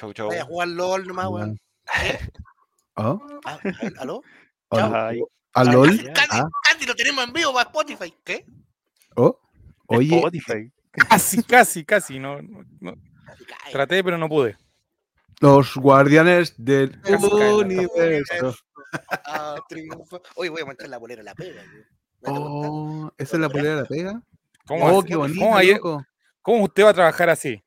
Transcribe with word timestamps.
Chau, 0.00 0.14
chau. 0.14 0.28
Vaya 0.28 0.42
a 0.42 0.46
jugar 0.46 0.68
LOL 0.68 1.06
nomás, 1.06 1.28
weón. 1.28 1.58
¿Oh? 2.96 3.20
Ah, 3.44 3.58
¿Aló? 3.98 4.22
¿Hola? 4.68 5.08
Ay, 5.08 5.22
¿A 5.54 5.64
LOL? 5.64 5.88
Candy, 6.12 6.12
Ah, 6.30 6.48
Candy, 6.68 6.86
lo 6.86 6.94
tenemos 6.94 7.24
en 7.24 7.32
vivo 7.32 7.52
para 7.52 7.68
Spotify. 7.68 8.14
¿Qué? 8.24 8.44
oh. 9.16 9.38
Oye, 9.86 10.16
Spotify. 10.16 10.72
Casi, 11.08 11.42
casi, 11.42 11.84
casi. 11.84 12.18
No, 12.18 12.40
no- 12.80 12.94
Traté, 13.72 14.02
pero 14.04 14.16
no 14.18 14.28
pude. 14.28 14.56
los 15.40 15.74
guardianes 15.76 16.54
del 16.56 16.98
universo. 17.58 18.54
ah. 19.26 19.56
Oye, 20.36 20.48
voy 20.50 20.62
a 20.62 20.66
manchar 20.66 20.88
la 20.88 20.98
bolera 20.98 21.22
la 21.22 21.34
pega. 21.34 21.62
Oh, 22.22 23.10
¿esa 23.18 23.36
es 23.36 23.40
la 23.40 23.48
polera 23.48 23.76
de 23.76 23.82
la 23.82 23.88
pega? 23.88 24.22
¿Cómo, 24.66 24.86
Oh, 24.86 24.98
así? 25.00 25.08
qué 25.08 25.16
bonito, 25.16 25.40
¿Cómo 25.40 25.56
ayer- 25.56 25.80
cómo 26.42 26.64
usted 26.64 26.84
va 26.84 26.90
a 26.90 26.94
trabajar 26.94 27.28
así? 27.30 27.62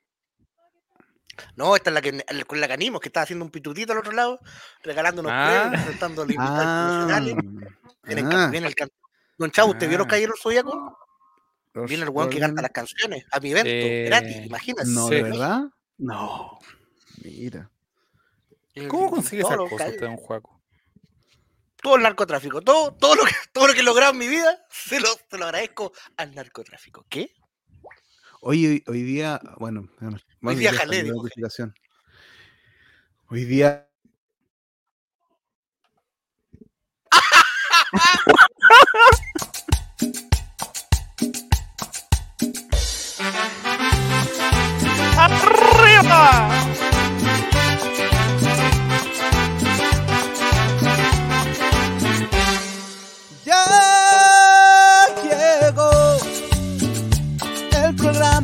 No, 1.56 1.76
esta 1.76 1.90
es 1.90 1.94
la 1.96 2.02
que 2.02 2.24
con 2.46 2.60
la 2.62 2.68
que 2.68 2.74
animos, 2.74 3.02
que 3.02 3.10
estaba 3.10 3.24
haciendo 3.24 3.44
un 3.46 3.52
pitutito 3.52 3.92
al 3.94 4.00
otro 4.00 4.12
lado, 4.12 4.40
regalando 4.84 5.22
unos 5.22 5.32
Ah. 5.36 5.48
premios, 5.64 5.84
presentando 5.84 6.22
a 6.22 6.26
los 6.26 6.34
invitados 6.36 7.12
Ah. 7.12 7.20
Viene, 8.04 8.22
el 8.22 8.28
ah, 8.28 8.30
can- 8.30 8.52
viene 8.52 8.68
el 8.68 8.76
can- 8.76 8.90
Don 9.38 9.50
Chavo, 9.52 9.72
¿usted 9.72 9.88
vio 9.90 9.98
los 9.98 10.06
Ah. 10.06 10.10
caballeros 10.10 10.40
zodíacos? 10.42 10.76
los 11.74 11.90
Viene 11.90 12.04
el 12.04 12.10
weón 12.10 12.30
que 12.30 12.40
canta 12.40 12.62
las 12.62 12.72
canciones 12.72 13.26
a 13.32 13.40
mi 13.40 13.50
evento, 13.52 13.70
Eh, 13.70 14.04
gratis, 14.06 14.46
imagínate. 14.46 14.90
No, 14.90 15.08
Sí. 15.08 15.16
¿de 15.16 15.24
verdad? 15.24 15.62
No. 15.98 16.60
Mira. 17.24 17.70
¿Cómo 18.88 19.10
consigue 19.10 19.42
esas 19.42 19.58
cosas 19.58 19.90
usted, 19.90 20.00
don 20.02 20.18
Juaco? 20.18 20.62
Todo 21.82 21.96
el 21.96 22.04
narcotráfico, 22.04 22.62
todo, 22.62 22.94
todo, 22.94 23.16
lo 23.16 23.24
que, 23.26 23.32
todo 23.54 23.68
lo 23.68 23.74
que 23.74 23.80
he 23.80 23.84
logrado 23.84 24.12
en 24.14 24.18
mi 24.20 24.28
vida, 24.28 24.64
se 24.70 25.00
lo, 25.00 25.08
se 25.30 25.38
lo 25.38 25.46
agradezco 25.46 25.92
al 26.18 26.34
narcotráfico. 26.36 27.06
¿Qué? 27.10 27.34
Hoy, 28.46 28.68
hoy, 28.68 28.84
hoy 28.88 29.04
día, 29.04 29.40
bueno, 29.58 29.88
bueno, 30.02 30.18
vamos 30.42 30.58
a 30.58 30.60
día 30.60 30.74
jalé. 30.74 31.10
Hoy 33.30 33.46
día. 33.46 33.88
Ya 46.04 46.83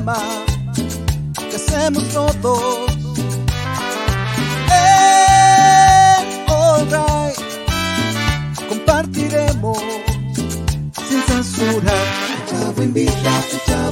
programa 0.09 0.45
que 1.49 1.55
hacemos 1.55 2.03
todos. 2.09 2.91
En 4.71 6.25
All 6.47 6.85
Right 6.89 7.38
compartiremos 8.69 9.77
sin 11.07 11.21
censura. 11.23 11.93
El 12.27 13.09
Chavo. 13.65 13.91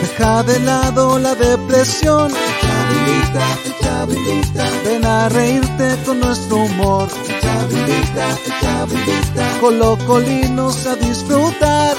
Deja 0.00 0.42
de 0.44 0.60
lado 0.60 1.18
la 1.18 1.34
depresión. 1.34 2.30
El 2.30 3.22
Chavo. 3.82 4.12
Ven 4.84 5.04
a 5.04 5.28
reírte 5.28 5.96
con 6.04 6.20
nuestro 6.20 6.56
humor. 6.56 7.08
El 7.28 7.40
Chavo 7.40 7.70
invita, 7.72 8.26
Chavo. 8.60 8.94
Colocolinos 9.60 10.86
a 10.86 10.96
disfrutar. 10.96 11.96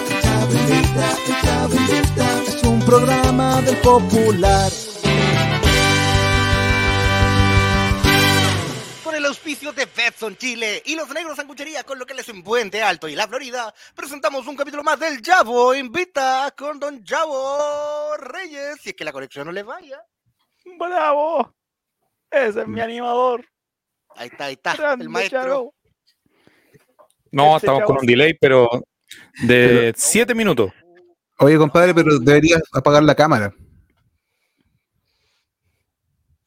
El 0.68 0.86
Chavo. 1.42 2.45
Programa 2.86 3.62
del 3.62 3.78
popular. 3.78 4.72
Con 9.04 9.16
el 9.16 9.26
auspicio 9.26 9.72
de 9.74 9.86
Betson 9.86 10.36
Chile 10.38 10.82
y 10.86 10.96
los 10.96 11.10
negros 11.10 11.38
sanguchería 11.38 11.84
con 11.84 11.98
locales 12.00 12.28
en 12.30 12.44
Puente 12.44 12.82
Alto 12.82 13.08
y 13.08 13.16
la 13.16 13.28
Florida, 13.28 13.74
presentamos 13.96 14.46
un 14.48 14.56
capítulo 14.56 14.84
más 14.84 15.00
del 15.00 15.22
Javo 15.24 15.74
Invita 15.76 16.54
con 16.58 16.80
Don 16.80 17.04
Javo 17.06 18.16
Reyes. 18.18 18.78
Si 18.82 18.90
es 18.90 18.96
que 18.96 19.06
la 19.06 19.12
conexión 19.14 19.48
no 19.48 19.52
le 19.52 19.64
vaya. 19.64 20.02
¡Bravo! 20.78 21.54
Ese 22.30 22.62
es 22.62 22.68
mi 22.68 22.82
animador. 22.82 23.46
Ahí 24.16 24.28
está, 24.28 24.46
ahí 24.46 24.54
está, 24.54 24.76
Grande, 24.76 25.04
el 25.04 25.10
maestro. 25.10 25.42
Chavo. 25.42 25.76
No, 27.32 27.58
Ese 27.58 27.66
estamos 27.66 27.84
con 27.84 27.96
chavo- 27.98 28.02
un 28.02 28.06
delay, 28.08 28.34
pero 28.40 28.70
de 29.44 29.94
7 29.96 30.34
minutos. 30.34 30.72
Oye, 31.40 31.58
compadre, 31.58 31.94
pero 31.94 32.20
deberías 32.20 32.62
apagar 32.74 33.04
la 33.04 33.16
cámara. 33.16 33.54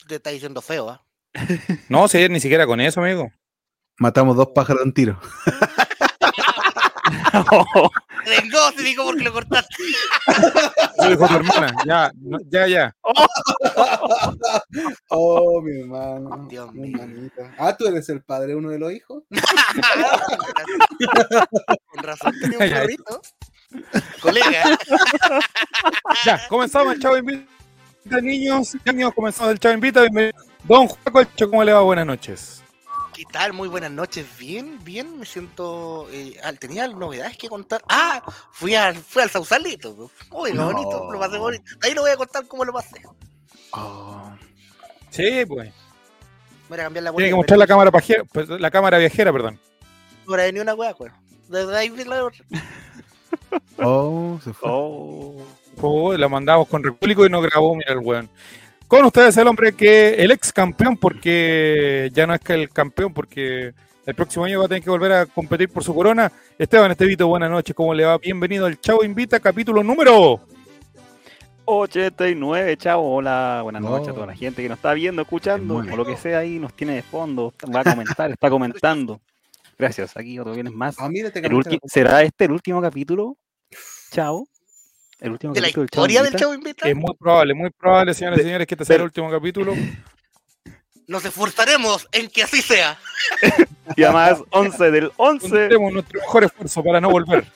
Te 0.07 0.15
está 0.17 0.31
diciendo 0.31 0.63
feo, 0.63 0.89
¿ah? 0.89 1.05
No, 1.89 2.09
si 2.09 2.17
ayer 2.17 2.31
ni 2.31 2.41
siquiera 2.41 2.67
con 2.67 2.81
eso, 2.81 3.01
amigo. 3.01 3.31
Matamos 3.99 4.37
dos 4.37 4.49
pájaros 4.55 4.81
de 4.83 4.87
un 4.87 4.95
tiro. 4.95 5.21
Vengo, 8.27 8.59
te 8.77 8.83
digo 8.83 9.05
porque 9.05 9.25
lo 9.25 9.33
cortaste. 9.33 9.75
Eso 10.99 11.11
dijo 11.11 11.27
tu 11.27 11.35
hermana. 11.35 11.75
Ya, 11.87 12.11
ya, 12.51 12.67
ya. 12.67 12.97
Oh, 15.11 15.63
mi 15.63 15.81
hermano. 15.81 16.47
Dios 16.49 16.73
mi 16.73 16.89
mío. 16.89 16.99
hermanita. 17.03 17.55
Ah, 17.59 17.77
tú 17.77 17.87
eres 17.87 18.09
el 18.09 18.23
padre 18.23 18.49
de 18.49 18.57
uno 18.57 18.71
de 18.71 18.79
los 18.79 18.93
hijos. 18.93 19.25
Con 21.87 22.03
razón 22.03 22.35
tenía 22.41 22.59
un 22.59 22.71
perrito. 22.71 23.21
Colega. 24.21 24.79
Ya, 26.25 26.49
comenzamos 26.49 26.95
el 26.95 27.01
Chavo 27.01 27.17
Invita, 27.19 27.47
niños. 28.23 28.77
Niños, 28.85 29.13
comenzamos 29.15 29.53
el 29.53 29.59
Chavo 29.61 29.75
Invita. 29.75 30.01
Bienvenido. 30.03 30.33
Don 30.65 30.89
Juaco, 30.89 31.23
¿cómo 31.51 31.63
le 31.65 31.73
va? 31.73 31.81
Buenas 31.83 32.07
noches. 32.07 32.63
¿Qué 33.15 33.25
tal? 33.31 33.53
Muy 33.53 33.69
buenas 33.69 33.91
noches. 33.91 34.27
Bien, 34.39 34.83
bien. 34.85 35.19
Me 35.19 35.27
siento. 35.27 36.09
eh, 36.11 36.37
al- 36.43 36.59
tenía 36.59 36.89
novedades 36.89 37.37
que 37.37 37.49
contar. 37.49 37.83
Ah, 37.89 38.23
fui, 38.53 38.75
al 38.75 38.97
fui 38.97 39.23
al 39.23 39.31
Sausalito. 39.31 39.95
pues. 39.95 40.11
Uy, 40.31 40.53
lo 40.53 40.65
No. 40.65 40.73
bonito. 40.73 41.13
Lo 41.13 41.19
pasé 41.19 41.37
bonito. 41.39 41.65
Ahí 41.83 41.95
lo 41.95 42.03
voy 42.03 42.11
a 42.11 42.17
contar 42.17 42.47
cómo 42.47 42.65
lo 42.65 42.73
pasé. 42.73 43.03
Oh. 43.73 44.33
Sí, 45.11 45.45
pues. 45.47 45.73
Voy 46.69 46.79
a 46.79 46.83
cambiar 46.85 47.05
la 47.05 47.13
Tiene 47.13 47.29
que 47.31 47.35
mostrar 47.37 47.59
la 47.59 47.67
cámara, 47.67 47.91
pajera, 47.91 48.25
pues, 48.25 48.49
la 48.49 48.71
cámara 48.71 48.99
viajera, 48.99 49.33
perdón. 49.33 49.59
No 50.27 50.35
era 50.35 50.51
ni 50.53 50.61
una 50.61 50.75
hueá, 50.75 50.95
pues. 50.95 51.13
Desde 51.49 51.77
ahí 51.77 51.89
vi 51.91 52.05
la 52.05 52.25
otra. 52.25 52.45
Oh, 53.79 54.39
se 54.43 54.53
fue. 54.53 54.69
Oh. 54.71 55.37
Oh, 55.81 56.13
la 56.17 56.29
mandamos 56.29 56.67
con 56.69 56.83
Repúblico 56.83 57.25
y 57.25 57.31
no 57.31 57.41
grabó, 57.41 57.75
mira 57.77 57.93
el 57.93 58.01
weón. 58.01 58.29
Con 58.89 59.05
ustedes 59.05 59.37
el 59.37 59.47
hombre 59.47 59.73
que, 59.75 60.15
el 60.15 60.31
ex 60.31 60.53
campeón, 60.53 60.97
porque 60.97 62.11
ya 62.13 62.27
no 62.27 62.35
es 62.35 62.41
que 62.41 62.55
el 62.55 62.71
campeón, 62.71 63.13
porque 63.13 63.73
el 64.07 64.15
próximo 64.15 64.45
año 64.47 64.59
va 64.61 64.65
a 64.65 64.69
tener 64.69 64.83
que 64.83 64.91
volver 64.91 65.13
a 65.13 65.27
competir 65.27 65.69
por 65.69 65.85
su 65.85 65.95
corona. 65.95 66.33
Esteban 66.59 66.91
Estevito, 66.91 67.29
buenas 67.29 67.51
noches, 67.51 67.77
¿cómo 67.77 67.95
le 67.95 68.05
va? 68.05 68.19
Bienvenido 68.19 68.67
al 68.67 68.81
Chavo 68.81 69.05
Invita, 69.05 69.39
capítulo 69.39 69.83
número. 69.85 70.41
89, 71.67 72.77
chavo. 72.79 73.17
Hola, 73.17 73.61
buenas 73.63 73.83
No. 73.83 73.91
noches 73.91 74.09
a 74.09 74.15
toda 74.15 74.27
la 74.27 74.35
gente 74.35 74.63
que 74.63 74.69
nos 74.71 74.79
está 74.79 74.95
viendo, 74.95 75.21
escuchando, 75.23 75.77
o 75.77 75.83
lo 75.83 76.05
que 76.07 76.17
sea 76.17 76.39
ahí, 76.39 76.59
nos 76.59 76.73
tiene 76.73 76.95
de 76.95 77.03
fondo, 77.03 77.53
va 77.75 77.81
a 77.81 77.85
comentar, 77.85 78.31
está 78.31 78.49
comentando. 78.49 79.21
Gracias, 79.79 80.17
aquí 80.17 80.39
otro 80.39 80.53
viernes 80.55 80.75
más. 80.75 80.97
Ah, 80.99 81.09
mira, 81.09 81.31
te 81.31 81.39
El 81.39 81.45
cambiaste 81.45 81.77
ulti- 81.77 81.81
¿Será 81.89 82.23
este 82.23 82.45
el 82.47 82.53
último 82.53 82.83
capítulo? 82.83 83.37
Chao. 84.11 84.49
El 85.21 85.33
último 85.33 85.53
De 85.53 85.61
la 85.61 85.67
capítulo 85.69 85.85
historia 85.85 86.23
del? 86.23 86.35
Chavo 86.37 86.55
Invita. 86.55 86.89
Es 86.89 86.97
muy 86.97 87.15
probable, 87.19 87.55
muy 87.55 87.71
probable, 87.71 88.15
señoras 88.15 88.41
y 88.41 88.43
señores, 88.43 88.67
que 88.67 88.75
este 88.75 88.85
sea 88.85 88.97
el 88.97 89.03
último 89.03 89.31
capítulo. 89.31 89.75
Nos 91.07 91.25
esforzaremos 91.25 92.07
en 92.13 92.29
que 92.29 92.43
así 92.43 92.61
sea. 92.63 92.99
Y 93.97 94.03
además, 94.03 94.43
11 94.51 94.91
del 94.91 95.11
11. 95.17 95.49
Pondremos 95.49 95.93
nuestro 95.95 96.21
mejor 96.21 96.45
esfuerzo 96.45 96.85
para 96.85 97.01
no 97.01 97.11
volver. 97.11 97.47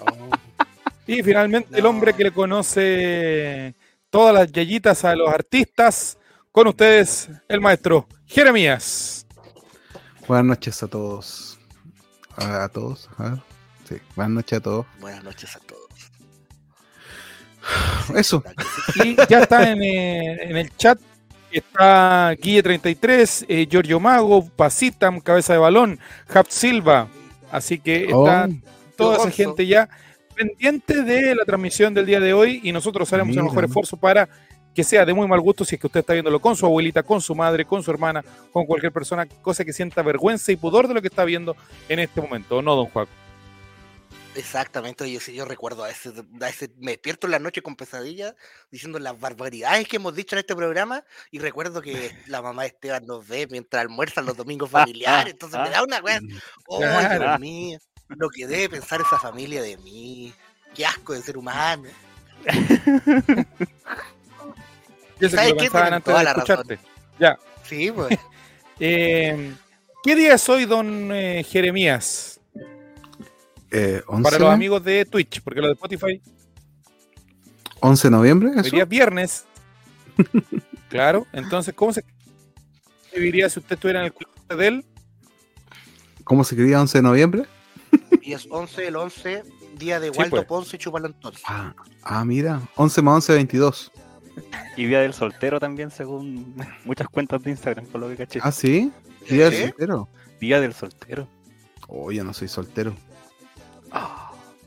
Oh. 0.00 0.30
Y 1.06 1.22
finalmente 1.22 1.78
el 1.78 1.84
hombre 1.84 2.14
que 2.14 2.24
le 2.24 2.30
conoce 2.30 3.74
todas 4.08 4.32
las 4.34 4.50
yayitas 4.52 5.04
a 5.04 5.14
los 5.16 5.28
artistas, 5.28 6.16
con 6.52 6.68
ustedes 6.68 7.28
el 7.48 7.60
maestro 7.60 8.06
Jeremías. 8.26 9.21
Buenas 10.26 10.46
noches 10.46 10.82
a 10.82 10.88
todos. 10.88 11.58
A, 12.36 12.64
a 12.64 12.68
todos. 12.68 13.08
A 13.18 13.22
ver. 13.30 13.38
Sí, 13.88 13.96
buenas 14.16 14.32
noches 14.32 14.58
a 14.58 14.62
todos. 14.62 14.86
Buenas 15.00 15.24
noches 15.24 15.56
a 15.56 15.60
todos. 15.60 15.82
Eso. 18.16 18.42
Y 19.04 19.16
ya 19.28 19.40
está 19.40 19.70
en, 19.70 19.82
eh, 19.82 20.42
en 20.42 20.56
el 20.56 20.76
chat. 20.76 20.98
Está 21.50 22.32
Guille33, 22.34 23.44
eh, 23.46 23.66
Giorgio 23.70 24.00
Mago, 24.00 24.48
Pasitam, 24.48 25.20
Cabeza 25.20 25.52
de 25.52 25.58
Balón, 25.58 25.98
Hap 26.32 26.46
Silva. 26.48 27.08
Así 27.50 27.78
que 27.78 28.04
está 28.04 28.48
Oh, 28.48 28.96
toda 28.96 29.16
esa 29.18 29.30
gente 29.30 29.66
ya 29.66 29.88
pendiente 30.34 31.02
de 31.02 31.34
la 31.34 31.44
transmisión 31.44 31.92
del 31.92 32.06
día 32.06 32.20
de 32.20 32.32
hoy 32.32 32.60
y 32.62 32.72
nosotros 32.72 33.12
haremos 33.12 33.36
el 33.36 33.42
Mira. 33.42 33.50
mejor 33.50 33.64
esfuerzo 33.64 33.96
para 33.98 34.28
que 34.74 34.84
sea 34.84 35.04
de 35.04 35.14
muy 35.14 35.26
mal 35.28 35.40
gusto 35.40 35.64
si 35.64 35.74
es 35.74 35.80
que 35.80 35.86
usted 35.86 36.00
está 36.00 36.12
viéndolo 36.12 36.40
con 36.40 36.56
su 36.56 36.66
abuelita, 36.66 37.02
con 37.02 37.20
su 37.20 37.34
madre, 37.34 37.64
con 37.64 37.82
su 37.82 37.90
hermana, 37.90 38.24
con 38.52 38.66
cualquier 38.66 38.92
persona, 38.92 39.26
cosa 39.26 39.64
que 39.64 39.72
sienta 39.72 40.02
vergüenza 40.02 40.52
y 40.52 40.56
pudor 40.56 40.88
de 40.88 40.94
lo 40.94 41.02
que 41.02 41.08
está 41.08 41.24
viendo 41.24 41.56
en 41.88 41.98
este 41.98 42.20
momento. 42.20 42.56
¿O 42.56 42.62
no, 42.62 42.74
don 42.74 42.86
Juan? 42.86 43.06
Exactamente, 44.34 45.20
si 45.20 45.34
yo 45.34 45.44
recuerdo 45.44 45.84
a 45.84 45.90
ese, 45.90 46.10
a 46.40 46.48
ese, 46.48 46.70
me 46.78 46.92
despierto 46.92 47.26
en 47.26 47.32
la 47.32 47.38
noche 47.38 47.60
con 47.60 47.76
pesadillas 47.76 48.34
diciendo 48.70 48.98
las 48.98 49.20
barbaridades 49.20 49.86
que 49.86 49.96
hemos 49.96 50.14
dicho 50.14 50.34
en 50.34 50.40
este 50.40 50.56
programa 50.56 51.04
y 51.30 51.38
recuerdo 51.38 51.82
que 51.82 52.16
la 52.28 52.40
mamá 52.40 52.62
de 52.62 52.68
Esteban 52.68 53.04
nos 53.06 53.28
ve 53.28 53.46
mientras 53.50 53.82
almuerzan 53.82 54.24
los 54.24 54.34
domingos 54.34 54.70
familiares, 54.70 55.34
entonces 55.34 55.60
me 55.60 55.68
da 55.68 55.82
una 55.82 56.00
wea, 56.00 56.18
oh, 56.66 56.78
Claro. 56.78 57.24
Dios 57.26 57.40
mío, 57.40 57.78
lo 58.08 58.30
que 58.30 58.46
debe 58.46 58.70
pensar 58.70 59.02
esa 59.02 59.18
familia 59.18 59.60
de 59.60 59.76
mí, 59.76 60.32
qué 60.74 60.86
asco 60.86 61.12
de 61.12 61.20
ser 61.20 61.36
humano. 61.36 61.90
Yo 65.22 65.28
sé 65.28 65.36
que 65.36 65.68
¿Sabes 65.68 65.72
lo 65.72 65.80
antes 65.80 66.04
toda 66.04 66.18
de 66.18 66.24
la 66.24 66.32
razón. 66.34 66.58
escucharte. 66.58 66.78
Ya. 67.18 67.38
Sí, 67.64 67.90
pues. 67.92 68.18
Eh, 68.84 69.54
¿Qué 70.02 70.16
día 70.16 70.34
es 70.34 70.48
hoy, 70.48 70.64
don 70.64 71.12
eh, 71.12 71.44
Jeremías? 71.48 72.40
Eh, 73.70 74.02
11, 74.08 74.22
Para 74.24 74.38
los 74.40 74.50
amigos 74.50 74.82
de 74.82 75.04
Twitch, 75.04 75.40
porque 75.40 75.60
los 75.60 75.68
de 75.68 75.74
Spotify 75.74 76.20
11 77.78 78.08
de 78.08 78.10
noviembre, 78.10 78.50
hoy 78.50 78.58
¿eso? 78.58 78.70
día 78.70 78.82
es 78.82 78.88
viernes. 78.88 79.44
claro, 80.88 81.26
entonces, 81.32 81.72
¿cómo 81.74 81.92
se 81.92 82.02
escribiría 83.04 83.48
si 83.48 83.60
usted 83.60 83.74
estuviera 83.74 84.00
en 84.00 84.06
el 84.06 84.12
club 84.14 84.30
de 84.58 84.66
él? 84.66 84.84
¿Cómo 86.24 86.42
se 86.42 86.56
escribía 86.56 86.80
11 86.80 86.98
de 86.98 87.02
noviembre? 87.02 87.46
Y 88.22 88.32
es 88.32 88.48
11, 88.50 88.88
el 88.88 88.96
11, 88.96 89.44
día 89.78 90.00
de 90.00 90.10
Sí, 90.10 90.18
Waldo 90.18 90.36
pues. 90.38 90.46
Ponce 90.46 90.76
y 90.76 90.78
Chupalo 90.80 91.06
entonces. 91.06 91.42
Ah, 91.46 91.72
ah, 92.02 92.24
mira, 92.24 92.60
11 92.74 93.02
más 93.02 93.14
11, 93.16 93.34
22. 93.34 93.92
Y 94.76 94.86
día 94.86 95.00
del 95.00 95.12
soltero 95.12 95.60
también, 95.60 95.90
según 95.90 96.54
muchas 96.84 97.08
cuentas 97.08 97.42
de 97.42 97.50
Instagram, 97.50 97.86
por 97.86 98.00
lo 98.00 98.08
que 98.08 98.16
caché. 98.16 98.40
Ah, 98.42 98.50
sí, 98.52 98.90
día 99.28 99.50
del 99.50 99.68
soltero. 99.68 100.08
Día 100.40 100.60
del 100.60 100.72
soltero. 100.72 101.28
Oh, 101.88 102.10
yo 102.10 102.24
no 102.24 102.32
soy 102.32 102.48
soltero. 102.48 102.94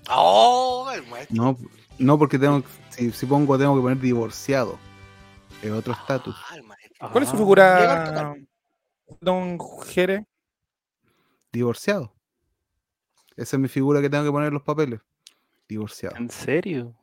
¡Oh! 0.10 0.90
El 0.94 1.06
maestro. 1.08 1.36
No, 1.36 1.58
no 1.98 2.20
porque 2.20 2.38
tengo, 2.38 2.64
si, 2.90 3.12
si 3.12 3.26
pongo 3.26 3.58
tengo 3.58 3.76
que 3.76 3.82
poner 3.82 4.00
divorciado. 4.00 4.78
Es 5.62 5.72
otro 5.72 5.94
estatus. 5.94 6.36
Ah, 6.50 6.58
maestro. 6.64 7.10
¿Cuál 7.12 7.24
es 7.24 7.30
su 7.30 7.36
Ah, 7.36 7.40
figura, 7.40 8.36
don 9.22 9.58
Jere? 9.88 10.26
Divorciado. 11.52 12.14
Esa 13.36 13.56
es 13.56 13.60
mi 13.60 13.68
figura 13.68 14.02
que 14.02 14.10
tengo 14.10 14.24
que 14.24 14.32
poner 14.32 14.50
en 14.50 14.54
los 14.54 14.64
papeles. 14.64 15.02
Divorciado. 15.68 16.16
¿En 16.18 16.30
serio? 16.30 16.94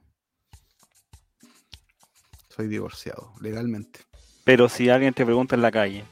Soy 2.54 2.68
divorciado, 2.68 3.32
legalmente. 3.40 4.00
Pero 4.44 4.68
si 4.68 4.90
alguien 4.90 5.14
te 5.14 5.24
pregunta 5.24 5.54
en 5.54 5.62
la 5.62 5.70
calle, 5.70 6.04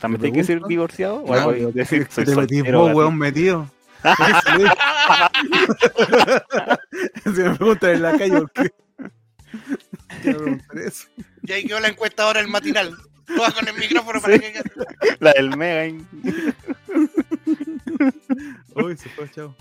¿también 0.00 0.20
¿Me 0.20 0.28
tienes 0.28 0.46
que 0.46 0.52
ser 0.52 0.62
divorciado? 0.66 1.22
¿O 1.22 1.32
algo 1.32 1.52
de 1.52 1.70
decir, 1.72 2.08
¿Qué 2.08 2.12
soy 2.12 2.24
te 2.24 2.34
metís 2.34 2.64
vos, 2.72 2.92
weón, 2.92 3.16
metido? 3.16 3.70
si 7.24 7.30
me 7.30 7.54
preguntan 7.54 7.90
en 7.90 8.02
la 8.02 8.18
calle, 8.18 8.40
¿por 8.40 8.50
qué? 8.52 8.70
¿Qué 10.22 10.28
me 10.28 10.34
preguntan 10.34 10.78
eso? 10.78 11.08
Y 11.42 11.52
ahí 11.52 11.64
quedó 11.64 11.80
la 11.80 11.88
encuesta 11.88 12.24
ahora 12.24 12.40
el 12.40 12.48
matinal. 12.48 12.96
Todas 13.26 13.54
con 13.54 13.66
el 13.68 13.74
micrófono 13.76 14.20
para 14.20 14.34
Sí. 14.34 14.40
que. 14.40 14.62
La 15.20 15.32
del 15.32 15.56
Mega. 15.56 16.02
Uy, 18.74 18.96
se 18.96 19.08
fue, 19.10 19.30
chao. 19.30 19.54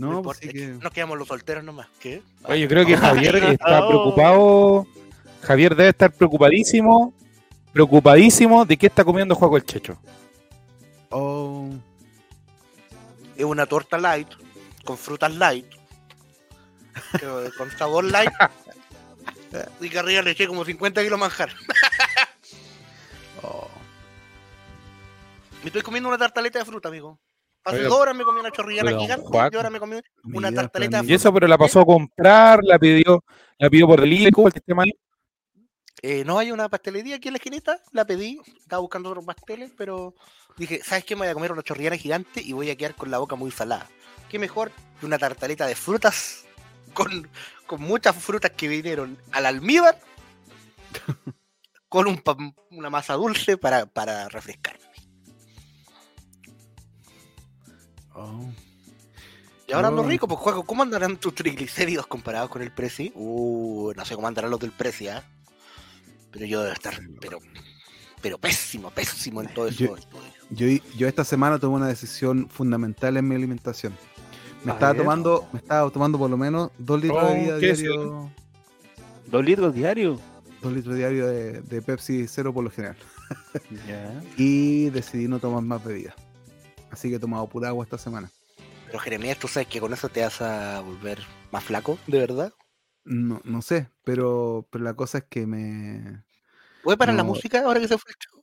No, 0.00 0.12
No 0.12 0.22
pues 0.22 0.38
sí 0.38 0.48
que 0.48 0.52
que... 0.54 0.66
nos 0.68 0.92
quedamos 0.92 1.18
los 1.18 1.28
solteros 1.28 1.62
nomás. 1.62 1.86
¿Qué? 2.00 2.22
Oye, 2.44 2.60
yo 2.60 2.68
creo 2.68 2.86
que 2.86 2.96
Javier 2.96 3.36
está 3.36 3.84
Oh. 3.84 3.88
preocupado. 3.88 4.86
Javier 5.42 5.76
debe 5.76 5.90
estar 5.90 6.10
preocupadísimo. 6.12 7.12
Preocupadísimo 7.72 8.64
de 8.64 8.76
qué 8.76 8.86
está 8.86 9.04
comiendo 9.04 9.34
Juego 9.34 9.56
el 9.58 9.64
Checho. 9.64 9.98
Oh, 11.10 11.68
Es 13.36 13.44
una 13.44 13.66
torta 13.66 13.98
light, 13.98 14.28
con 14.84 14.96
frutas 14.96 15.34
light, 15.34 15.66
con 17.58 17.70
sabor 17.76 18.04
light. 18.04 18.30
Y 19.80 19.88
que 19.90 19.98
arriba 19.98 20.22
le 20.22 20.30
eché 20.30 20.46
como 20.46 20.64
50 20.64 21.02
kilos 21.02 21.18
manjar. 21.18 21.50
oh. 23.42 23.68
Me 25.62 25.66
estoy 25.66 25.82
comiendo 25.82 26.08
una 26.08 26.16
tartaleta 26.18 26.58
de 26.58 26.64
fruta, 26.64 26.88
amigo. 26.88 27.18
Hace 27.64 27.76
Oiga, 27.76 27.88
dos 27.88 27.98
horas 27.98 28.16
me 28.16 28.24
comí 28.24 28.40
una 28.40 28.50
chorrillana 28.50 28.90
pero, 28.90 29.00
gigante 29.00 29.26
y 29.32 29.56
ahora 29.56 29.70
me 29.70 29.78
comí 29.78 29.96
una 30.24 30.50
tartaleta 30.50 31.02
Y 31.04 31.12
eso, 31.12 31.32
pero 31.32 31.46
la 31.46 31.58
pasó 31.58 31.80
a 31.80 31.86
comprar, 31.86 32.60
la 32.62 32.78
pidió, 32.78 33.22
la 33.58 33.68
pidió 33.68 33.86
por 33.86 34.00
delivery, 34.00 34.30
¿cómo 34.30 34.48
el 34.48 34.54
sistema 34.54 34.84
ahí? 34.84 34.92
Eh, 36.02 36.24
no 36.24 36.38
hay 36.38 36.50
una 36.50 36.68
pastelería 36.70 37.16
aquí 37.16 37.28
en 37.28 37.34
la 37.34 37.38
esquinita, 37.38 37.78
la 37.92 38.06
pedí, 38.06 38.40
estaba 38.58 38.80
buscando 38.80 39.10
otros 39.10 39.24
pasteles, 39.24 39.70
pero 39.76 40.14
dije, 40.56 40.80
¿sabes 40.82 41.04
qué? 41.04 41.14
Me 41.14 41.20
voy 41.20 41.28
a 41.28 41.34
comer 41.34 41.52
una 41.52 41.62
chorrillana 41.62 41.96
gigante 41.96 42.40
y 42.40 42.52
voy 42.54 42.70
a 42.70 42.76
quedar 42.76 42.94
con 42.94 43.10
la 43.10 43.18
boca 43.18 43.36
muy 43.36 43.50
salada. 43.50 43.86
¿Qué 44.30 44.38
mejor 44.38 44.72
que 44.98 45.04
una 45.04 45.18
tartaleta 45.18 45.66
de 45.66 45.74
frutas 45.74 46.46
con, 46.94 47.28
con 47.66 47.82
muchas 47.82 48.16
frutas 48.16 48.52
que 48.52 48.68
vinieron 48.68 49.18
al 49.32 49.44
almíbar 49.44 49.98
con 51.90 52.06
un 52.06 52.22
una 52.70 52.88
masa 52.88 53.14
dulce 53.14 53.58
para, 53.58 53.84
para 53.84 54.30
refrescarme? 54.30 54.89
Oh. 58.22 58.50
Y 59.66 59.72
ahora 59.72 59.88
ando 59.88 60.02
Oh. 60.02 60.06
rico, 60.08 60.26
pues 60.28 60.40
juego, 60.40 60.64
¿cómo 60.64 60.82
andarán 60.82 61.16
tus 61.16 61.34
triglicéridos 61.34 62.06
comparados 62.06 62.50
con 62.50 62.60
el 62.62 62.72
Prezi? 62.72 63.12
Uh, 63.14 63.92
no 63.96 64.04
sé 64.04 64.14
cómo 64.16 64.26
andarán 64.26 64.50
los 64.50 64.58
del 64.60 64.72
Prezi, 64.72 65.08
¿ah? 65.08 65.22
Pero 66.32 66.46
yo 66.46 66.60
debo 66.62 66.72
estar, 66.72 66.98
pero, 67.20 67.38
pero 68.20 68.38
pésimo, 68.38 68.90
pésimo 68.90 69.42
en 69.42 69.52
todo 69.54 69.68
eso. 69.68 69.84
Yo- 69.84 69.96
Yo, 70.50 70.66
yo 70.96 71.06
esta 71.08 71.24
semana 71.24 71.58
tomé 71.60 71.76
una 71.76 71.86
decisión 71.86 72.48
fundamental 72.48 73.16
en 73.16 73.28
mi 73.28 73.36
alimentación. 73.36 73.92
Me 74.64 74.72
A 74.72 74.74
estaba 74.74 74.92
ver. 74.92 75.02
tomando, 75.02 75.48
me 75.52 75.58
estaba 75.60 75.88
tomando 75.90 76.18
por 76.18 76.28
lo 76.28 76.36
menos 76.36 76.70
dos 76.76 77.00
litros 77.00 77.22
Oh, 77.22 77.28
de 77.28 77.34
bebida 77.34 77.58
¿qué 77.60 77.70
es 77.70 77.78
diario, 77.78 78.30
¿Dos 79.26 79.44
litros 79.44 79.72
diarios? 79.74 80.20
dos 80.60 80.72
litros 80.72 80.96
diario 80.96 81.26
de, 81.28 81.62
de 81.62 81.80
Pepsi 81.82 82.26
cero 82.28 82.52
por 82.52 82.64
lo 82.64 82.70
general. 82.70 82.96
Y 84.36 84.90
decidí 84.90 85.28
no 85.28 85.38
tomar 85.38 85.62
más 85.62 85.82
bebidas. 85.84 86.14
Así 86.90 87.08
que 87.08 87.16
he 87.16 87.20
tomado 87.20 87.46
pura 87.48 87.68
agua 87.68 87.84
esta 87.84 87.98
semana. 87.98 88.30
Pero 88.86 88.98
Jeremías, 88.98 89.38
¿tú 89.38 89.46
sabes 89.48 89.68
que 89.68 89.80
con 89.80 89.92
eso 89.92 90.08
te 90.08 90.22
vas 90.22 90.40
a 90.42 90.80
volver 90.80 91.20
más 91.52 91.62
flaco? 91.64 91.98
¿De 92.06 92.18
verdad? 92.18 92.52
No, 93.04 93.40
no 93.44 93.62
sé, 93.62 93.88
pero, 94.04 94.66
pero 94.70 94.84
la 94.84 94.94
cosa 94.94 95.18
es 95.18 95.24
que 95.30 95.46
me... 95.46 96.22
¿Puede 96.82 96.96
parar 96.98 97.14
la 97.14 97.22
música 97.24 97.60
ahora 97.64 97.78
que 97.78 97.88
se 97.88 97.98
fue 97.98 98.10
el 98.10 98.16
show? 98.18 98.42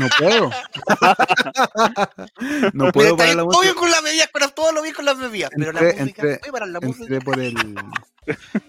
No 0.00 0.08
puedo. 0.18 0.50
no 2.74 2.92
puedo 2.92 3.16
parar 3.16 3.36
la 3.36 3.42
todo 3.42 3.46
música. 3.46 3.62
bien 3.62 3.74
con 3.76 3.90
las 3.90 4.02
bebidas, 4.02 4.28
con 4.32 4.50
todo 4.54 4.72
lo 4.72 4.82
bien 4.82 4.94
con 4.94 5.04
las 5.04 5.18
bebidas. 5.18 5.50
Pero 5.56 5.72
la 5.72 5.80
Entré- 5.80 6.00
música, 6.00 6.22
entré- 6.22 6.38
¿puede 6.40 6.52
parar 6.52 6.68
la 6.68 6.80
música? 6.80 7.02
Entré 7.04 7.20
por 7.20 7.40
el... 7.40 7.76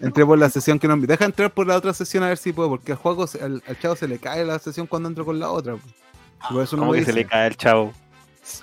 Entré 0.00 0.26
por 0.26 0.38
la 0.38 0.50
sesión 0.50 0.78
que 0.78 0.88
no... 0.88 0.96
Deja 0.96 1.24
entrar 1.24 1.52
por 1.52 1.66
la 1.66 1.76
otra 1.76 1.92
sesión 1.92 2.22
a 2.24 2.28
ver 2.28 2.38
si 2.38 2.52
puedo, 2.52 2.68
porque 2.70 2.92
al 2.92 2.98
juego, 2.98 3.26
al, 3.40 3.62
al 3.66 3.78
chavo 3.78 3.96
se 3.96 4.08
le 4.08 4.18
cae 4.18 4.44
la 4.44 4.58
sesión 4.58 4.86
cuando 4.86 5.08
entro 5.08 5.24
con 5.24 5.38
la 5.38 5.50
otra. 5.50 5.76
Por 6.50 6.62
eso 6.62 6.76
no 6.76 6.82
¿Cómo 6.82 6.92
me 6.92 6.98
que 7.00 7.04
se 7.04 7.12
le 7.12 7.26
cae 7.26 7.48
el 7.48 7.56
chavo? 7.56 7.92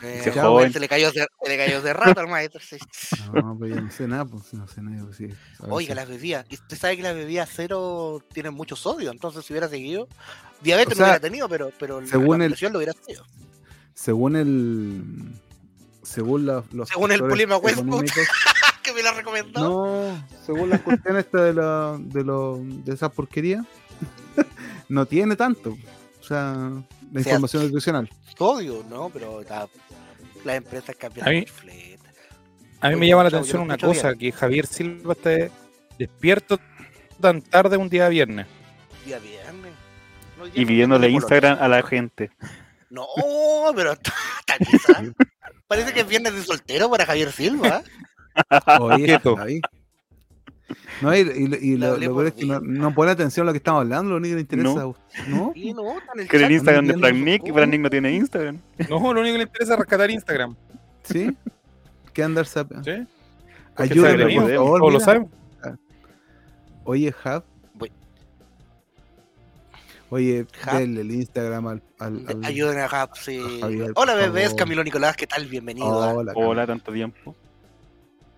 Eh, 0.01 0.21
Se 0.23 0.31
joven. 0.31 0.71
le 0.71 0.87
cayó, 0.87 1.11
se, 1.11 1.19
se 1.43 1.49
le 1.49 1.57
cayó 1.57 1.81
de 1.81 1.93
rato 1.93 2.19
al 2.19 2.27
maestro. 2.27 2.59
sí. 2.61 2.77
No, 3.33 3.57
pero 3.59 3.75
yo 3.75 3.81
no 3.81 3.91
sé 3.91 4.07
nada, 4.07 4.25
pues 4.25 4.53
no 4.53 4.67
sé 4.67 4.81
nada. 4.81 5.03
Pues, 5.05 5.17
sí. 5.17 5.27
Oiga, 5.61 5.95
las 5.95 6.07
bebidas. 6.07 6.45
Usted 6.51 6.77
sabe 6.77 6.97
que 6.97 7.03
las 7.03 7.15
bebidas 7.15 7.49
cero 7.53 8.21
tienen 8.33 8.53
mucho 8.53 8.75
sodio. 8.75 9.11
Entonces, 9.11 9.45
si 9.45 9.53
hubiera 9.53 9.67
seguido, 9.67 10.07
diabetes 10.61 10.93
O 10.93 10.97
sea, 10.97 11.05
no 11.05 11.11
hubiera 11.11 11.19
tenido, 11.21 11.49
pero, 11.49 11.71
pero 11.79 12.01
la- 12.01 12.07
según 12.07 12.39
la 12.39 12.45
el- 12.45 12.51
presión 12.51 12.73
lo 12.73 12.79
hubiera 12.79 12.93
sido. 13.05 13.25
Según 13.93 14.35
el... 14.35 15.33
Según 16.03 16.45
la- 16.45 16.63
los 16.71 16.87
Según 16.89 17.11
el 17.11 17.19
Pulima 17.21 17.57
Westwood. 17.57 18.05
que 18.83 18.93
me 18.93 19.03
la 19.03 19.11
recomendó. 19.13 19.59
No, 19.59 20.27
según 20.45 20.69
las 20.69 20.79
cuestiones 20.81 21.25
esta 21.25 21.43
de, 21.43 21.53
la, 21.53 21.97
de, 21.99 22.23
lo, 22.23 22.59
de 22.63 22.93
esa 22.93 23.09
porquería, 23.09 23.65
no 24.89 25.05
tiene 25.05 25.35
tanto. 25.35 25.77
O 26.21 26.23
sea, 26.23 26.71
la 27.11 27.21
sea, 27.23 27.31
información 27.33 27.63
nutricional. 27.63 28.09
Sodio, 28.37 28.83
¿no? 28.89 29.09
Pero 29.09 29.41
la- 29.49 29.67
las 30.45 30.55
empresas 30.57 30.95
cambian 30.95 31.27
A 31.27 31.31
mí- 31.31 31.45
fleta. 31.45 32.03
A 32.81 32.89
mí 32.89 32.95
me 32.95 33.07
llama 33.07 33.23
la 33.23 33.29
atención 33.29 33.61
una 33.63 33.77
cosa, 33.77 34.13
que 34.15 34.31
Javier 34.31 34.67
Silva 34.67 35.13
esté 35.13 35.51
despierto 35.97 36.59
tan 37.19 37.41
tarde 37.41 37.75
un 37.77 37.89
día 37.89 38.07
viernes. 38.07 38.45
Día 39.05 39.17
viernes. 39.19 39.73
No, 40.37 40.45
Y 40.53 40.65
pidiéndole 40.65 41.09
Instagram 41.09 41.57
a 41.59 41.67
la 41.67 41.81
gente. 41.81 42.29
No, 42.91 43.07
pero 43.75 43.91
está 43.93 44.13
está 44.39 44.57
quizá. 44.63 45.03
Parece 45.67 45.91
que 45.93 46.01
es 46.01 46.07
viernes 46.07 46.33
de 46.35 46.43
soltero 46.43 46.89
para 46.89 47.05
Javier 47.05 47.31
Silva. 47.31 47.81
Oye. 48.79 49.19
Javi. 49.19 49.61
No, 51.01 51.15
y, 51.15 51.19
y- 51.19 51.71
y 51.73 51.77
lo, 51.77 51.95
lo 51.97 51.99
peor 52.15 52.27
es 52.27 52.33
que 52.33 52.45
no, 52.45 52.59
no 52.59 52.93
pone 52.93 53.11
atención 53.11 53.45
a 53.45 53.47
lo 53.47 53.53
que 53.53 53.57
estamos 53.57 53.81
hablando, 53.81 54.11
lo 54.11 54.17
único 54.17 54.31
que 54.31 54.35
le 54.35 54.41
interesa. 54.41 54.73
No. 54.73 54.79
a 54.79 54.85
usted- 54.87 55.27
¿No? 55.27 55.53
En 55.55 56.19
el 56.21 56.27
chat, 56.27 56.51
Instagram 56.51 56.87
de 56.87 56.97
Frank 56.97 57.15
Nick 57.15 57.47
y. 57.47 57.51
Frank 57.51 57.69
Nick 57.69 57.81
no 57.81 57.89
tiene 57.89 58.11
Instagram. 58.13 58.57
No, 58.89 58.99
lo 59.13 59.21
único 59.21 59.33
que 59.33 59.37
le 59.37 59.43
interesa 59.43 59.73
es 59.73 59.79
rescatar 59.79 60.09
Instagram. 60.11 60.55
¿Sí? 61.03 61.35
¿Qué 62.13 62.23
andar 62.23 62.45
sap- 62.45 62.83
¿sí? 62.83 63.05
Ayúdame, 63.75 64.17
sabe 64.23 64.35
por 64.39 64.49
favor. 64.55 64.79
todos 64.79 64.93
lo 64.93 64.99
saben. 64.99 65.29
Oye, 66.83 67.11
Jav. 67.11 67.43
Voy. 67.75 67.91
Oye, 70.09 70.47
denle 70.73 71.01
el 71.01 71.11
Instagram 71.11 71.67
al. 71.67 71.83
al, 71.99 72.25
al- 72.27 72.45
Ayuden 72.45 72.79
a 72.79 72.87
Gap, 72.87 73.15
sí. 73.17 73.39
Javier, 73.61 73.91
Hola 73.95 74.15
bebés. 74.15 74.53
Camilo 74.53 74.83
Nicolás, 74.83 75.15
¿qué 75.17 75.27
tal? 75.27 75.45
Bienvenido. 75.47 75.87
Hola, 75.87 76.31
Hola, 76.33 76.65
tanto 76.65 76.91
tiempo. 76.91 77.35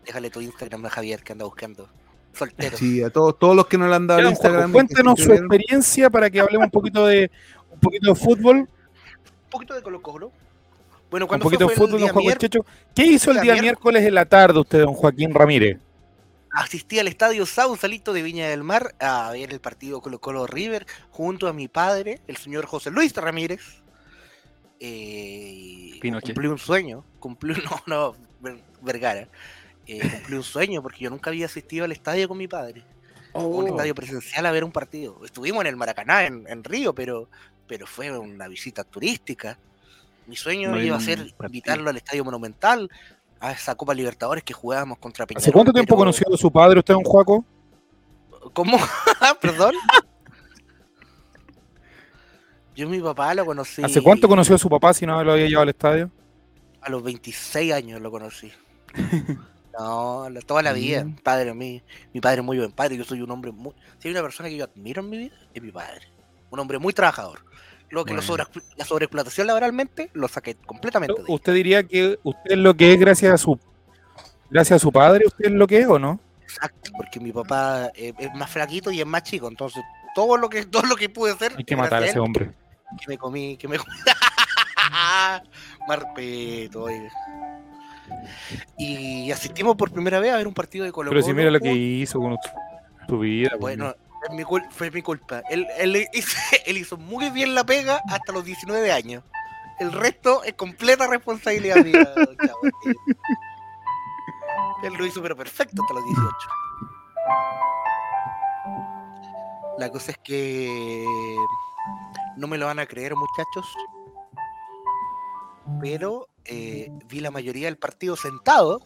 Déjale 0.06 0.30
tu 0.32 0.42
Instagram 0.42 0.86
a 0.88 0.90
Javier 0.90 1.22
que 1.24 1.32
anda 1.34 1.46
buscando. 1.46 1.88
Soltero. 2.34 2.78
Sí, 2.78 3.02
a 3.04 3.10
todos, 3.10 3.38
todos 3.40 3.56
los 3.56 3.68
que 3.68 3.78
no 3.78 3.88
le 3.88 3.96
han 3.96 4.08
dado 4.08 4.20
Juaco, 4.22 4.32
Instagram. 4.32 4.72
cuéntenos 4.72 5.20
su 5.20 5.34
experiencia 5.34 6.10
para 6.10 6.30
que 6.30 6.40
hablemos 6.40 6.66
un 6.66 6.72
poquito 6.72 7.06
de 7.08 7.30
un 7.72 7.80
poquito 7.80 8.10
de 8.14 8.16
fútbol, 8.20 8.58
Un 8.58 8.68
poquito 9.50 9.74
de 9.74 9.82
Colo 9.82 10.02
Colo. 10.02 10.32
Bueno, 11.10 11.28
un 11.30 11.40
poquito 11.40 11.68
de 11.68 11.74
fue, 11.76 11.88
fue 11.88 11.98
fútbol, 11.98 12.08
don 12.08 12.24
mier- 12.24 12.38
Checho. 12.38 12.66
¿Qué 12.94 13.04
hizo 13.06 13.32
el 13.32 13.42
día 13.42 13.56
miércoles 13.62 14.04
en 14.06 14.14
la 14.14 14.26
tarde 14.26 14.60
usted, 14.60 14.82
don 14.82 14.94
Joaquín 14.94 15.34
Ramírez? 15.34 15.78
asistí 16.52 16.98
al 16.98 17.08
estadio 17.08 17.46
Sausalito 17.46 18.12
de 18.12 18.24
Viña 18.24 18.50
del 18.50 18.64
Mar 18.64 18.96
a 19.00 19.30
ver 19.32 19.52
el 19.54 19.60
partido 19.60 20.02
Colo 20.02 20.20
Colo 20.20 20.48
River 20.48 20.86
junto 21.12 21.48
a 21.48 21.54
mi 21.54 21.68
padre, 21.68 22.22
el 22.28 22.38
señor 22.38 22.66
José 22.66 22.90
Luis 22.92 23.16
Ramírez. 23.16 23.62
Eh, 24.80 26.00
cumplí 26.02 26.48
un 26.48 26.58
sueño, 26.58 27.04
cumplí 27.20 27.54
no, 27.66 27.82
no, 27.86 28.16
Ver- 28.40 28.62
Vergara. 28.82 29.28
Eh, 29.92 30.08
cumplí 30.08 30.36
un 30.36 30.44
sueño 30.44 30.84
porque 30.84 31.00
yo 31.04 31.10
nunca 31.10 31.32
había 31.32 31.48
asistido 31.48 31.84
al 31.86 31.92
estadio 31.92 32.28
con 32.28 32.38
mi 32.38 32.48
padre. 32.48 32.84
Un 33.34 33.68
estadio 33.68 33.96
presencial 33.96 34.46
a 34.46 34.52
ver 34.52 34.64
un 34.64 34.72
partido. 34.72 35.20
Estuvimos 35.26 35.62
en 35.62 35.68
el 35.68 35.76
Maracaná, 35.76 36.26
en, 36.26 36.46
en 36.48 36.64
Río, 36.64 36.94
pero, 36.94 37.28
pero 37.68 37.88
fue 37.88 38.16
una 38.18 38.48
visita 38.48 38.84
turística. 38.84 39.58
Mi 40.28 40.36
sueño 40.36 40.70
No 40.70 40.80
iba 40.80 40.96
a 40.96 41.00
ser 41.00 41.34
invitarlo 41.44 41.90
al 41.90 41.98
Estadio 41.98 42.24
Monumental, 42.24 42.88
a 43.40 43.52
esa 43.52 43.74
Copa 43.74 43.96
Libertadores 43.96 44.44
que 44.44 44.54
jugábamos 44.54 45.00
contra 45.00 45.26
Peñarol. 45.26 45.42
¿Hace 45.42 45.52
cuánto 45.52 45.74
tiempo 45.74 45.96
pero- 45.96 45.98
conoció 46.00 46.32
a 46.32 46.38
su 46.38 46.52
padre 46.52 46.78
usted, 46.78 46.94
don 46.94 47.04
Juaco? 47.04 47.44
¿Cómo? 48.54 48.78
Perdón. 49.42 49.74
Yo 52.76 52.88
mi 52.88 53.00
papá 53.00 53.34
lo 53.34 53.44
conocí. 53.44 53.82
¿Hace 53.84 54.04
cuánto 54.04 54.28
conoció 54.28 54.54
a 54.54 54.60
su 54.60 54.70
papá 54.70 54.94
si 54.94 55.08
no 55.08 55.24
lo 55.24 55.32
había 55.34 55.48
llevado 55.48 55.64
al 55.64 55.70
estadio? 55.70 56.12
A 56.82 56.92
los 56.92 57.02
26 57.02 57.74
años 57.74 58.00
lo 58.02 58.12
conocí. 58.12 58.52
No, 59.78 60.28
toda 60.46 60.62
la 60.64 60.74
vida. 60.74 61.04
Mm. 61.06 61.16
Padre, 61.18 61.54
mi, 61.54 61.82
mi 62.14 62.22
padre 62.22 62.40
es 62.40 62.46
muy 62.46 62.58
buen 62.58 62.72
padre. 62.72 62.98
Yo 62.98 63.04
soy 63.04 63.22
un 63.22 63.32
hombre 63.32 63.52
muy. 63.52 63.74
Si 64.00 64.08
hay 64.08 64.14
una 64.14 64.24
persona 64.24 64.50
que 64.50 64.58
yo 64.58 64.66
admiro 64.66 65.02
en 65.02 65.10
mi 65.10 65.18
vida, 65.18 65.36
es 65.54 65.62
mi 65.62 65.72
padre. 65.72 66.12
Un 66.50 66.60
hombre 66.60 66.80
muy 66.80 66.94
trabajador. 66.94 67.40
Lo 67.90 68.06
que 68.06 68.14
lo 68.14 68.22
Bueno. 68.22 68.46
sobre- 68.46 68.62
la 68.78 68.86
sobreexplotación 68.86 69.48
laboralmente 69.48 70.10
lo 70.14 70.28
saqué 70.28 70.56
completamente 70.56 71.22
de. 71.22 71.32
¿Usted 71.32 71.54
diría 71.54 71.84
que 71.84 72.20
usted 72.24 72.52
es 72.52 72.58
lo 72.58 72.76
que 72.76 72.94
es 72.94 73.00
gracias 73.00 73.34
a 73.34 73.38
su 73.38 73.60
gracias 74.50 74.78
a 74.78 74.80
su 74.80 74.92
padre? 74.92 75.26
¿Usted 75.26 75.46
es 75.46 75.52
lo 75.52 75.66
que 75.68 75.80
es 75.80 75.88
o 75.88 75.98
no? 75.98 76.20
Exacto, 76.42 76.92
porque 76.98 77.20
mi 77.20 77.32
papá 77.32 77.92
eh, 77.96 78.14
es 78.18 78.34
más 78.36 78.50
flaquito 78.50 78.92
y 78.92 79.00
es 79.00 79.06
más 79.08 79.24
chico. 79.24 79.48
Entonces, 79.48 79.84
todo 80.16 80.38
lo 80.38 80.50
que, 80.50 80.66
todo 80.68 80.84
lo 80.84 80.96
que 80.96 81.10
pude 81.10 81.32
hacer. 81.32 81.54
Hay 81.58 81.64
que 81.64 81.76
matar 81.76 82.02
a 82.02 82.06
él, 82.06 82.10
ese 82.10 82.20
hombre. 82.20 82.52
que 83.00 83.08
me 83.08 83.18
comí, 83.18 83.58
que 83.58 83.68
me 83.68 83.78
Marpeto, 85.88 86.84
oiga. 86.84 87.10
Y 88.78 89.32
asistimos 89.32 89.76
por 89.76 89.92
primera 89.92 90.20
vez 90.20 90.34
a 90.34 90.38
ver 90.38 90.48
un 90.48 90.54
partido 90.54 90.86
de 90.86 90.92
Colo 90.92 91.10
Pero 91.12 91.22
si 91.22 91.34
mira 91.34 91.50
lo 91.52 91.60
que 91.60 91.72
hizo 91.74 92.20
con 92.20 92.38
su 93.08 93.20
vida. 93.20 93.50
pues, 93.52 93.60
Bueno, 93.60 93.94
es 94.28 94.36
mi 94.36 94.44
cul- 94.44 94.68
fue 94.72 94.92
mi 94.92 95.02
culpa. 95.02 95.42
Él, 95.50 95.68
él 95.78 96.08
hizo, 96.14 96.38
él 96.66 96.78
hizo 96.78 96.98
muy 96.98 97.30
bien 97.30 97.56
la 97.56 97.64
pega 97.64 98.02
hasta 98.10 98.32
los 98.32 98.44
19 98.46 98.92
años. 98.92 99.24
El 99.80 99.92
resto 99.94 100.44
es 100.44 100.54
completa 100.56 101.08
responsabilidad 101.08 101.78
mía, 101.86 102.04
Chavo. 102.46 102.60
Él 104.84 104.94
lo 104.94 105.06
hizo 105.06 105.22
pero 105.22 105.36
perfecto 105.36 105.82
hasta 105.82 105.94
los 105.94 106.04
18. 106.06 106.28
La 109.78 109.90
cosa 109.90 110.12
es 110.12 110.18
que 110.18 111.36
no 112.36 112.48
me 112.48 112.58
lo 112.58 112.66
van 112.66 112.80
a 112.80 112.86
creer 112.86 113.14
muchachos, 113.16 113.74
pero 115.82 116.28
eh, 116.46 116.90
vi 117.08 117.20
la 117.20 117.32
mayoría 117.32 117.68
del 117.68 117.78
partido 117.78 118.16
sentado. 118.16 118.82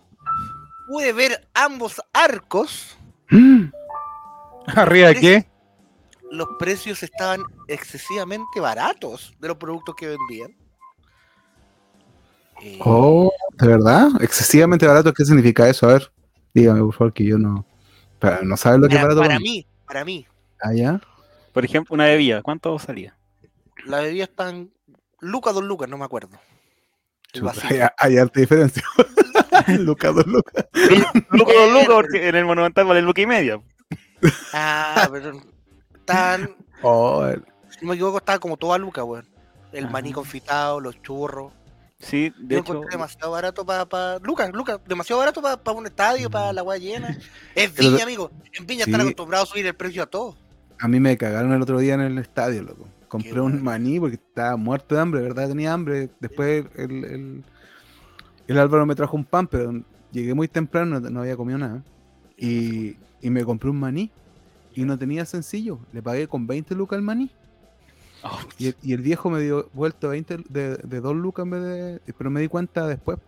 Pude 0.88 1.14
ver 1.14 1.48
ambos 1.54 2.02
arcos. 2.14 2.98
¿Arriba 4.68 5.10
de 5.10 5.16
qué? 5.16 5.48
Los 6.32 6.48
precios 6.58 7.04
estaban 7.04 7.42
excesivamente 7.68 8.60
baratos 8.60 9.34
de 9.40 9.48
los 9.50 9.58
productos 9.58 9.96
que 9.96 10.08
vendían. 10.08 10.56
Eh, 12.62 12.80
Oh, 12.82 13.32
¿de 13.58 13.68
verdad? 13.68 14.10
Excesivamente 14.22 14.88
barato, 14.88 15.14
¿qué 15.14 15.26
significa 15.26 15.68
eso? 15.70 15.88
A 15.90 15.94
ver, 15.94 16.12
dígame, 16.54 16.80
por 16.82 16.94
favor, 16.94 17.14
que 17.14 17.26
yo 17.26 17.38
no. 17.38 17.66
Para, 18.20 18.42
no 18.42 18.56
sabes 18.58 18.80
lo 18.80 18.88
que 18.88 18.96
es 18.96 19.00
para, 19.02 19.14
barato 19.14 19.22
para 19.22 19.30
para 19.36 19.40
mí. 19.40 19.50
mí, 19.50 19.68
para 19.86 20.06
mí, 20.06 20.28
Ah, 20.62 20.74
ya. 20.74 21.02
Por 21.52 21.66
ejemplo, 21.66 21.94
una 21.94 22.06
bebida, 22.06 22.42
¿cuánto 22.42 22.78
salía? 22.80 23.18
la 23.86 24.00
bebida 24.00 24.24
están 24.24 24.72
lucas, 25.20 25.54
dos 25.54 25.64
lucas, 25.64 25.90
no 25.90 25.98
me 25.98 26.06
acuerdo. 26.06 26.38
Chuta, 27.34 27.54
hay, 27.68 27.80
hay 27.98 28.18
harta 28.18 28.40
diferencia. 28.40 28.84
Lucas, 29.80 30.14
dos 30.16 30.28
lucas. 30.28 30.66
Luca 31.32 31.54
dos 31.54 31.72
lucas, 31.74 31.88
porque 31.90 32.28
en 32.30 32.36
el 32.36 32.46
Monumental 32.46 32.86
vale 32.86 33.02
luca 33.02 33.22
y 33.22 33.26
media. 33.26 33.60
Ah, 34.54 35.08
pero 35.12 35.34
están, 35.96 36.56
Oh, 36.82 37.26
el- 37.26 37.44
si 37.70 37.86
no 37.86 37.90
me 37.90 37.96
equivoco, 37.96 38.18
estaba 38.18 38.40
como 38.40 38.58
toda 38.58 38.78
luca, 38.78 39.04
weón. 39.04 39.28
El 39.72 39.90
maní 39.90 40.10
Ajá. 40.10 40.16
confitado, 40.16 40.80
los 40.80 41.02
churros. 41.02 41.52
Sí, 42.00 42.32
de 42.38 42.56
Yo 42.56 42.62
hecho, 42.62 42.74
encontré 42.74 42.92
demasiado 42.92 43.32
barato 43.32 43.66
para. 43.66 44.20
Lucas, 44.20 44.52
Lucas, 44.54 44.80
demasiado 44.86 45.20
barato 45.20 45.42
para 45.42 45.78
un 45.78 45.86
estadio, 45.88 46.30
para 46.30 46.52
la 46.54 46.62
weá 46.62 46.78
llena. 46.78 47.18
Es 47.56 47.72
Pero- 47.72 47.90
Viña, 47.92 48.04
amigo. 48.04 48.30
En 48.54 48.68
Viña 48.68 48.84
están 48.84 49.02
acostumbrados 49.02 49.50
a 49.50 49.52
subir 49.54 49.66
el 49.66 49.74
precio 49.74 50.04
a 50.04 50.06
todo. 50.06 50.36
a 50.80 50.88
mí 50.90 51.00
me 51.00 51.18
cagaron 51.18 51.54
el 51.54 51.62
otro 51.62 51.80
día 51.80 51.94
en 51.96 52.02
el 52.02 52.18
estadio, 52.20 52.62
loco. 52.64 52.86
Compré 53.14 53.42
un 53.42 53.62
maní 53.64 54.00
porque 54.00 54.16
estaba 54.16 54.58
muerto 54.58 54.96
de 54.96 55.02
hambre, 55.02 55.22
¿verdad? 55.22 55.48
Tenía 55.48 55.72
hambre. 55.72 56.10
Después 56.20 56.66
el, 56.76 57.06
el, 57.06 57.44
el 58.48 58.58
Álvaro 58.58 58.88
me 58.88 58.96
trajo 58.96 59.16
un 59.16 59.24
pan, 59.24 59.46
pero 59.46 59.72
llegué 60.12 60.34
muy 60.34 60.48
temprano, 60.48 61.00
no, 61.00 61.10
no 61.12 61.20
había 61.22 61.38
comido 61.38 61.60
nada. 61.60 61.84
Y, 62.36 62.98
y 63.22 63.30
me 63.30 63.46
compré 63.46 63.70
un 63.70 63.80
maní. 63.80 64.10
Y 64.74 64.84
no 64.84 64.98
tenía 64.98 65.26
sencillo. 65.26 65.78
Le 65.92 66.02
pagué 66.02 66.28
con 66.28 66.48
20 66.48 66.74
lucas 66.74 66.98
el 66.98 67.04
maní. 67.04 67.30
oh, 68.24 68.40
Y 68.58 68.70
el, 68.70 68.76
y 68.82 68.94
el 68.94 69.02
viejo 69.04 69.30
me 69.30 69.40
dio 69.42 69.70
vuelto 69.74 70.10
20 70.10 70.38
de, 70.50 70.78
de 70.78 71.00
2 71.00 71.16
lucas 71.16 71.44
en 71.44 71.52
vez 71.52 71.62
de. 71.62 72.14
Pero 72.18 72.32
me 72.32 72.42
di 72.42 72.48
cuenta 72.48 72.88
después. 72.88 73.20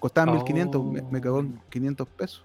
Costaba 0.00 0.32
1500, 0.32 0.84
me, 0.84 1.02
me 1.02 1.20
cagó 1.20 1.38
en 1.38 1.60
500 1.70 2.08
pesos. 2.08 2.44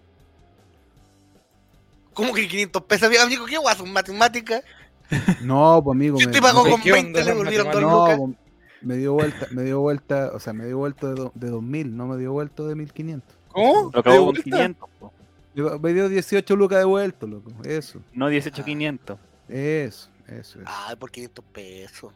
¿Cómo 2.13 2.31
que 2.31 2.47
500 2.47 2.83
pesos? 2.83 3.09
Amigo, 3.19 3.47
¿qué 3.47 3.57
guaso? 3.57 3.85
¿Matemática? 3.87 4.61
No, 5.43 5.81
pues 5.83 5.95
amigo. 5.95 6.17
Si 6.17 6.25
me- 6.27 6.31
te 6.31 6.41
pagó 6.41 6.63
me- 6.63 6.71
con 6.71 6.81
¿Qué 6.81 6.91
20, 6.91 7.19
onda 7.19 7.31
le 7.31 7.37
volvieron 7.37 7.65
2 7.71 7.75
matemáticas? 7.75 8.17
No, 8.19 8.27
lucas. 8.27 8.37
po, 8.39 8.45
me 8.81 8.97
dio 8.97 9.13
vuelta, 9.13 9.47
me 9.51 9.63
dio 9.63 9.79
vuelta, 9.81 10.31
o 10.33 10.39
sea, 10.39 10.53
me 10.53 10.65
dio 10.65 10.77
vuelto 10.77 11.07
de, 11.09 11.15
do- 11.15 11.31
de 11.35 11.49
2000, 11.49 11.95
no 11.97 12.07
me 12.07 12.17
dio 12.17 12.31
vuelto 12.33 12.67
de 12.67 12.75
1500. 12.75 13.35
¿Cómo? 13.49 13.83
lo 13.83 13.89
¿De 13.91 13.99
acabó 13.99 14.15
con 14.17 14.25
vuelta? 14.25 14.43
500, 14.43 14.89
po. 14.99 15.13
Digo, 15.53 15.79
Me 15.79 15.93
dio 15.93 16.09
18 16.09 16.55
lucas 16.55 16.79
de 16.79 16.85
vuelto, 16.85 17.25
loco. 17.27 17.51
Eso, 17.63 18.01
no 18.13 18.27
18,500. 18.27 19.17
eso, 19.47 20.09
eso. 20.27 20.59
eso. 20.59 20.59
Ay, 20.65 20.95
por 20.97 21.09
500 21.11 21.45
pesos. 21.45 22.13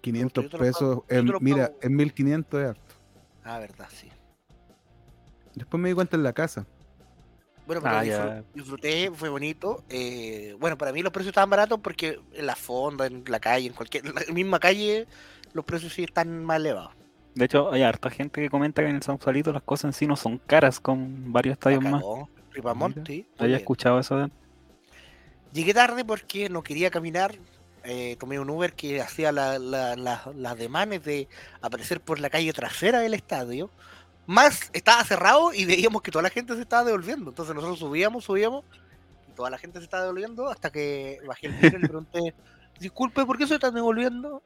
500 0.00 0.44
yo 0.44 0.50
te 0.50 0.56
lo 0.58 0.62
pesos, 0.64 0.80
pago, 0.82 1.06
yo 1.08 1.16
en- 1.16 1.32
mira, 1.40 1.72
en 1.80 1.96
1500 1.96 2.60
es 2.60 2.68
harto. 2.70 2.94
Ah, 3.44 3.58
verdad, 3.58 3.86
sí. 3.90 4.08
Después 5.54 5.80
me 5.80 5.88
di 5.88 5.94
cuenta 5.94 6.16
en 6.16 6.22
la 6.24 6.32
casa. 6.32 6.66
Bueno, 7.66 7.80
pero 7.82 7.94
Ah, 7.96 8.42
disfruté, 8.54 9.10
fue 9.14 9.28
bonito. 9.30 9.84
Eh, 9.88 10.54
bueno, 10.60 10.76
para 10.76 10.92
mí 10.92 11.02
los 11.02 11.12
precios 11.12 11.30
estaban 11.30 11.48
baratos 11.50 11.80
porque 11.80 12.20
en 12.34 12.46
la 12.46 12.56
fonda, 12.56 13.06
en 13.06 13.24
la 13.26 13.40
calle, 13.40 13.68
en 13.68 13.72
cualquier 13.72 14.06
en 14.06 14.14
la 14.14 14.20
misma 14.32 14.58
calle, 14.60 15.06
los 15.54 15.64
precios 15.64 15.92
sí 15.94 16.04
están 16.04 16.44
más 16.44 16.58
elevados. 16.58 16.92
De 17.34 17.46
hecho, 17.46 17.72
hay 17.72 17.82
harta 17.82 18.10
gente 18.10 18.40
que 18.42 18.50
comenta 18.50 18.82
que 18.82 18.88
en 18.88 18.96
el 18.96 19.02
Sausalito 19.02 19.52
las 19.52 19.62
cosas 19.62 19.86
en 19.86 19.92
sí 19.94 20.06
no 20.06 20.14
son 20.16 20.38
caras 20.38 20.78
con 20.78 21.32
varios 21.32 21.54
estadios 21.54 21.82
más. 21.82 22.02
¿Había 23.38 23.56
escuchado 23.56 23.98
eso? 23.98 24.16
de- 24.18 24.30
Llegué 25.52 25.72
tarde 25.74 26.04
porque 26.04 26.48
no 26.48 26.62
quería 26.62 26.90
caminar. 26.90 27.34
eh, 27.86 28.16
tomé 28.18 28.38
un 28.40 28.48
Uber 28.48 28.72
que 28.72 29.02
hacía 29.02 29.30
la- 29.30 29.58
la- 29.58 29.94
la- 29.94 30.22
las 30.34 30.56
demanes 30.56 31.04
de 31.04 31.28
aparecer 31.60 32.00
por 32.00 32.18
la 32.18 32.30
calle 32.30 32.50
trasera 32.54 33.00
del 33.00 33.12
estadio. 33.12 33.68
Más 34.26 34.70
estaba 34.72 35.04
cerrado 35.04 35.52
y 35.52 35.64
veíamos 35.64 36.02
que 36.02 36.10
toda 36.10 36.22
la 36.22 36.30
gente 36.30 36.54
se 36.54 36.62
estaba 36.62 36.84
devolviendo. 36.84 37.30
Entonces 37.30 37.54
nosotros 37.54 37.78
subíamos, 37.78 38.24
subíamos 38.24 38.64
y 39.28 39.32
toda 39.32 39.50
la 39.50 39.58
gente 39.58 39.78
se 39.78 39.84
estaba 39.84 40.04
devolviendo 40.04 40.48
hasta 40.48 40.70
que 40.70 41.20
bajé 41.26 41.48
el 41.48 41.52
vidrio 41.54 41.78
y 41.78 41.82
le 41.82 41.88
pregunté, 41.88 42.34
disculpe, 42.80 43.24
¿por 43.24 43.36
qué 43.36 43.46
se 43.46 43.54
están 43.54 43.74
devolviendo? 43.74 44.42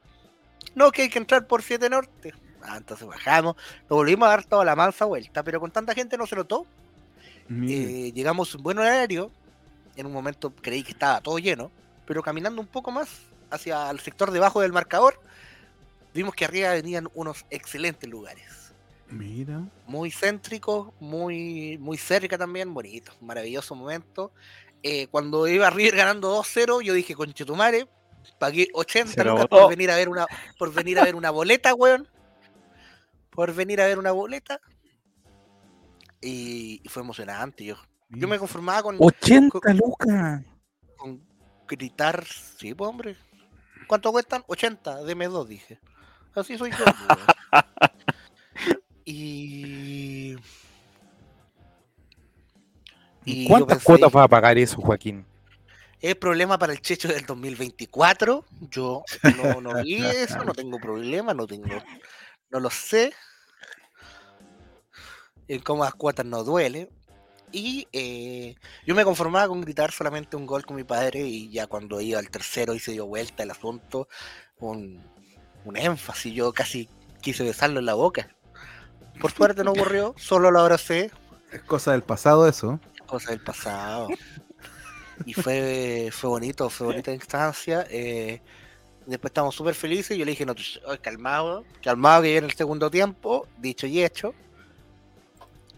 No, 0.75 0.91
que 0.91 1.03
hay 1.03 1.09
que 1.09 1.19
entrar 1.19 1.47
por 1.47 1.61
7 1.61 1.89
Norte. 1.89 2.33
Ah, 2.61 2.77
entonces 2.77 3.07
bajamos, 3.07 3.55
nos 3.89 3.97
volvimos 3.97 4.27
a 4.27 4.31
dar 4.31 4.43
toda 4.43 4.65
la 4.65 4.75
mansa 4.75 5.05
vuelta, 5.05 5.43
pero 5.43 5.59
con 5.59 5.71
tanta 5.71 5.93
gente 5.93 6.17
no 6.17 6.27
se 6.27 6.35
notó. 6.35 6.65
Eh, 7.49 8.11
llegamos 8.13 8.53
en 8.53 8.61
buen 8.61 8.77
horario. 8.77 9.31
En 9.95 10.05
un 10.05 10.13
momento 10.13 10.53
creí 10.53 10.83
que 10.83 10.91
estaba 10.91 11.19
todo 11.19 11.39
lleno, 11.39 11.71
pero 12.05 12.21
caminando 12.21 12.61
un 12.61 12.67
poco 12.67 12.91
más 12.91 13.09
hacia 13.49 13.89
el 13.89 13.99
sector 13.99 14.31
debajo 14.31 14.61
del 14.61 14.71
marcador, 14.71 15.19
vimos 16.13 16.35
que 16.35 16.45
arriba 16.45 16.71
venían 16.71 17.09
unos 17.15 17.45
excelentes 17.49 18.09
lugares. 18.09 18.68
Mira. 19.09 19.63
Muy 19.87 20.11
céntricos, 20.11 20.93
muy, 20.99 21.77
muy 21.79 21.97
cerca 21.97 22.37
también, 22.37 22.73
bonito, 22.73 23.11
maravilloso 23.21 23.75
momento. 23.75 24.31
Eh, 24.81 25.07
cuando 25.07 25.47
iba 25.47 25.69
River 25.69 25.95
ganando 25.95 26.37
2-0, 26.39 26.81
yo 26.81 26.93
dije, 26.93 27.15
conchetumare, 27.15 27.87
Pagué 28.37 28.69
80 28.73 29.13
Se 29.13 29.23
lo 29.23 29.31
lucas 29.31 29.47
por 29.47 29.69
venir 29.69 29.91
a 29.91 29.95
ver 29.95 30.09
una 30.09 30.25
por 30.57 30.73
venir 30.73 30.99
a 30.99 31.03
ver 31.03 31.15
una 31.15 31.31
boleta, 31.31 31.73
weón. 31.73 32.07
Por 33.29 33.53
venir 33.53 33.81
a 33.81 33.87
ver 33.87 33.97
una 33.97 34.11
boleta. 34.11 34.59
Y, 36.21 36.81
y 36.83 36.89
fue 36.89 37.01
emocionante. 37.01 37.63
Yo, 37.63 37.75
yo 38.09 38.27
me 38.27 38.37
conformaba 38.37 38.83
con, 38.83 38.97
80 38.99 39.73
lucas. 39.73 40.43
con 40.97 41.21
gritar. 41.67 42.25
Sí, 42.25 42.73
pues, 42.73 42.89
hombre. 42.89 43.15
¿Cuánto 43.87 44.11
cuestan? 44.11 44.43
80. 44.47 45.03
Deme 45.03 45.27
dos, 45.27 45.47
dije. 45.47 45.79
Así 46.35 46.57
soy 46.57 46.71
yo. 46.71 46.77
y. 49.09 50.35
y 53.25 53.47
¿Cuántas 53.47 53.77
pensé, 53.77 53.85
cuotas 53.85 54.15
va 54.15 54.23
a 54.23 54.27
pagar 54.27 54.57
eso, 54.57 54.81
Joaquín? 54.81 55.25
¿Es 55.99 56.15
problema 56.15 56.57
para 56.57 56.73
el 56.73 56.81
Checho 56.81 57.07
del 57.07 57.25
2024? 57.25 58.45
Yo 58.69 59.03
no, 59.37 59.61
no 59.61 59.83
vi 59.83 60.05
eso, 60.05 60.43
no 60.43 60.53
tengo 60.53 60.77
problema, 60.79 61.33
no 61.33 61.47
tengo, 61.47 61.67
no 62.49 62.59
lo 62.59 62.69
sé. 62.69 63.11
En 65.47 65.59
cómodas 65.61 65.95
cuotas 65.95 66.25
no 66.25 66.43
duele. 66.43 66.89
Y 67.51 67.87
eh, 67.91 68.55
yo 68.85 68.93
me 68.93 69.03
conformaba 69.03 69.47
con 69.47 69.61
gritar 69.61 69.91
solamente 69.91 70.37
un 70.37 70.45
gol 70.45 70.63
con 70.67 70.75
mi 70.75 70.83
padre 70.83 71.21
y 71.21 71.49
ya 71.49 71.65
cuando 71.65 71.99
iba 71.99 72.19
al 72.19 72.29
tercero 72.29 72.75
y 72.75 72.79
se 72.79 72.91
dio 72.91 73.07
vuelta 73.07 73.41
el 73.41 73.49
asunto, 73.49 74.07
un, 74.59 75.03
un 75.65 75.75
énfasis, 75.75 76.31
yo 76.31 76.53
casi 76.53 76.87
quise 77.21 77.43
besarlo 77.43 77.79
en 77.79 77.87
la 77.87 77.95
boca. 77.95 78.35
Por 79.19 79.31
suerte 79.31 79.63
no 79.63 79.71
ocurrió, 79.71 80.15
solo 80.17 80.51
lo 80.51 80.59
abracé, 80.59 81.11
Es 81.51 81.61
cosa 81.63 81.91
del 81.91 82.03
pasado 82.03 82.47
eso. 82.47 82.79
cosa 83.05 83.31
del 83.31 83.41
pasado. 83.41 84.07
Y 85.25 85.33
fue, 85.33 86.09
fue 86.11 86.29
bonito, 86.29 86.69
fue 86.69 86.87
bonita 86.87 87.11
instancia. 87.11 87.85
eh, 87.89 88.41
después 89.05 89.31
estábamos 89.31 89.55
súper 89.55 89.75
felices. 89.75 90.17
Yo 90.17 90.23
le 90.23 90.31
dije, 90.31 90.45
no, 90.45 90.53
calmado, 91.01 91.65
calmado 91.83 92.21
que 92.21 92.31
viene 92.31 92.47
el 92.47 92.53
segundo 92.53 92.89
tiempo, 92.89 93.47
dicho 93.57 93.87
y 93.87 94.03
hecho. 94.03 94.33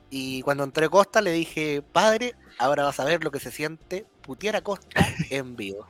Y 0.10 0.42
cuando 0.42 0.64
entré 0.64 0.86
a 0.86 0.90
Costa 0.90 1.22
le 1.22 1.32
dije, 1.32 1.82
padre, 1.82 2.36
ahora 2.60 2.84
vas 2.84 3.00
a 3.00 3.06
ver 3.06 3.24
lo 3.24 3.32
que 3.32 3.40
se 3.40 3.50
siente 3.50 4.06
putear 4.22 4.58
a 4.58 4.62
Costa 4.62 5.08
en 5.30 5.56
vivo. 5.56 5.88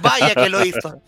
Vaya 0.00 0.34
que 0.34 0.48
lo 0.48 0.64
hizo. 0.64 1.02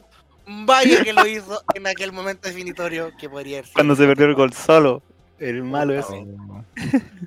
Vaya 0.47 1.03
que 1.03 1.13
lo 1.13 1.27
hizo 1.27 1.63
en 1.75 1.87
aquel 1.87 2.13
momento 2.13 2.49
definitorio 2.49 3.13
que 3.19 3.29
podría 3.31 3.63
sido. 3.63 3.75
Cuando 3.75 3.97
se 3.97 4.07
perdió 4.07 4.27
el 4.27 4.35
gol 4.35 4.53
solo. 4.53 5.03
El 5.39 5.63
malo 5.63 5.95
ese. 5.95 6.27
Oh. 6.49 6.65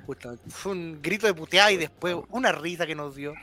Justamente. 0.06 0.44
Fue 0.50 0.72
un 0.72 1.00
grito 1.00 1.26
de 1.26 1.34
puteada 1.34 1.70
y 1.72 1.76
después 1.76 2.16
una 2.30 2.52
risa 2.52 2.86
que 2.86 2.94
nos 2.94 3.14
dio. 3.14 3.34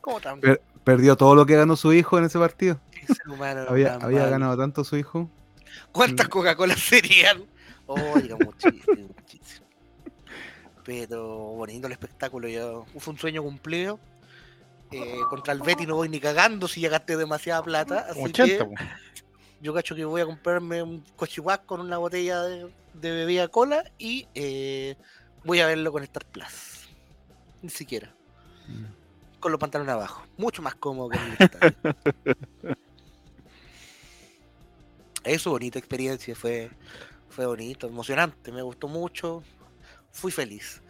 ¿Cómo 0.00 0.20
tan 0.20 0.40
Per- 0.40 0.62
perdió 0.84 1.16
todo 1.16 1.34
lo 1.34 1.46
que 1.46 1.56
ganó 1.56 1.76
su 1.76 1.92
hijo 1.92 2.18
en 2.18 2.24
ese 2.24 2.38
partido. 2.38 2.80
humano 3.26 3.64
Había, 3.68 3.94
había 3.94 4.26
ganado 4.28 4.56
tanto 4.56 4.84
su 4.84 4.96
hijo. 4.96 5.30
¿Cuántas 5.92 6.28
Coca-Cola 6.28 6.76
serían? 6.76 7.44
Oiga, 7.86 8.36
muchísimo, 8.36 9.08
muchísimo. 9.16 9.66
Pero 10.84 11.26
bonito 11.26 11.86
el 11.86 11.92
espectáculo. 11.92 12.48
Yo, 12.48 12.86
fue 12.98 13.12
un 13.12 13.18
sueño 13.18 13.42
cumplido. 13.42 13.98
Eh, 14.92 15.20
contra 15.28 15.52
el 15.52 15.60
Betty 15.60 15.86
no 15.86 15.94
voy 15.94 16.08
ni 16.08 16.18
cagando 16.18 16.66
si 16.66 16.80
ya 16.80 16.88
gasté 16.88 17.16
demasiada 17.16 17.62
plata. 17.62 18.06
Así 18.10 18.22
80, 18.22 18.68
que. 18.68 18.74
Yo 19.60 19.74
cacho 19.74 19.94
que 19.94 20.04
voy 20.04 20.20
a 20.20 20.26
comprarme 20.26 20.82
un 20.82 21.04
cochihuac 21.16 21.66
con 21.66 21.80
una 21.80 21.98
botella 21.98 22.42
de, 22.42 22.72
de 22.94 23.10
bebida 23.10 23.48
cola 23.48 23.84
y 23.98 24.26
eh, 24.34 24.96
voy 25.44 25.60
a 25.60 25.66
verlo 25.66 25.92
con 25.92 26.02
Star 26.02 26.24
Plus. 26.26 26.88
Ni 27.62 27.68
siquiera. 27.68 28.14
Con 29.38 29.52
los 29.52 29.60
pantalones 29.60 29.92
abajo. 29.92 30.26
Mucho 30.36 30.62
más 30.62 30.74
cómodo 30.74 31.10
que 31.10 31.18
en 31.18 31.24
el 31.24 31.36
estadio. 31.38 31.76
Eso, 35.24 35.50
bonita 35.50 35.78
experiencia. 35.78 36.34
Fue, 36.34 36.70
fue 37.28 37.46
bonito, 37.46 37.86
emocionante. 37.86 38.52
Me 38.52 38.62
gustó 38.62 38.88
mucho. 38.88 39.42
Fui 40.10 40.32
feliz. 40.32 40.82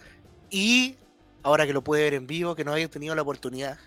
Y 0.51 0.97
ahora 1.43 1.67
que 1.67 1.73
lo 1.73 1.83
pude 1.83 2.03
ver 2.03 2.15
en 2.15 2.27
vivo, 2.27 2.55
que 2.55 2.65
no 2.65 2.73
había 2.73 2.89
tenido 2.89 3.15
la 3.15 3.23
oportunidad. 3.23 3.79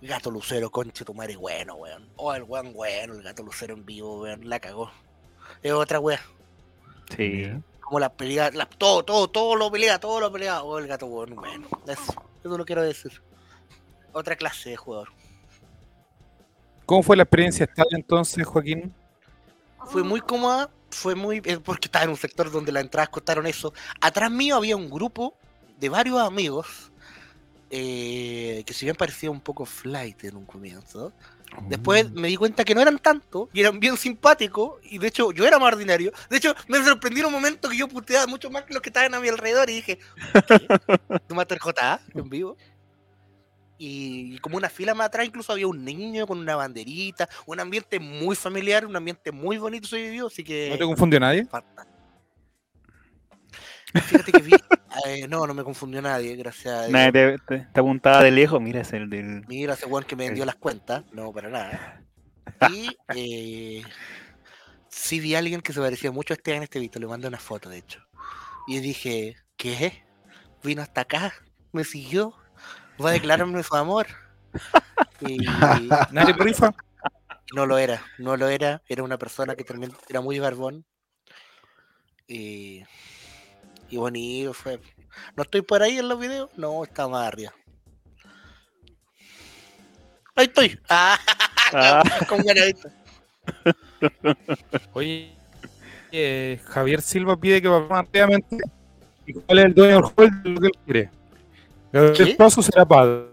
Gato 0.00 0.30
Lucero, 0.30 0.70
conche 0.70 1.04
tu 1.04 1.12
madre, 1.14 1.36
bueno, 1.36 1.74
weón. 1.74 2.08
Oh, 2.16 2.32
el 2.34 2.44
weón 2.44 2.72
bueno, 2.72 3.14
el 3.14 3.22
gato 3.22 3.42
Lucero 3.42 3.74
en 3.74 3.84
vivo, 3.84 4.20
weón. 4.22 4.48
La 4.48 4.60
cagó. 4.60 4.90
Es 5.62 5.72
otra 5.72 5.98
wea. 5.98 6.20
Sí. 7.16 7.46
Como 7.80 7.98
la 8.00 8.12
pelea, 8.12 8.50
la- 8.52 8.66
todo, 8.66 9.02
todo, 9.04 9.28
todo 9.28 9.56
lo 9.56 9.70
pelea, 9.70 9.98
todo 9.98 10.20
lo 10.20 10.30
pelea. 10.30 10.62
Oh, 10.62 10.78
el 10.78 10.86
gato 10.86 11.06
weón, 11.06 11.34
bueno. 11.34 11.66
Eso, 11.86 12.14
eso 12.44 12.58
lo 12.58 12.64
quiero 12.64 12.82
decir. 12.82 13.20
Otra 14.12 14.36
clase 14.36 14.70
de 14.70 14.76
jugador. 14.76 15.08
¿Cómo 16.86 17.02
fue 17.02 17.16
la 17.16 17.24
experiencia 17.24 17.64
estadio 17.64 17.96
entonces, 17.96 18.46
Joaquín? 18.46 18.94
Fue 19.86 20.02
muy 20.02 20.20
cómoda, 20.20 20.70
fue 20.90 21.14
muy. 21.14 21.42
eh, 21.44 21.58
porque 21.62 21.86
estaba 21.88 22.04
en 22.04 22.10
un 22.10 22.16
sector 22.16 22.50
donde 22.50 22.72
las 22.72 22.82
entradas 22.82 23.08
costaron 23.10 23.46
eso. 23.46 23.72
Atrás 24.00 24.30
mío 24.30 24.56
había 24.56 24.76
un 24.76 24.88
grupo 24.88 25.34
de 25.78 25.88
varios 25.88 26.18
amigos. 26.20 26.90
Eh, 27.70 28.62
que 28.66 28.72
si 28.72 28.86
bien 28.86 28.96
parecía 28.96 29.30
un 29.30 29.40
poco 29.40 29.66
flight 29.66 30.24
en 30.24 30.36
un 30.36 30.46
comienzo, 30.46 31.12
después 31.68 32.10
me 32.12 32.28
di 32.28 32.36
cuenta 32.36 32.64
que 32.64 32.74
no 32.74 32.80
eran 32.80 32.98
tanto 32.98 33.50
y 33.52 33.60
eran 33.60 33.78
bien 33.78 33.96
simpáticos. 33.96 34.80
Y 34.82 34.98
de 34.98 35.08
hecho, 35.08 35.32
yo 35.32 35.46
era 35.46 35.58
más 35.58 35.72
ordinario. 35.72 36.12
De 36.30 36.38
hecho, 36.38 36.54
me 36.66 36.82
sorprendió 36.82 37.24
en 37.24 37.26
un 37.26 37.32
momento 37.32 37.68
que 37.68 37.76
yo 37.76 37.88
puteaba 37.88 38.26
mucho 38.26 38.50
más 38.50 38.64
que 38.64 38.74
los 38.74 38.82
que 38.82 38.88
estaban 38.88 39.14
a 39.14 39.20
mi 39.20 39.28
alrededor. 39.28 39.68
Y 39.68 39.74
dije, 39.74 39.98
¿qué? 40.46 40.68
¿Tomaste 41.28 41.54
el 41.54 41.60
JA 41.60 42.00
en 42.14 42.28
vivo? 42.28 42.56
Y 43.80 44.38
como 44.38 44.56
una 44.56 44.68
fila 44.68 44.94
más 44.94 45.06
atrás, 45.06 45.26
incluso 45.26 45.52
había 45.52 45.68
un 45.68 45.84
niño 45.84 46.26
con 46.26 46.38
una 46.38 46.56
banderita, 46.56 47.28
un 47.46 47.60
ambiente 47.60 48.00
muy 48.00 48.34
familiar, 48.34 48.84
un 48.84 48.96
ambiente 48.96 49.30
muy 49.30 49.56
bonito 49.56 49.86
se 49.86 49.98
vivió, 49.98 50.26
así 50.26 50.42
que... 50.42 50.70
¿No 50.70 50.78
te 50.78 50.84
confundió 50.84 51.20
nadie? 51.20 51.44
fantástico. 51.44 51.87
Fíjate 53.94 54.32
que 54.32 54.42
vi... 54.42 54.54
eh, 55.06 55.26
no, 55.28 55.46
no 55.46 55.54
me 55.54 55.64
confundió 55.64 56.02
nadie, 56.02 56.36
gracias 56.36 56.74
a 56.74 56.86
Dios. 56.86 56.92
Nadie 56.92 57.12
te, 57.12 57.38
te- 57.38 57.66
te 57.72 57.80
apuntaba 57.80 58.22
de 58.22 58.30
lejos. 58.30 58.60
Mira, 58.60 58.80
es 58.80 58.92
el 58.92 59.08
del. 59.08 59.46
Mira 59.46 59.74
ese 59.74 59.86
weón 59.86 60.04
que 60.04 60.16
me 60.16 60.26
vendió 60.26 60.44
las 60.44 60.56
cuentas, 60.56 61.04
no, 61.12 61.32
para 61.32 61.48
nada. 61.48 62.02
Y 62.68 62.96
eh, 63.14 63.82
sí 64.88 65.20
vi 65.20 65.34
a 65.34 65.38
alguien 65.38 65.60
que 65.60 65.72
se 65.72 65.80
parecía 65.80 66.10
mucho 66.10 66.34
a 66.34 66.36
este 66.36 66.54
en 66.54 66.62
este 66.64 66.80
visto, 66.80 66.98
le 66.98 67.06
mandé 67.06 67.28
una 67.28 67.38
foto 67.38 67.68
de 67.68 67.78
hecho. 67.78 68.00
Y 68.66 68.80
dije, 68.80 69.36
¿qué? 69.56 70.04
Vino 70.62 70.82
hasta 70.82 71.02
acá, 71.02 71.32
me 71.72 71.84
siguió, 71.84 72.34
va 73.02 73.10
a 73.10 73.12
declararme 73.12 73.62
su 73.62 73.74
amor. 73.76 74.06
Y 75.20 75.38
¿Nadie 76.12 76.32
rifa? 76.34 76.72
no 77.54 77.66
lo 77.66 77.78
era, 77.78 78.02
no 78.18 78.36
lo 78.36 78.48
era, 78.48 78.82
era 78.88 79.02
una 79.02 79.18
persona 79.18 79.56
que 79.56 79.64
también 79.64 79.92
era 80.08 80.20
muy 80.20 80.38
barbón. 80.38 80.84
Y, 82.28 82.82
y 83.90 83.96
bonito 83.96 84.54
fue. 84.54 84.80
¿No 85.36 85.42
estoy 85.42 85.62
por 85.62 85.82
ahí 85.82 85.98
en 85.98 86.08
los 86.08 86.18
videos? 86.18 86.50
No, 86.56 86.84
estaba 86.84 87.08
más 87.08 87.28
arriba. 87.28 87.52
Ahí 90.34 90.46
estoy. 90.46 90.78
Ah, 90.88 91.18
Ah, 91.72 92.02
con. 92.26 92.40
Oye, 94.94 95.36
eh, 96.12 96.60
Javier 96.64 97.02
Silva 97.02 97.38
pide 97.38 97.60
que 97.60 97.68
vamos 97.68 97.88
rápidamente. 97.88 98.56
¿Y 99.26 99.34
cuál 99.34 99.58
es 99.58 99.64
el 99.66 99.74
dueño 99.74 99.94
del 99.96 100.04
juego 100.04 100.36
de 100.42 100.50
lo 100.50 100.60
que 100.60 100.66
él 100.66 100.72
quiere? 100.84 101.10
El 101.92 102.12
¿Qué? 102.12 102.34
paso 102.36 102.62
será 102.62 102.86
padre. 102.86 103.26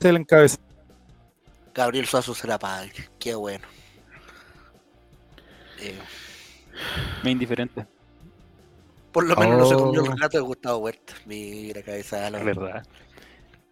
Es 0.00 0.06
el 0.06 0.16
encabezado. 0.16 0.62
Gabriel 1.74 2.06
Suazo 2.06 2.34
será 2.34 2.58
padre. 2.58 2.92
Qué 3.18 3.34
bueno. 3.34 3.66
Eh, 5.80 5.98
me 7.22 7.32
indiferente. 7.32 7.86
Por 9.14 9.26
lo 9.26 9.34
menos 9.36 9.58
no 9.58 9.64
se 9.66 9.74
comió 9.76 10.02
el 10.02 10.08
Oh. 10.10 10.12
relato 10.14 10.36
de 10.36 10.42
Gustavo 10.42 10.78
Huerta. 10.78 11.14
Mira, 11.24 11.82
cabeza 11.82 12.16
de 12.18 12.22
Es 12.22 12.34
ala. 12.34 12.42
verdad. 12.44 12.86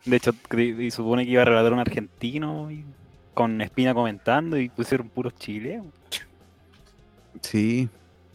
De 0.07 0.16
hecho, 0.16 0.33
y 0.57 0.90
supone 0.90 1.24
que 1.26 1.31
iba 1.33 1.42
a 1.42 1.44
relatar 1.44 1.72
un 1.74 1.78
argentino 1.81 2.70
y- 2.70 2.85
con 3.35 3.61
Espina 3.61 3.92
comentando 3.94 4.57
y 4.59 4.68
pusieron 4.68 5.09
puros 5.09 5.35
chilenos. 5.35 5.87
Sí. 7.40 7.88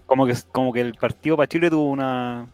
Como 0.06 0.26
que, 0.26 0.34
como 0.52 0.72
que 0.74 0.82
el 0.82 0.94
partido 0.96 1.36
para 1.38 1.48
Chile 1.48 1.70
tuvo 1.70 1.90
una. 1.90 2.48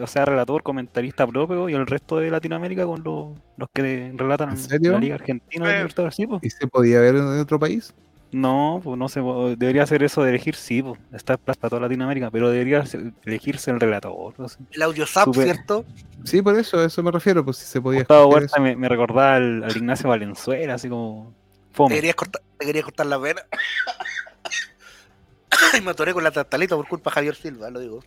O 0.00 0.06
sea, 0.06 0.24
relator, 0.24 0.62
comentarista 0.62 1.26
propio 1.26 1.68
y 1.68 1.74
el 1.74 1.86
resto 1.88 2.18
de 2.18 2.30
Latinoamérica 2.30 2.86
con 2.86 3.02
los, 3.02 3.30
los 3.56 3.68
que 3.74 4.12
relatan 4.16 4.50
¿En 4.50 4.56
serio? 4.56 4.92
la 4.92 4.98
Liga 5.00 5.16
Argentina. 5.16 5.80
Eh. 5.82 5.86
po. 6.28 6.38
¿Y 6.40 6.50
se 6.50 6.66
podía 6.68 7.00
ver 7.00 7.16
en 7.16 7.40
otro 7.40 7.58
país? 7.58 7.92
No, 8.32 8.80
pues 8.82 8.98
no 8.98 9.10
se 9.10 9.20
debería 9.58 9.82
hacer 9.82 10.02
eso 10.02 10.22
de 10.22 10.30
elegir, 10.30 10.54
sí, 10.54 10.82
pues, 10.82 10.98
está 11.12 11.36
para 11.36 11.68
toda 11.68 11.82
Latinoamérica, 11.82 12.30
pero 12.30 12.48
debería 12.48 12.82
elegirse 13.26 13.70
el 13.70 13.78
relator. 13.78 14.32
no 14.38 14.48
sé. 14.48 14.58
El 14.70 14.82
audio 14.82 15.06
zap. 15.06 15.34
¿cierto? 15.34 15.84
Sí, 16.24 16.40
por 16.40 16.58
eso, 16.58 16.78
a 16.78 16.86
eso 16.86 17.02
me 17.02 17.10
refiero, 17.10 17.44
pues 17.44 17.58
si 17.58 17.66
se 17.66 17.80
podía 17.82 18.00
Gustavo 18.00 18.22
escoger 18.22 18.42
Huerta 18.42 18.60
me, 18.60 18.74
me 18.74 18.88
recordaba 18.88 19.36
al, 19.36 19.64
al 19.64 19.76
Ignacio 19.76 20.08
Valenzuela, 20.08 20.74
así 20.74 20.88
como 20.88 21.34
Te 21.70 21.76
fome. 21.76 21.94
querías 21.94 22.14
cortar, 22.14 22.42
te 22.58 22.64
querías 22.64 22.84
cortar 22.84 23.06
la 23.06 23.18
vena. 23.18 23.42
y 25.78 25.82
me 25.82 25.90
atoré 25.90 26.14
con 26.14 26.24
la 26.24 26.30
tartaleta 26.30 26.74
por 26.74 26.88
culpa 26.88 27.10
de 27.10 27.14
Javier 27.14 27.34
Silva, 27.34 27.68
lo 27.68 27.80
digo. 27.80 28.00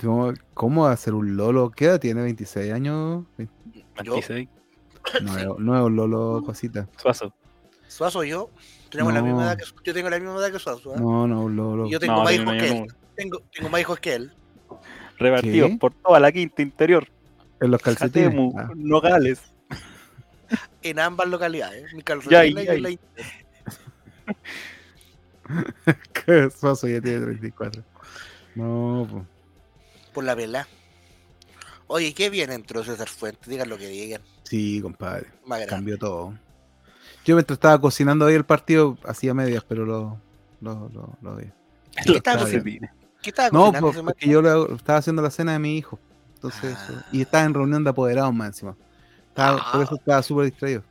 ¿Cómo, 0.00 0.32
¿Cómo 0.54 0.86
hacer 0.86 1.14
un 1.14 1.36
Lolo? 1.36 1.70
¿Qué 1.70 1.84
edad 1.84 2.00
tiene? 2.00 2.28
¿26 2.28 2.72
años? 2.72 3.24
Yo, 4.02 4.14
26. 4.14 4.48
Nuevo, 5.22 5.58
nuevo 5.58 5.88
Lolo, 5.88 6.42
cosita. 6.44 6.88
Suazo. 7.00 7.32
Suazo 7.88 8.22
y 8.24 8.30
yo 8.30 8.50
tenemos 8.90 9.12
la 9.12 9.22
misma 9.22 9.42
edad 9.44 9.58
que 9.58 9.64
yo 9.84 9.92
tengo 9.94 10.08
la 10.10 10.18
misma 10.18 10.36
edad 10.36 10.52
que 10.52 10.58
Suazo. 10.58 10.94
¿eh? 10.94 11.00
No, 11.00 11.26
no, 11.26 11.48
Lolo. 11.48 11.86
Y 11.86 11.90
yo 11.90 12.00
tengo 12.00 12.14
No, 12.16 12.24
más 12.24 12.32
hijos 12.34 12.52
que 12.54 12.68
él. 12.68 12.86
Tengo, 13.16 13.42
tengo 13.52 13.68
más 13.68 13.80
hijos 13.80 13.98
que 14.00 14.14
él. 14.14 14.32
Repartidos 15.18 15.70
por 15.80 15.92
toda 15.94 16.20
la 16.20 16.30
quinta 16.30 16.62
interior. 16.62 17.08
En 17.60 17.70
los 17.72 17.82
calcetines. 17.82 18.28
Jatemu, 18.30 18.54
Ah, 18.56 18.70
Nogales. 18.76 19.40
En 20.82 20.98
ambas 21.00 21.28
localidades. 21.28 21.92
Mi 21.92 21.98
Ya, 21.98 22.04
calzotina 22.04 22.62
y 22.62 22.66
ya, 22.66 22.74
en 22.74 22.82
la- 22.84 22.90
que 26.12 26.50
Suazo 26.50 26.86
ya 26.88 27.00
tiene 27.00 27.20
34. 27.24 27.82
No, 28.54 29.06
pues. 29.10 29.24
por 30.12 30.24
la 30.24 30.34
vela. 30.34 30.66
Oye, 31.86 32.12
qué 32.12 32.28
bien 32.30 32.52
entró 32.52 32.84
César 32.84 33.08
Fuentes. 33.08 33.48
Digan 33.48 33.68
lo 33.68 33.78
que 33.78 33.88
digan. 33.88 34.20
Sí, 34.44 34.80
compadre. 34.82 35.26
Cambió 35.68 35.98
todo. 35.98 36.34
Yo 37.28 37.34
mientras 37.36 37.56
estaba 37.58 37.78
cocinando 37.78 38.24
ahí 38.24 38.34
el 38.34 38.44
partido, 38.46 38.96
hacía 39.04 39.34
medias, 39.34 39.62
pero 39.68 39.84
lo, 39.84 40.18
lo, 40.62 40.88
lo, 40.88 41.18
lo 41.20 41.36
vi. 41.36 41.44
¿Qué 42.06 42.12
estaba, 42.16 42.40
cocinando? 42.40 42.88
¿Qué 43.20 43.28
estaba 43.28 43.50
No, 43.50 43.70
pues, 43.70 43.98
porque 43.98 44.26
yo 44.26 44.38
hago- 44.40 44.74
estaba 44.74 44.98
haciendo 44.98 45.20
la 45.20 45.30
cena 45.30 45.52
de 45.52 45.58
mi 45.58 45.76
hijo. 45.76 45.98
Entonces, 46.36 46.74
Ah. 46.88 47.04
y 47.12 47.20
estaba 47.20 47.44
en 47.44 47.52
reunión 47.52 47.84
de 47.84 47.90
apoderados 47.90 48.32
más 48.32 48.46
encima. 48.48 48.76
Estaba- 49.28 49.72
Por 49.72 49.82
eso 49.82 49.96
estaba 49.96 50.22
súper 50.22 50.46
distraido. 50.46 50.82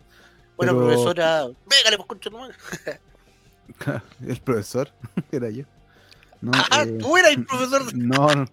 Bueno, 0.58 0.73
pero- 0.73 0.86
profesora. 0.89 1.47
Végale, 1.67 1.97
concha 2.06 2.30
tu 2.30 2.38
madre. 2.38 2.56
El 4.28 4.38
profesor, 4.41 4.91
era 5.32 5.50
yo. 5.50 5.63
No, 6.39 6.52
Ah, 6.69 6.84
eh, 6.84 6.97
tú 7.00 7.17
eras 7.17 7.32
el 7.32 7.45
profesor. 7.47 7.84
de- 7.91 7.97
no, 7.97 8.28
no. 8.36 8.45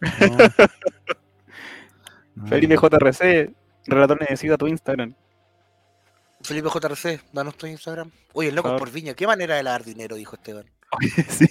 No. 0.20 0.36
No. 2.34 2.46
Felipe 2.48 2.76
JRC, 2.76 3.54
relator 3.86 4.20
necesita 4.20 4.58
tu 4.58 4.66
Instagram. 4.66 5.14
Felipe 6.42 6.68
JRC, 6.68 7.20
danos 7.32 7.56
tu 7.56 7.66
Instagram. 7.66 8.10
Oye, 8.32 8.48
el 8.48 8.54
loco 8.54 8.70
Por 8.70 8.78
por 8.78 8.90
viña. 8.90 9.14
¿Qué 9.14 9.26
manera 9.26 9.56
de 9.56 9.62
lavar 9.62 9.84
dinero? 9.84 10.16
Dijo 10.16 10.36
Esteban. 10.36 10.66
sí. 11.28 11.46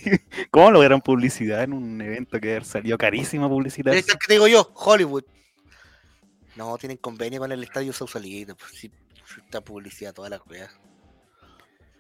¿Cómo 0.52 0.72
lograron 0.72 1.02
publicidad 1.02 1.64
en 1.64 1.74
un 1.74 2.02
evento 2.02 2.40
que 2.40 2.62
salió 2.64 2.98
carísima 2.98 3.48
publicidad? 3.48 3.94
Está 3.94 4.14
que 4.14 4.28
te 4.28 4.34
digo 4.34 4.48
yo, 4.48 4.72
Hollywood. 4.76 5.24
No, 6.56 6.78
tienen 6.78 6.98
convenio 6.98 7.40
con 7.40 7.52
el 7.52 7.64
estadio 7.64 7.94
Sausalito. 7.94 8.56
Pues 8.56 8.72
sí, 8.74 8.92
esta 9.38 9.62
publicidad, 9.62 10.14
todas 10.14 10.32
las 10.32 10.42
weas. 10.48 10.72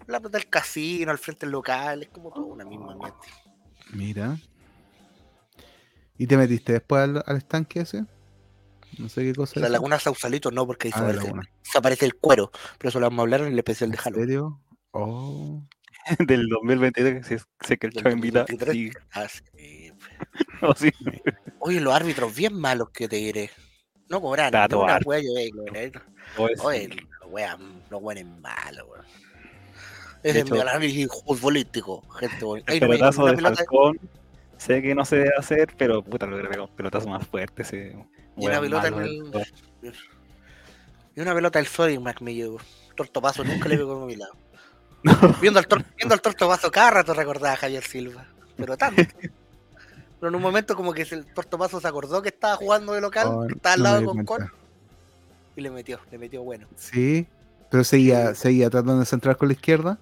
La 0.07 0.19
plata 0.19 0.39
del 0.39 0.49
casino, 0.49 1.11
al 1.11 1.19
frente 1.19 1.45
del 1.45 1.51
local, 1.51 2.03
es 2.03 2.09
como 2.09 2.31
toda 2.31 2.47
una 2.47 2.65
misma 2.65 2.95
mente. 2.95 3.27
Mira. 3.93 4.37
¿Y 6.17 6.27
te 6.27 6.35
metiste 6.35 6.73
después 6.73 7.03
al, 7.03 7.23
al 7.25 7.37
estanque 7.37 7.81
ese? 7.81 8.05
No 8.97 9.07
sé 9.09 9.23
qué 9.23 9.33
cosa. 9.35 9.59
La 9.59 9.67
es. 9.67 9.71
laguna 9.71 9.99
Sausalito 9.99 10.51
no, 10.51 10.65
porque 10.65 10.87
ahí 10.87 10.91
se 10.91 10.99
Ah, 10.99 11.03
aparece, 11.03 11.31
se 11.61 11.77
aparece 11.77 12.05
el 12.05 12.15
cuero. 12.15 12.51
Pero 12.77 12.89
eso 12.89 12.99
lo 12.99 13.05
vamos 13.07 13.19
a 13.19 13.21
hablar 13.23 13.41
en 13.41 13.53
el 13.53 13.57
especial 13.57 13.91
de 13.91 13.97
¿En 13.97 14.01
Halloween. 14.01 14.27
serio? 14.27 14.61
Oh. 14.91 15.63
Del 16.27 16.47
2023, 16.49 17.25
si 17.27 17.33
es- 17.35 17.45
sé 17.61 17.77
que 17.77 17.87
el 17.87 17.93
del 17.93 18.03
chavo 18.03 18.15
invita. 18.15 18.39
2023. 18.47 18.73
Sí, 18.73 18.91
Ah, 19.13 19.27
sí. 19.27 19.91
no, 20.61 20.73
sí. 20.75 20.91
Oye, 21.59 21.79
los 21.81 21.93
árbitros 21.93 22.33
bien 22.35 22.53
malos 22.55 22.89
que 22.89 23.07
te 23.07 23.17
diré. 23.17 23.51
No 24.09 24.19
cobran. 24.21 24.51
Todo 24.69 24.83
una 24.85 24.99
wea, 25.05 25.19
yo 25.21 25.37
¿eh? 25.75 25.91
Pues, 26.35 26.59
Oye, 26.61 26.87
los 27.21 27.31
weas, 27.31 27.57
los 27.91 28.01
weones 28.01 28.25
malos, 28.25 28.87
weón. 28.89 29.05
Ese 30.23 30.39
es 30.39 30.51
mi 30.51 30.57
hecho- 30.57 30.67
análisis 30.67 31.07
futbolístico, 31.25 32.01
gente. 32.13 32.35
el 32.37 32.41
no 32.41 32.87
pelotazo 32.87 33.25
de 33.27 33.33
pelota- 33.35 33.55
Falcón, 33.55 33.99
sé 34.59 34.81
que 34.83 34.93
no 34.93 35.05
se 35.05 35.15
debe 35.15 35.31
hacer, 35.37 35.73
pero 35.77 36.03
puta, 36.03 36.27
lo 36.27 36.37
que 36.49 36.59
un 36.59 36.67
pelotazo 36.75 37.07
más 37.09 37.25
fuerte. 37.25 37.63
Ese, 37.63 37.95
Y 38.37 38.45
una 38.45 38.59
pelota 38.61 38.87
en 38.89 38.93
el-. 38.99 39.31
Y 41.15 41.21
una 41.21 41.33
pelota 41.33 41.59
del 41.59 41.67
Sodimac 41.67 42.21
me 42.21 42.33
llevo. 42.35 42.59
Tortopazo 42.95 43.43
nunca 43.43 43.67
le 43.69 43.77
pegó 43.77 44.03
a 44.03 44.05
mi 44.05 44.15
lado. 44.15 44.33
Viendo 45.41 45.59
al, 45.59 45.67
tor- 45.67 45.85
viendo 45.95 46.13
al 46.13 46.21
tortopazo 46.21 46.69
cada 46.71 46.91
rato 46.91 47.13
recordaba 47.13 47.53
a 47.53 47.57
Javier 47.57 47.83
Silva. 47.83 48.25
Pero 48.57 48.77
tanto. 48.77 49.01
Pero 50.19 50.27
en 50.29 50.35
un 50.35 50.41
momento 50.41 50.75
como 50.75 50.91
que 50.93 51.03
el 51.03 51.25
tortopazo 51.33 51.79
se 51.79 51.87
acordó 51.87 52.21
que 52.21 52.27
estaba 52.29 52.57
jugando 52.57 52.91
de 52.93 52.99
local, 52.99 53.27
Oh, 53.31 53.47
que 53.47 53.53
estaba 53.53 53.75
al 53.75 53.83
lado 53.83 54.05
Concon, 54.05 54.25
cuenta. 54.25 54.53
y 55.55 55.61
le 55.61 55.71
metió, 55.71 55.99
le 56.11 56.17
metió 56.17 56.43
bueno. 56.43 56.67
Sí. 56.75 57.25
Pero 57.71 57.85
seguía, 57.85 58.35
seguía 58.35 58.69
tratando 58.69 58.99
de 58.99 59.05
centrar 59.05 59.37
con 59.37 59.47
la 59.47 59.53
izquierda. 59.53 59.97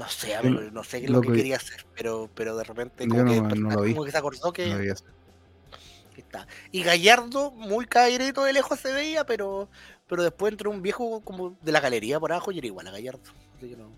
No 0.00 0.08
sé, 0.08 0.34
no 0.72 0.82
sé 0.82 1.06
lo 1.08 1.20
que 1.20 1.28
que- 1.28 1.34
quería 1.34 1.56
hacer, 1.56 1.84
pero, 1.94 2.30
pero 2.34 2.56
de 2.56 2.64
repente 2.64 3.06
como, 3.06 3.22
no- 3.22 3.48
que, 3.48 3.54
no 3.60 3.68
como 3.76 4.04
que 4.06 4.10
se 4.10 4.16
acordó 4.16 4.50
que, 4.50 4.66
No 4.66 4.96
está. 6.16 6.46
Y 6.72 6.82
Gallardo, 6.82 7.50
muy 7.50 7.84
caerito 7.84 8.42
de 8.44 8.54
lejos 8.54 8.80
se 8.80 8.92
veía, 8.94 9.24
pero, 9.26 9.68
pero 10.08 10.22
después 10.22 10.52
entró 10.52 10.70
un 10.70 10.80
viejo 10.80 11.20
como 11.20 11.54
de 11.60 11.70
la 11.72 11.80
galería 11.80 12.18
por 12.18 12.32
abajo 12.32 12.50
y 12.50 12.56
era 12.58 12.66
igual 12.66 12.86
a 12.86 12.92
Gallardo. 12.92 13.20
Así 13.58 13.68
que 13.68 13.76
no. 13.76 13.90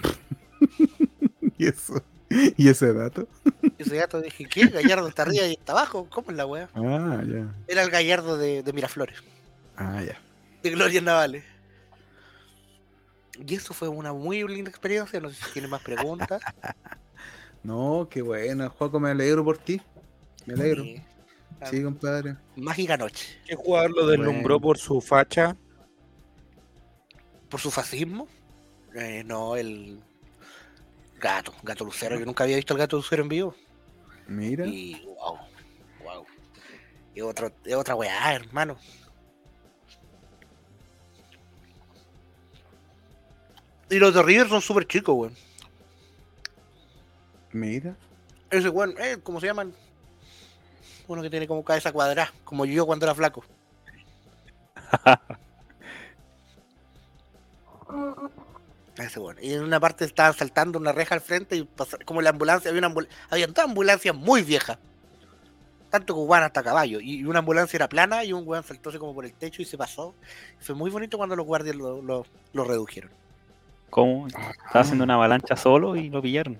¿Y 1.58 1.66
eso? 1.68 2.02
¿Y 2.28 2.68
ese 2.68 2.92
dato? 2.92 3.28
Ese 3.78 3.96
gato 3.96 4.20
dije, 4.20 4.46
¿qué? 4.46 4.66
Gallardo 4.66 5.06
está 5.06 5.22
arriba 5.22 5.46
y 5.46 5.52
está 5.52 5.72
abajo. 5.72 6.08
¿Cómo 6.10 6.32
es 6.32 6.36
la 6.36 6.46
weá? 6.46 6.68
Ah, 6.74 7.22
ya. 7.24 7.54
Era 7.68 7.82
el 7.82 7.90
Gallardo 7.90 8.36
de, 8.36 8.64
de 8.64 8.72
Miraflores, 8.72 9.18
Ah, 9.76 10.02
ya. 10.02 10.18
de 10.62 10.70
Gloria 10.70 11.00
Navales. 11.00 11.44
Y 13.38 13.54
eso 13.54 13.74
fue 13.74 13.88
una 13.88 14.12
muy 14.12 14.42
linda 14.46 14.70
experiencia. 14.70 15.20
No 15.20 15.30
sé 15.30 15.44
si 15.44 15.52
tiene 15.52 15.68
más 15.68 15.82
preguntas. 15.82 16.42
No, 17.62 18.06
qué 18.10 18.20
bueno, 18.20 18.68
Juaco, 18.68 19.00
me 19.00 19.08
alegro 19.08 19.42
por 19.42 19.56
ti. 19.56 19.80
Me 20.44 20.52
alegro. 20.52 20.82
Sí. 20.82 21.02
Sí, 21.70 21.82
compadre. 21.82 22.36
Mágica 22.56 22.98
noche. 22.98 23.40
¿Qué 23.46 23.54
jugador 23.56 23.90
lo 23.92 24.06
deslumbró 24.06 24.56
Bueno. 24.56 24.60
por 24.60 24.76
su 24.76 25.00
facha? 25.00 25.56
¿Por 27.48 27.58
su 27.60 27.70
fascismo? 27.70 28.28
Eh, 28.94 29.22
no, 29.24 29.56
el 29.56 29.98
gato, 31.18 31.54
gato 31.62 31.86
lucero. 31.86 32.18
Yo 32.18 32.26
nunca 32.26 32.44
había 32.44 32.56
visto 32.56 32.74
al 32.74 32.80
gato 32.80 32.98
lucero 32.98 33.22
en 33.22 33.30
vivo. 33.30 33.54
Mira. 34.26 34.66
Y 34.66 35.02
wow, 35.06 35.38
wow. 36.04 36.26
Es, 37.14 37.22
otro, 37.22 37.50
es 37.64 37.74
otra 37.74 37.94
weá, 37.94 38.34
hermano. 38.34 38.76
Y 43.90 43.98
los 43.98 44.14
de 44.14 44.22
River 44.22 44.48
son 44.48 44.60
súper 44.62 44.86
chicos, 44.86 45.14
weón. 45.16 45.34
Mira. 47.52 47.96
Ese 48.50 48.68
weón, 48.68 48.94
eh, 48.98 49.18
¿cómo 49.22 49.40
se 49.40 49.46
llaman? 49.46 49.72
Uno 51.06 51.22
que 51.22 51.30
tiene 51.30 51.46
como 51.46 51.62
cabeza 51.64 51.92
cuadrada, 51.92 52.32
como 52.44 52.64
yo 52.64 52.86
cuando 52.86 53.06
era 53.06 53.14
flaco. 53.14 53.44
Ese 58.96 59.18
weón. 59.20 59.36
Y 59.42 59.52
en 59.54 59.62
una 59.64 59.80
parte 59.80 60.04
estaban 60.04 60.34
saltando 60.34 60.78
una 60.78 60.92
reja 60.92 61.14
al 61.14 61.20
frente 61.20 61.56
y 61.56 61.64
pasa- 61.64 61.98
como 62.04 62.22
la 62.22 62.30
ambulancia, 62.30 62.68
había 62.70 62.78
una 62.78 62.86
ambul 62.88 63.08
habían 63.30 63.52
dos 63.52 63.64
ambulancias 63.64 64.14
muy 64.14 64.42
viejas. 64.42 64.78
Tanto 65.90 66.14
cubanas 66.14 66.46
hasta 66.48 66.62
caballo. 66.62 67.00
Y 67.00 67.24
una 67.24 67.40
ambulancia 67.40 67.76
era 67.76 67.88
plana 67.88 68.24
y 68.24 68.32
un 68.32 68.46
weón 68.46 68.64
saltó 68.64 68.88
así 68.90 68.98
como 68.98 69.14
por 69.14 69.24
el 69.24 69.34
techo 69.34 69.62
y 69.62 69.64
se 69.64 69.76
pasó. 69.78 70.14
Fue 70.60 70.74
muy 70.74 70.90
bonito 70.90 71.16
cuando 71.18 71.36
los 71.36 71.46
guardias 71.46 71.76
lo, 71.76 72.02
lo- 72.02 72.26
lo 72.52 72.64
redujeron. 72.64 73.10
¿Cómo? 73.94 74.26
Estaba 74.26 74.80
haciendo 74.80 75.04
una 75.04 75.14
avalancha 75.14 75.54
solo 75.54 75.94
y 75.94 76.10
lo 76.10 76.20
pillaron. 76.20 76.58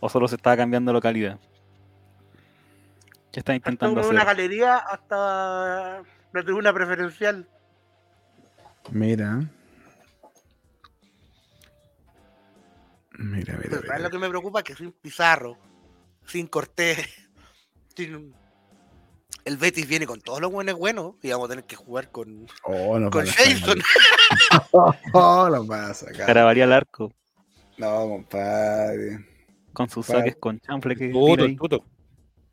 O 0.00 0.08
solo 0.08 0.26
se 0.26 0.36
estaba 0.36 0.56
cambiando 0.56 0.90
localidad. 0.90 1.38
¿Qué 3.30 3.40
está 3.40 3.54
intentando 3.54 4.00
una 4.08 4.22
hacer? 4.22 4.24
galería 4.36 4.78
hasta 4.78 6.02
la 6.32 6.42
tribuna 6.42 6.72
preferencial. 6.72 7.46
Mira. 8.90 9.40
Mira, 13.18 13.58
mira, 13.58 13.58
Pero 13.62 13.82
¿sabes 13.82 13.88
lo 13.90 13.96
mira. 13.98 14.10
que 14.10 14.18
me 14.18 14.28
preocupa? 14.30 14.62
Que 14.62 14.74
sin 14.74 14.92
Pizarro, 14.92 15.58
sin 16.24 16.46
Cortés, 16.46 17.06
sin... 17.94 18.34
El 19.48 19.56
Betis 19.56 19.88
viene 19.88 20.06
con 20.06 20.20
todos 20.20 20.42
los 20.42 20.52
buenos 20.52 20.76
buenos 20.78 21.14
y 21.22 21.30
vamos 21.30 21.46
a 21.46 21.48
tener 21.48 21.64
que 21.64 21.74
jugar 21.74 22.10
con, 22.10 22.46
Oh, 22.64 22.98
nos 22.98 23.10
con. 23.10 23.24
Jason. 23.26 23.78
Oh, 25.14 25.48
nos 25.48 25.66
van 25.66 25.90
a 25.90 25.94
sacar. 25.94 26.26
Carabaría 26.26 26.64
al 26.64 26.72
arco 26.74 27.10
No, 27.78 28.00
compadre. 28.08 29.24
con 29.72 29.88
sus 29.88 30.04
saques 30.04 30.36
con 30.36 30.60
chanfle 30.60 30.94
que 30.96 31.08
Tuto, 31.08 31.44
ahí. 31.44 31.56
tuto. 31.56 31.82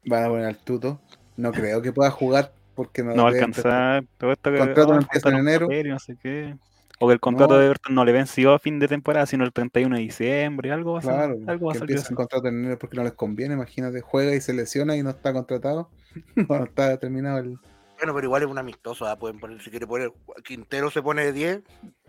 Van 0.06 0.24
a 0.24 0.28
poner 0.30 0.46
al 0.46 0.58
tuto. 0.58 1.02
No 1.36 1.52
creo 1.52 1.82
que 1.82 1.92
pueda 1.92 2.12
jugar 2.12 2.54
porque 2.76 3.04
no, 3.04 3.14
No 3.14 3.24
va 3.24 3.30
a 3.30 3.34
alcanzar. 3.34 4.06
Todo 4.18 4.32
esto 4.32 4.52
que 4.54 4.58
Contrato 4.60 4.94
no 4.94 5.00
empieza 5.02 5.30
en 5.30 5.36
enero. 5.36 5.68
papel 5.68 5.90
no 5.90 6.00
sé 6.00 6.16
qué. 6.24 6.56
O 7.00 7.08
que 7.08 7.14
el 7.14 7.20
contrato 7.20 7.56
No. 7.56 7.60
de 7.60 7.66
Everton 7.66 7.94
no 7.94 8.06
le 8.06 8.12
venció 8.14 8.54
a 8.54 8.60
fin 8.60 8.80
de 8.80 8.88
temporada, 8.88 9.26
sino 9.26 9.44
el 9.44 9.52
31 9.52 9.96
de 9.98 10.02
diciembre. 10.04 10.72
Algo 10.72 10.94
va 10.94 11.00
a, 11.00 11.02
ser- 11.02 11.14
Claro, 11.14 11.38
algo 11.48 11.66
va 11.68 11.72
a 11.72 11.74
que 11.74 11.80
salir 11.80 11.92
empieza 11.92 12.04
así. 12.06 12.14
el 12.14 12.16
contrato 12.18 12.48
en 12.48 12.60
enero 12.60 12.80
porque 12.80 12.96
no 12.96 13.04
les 13.04 13.14
conviene. 13.14 13.54
Imagínate, 13.56 14.00
juega 14.02 14.34
y 14.34 14.40
se 14.42 14.54
lesiona 14.54 14.96
y 14.96 15.04
no 15.04 15.10
está 15.10 15.34
contratado. 15.34 15.90
no 16.36 16.64
está 16.64 16.98
terminado 16.98 17.40
el. 17.40 17.60
Bueno, 17.98 18.14
pero 18.14 18.24
igual 18.24 18.44
es 18.44 18.50
un 18.50 18.58
amistoso, 18.58 19.06
ah, 19.08 19.18
pueden 19.18 19.40
poner, 19.40 19.62
si 19.62 19.70
quiere 19.70 19.88
poner, 19.88 20.12
Quintero 20.44 20.90
se 20.92 21.02
pone 21.02 21.24
de 21.26 21.32
10, 21.34 21.62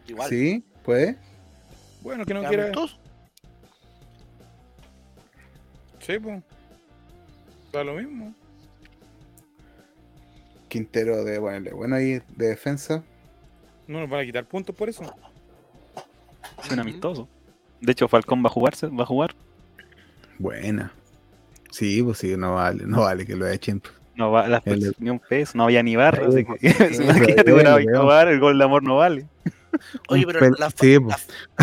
igual. 0.09 0.29
Sí, 0.29 0.65
puede. 0.85 1.17
Bueno, 2.03 2.25
que 2.25 2.35
no 2.35 2.43
quiera. 2.45 2.65
amistoso. 2.65 2.99
Sí, 6.01 6.19
pues. 6.19 6.43
Da 7.73 7.83
lo 7.85 7.95
mismo. 7.95 8.35
Quintero 10.69 11.25
de 11.25 11.39
bueno, 11.39 11.71
bueno 11.77 11.97
ahí 11.97 12.21
de 12.37 12.49
defensa. 12.49 13.03
No 13.87 14.01
nos 14.01 14.11
van 14.11 14.21
a 14.21 14.25
quitar 14.25 14.45
puntos 14.47 14.75
por 14.75 14.89
eso. 14.89 15.03
Suena 16.63 16.83
amistoso. 16.83 17.29
De 17.81 17.93
hecho, 17.93 18.09
Falcón 18.09 18.43
va 18.43 18.49
a 18.49 18.53
jugarse, 18.53 18.87
va 18.89 19.03
a 19.03 19.07
jugar. 19.07 19.35
Buena. 20.39 20.93
Sí, 21.71 22.03
pues 22.03 22.19
sí, 22.19 22.37
no 22.37 22.55
vale, 22.55 22.85
no 22.87 23.03
vale 23.03 23.27
que 23.27 23.37
lo 23.37 23.47
echen. 23.49 23.83
No 24.15 24.31
va 24.31 24.49
las 24.49 24.67
El- 24.67 24.95
ni 24.99 25.11
un 25.11 25.19
peso, 25.19 25.53
no 25.57 25.65
había 25.65 25.83
ni 25.83 25.95
barra, 25.95 26.27
así 26.27 26.45
que 26.45 26.69
imagínate 26.69 27.53
jugar, 28.01 28.29
el 28.29 28.41
gol 28.41 28.59
de 28.59 28.65
amor 28.65 28.83
no 28.83 28.97
vale. 28.97 29.27
Oye, 30.09 30.25
pero 30.27 30.41
pel- 30.41 30.59
las 30.59 30.73
sí, 30.75 30.97
la, 30.99 31.17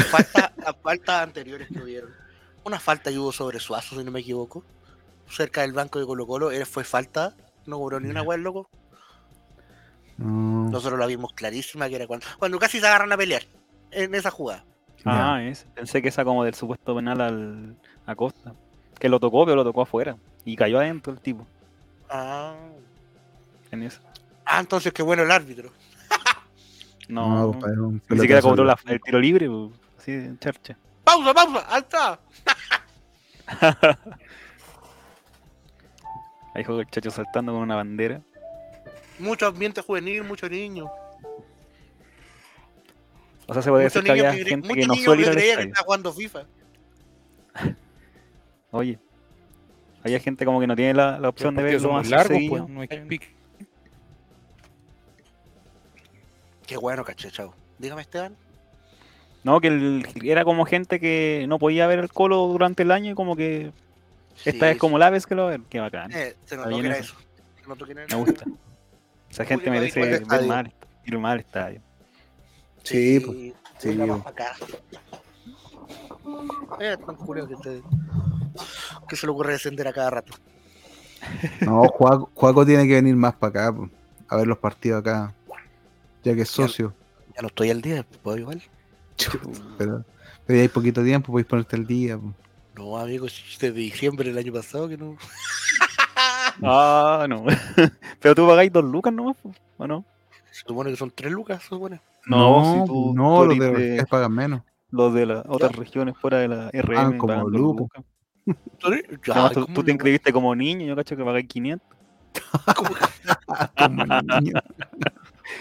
falta, 0.03 0.53
las 0.57 0.75
faltas 0.83 1.23
anteriores 1.23 1.67
que 1.67 1.79
hubieron. 1.81 2.11
Una 2.63 2.79
falta 2.79 3.09
que 3.09 3.17
hubo 3.17 3.31
sobre 3.31 3.59
Suazo, 3.59 3.97
si 3.97 4.03
no 4.03 4.11
me 4.11 4.19
equivoco. 4.19 4.63
Cerca 5.27 5.61
del 5.61 5.73
banco 5.73 5.99
de 5.99 6.05
Colo 6.05 6.27
Colo. 6.27 6.51
Fue 6.65 6.83
falta. 6.83 7.33
No 7.65 7.79
cobró 7.79 7.99
ni 7.99 8.09
una 8.09 8.21
el 8.21 8.41
loco. 8.41 8.69
No, 10.17 10.69
Nosotros 10.69 10.99
la 10.99 11.05
vimos 11.07 11.33
clarísima 11.33 11.89
que 11.89 11.95
era 11.95 12.07
cuando, 12.07 12.25
cuando 12.37 12.59
casi 12.59 12.79
se 12.79 12.87
agarran 12.87 13.11
a 13.11 13.17
pelear. 13.17 13.43
En 13.91 14.13
esa 14.15 14.31
jugada. 14.31 14.63
Ah, 15.05 15.41
es. 15.43 15.65
Pensé 15.75 16.01
que 16.01 16.07
esa 16.09 16.23
como 16.23 16.43
del 16.43 16.53
supuesto 16.53 16.95
penal 16.95 17.21
al 17.21 17.75
a 18.05 18.15
Costa. 18.15 18.53
Que 18.99 19.09
lo 19.09 19.19
tocó, 19.19 19.43
pero 19.45 19.55
lo 19.57 19.63
tocó 19.63 19.81
afuera. 19.81 20.15
Y 20.45 20.55
cayó 20.55 20.79
adentro 20.79 21.11
el 21.13 21.19
tipo. 21.19 21.45
Ah. 22.09 22.55
En 23.71 23.83
eso. 23.83 24.01
Ah, 24.45 24.59
entonces 24.59 24.91
qué 24.93 25.01
bueno 25.03 25.23
el 25.23 25.31
árbitro. 25.31 25.71
No, 27.09 27.27
No, 27.35 27.51
compadre, 27.51 27.79
un 27.81 28.01
ni 28.09 28.19
siquiera 28.19 28.41
cobró 28.41 28.63
la- 28.63 28.79
el 28.85 29.01
tiro 29.01 29.19
libre, 29.19 29.49
pues, 29.49 29.71
así 29.99 30.11
de 30.13 30.39
charcha. 30.39 30.77
¡Pausa, 31.03 31.33
pausa! 31.33 31.59
¡Alta! 31.69 32.19
Ahí 36.55 36.63
juega 36.65 36.81
el 36.81 36.87
chacho 36.89 37.11
saltando 37.11 37.51
con 37.51 37.61
una 37.61 37.75
bandera. 37.75 38.21
Mucho 39.19 39.47
ambiente 39.47 39.81
juvenil, 39.81 40.23
muchos 40.23 40.49
niños. 40.49 40.89
O 43.47 43.53
sea, 43.53 43.61
se 43.61 43.69
puede 43.69 43.83
Muchos 43.85 43.93
decir 44.03 44.03
que 44.03 44.13
niños 44.13 44.27
había 44.31 44.43
que, 44.43 44.49
gente 44.49 44.73
que 44.73 44.87
no 44.87 44.95
suele 44.95 45.21
ir 45.23 45.29
al 45.29 45.35
que 45.35 45.49
estadio. 45.49 45.67
estaba 45.67 45.85
jugando 45.85 46.13
FIFA. 46.13 46.45
Oye. 48.71 48.99
Había 50.03 50.19
gente 50.19 50.45
como 50.45 50.59
que 50.59 50.67
no 50.67 50.75
tiene 50.75 50.93
la, 50.93 51.17
la 51.19 51.29
opción 51.29 51.55
de 51.55 51.63
verlo 51.63 51.79
son 51.79 51.93
más 52.09 52.27
seguido. 52.27 52.49
pues, 52.65 52.69
no 52.69 52.81
hay 52.81 52.87
pique. 53.07 53.33
Qué 56.65 56.77
bueno, 56.77 57.03
caché, 57.03 57.29
chao. 57.31 57.53
Dígame, 57.77 58.01
Esteban. 58.01 58.35
No, 59.43 59.59
que 59.59 59.67
el- 59.67 60.05
era 60.23 60.43
como 60.45 60.65
gente 60.65 60.99
que 60.99 61.45
no 61.47 61.59
podía 61.59 61.85
ver 61.87 61.99
el 61.99 62.09
colo 62.09 62.47
durante 62.47 62.83
el 62.83 62.91
año 62.91 63.11
y 63.11 63.15
como 63.15 63.35
que 63.35 63.71
esta 64.45 64.67
Sí, 64.67 64.71
es 64.73 64.77
como 64.77 64.97
la 64.97 65.09
vez 65.09 65.25
que 65.25 65.35
lo 65.35 65.47
ven. 65.47 65.65
Qué 65.69 65.79
bacán. 65.79 66.11
Eh, 66.13 66.35
se 66.45 66.55
notó 66.57 66.69
que 66.79 66.85
era 66.87 66.97
eso. 66.97 67.13
eso. 67.17 67.27
Se 67.61 67.67
notó 67.67 67.85
que 67.85 67.91
era 67.91 68.05
Me 68.09 68.15
gusta. 68.15 68.45
Esa 69.33 69.45
gente 69.45 69.67
merece 69.71 69.99
ver 69.99 70.13
estadio. 70.21 70.47
mal, 70.47 70.71
ir 71.05 71.17
mal 71.17 71.31
al 71.33 71.39
estadio. 71.39 71.81
Sí, 72.83 73.19
pues. 73.19 73.37
sí, 73.79 73.87
venga 73.89 74.05
más 74.05 74.21
pues. 74.21 74.33
acá. 74.33 74.55
Eh, 76.79 76.95
tan 77.03 77.15
curioso 77.15 77.49
que, 77.49 77.55
te- 77.55 77.83
que 79.09 79.15
se 79.15 79.25
le 79.25 79.31
ocurre 79.31 79.53
descender 79.53 79.87
a 79.87 79.93
cada 79.93 80.09
rato. 80.11 80.33
No, 81.61 81.81
Juaco, 81.87 82.29
Juaco 82.35 82.63
tiene 82.65 82.85
que 82.87 82.93
venir 82.95 83.15
más 83.15 83.33
para 83.33 83.49
acá, 83.49 83.75
po, 83.75 83.89
a 84.27 84.35
ver 84.35 84.45
los 84.45 84.57
partidos 84.59 84.99
acá, 84.99 85.33
ya 86.23 86.35
que 86.35 86.41
es 86.41 86.49
socio. 86.49 86.93
Ya 87.35 87.41
no 87.41 87.47
estoy 87.47 87.71
al 87.71 87.81
día, 87.81 88.03
¿puedo 88.21 88.37
igual? 88.37 88.61
Pero, 89.77 90.05
pero 90.45 90.57
ya 90.57 90.61
hay 90.63 90.67
poquito 90.67 91.01
tiempo, 91.03 91.31
podéis 91.31 91.47
ponerte 91.47 91.75
al 91.77 91.87
día. 91.87 92.17
po. 92.19 92.33
No, 92.75 92.97
amigo, 92.99 93.25
desde 93.25 93.71
diciembre 93.71 94.29
del 94.29 94.37
año 94.37 94.53
pasado 94.53 94.87
que 94.89 94.97
no. 94.97 95.17
Ah, 96.61 97.25
no. 97.27 97.45
Pero 98.19 98.35
tú 98.35 98.47
pagáis 98.47 98.71
dos 98.71 98.83
lucas 98.83 99.13
nomás, 99.13 99.37
¿o 99.77 99.87
no? 99.87 100.05
Se 100.51 100.61
supone 100.67 100.91
que 100.91 100.97
son 100.97 101.11
tres 101.11 101.31
lucas, 101.31 101.61
se 101.63 101.69
supone. 101.69 101.99
No, 102.25 102.63
si 102.85 102.87
tú- 102.91 103.13
no, 103.15 103.41
tú 103.43 103.45
los 103.55 103.59
de 103.59 104.05
pagan 104.09 104.31
menos. 104.33 104.61
Los 104.91 105.13
de 105.13 105.25
las 105.25 105.43
otras 105.47 105.71
regiones 105.75 106.15
fuera 106.17 106.37
de 106.37 106.47
la 106.47 106.69
RM 106.71 107.17
como 107.17 107.33
pagan 107.33 107.51
dos 107.51 107.61
lucas. 107.61 108.03
Ya, 108.45 109.33
Además, 109.33 109.53
tú, 109.53 109.61
¿cómo 109.61 109.73
tú 109.73 109.81
te 109.83 109.87
no? 109.87 109.93
inscribiste 109.93 110.31
como 110.33 110.55
niño, 110.55 110.85
yo 110.85 110.95
cacho 110.95 111.15
que 111.17 111.23
pagáis 111.23 111.47
500. 111.47 111.87
Como 113.77 114.05
niño. 114.05 114.59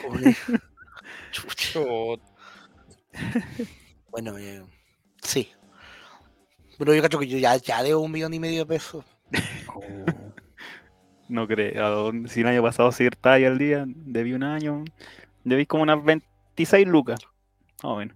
¿Cómo 0.02 0.16
le- 0.16 0.35
Chucha. 1.31 1.72
Chot. 1.72 2.20
Bueno, 4.11 4.37
eh, 4.38 4.62
sí. 5.22 5.48
Pero 6.78 6.94
yo 6.94 7.02
cacho 7.02 7.18
que 7.18 7.28
yo 7.28 7.38
ya, 7.38 7.57
ya 7.57 7.83
debo 7.83 8.00
un 8.00 8.11
millón 8.12 8.35
y 8.35 8.40
medio 8.40 8.61
de 8.61 8.66
pesos. 8.66 9.05
No 11.33 11.49
creo. 11.49 12.12
Si 12.29 12.42
el 12.42 12.47
año 12.47 12.62
pasado 12.62 12.92
sí 12.92 13.07
estaba 13.07 13.37
ahí 13.37 13.47
al 13.47 13.57
día, 13.57 13.85
debí 13.87 14.35
un 14.35 14.42
año. 14.42 14.85
Debí 15.45 15.64
como 15.64 15.83
unas 15.83 16.05
26 16.05 16.87
lucas. 16.87 17.21
Más 17.83 17.92
o 17.92 17.97
menos. 17.97 18.14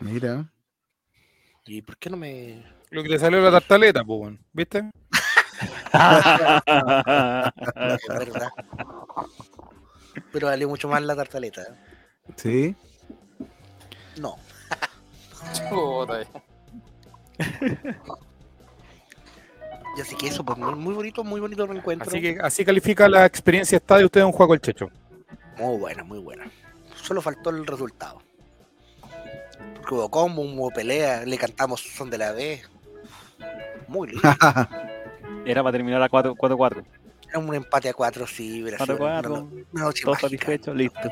Mira. 0.00 0.50
¿Y 1.66 1.82
por 1.82 1.98
qué 1.98 2.08
no 2.08 2.16
me.? 2.16 2.64
Lo 2.88 3.02
que 3.02 3.10
te 3.10 3.18
salió 3.18 3.42
la 3.42 3.50
tartaleta, 3.50 4.02
pues. 4.02 4.34
¿viste? 4.54 4.90
Pero 10.32 10.46
vale 10.46 10.66
mucho 10.66 10.88
más 10.88 11.02
la 11.02 11.14
tartaleta. 11.14 11.60
¿eh? 11.60 11.74
Sí. 12.36 12.74
No. 14.18 14.36
Y 19.98 20.00
así 20.00 20.14
que 20.14 20.28
eso, 20.28 20.44
pues 20.44 20.56
muy, 20.56 20.76
muy 20.76 20.94
bonito, 20.94 21.24
muy 21.24 21.40
bonito 21.40 21.66
reencuentro. 21.66 22.08
Así 22.08 22.20
que 22.20 22.38
así 22.40 22.64
califica 22.64 23.08
la 23.08 23.26
experiencia 23.26 23.74
estadio 23.74 24.06
usted 24.06 24.20
en 24.20 24.28
un 24.28 24.32
juego 24.32 24.54
el 24.54 24.60
Checho. 24.60 24.88
Muy 25.58 25.76
buena, 25.76 26.04
muy 26.04 26.20
buena. 26.20 26.48
Solo 27.02 27.20
faltó 27.20 27.50
el 27.50 27.66
resultado. 27.66 28.22
Porque 29.74 29.94
hubo 29.96 30.08
combo, 30.08 30.42
hubo 30.42 30.70
pelea, 30.70 31.24
le 31.24 31.36
cantamos 31.36 31.80
Son 31.80 32.08
de 32.10 32.18
la 32.18 32.30
B. 32.30 32.62
Muy 33.88 34.10
lindo. 34.10 34.22
Era 35.44 35.64
para 35.64 35.72
terminar 35.72 36.00
a 36.00 36.08
4 36.08 36.36
4-4. 36.36 36.84
Era 37.30 37.38
un 37.40 37.52
empate 37.52 37.88
a 37.88 37.92
cuatro, 37.92 38.24
sí, 38.24 38.62
hubiera 38.62 38.78
sido 38.78 38.98
4-4. 38.98 39.26
una, 39.26 39.40
una 39.72 39.82
noche 39.82 40.04
Todos 40.04 40.22
mágica. 40.22 40.28
satisfechos, 40.46 40.76
listo. 40.76 41.10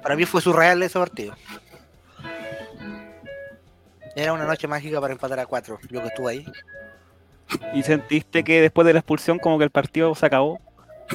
Para 0.00 0.14
mí 0.14 0.24
fue 0.26 0.40
surreal 0.40 0.80
ese 0.84 0.96
partido. 0.96 1.34
Era 4.18 4.32
una 4.32 4.46
noche 4.46 4.66
mágica 4.66 5.00
para 5.00 5.12
empatar 5.12 5.38
a 5.38 5.46
cuatro. 5.46 5.78
Yo 5.88 6.00
que 6.02 6.08
estuve 6.08 6.32
ahí. 6.32 6.46
¿Y 7.72 7.84
sentiste 7.84 8.42
que 8.42 8.60
después 8.60 8.84
de 8.84 8.92
la 8.92 8.98
expulsión 8.98 9.38
como 9.38 9.58
que 9.58 9.64
el 9.64 9.70
partido 9.70 10.12
se 10.16 10.26
acabó? 10.26 10.60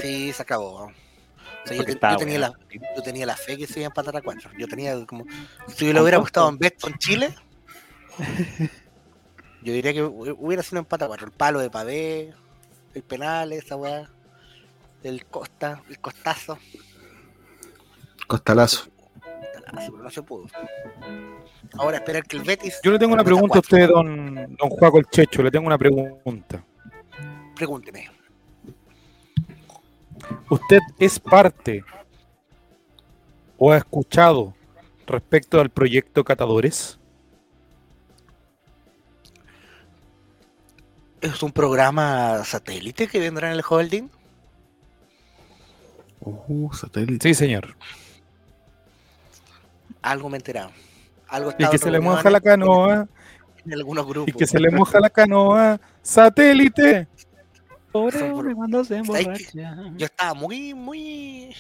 Sí, 0.01 0.31
se 0.31 0.41
acabó. 0.41 0.85
O 0.85 0.91
sea, 1.65 1.75
yo, 1.77 2.17
tenía 2.17 2.39
la, 2.39 2.53
yo 2.95 3.03
tenía 3.03 3.25
la 3.25 3.35
fe 3.35 3.57
que 3.57 3.67
se 3.67 3.79
iba 3.79 3.87
a 3.87 3.89
empatar 3.89 4.15
a 4.15 4.21
cuatro. 4.21 4.49
Yo 4.57 4.67
tenía 4.69 5.05
como. 5.05 5.25
Si 5.67 5.85
yo 5.85 5.91
lo 5.93 6.01
hubiera 6.01 6.17
apostado 6.17 6.47
en 6.47 6.57
Bet 6.57 6.79
con 6.79 6.97
Chile, 6.97 7.35
yo 9.61 9.73
diría 9.73 9.93
que 9.93 10.01
hu- 10.03 10.35
hubiera 10.39 10.63
sido 10.63 10.75
un 10.79 10.85
empate 10.85 11.03
a 11.03 11.07
cuatro. 11.07 11.25
El 11.27 11.33
palo 11.33 11.59
de 11.59 11.69
Pavé, 11.69 12.33
el 12.93 13.03
penal, 13.03 13.51
esa 13.51 13.75
weá, 13.75 14.09
el 15.03 15.25
costa, 15.25 15.83
el 15.89 15.99
costazo. 15.99 16.57
Costalazo. 18.27 18.87
Pero 19.51 19.97
no 19.97 20.09
se 20.09 20.21
pudo. 20.21 20.45
Ahora 21.77 21.97
esperar 21.97 22.23
que 22.25 22.37
el 22.37 22.43
Betis. 22.43 22.79
Yo 22.83 22.91
le 22.91 22.99
tengo 22.99 23.13
una 23.13 23.23
pregunta 23.23 23.57
a 23.57 23.59
usted, 23.59 23.87
don, 23.87 24.55
don 24.55 24.69
Juaco 24.69 24.99
el 24.99 25.05
Checho. 25.05 25.41
Le 25.43 25.51
tengo 25.51 25.67
una 25.67 25.77
pregunta. 25.77 26.63
Pregúnteme. 27.55 28.09
¿Usted 30.49 30.79
es 30.99 31.19
parte 31.19 31.83
o 33.57 33.71
ha 33.71 33.77
escuchado 33.77 34.53
respecto 35.05 35.59
al 35.59 35.69
proyecto 35.69 36.23
Catadores? 36.23 36.99
¿Es 41.21 41.41
un 41.41 41.51
programa 41.51 42.43
satélite 42.43 43.07
que 43.07 43.19
vendrá 43.19 43.49
en 43.49 43.55
el 43.55 43.63
holding? 43.67 44.09
Uh, 46.19 46.73
satélite. 46.73 47.29
Sí, 47.29 47.33
señor. 47.33 47.75
Algo 50.03 50.29
me 50.29 50.37
he 50.37 50.39
enterado. 50.39 50.71
Algo 51.27 51.51
Y 51.57 51.67
que 51.67 51.77
se 51.79 51.89
le 51.89 51.99
moja 51.99 52.29
la 52.29 52.39
canoa, 52.41 53.07
En 53.65 53.73
algunos 53.73 54.05
grupos. 54.05 54.33
y 54.35 54.37
que 54.37 54.45
se 54.45 54.59
le 54.59 54.69
moja 54.69 54.99
la 54.99 55.09
canoa. 55.09 55.79
Satélite. 56.01 57.07
Pobre 57.91 58.21
hombre 58.31 58.53
cuando 58.55 58.83
se 58.83 59.03
¿Sabes 59.03 59.25
emborracha. 59.27 59.91
yo 59.97 60.05
estaba 60.05 60.33
muy, 60.33 60.73
muy, 60.73 61.55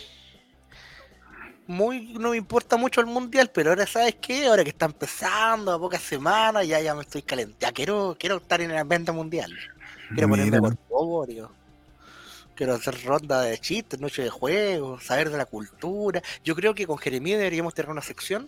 muy, 1.67 2.13
no 2.19 2.31
me 2.31 2.37
importa 2.37 2.75
mucho 2.75 3.01
el 3.01 3.07
mundial, 3.07 3.51
pero 3.53 3.69
ahora 3.69 3.85
sabes 3.85 4.15
qué, 4.19 4.47
ahora 4.47 4.63
que 4.63 4.71
está 4.71 4.85
empezando 4.87 5.71
a 5.71 5.79
pocas 5.79 6.01
semanas, 6.01 6.67
ya, 6.67 6.79
ya 6.81 6.95
me 6.95 7.01
estoy 7.01 7.21
calentando, 7.21 7.59
ya 7.59 7.71
quiero, 7.71 8.15
quiero 8.19 8.37
estar 8.37 8.61
en 8.61 8.71
el 8.71 8.77
ambiente 8.77 9.11
mundial, 9.11 9.51
quiero 10.13 10.27
ponerme 10.27 10.59
Mira, 10.59 10.61
por 10.61 10.75
quiero 12.55 12.73
hacer 12.73 12.95
ronda 13.03 13.41
de 13.41 13.57
chistes, 13.57 13.99
noche 13.99 14.23
de 14.23 14.29
juegos, 14.29 15.03
saber 15.03 15.29
de 15.29 15.37
la 15.37 15.45
cultura, 15.45 16.21
yo 16.43 16.55
creo 16.55 16.73
que 16.73 16.87
con 16.87 16.97
Jeremías 16.97 17.39
deberíamos 17.39 17.73
tener 17.73 17.89
una 17.91 18.01
sección 18.01 18.47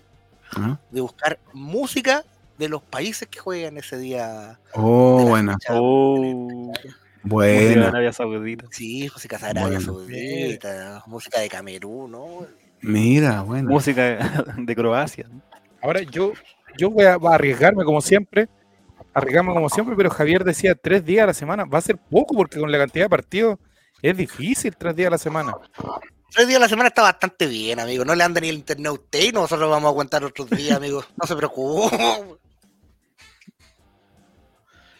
¿Ah? 0.55 0.77
de 0.91 1.01
buscar 1.01 1.39
música 1.53 2.23
de 2.57 2.69
los 2.69 2.81
países 2.81 3.27
que 3.27 3.39
juegan 3.39 3.77
ese 3.77 3.97
día. 3.97 4.59
Oh, 4.73 5.25
buena. 5.27 5.53
fecha. 5.53 5.73
Oh, 5.75 6.71
de 6.83 7.29
Buena. 7.29 7.87
Arabia 7.87 8.13
Saudita. 8.13 8.65
Sí, 8.69 9.09
música 9.11 9.37
de 9.37 9.45
Arabia 9.47 9.79
Bueno. 9.79 9.81
Saudita, 9.81 11.03
música 11.07 11.39
de 11.39 11.49
Camerún, 11.49 12.11
¿no? 12.11 12.45
Mira, 12.81 13.41
bueno. 13.41 13.69
Música 13.69 14.43
de 14.57 14.75
Croacia. 14.75 15.27
Ahora 15.81 16.01
yo, 16.03 16.33
yo 16.77 16.91
voy 16.91 17.05
a, 17.05 17.17
voy 17.17 17.31
a 17.31 17.35
arriesgarme 17.35 17.83
como 17.83 17.99
siempre, 17.99 18.47
arriesgarme 19.13 19.53
como 19.53 19.69
siempre, 19.69 19.95
pero 19.95 20.09
Javier 20.11 20.43
decía 20.43 20.75
tres 20.75 21.03
días 21.03 21.23
a 21.23 21.27
la 21.27 21.33
semana. 21.33 21.65
Va 21.65 21.79
a 21.79 21.81
ser 21.81 21.97
poco 21.97 22.35
porque 22.35 22.59
con 22.59 22.71
la 22.71 22.77
cantidad 22.77 23.05
de 23.05 23.09
partidos 23.09 23.57
es 24.09 24.17
difícil 24.17 24.75
tres 24.77 24.95
días 24.95 25.07
a 25.07 25.11
la 25.11 25.17
semana. 25.17 25.53
Tres 26.31 26.47
días 26.47 26.57
a 26.57 26.61
la 26.61 26.67
semana 26.69 26.89
está 26.89 27.01
bastante 27.01 27.47
bien, 27.47 27.79
amigo. 27.79 28.03
No 28.05 28.13
le 28.15 28.23
anda 28.23 28.41
ni 28.41 28.49
el 28.49 28.55
internet 28.55 28.87
a 28.87 28.91
usted 28.93 29.23
y 29.23 29.31
nosotros 29.31 29.69
vamos 29.69 29.87
a 29.87 29.89
aguantar 29.91 30.23
otros 30.23 30.49
días, 30.49 30.75
amigo. 30.77 31.03
No 31.19 31.25
se 31.27 31.35
preocupe. 31.35 31.97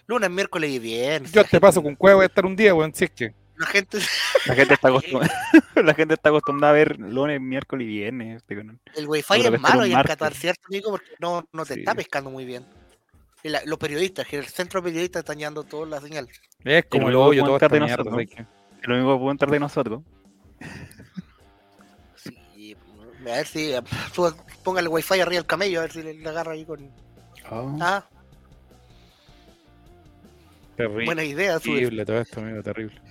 Lunes, 0.08 0.30
miércoles 0.30 0.70
y 0.70 0.80
viernes. 0.80 1.32
Yo 1.32 1.39
La 1.41 1.44
te 1.44 1.50
gente- 1.50 1.62
paso 1.62 1.82
con 1.82 1.96
cueva, 1.96 2.18
voy 2.18 2.24
a 2.24 2.28
estar 2.28 2.46
un 2.46 2.56
día, 2.56 2.74
weón, 2.76 2.94
si 2.94 3.06
es 3.06 3.12
que. 3.12 3.34
La 3.58 3.65
gente, 3.68 4.00
La 4.46 4.54
gente 4.54 4.74
está 4.74 4.89
acostumbrada, 4.89 5.34
la 5.76 5.94
gente 5.94 6.13
está 6.13 6.30
acostumbrada 6.30 6.74
a 6.74 6.76
ver 6.76 7.00
lunes, 7.00 7.39
miércoles 7.39 7.86
y 7.86 7.88
viernes. 7.88 8.38
este, 8.38 8.56
con- 8.58 8.80
el 8.96 9.08
wifi 9.08 9.34
Seguro 9.34 9.56
es 9.56 9.62
malo 9.62 9.82
ahí 9.82 9.94
en. 9.94 10.04
Qatar, 10.04 10.34
¿cierto, 10.34 10.62
amigo? 10.68 10.91
Porque 10.91 11.08
no, 11.20 11.48
no 11.54 11.65
te 11.65 11.74
Sí. 11.76 11.80
está 11.80 11.96
pescando 11.96 12.30
muy 12.30 12.44
bien. 12.46 12.65
Y 13.44 13.50
la- 13.50 13.62
los 13.65 13.80
periodistas, 13.80 14.28
que 14.28 14.38
el 14.38 14.46
centro 14.46 14.82
de 14.82 14.89
periodistas 14.89 15.22
están 15.22 15.38
llevando 15.38 15.63
toda 15.63 15.86
la 15.88 16.02
señal. 16.02 16.28
Es 16.65 16.86
como 16.86 17.08
el 17.10 17.15
hoyo, 17.15 17.44
pueden 17.46 17.60
todo 17.60 17.70
de 17.70 17.80
mierda, 17.80 18.04
nosotros, 18.04 18.48
lo 18.88 18.95
único 18.95 19.13
que 19.13 19.19
puedo 19.19 19.32
entrar 19.32 19.52
de 19.52 19.60
nosotros. 19.60 20.02
Sí, 22.54 22.76
a 23.21 23.26
ver 23.38 23.48
si 23.48 23.71
suba- 24.13 24.36
ponga 24.63 24.82
el 24.82 24.88
wifi 24.88 25.15
arriba 25.19 25.39
del 25.39 25.45
camello, 25.48 25.80
a 25.80 25.84
ver 25.84 25.91
si 25.91 26.04
le, 26.04 26.13
le 26.13 26.30
agarra 26.30 26.52
ahí 26.52 26.63
con. 26.63 26.91
Oh. 27.50 27.76
Ah, 27.82 28.06
Terrible. 30.78 31.06
buena 31.06 31.24
idea, 31.24 31.60
sube. 31.60 31.76
Terrible 31.80 32.06
todo 32.06 32.19
esto, 32.21 32.39
amigo, 32.41 32.62
terrible. 32.62 33.02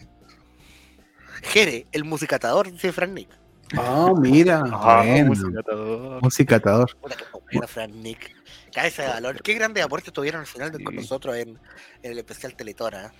Jere, 1.42 1.86
el 1.92 2.04
musicatador, 2.04 2.70
dice 2.70 2.92
Frank 2.92 3.10
Nick. 3.10 3.28
Oh, 3.76 4.14
mira. 4.16 4.62
Ah, 4.72 5.02
bueno. 5.04 5.26
musicatador. 5.26 6.22
Musicatador. 6.22 6.96
Frank 7.66 7.92
Nick. 7.94 8.34
Cabeza 8.72 9.02
de 9.02 9.08
valor. 9.08 9.42
Qué 9.42 9.54
grandes 9.54 9.82
aportes 9.84 10.12
tuvieron 10.12 10.42
al 10.42 10.46
final 10.46 10.70
de- 10.70 10.82
con 10.84 10.94
nosotros 10.94 11.34
en, 11.36 11.58
en 12.02 12.12
el 12.12 12.18
especial 12.18 12.54
Teletora. 12.54 13.06
¿eh? 13.06 13.10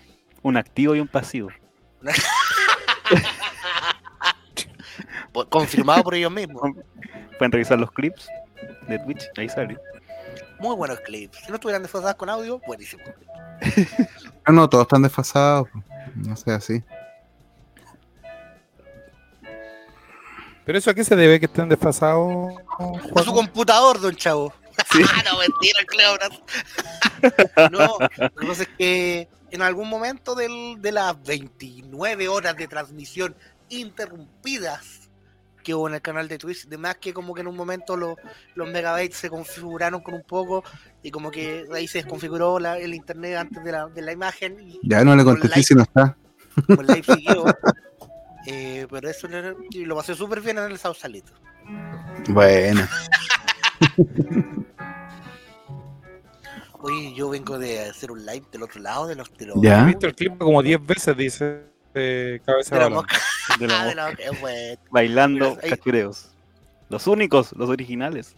Un 0.43 0.57
activo 0.57 0.95
y 0.95 1.01
un 1.01 1.09
pasivo. 1.09 1.49
Po- 5.33 5.49
Confirmado 5.49 6.03
por 6.03 6.14
ellos 6.14 6.31
mismos. 6.33 6.62
Pueden 7.38 7.53
revisar 7.53 7.79
los 7.79 7.90
clips 7.90 8.29
de 8.88 8.99
Twitch, 9.01 9.25
ahí 9.37 9.49
sale. 9.49 9.77
Muy 10.61 10.77
buenos 10.77 11.01
clips. 11.01 11.38
Si 11.38 11.49
no 11.49 11.57
estuvieran 11.57 11.83
desfasados 11.83 12.14
con 12.17 12.29
audio, 12.31 12.61
buenísimo. 12.67 13.03
Ah, 14.45 14.53
no, 14.53 14.69
todos 14.69 14.83
están 14.85 15.03
desfasados. 15.03 15.69
No 16.14 16.37
sé 16.37 16.53
así. 16.53 16.83
¿Pero 20.64 20.79
eso 20.79 20.90
a 20.90 20.95
qué 20.95 21.05
se 21.05 21.17
debe 21.17 21.38
que 21.40 21.47
estén 21.47 21.69
desfasados? 21.69 22.55
Con 22.79 23.25
su 23.25 23.35
computador, 23.35 24.01
don 24.01 24.14
Chavo. 24.17 24.53
Sí. 24.93 25.01
no, 25.25 25.38
mentira, 25.38 25.81
Cleo. 25.87 26.17
No, 27.71 27.71
no, 27.71 27.97
lo 27.99 28.09
que 28.40 28.47
pasa 28.47 28.62
es 28.62 28.69
que 28.79 29.29
en 29.55 29.62
algún 29.62 29.88
momento 29.88 30.35
del- 30.35 30.77
de 30.81 30.93
las 30.93 31.23
29 31.23 32.29
horas 32.29 32.57
de 32.57 32.67
transmisión 32.69 33.35
interrumpidas 33.69 35.09
que 35.62 35.75
hubo 35.75 35.88
en 35.88 35.95
el 35.95 36.03
canal 36.03 36.29
de 36.29 36.37
Twitch, 36.37 36.67
de 36.67 36.77
más 36.77 36.97
que 36.97 37.14
como 37.14 37.33
que 37.35 37.40
en 37.40 37.47
un 37.47 37.57
momento 37.57 37.97
lo- 37.97 38.17
los 38.55 38.69
megabytes 38.69 39.17
se 39.17 39.31
configuraron 39.31 40.01
con 40.03 40.12
un 40.14 40.23
poco 40.23 40.62
y 41.03 41.11
como 41.11 41.31
que 41.31 41.64
ahí 41.73 41.88
se 41.88 41.99
desconfiguró 41.99 42.59
la- 42.59 42.79
el 42.79 42.93
internet 42.95 43.37
antes 43.38 43.64
de 43.64 43.73
la, 43.73 43.87
de 43.87 44.03
la 44.03 44.12
imagen 44.12 44.61
y 44.61 44.79
Ya 44.83 45.03
no 45.05 45.17
le 45.17 45.25
Con 45.25 45.35
contesté 45.35 45.57
like. 45.57 45.67
si 45.67 45.75
no 45.75 45.83
está. 45.83 46.17
el 46.69 46.87
live 46.87 47.03
siguió. 47.14 47.45
Eh, 48.47 48.87
pero 48.90 49.09
eso 49.09 49.27
y 49.71 49.87
lo 49.87 49.97
pasé 49.97 50.14
súper 50.14 50.43
bien 50.43 50.59
en 50.59 50.64
el 50.64 50.77
Sausalito. 50.79 51.33
Bueno. 52.29 52.87
Oye, 56.87 57.14
yo 57.14 57.31
vengo 57.31 57.59
de 57.59 57.81
hacer 57.88 58.11
un 58.11 58.27
live 58.27 58.44
del 58.53 58.62
otro 58.62 58.79
lado 58.83 59.07
de 59.07 59.14
los 59.14 59.33
de 59.38 59.47
los- 59.47 59.57
Ya. 59.62 59.83
He 59.83 59.87
visto 59.87 60.07
el 60.07 60.14
clip 60.14 60.37
como 60.37 60.62
10 60.62 60.85
veces, 60.85 61.16
dice 61.16 61.62
eh, 61.94 62.40
Cabeza 62.44 62.75
de 62.75 62.81
la 62.83 62.88
Balón. 62.88 63.07
mosca. 63.07 63.16
De 63.59 63.66
la 63.68 63.75
Ah, 63.81 63.85
de 63.87 63.94
mosca. 63.94 64.18
la- 64.33 64.40
bueno. 64.40 64.81
Bailando 64.90 65.59
Ahí- 65.62 65.70
cachureos. 65.70 66.31
Los 66.90 67.07
únicos, 67.07 67.53
los 67.57 67.70
originales. 67.70 68.37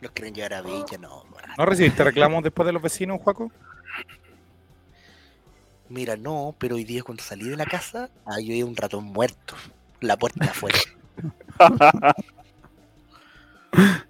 Los 0.00 0.10
quieren 0.12 0.34
llevar 0.34 0.54
a 0.54 0.62
Villa, 0.62 0.96
no. 0.98 1.22
¿No 1.58 1.66
recibiste 1.66 2.02
reclamos 2.02 2.42
después 2.42 2.64
de 2.64 2.72
los 2.72 2.80
vecinos, 2.80 3.20
Juaco? 3.22 3.52
Mira, 5.90 6.16
no, 6.16 6.54
pero 6.58 6.76
hoy 6.76 6.84
día 6.84 7.02
cuando 7.02 7.22
salí 7.22 7.46
de 7.46 7.56
la 7.56 7.66
casa, 7.66 8.08
ah, 8.24 8.40
yo 8.40 8.54
vi 8.54 8.62
un 8.62 8.74
ratón 8.74 9.04
muerto. 9.04 9.54
La 10.00 10.16
puerta 10.16 10.46
afuera. 10.46 10.78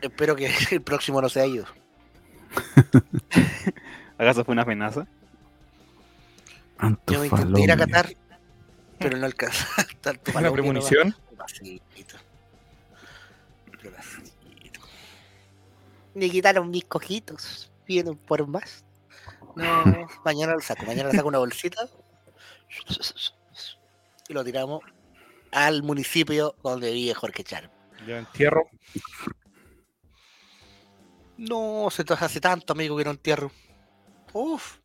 Espero 0.00 0.36
que 0.36 0.50
el 0.70 0.82
próximo 0.82 1.20
no 1.20 1.28
sea 1.28 1.46
yo. 1.46 1.64
¿Acaso 4.18 4.44
fue 4.44 4.52
una 4.52 4.62
amenaza? 4.62 5.06
Yo 7.06 7.20
me 7.20 7.26
intenté 7.26 7.60
ir 7.60 7.72
a. 7.72 7.76
Qatar, 7.76 8.14
pero 8.98 9.18
no 9.18 9.26
¿Es 9.26 9.34
una 10.34 10.52
premonición? 10.52 11.14
Me 16.14 16.30
quitaron 16.30 16.70
mis 16.70 16.84
cojitos. 16.84 17.70
Vienen 17.86 18.16
por 18.16 18.46
más. 18.46 18.84
No, 19.56 20.08
mañana 20.24 20.54
lo 20.54 20.60
saco. 20.60 20.84
Mañana 20.86 21.10
le 21.10 21.16
saco 21.16 21.28
una 21.28 21.38
bolsita. 21.38 21.88
Y 24.28 24.32
lo 24.32 24.44
tiramos 24.44 24.82
al 25.52 25.82
municipio 25.82 26.54
donde 26.62 26.92
vive 26.92 27.14
Jorge 27.14 27.44
Char. 27.44 27.70
Yo 28.06 28.16
entierro. 28.16 28.68
No, 31.36 31.88
se 31.90 32.04
te 32.04 32.14
hace 32.14 32.40
tanto, 32.40 32.72
amigo, 32.72 32.96
que 32.96 33.04
no 33.04 33.10
entierro. 33.10 33.50
Uf. 34.32 34.78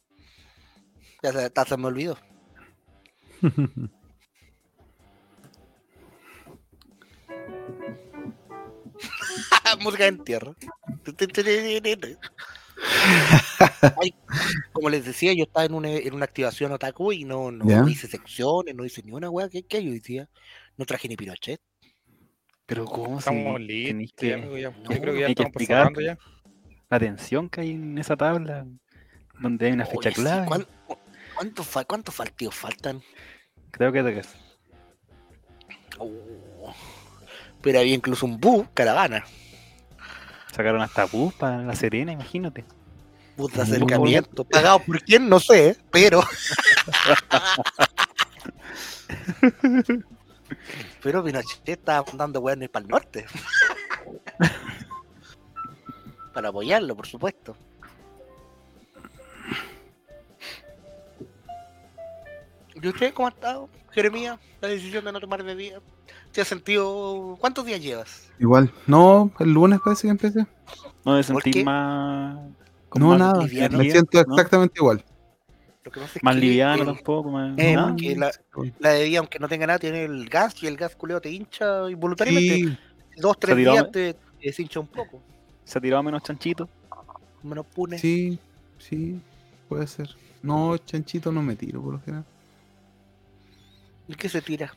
Ya 1.23 1.31
se, 1.65 1.77
me 1.77 1.87
olvidó. 1.87 2.17
Música 9.79 10.03
de 10.03 10.09
entierro. 10.09 10.55
Ay, 14.01 14.13
como 14.71 14.89
les 14.89 15.05
decía, 15.05 15.33
yo 15.33 15.43
estaba 15.43 15.65
en 15.65 15.73
una, 15.73 15.89
en 15.89 16.13
una 16.13 16.25
activación 16.25 16.71
otaku 16.71 17.11
y 17.11 17.23
no, 17.23 17.51
no 17.51 17.87
hice 17.87 18.07
secciones, 18.07 18.75
no 18.75 18.85
hice 18.85 19.01
ni 19.03 19.11
una 19.11 19.29
weá. 19.29 19.49
¿Qué, 19.49 19.63
qué 19.63 19.77
hoy 19.77 19.99
día? 19.99 20.29
No 20.77 20.85
traje 20.85 21.07
ni 21.07 21.15
Pinochet. 21.15 21.59
Pero 22.67 22.85
¿cómo 22.85 23.19
Estamos 23.19 23.59
si 23.61 23.93
listos, 23.93 24.29
no, 24.41 24.57
Yo 24.57 25.01
creo 25.01 25.13
que 25.13 25.21
ya 25.21 25.27
estamos 25.27 25.49
explicar. 25.49 25.77
pasando 25.83 26.01
ya. 26.01 26.17
La 26.89 26.99
tensión 26.99 27.49
que 27.49 27.61
hay 27.61 27.71
en 27.71 27.97
esa 27.97 28.15
tabla? 28.15 28.65
Donde 29.39 29.67
hay 29.67 29.71
una 29.73 29.85
fecha 29.85 30.09
Oye, 30.09 30.13
clave. 30.13 30.47
¿cuán- 30.47 30.67
cu- 30.87 30.97
¿Cuántos, 31.85 32.15
partidos 32.15 32.55
faltan? 32.55 33.01
Creo 33.71 33.91
que 33.91 34.01
tres. 34.01 34.29
Oh. 35.99 36.73
Pero 37.61 37.79
había 37.79 37.93
incluso 37.93 38.25
un 38.25 38.39
bus 38.39 38.67
caravana, 38.73 39.23
Sacaron 40.51 40.81
hasta 40.81 41.05
bus 41.05 41.33
para 41.35 41.61
La 41.61 41.75
Serena, 41.75 42.11
imagínate. 42.11 42.65
bus 43.35 43.53
de 43.53 43.61
acercamiento, 43.61 44.43
pagado 44.43 44.79
por 44.79 44.99
quién, 45.03 45.29
no 45.29 45.39
sé, 45.39 45.77
pero. 45.91 46.21
pero 51.03 51.23
Pinochet 51.23 51.69
estaba 51.69 52.03
mandando 52.07 52.39
weones 52.39 52.69
para 52.69 52.83
el 52.83 52.89
norte. 52.89 53.25
Para 56.37 56.49
apoyarlo, 56.49 56.95
por 56.95 57.07
supuesto. 57.07 57.57
¿Y 62.75 62.87
usted 62.87 63.11
cómo 63.15 63.27
ha 63.27 63.31
estado, 63.31 63.69
Jeremías? 63.89 64.37
La 64.61 64.67
decisión 64.67 65.03
de 65.03 65.11
no 65.13 65.19
tomar 65.19 65.41
bebida. 65.41 65.79
¿Te 66.31 66.41
has 66.41 66.47
sentido. 66.47 67.37
¿Cuántos 67.39 67.65
días 67.65 67.81
llevas? 67.81 68.29
Igual. 68.37 68.71
No, 68.85 69.31
el 69.39 69.51
lunes 69.51 69.79
parece 69.83 70.03
que 70.03 70.11
empecé. 70.11 70.45
No 71.03 71.15
me 71.15 71.23
¿Por 71.23 71.41
sentí 71.41 71.51
qué? 71.53 71.63
más. 71.63 72.37
No, 72.93 73.07
más 73.07 73.17
nada. 73.19 73.43
liviano, 73.43 73.79
Me 73.79 73.89
siento 73.89 74.23
¿no? 74.27 74.35
exactamente 74.35 74.75
igual. 74.77 75.03
Lo 75.85 75.91
que 75.91 75.99
pasa 76.01 76.19
es 76.19 76.23
Más 76.23 76.35
que 76.35 76.41
liviano 76.41 76.85
tampoco. 76.85 77.31
Más, 77.31 77.57
Eh, 77.57 77.73
nada. 77.75 77.95
la, 78.15 78.31
la 78.77 78.89
bebida, 78.93 79.17
aunque 79.17 79.39
no 79.39 79.47
tenga 79.47 79.65
nada, 79.65 79.79
tiene 79.79 80.03
el 80.03 80.29
gas 80.29 80.61
y 80.61 80.67
el 80.67 80.77
gas 80.77 80.95
culeo 80.95 81.19
te 81.19 81.31
hincha 81.31 81.89
involuntariamente. 81.89 82.55
Sí, 82.57 82.77
Dos, 83.15 83.39
tres 83.39 83.57
días 83.57 83.89
te, 83.91 84.13
te 84.13 84.19
deshincha 84.39 84.79
un 84.79 84.87
poco. 84.87 85.23
Se 85.67 85.77
ha 85.77 85.81
tirado 85.81 86.01
menos 86.01 86.23
chanchito. 86.23 86.69
Menos 87.43 87.65
pune. 87.65 87.99
sí, 87.99 88.39
sí, 88.77 89.19
puede 89.67 89.85
ser. 89.85 90.09
No, 90.41 90.77
chanchito 90.77 91.29
no 91.31 91.41
me 91.41 91.55
tiro 91.57 91.81
por 91.81 91.93
lo 91.95 91.99
general. 91.99 92.23
¿Y 94.07 94.15
qué 94.15 94.29
se 94.29 94.41
tira? 94.41 94.73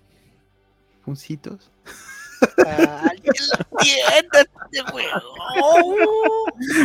Puncitos. 1.05 1.70
Ah, 2.66 3.05
¡Alguien 3.11 3.32
lo 3.51 3.78
entiende 3.78 4.51
este 4.72 4.93
juego! 4.93 5.34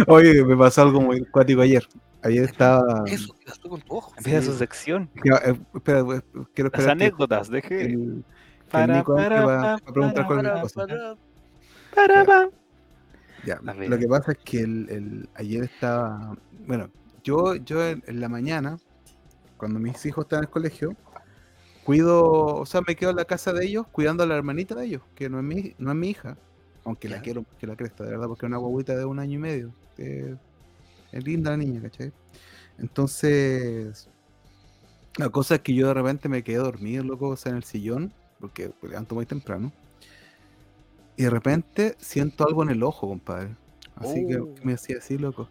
Oye, 0.07 0.43
me 0.43 0.55
pasó 0.55 0.83
algo 0.83 1.01
muy 1.01 1.25
cuático 1.25 1.61
ayer. 1.61 1.87
ayer 2.21 2.43
estaba. 2.43 3.03
Eso, 3.07 3.33
¿qué 3.39 3.45
pasó 3.45 3.69
con 3.69 3.81
tu 3.81 3.95
ojo? 3.95 4.13
Empieza 4.17 4.41
Sí. 4.41 4.47
su 4.47 4.57
sección. 4.57 5.09
Ya, 5.23 5.37
eh, 5.49 5.59
espera, 5.73 5.99
eh, 6.01 6.21
quiero 6.53 6.69
Las 6.69 6.79
esperar 6.79 6.85
que 6.97 7.03
anécdotas, 7.05 7.49
deje. 7.49 7.85
el, 7.85 8.23
Para, 8.69 8.97
Nico 8.97 9.15
para, 9.15 9.45
va- 9.45 9.55
va 9.55 9.61
pa, 9.61 9.73
a 9.89 9.93
preguntar 9.93 10.27
para, 10.27 10.27
cualquier 10.27 10.51
Para, 10.53 10.61
cosa. 10.61 10.75
para. 10.87 11.15
Para, 11.95 12.25
pa. 12.25 12.49
Ya, 13.45 13.59
lo 13.85 13.97
que 13.99 14.07
pasa 14.07 14.31
es 14.33 14.37
que 14.39 14.61
el, 14.61 14.89
el- 14.89 15.29
ayer 15.35 15.63
estaba. 15.63 16.35
Bueno, 16.67 16.89
yo, 17.23 17.55
yo 17.55 17.83
en, 17.87 18.03
en 18.07 18.19
la 18.19 18.29
mañana, 18.29 18.77
cuando 19.57 19.79
mis 19.79 20.05
hijos 20.05 20.25
están 20.25 20.39
en 20.39 20.43
el 20.45 20.49
colegio, 20.49 20.95
cuido, 21.83 22.23
o 22.57 22.65
sea, 22.65 22.81
me 22.87 22.95
quedo 22.95 23.11
en 23.11 23.17
la 23.17 23.25
casa 23.25 23.53
de 23.53 23.65
ellos 23.65 23.87
cuidando 23.91 24.23
a 24.23 24.27
la 24.27 24.35
hermanita 24.35 24.75
de 24.75 24.85
ellos, 24.85 25.03
que 25.15 25.29
no 25.29 25.39
es 25.39 25.43
mi, 25.45 25.75
no 25.77 25.91
es 25.91 25.97
mi 25.97 26.09
hija, 26.09 26.37
aunque 26.85 27.09
la 27.09 27.19
quiero 27.19 27.45
que 27.59 27.67
la 27.67 27.75
cresta, 27.75 28.03
de 28.03 28.11
verdad, 28.11 28.27
porque 28.27 28.45
es 28.45 28.49
una 28.49 28.57
guaguita 28.57 28.95
de 28.95 29.05
un 29.05 29.19
año 29.19 29.35
y 29.35 29.39
medio. 29.39 29.75
eh, 29.97 30.35
es 31.11 31.25
linda 31.25 31.51
la 31.51 31.57
niña, 31.57 31.81
¿cachai? 31.81 32.13
Entonces, 32.79 34.09
la 35.17 35.29
cosa 35.29 35.55
es 35.55 35.61
que 35.61 35.73
yo 35.73 35.87
de 35.87 35.93
repente 35.93 36.29
me 36.29 36.43
quedé 36.43 36.57
dormido, 36.57 37.03
loco, 37.03 37.29
o 37.29 37.37
sea, 37.37 37.51
en 37.51 37.57
el 37.57 37.63
sillón, 37.63 38.13
porque 38.39 38.71
me 38.81 38.89
levanto 38.89 39.15
muy 39.15 39.25
temprano. 39.25 39.71
Y 41.17 41.23
de 41.23 41.29
repente 41.29 41.95
siento 41.99 42.47
algo 42.47 42.63
en 42.63 42.69
el 42.69 42.83
ojo, 42.83 43.07
compadre. 43.07 43.55
Así 43.95 44.25
que 44.27 44.37
Oh. 44.37 44.49
me 44.63 44.73
hacía 44.73 44.97
así, 44.97 45.17
loco. 45.17 45.49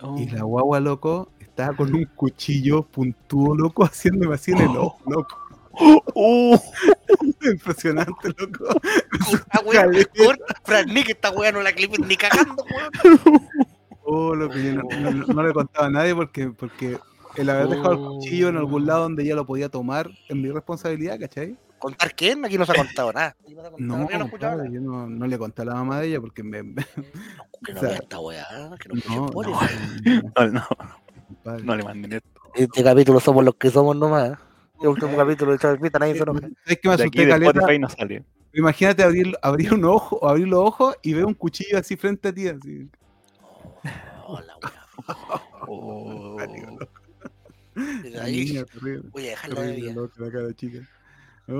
Oh. 0.00 0.16
Y 0.18 0.26
la 0.30 0.42
guagua, 0.44 0.80
loco, 0.80 1.30
estaba 1.40 1.76
con 1.76 1.94
un 1.94 2.04
cuchillo 2.04 2.82
puntudo, 2.84 3.54
loco, 3.54 3.84
haciéndome 3.84 4.34
así 4.34 4.52
en 4.52 4.58
el 4.58 4.76
ojo, 4.76 4.98
loco. 5.06 5.36
Uh, 6.14 6.56
Impresionante, 7.42 8.28
loco. 8.36 8.64
Esta 9.32 9.60
wea, 9.66 9.86
Fran 10.64 10.86
Nick, 10.88 11.10
esta 11.10 11.30
wea 11.32 11.52
no 11.52 11.60
la 11.62 11.72
clipes 11.72 12.00
ni 12.00 12.16
cagando, 12.16 12.64
weón. 12.64 13.40
Oh, 14.02 14.34
loco, 14.34 14.54
yo 14.56 14.74
no, 14.74 14.82
no- 15.10 15.26
no- 15.26 15.42
le 15.42 15.52
contaba 15.52 15.86
a 15.86 15.90
nadie 15.90 16.14
porque, 16.14 16.48
porque 16.50 16.98
el 17.36 17.48
haber 17.50 17.68
dejado 17.68 17.92
el 17.92 17.98
cuchillo 18.00 18.48
en 18.48 18.56
algún 18.56 18.86
lado 18.86 19.02
donde 19.02 19.22
ella 19.22 19.36
lo 19.36 19.46
podía 19.46 19.68
tomar 19.68 20.10
es 20.28 20.36
mi 20.36 20.50
responsabilidad, 20.50 21.18
¿cachai? 21.20 21.56
¿Contar 21.80 22.14
quién? 22.14 22.44
Aquí 22.44 22.56
no 22.58 22.66
se 22.66 22.72
ha 22.72 22.74
contado 22.76 23.12
nada. 23.12 23.34
No 23.48 23.60
ha 23.62 23.70
contado, 23.70 23.78
No, 23.78 24.10
yo 24.10 24.18
no 24.18 24.64
yo 24.72 24.80
no, 24.80 25.06
no 25.08 25.26
le 25.26 25.38
conté 25.38 25.62
a 25.62 25.64
la 25.64 25.74
mamá 25.74 26.00
de 26.00 26.08
ella 26.08 26.20
porque 26.20 26.42
me. 26.42 26.62
me- 26.62 26.84
Que 27.64 27.72
no 27.72 27.78
o 27.78 27.80
sea, 27.80 27.88
vea 27.88 27.98
esta 27.98 28.20
weá, 28.20 28.46
que 28.78 28.88
no 28.90 28.94
no, 29.08 29.16
no, 29.16 29.26
por 29.26 29.48
no, 29.48 29.58
no, 30.34 30.66
no, 31.44 31.58
no 31.58 31.76
le 31.76 31.82
manden 31.82 32.12
esto. 32.12 32.40
Este 32.54 32.84
capítulo 32.84 33.18
somos 33.20 33.44
los 33.44 33.54
que 33.56 33.70
somos 33.70 33.96
nomás. 33.96 34.38
El 34.80 34.88
último 34.88 35.16
capítulo 35.16 35.52
de 35.52 35.58
Chavita, 35.58 35.98
nadie 35.98 36.14
se 36.14 36.22
enoja. 36.22 36.40
¿Sabes 36.40 36.78
que 36.80 36.88
me 36.88 36.96
De 36.96 37.02
aquí 37.04 37.18
asusté, 37.20 37.24
de 37.24 37.28
caleta? 37.52 37.78
No 37.78 37.88
sale. 37.88 38.24
Imagínate 38.52 39.02
abrir, 39.02 39.32
abrir 39.42 39.74
un 39.74 39.84
ojo, 39.84 40.26
abrir 40.26 40.48
los 40.48 40.60
ojos 40.60 40.96
y 41.02 41.12
ver 41.14 41.24
un 41.24 41.34
cuchillo 41.34 41.78
así 41.78 41.96
frente 41.96 42.28
a 42.28 42.32
ti, 42.34 42.48
así. 42.48 42.88
Hola, 44.26 44.54
weá. 44.62 44.72
Oh. 45.72 46.36
Ahí, 48.22 48.64
voy 49.12 49.26
a 49.26 49.30
dejar 49.30 49.50
la 49.50 49.56
terrible, 49.56 49.76
bebida. 49.86 49.92
loco, 49.94 50.12
la 50.24 50.30
cara 50.32 50.54
chica. 50.54 50.78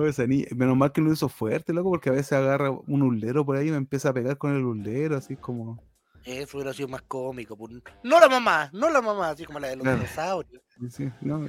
Esa 0.06 0.26
niña. 0.26 0.46
Menos 0.54 0.76
mal 0.76 0.92
que 0.92 1.00
lo 1.00 1.12
hizo 1.12 1.28
fuerte, 1.28 1.72
loco, 1.72 1.90
porque 1.90 2.10
a 2.10 2.12
veces 2.12 2.32
agarra 2.32 2.70
un 2.70 3.02
ulero 3.02 3.44
por 3.44 3.56
ahí 3.56 3.68
y 3.68 3.70
me 3.72 3.76
empieza 3.76 4.10
a 4.10 4.12
pegar 4.14 4.38
con 4.38 4.54
el 4.54 4.64
ulero, 4.64 5.16
así 5.16 5.36
como. 5.36 5.82
Eso 6.24 6.58
hubiera 6.58 6.72
sido 6.74 6.88
más 6.88 7.02
cómico. 7.02 7.56
pues. 7.56 7.72
No 8.04 8.20
la 8.20 8.28
mamá, 8.28 8.70
no 8.72 8.90
la 8.90 9.00
mamá, 9.00 9.30
así 9.30 9.44
como 9.44 9.58
la 9.58 9.68
de 9.68 9.76
los 9.76 9.86
dinosaurios. 9.86 10.62
Sí, 10.90 11.10
no, 11.22 11.46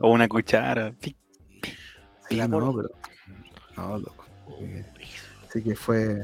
O 0.00 0.10
una 0.10 0.28
cuchara. 0.28 0.94
Sí, 1.00 1.16
la 2.36 2.48
no, 2.48 2.60
corta. 2.60 2.88
pero. 3.76 3.88
No, 3.88 3.98
loco. 3.98 4.24
eh, 4.60 4.84
Así 5.48 5.62
que 5.62 5.74
fue. 5.74 6.22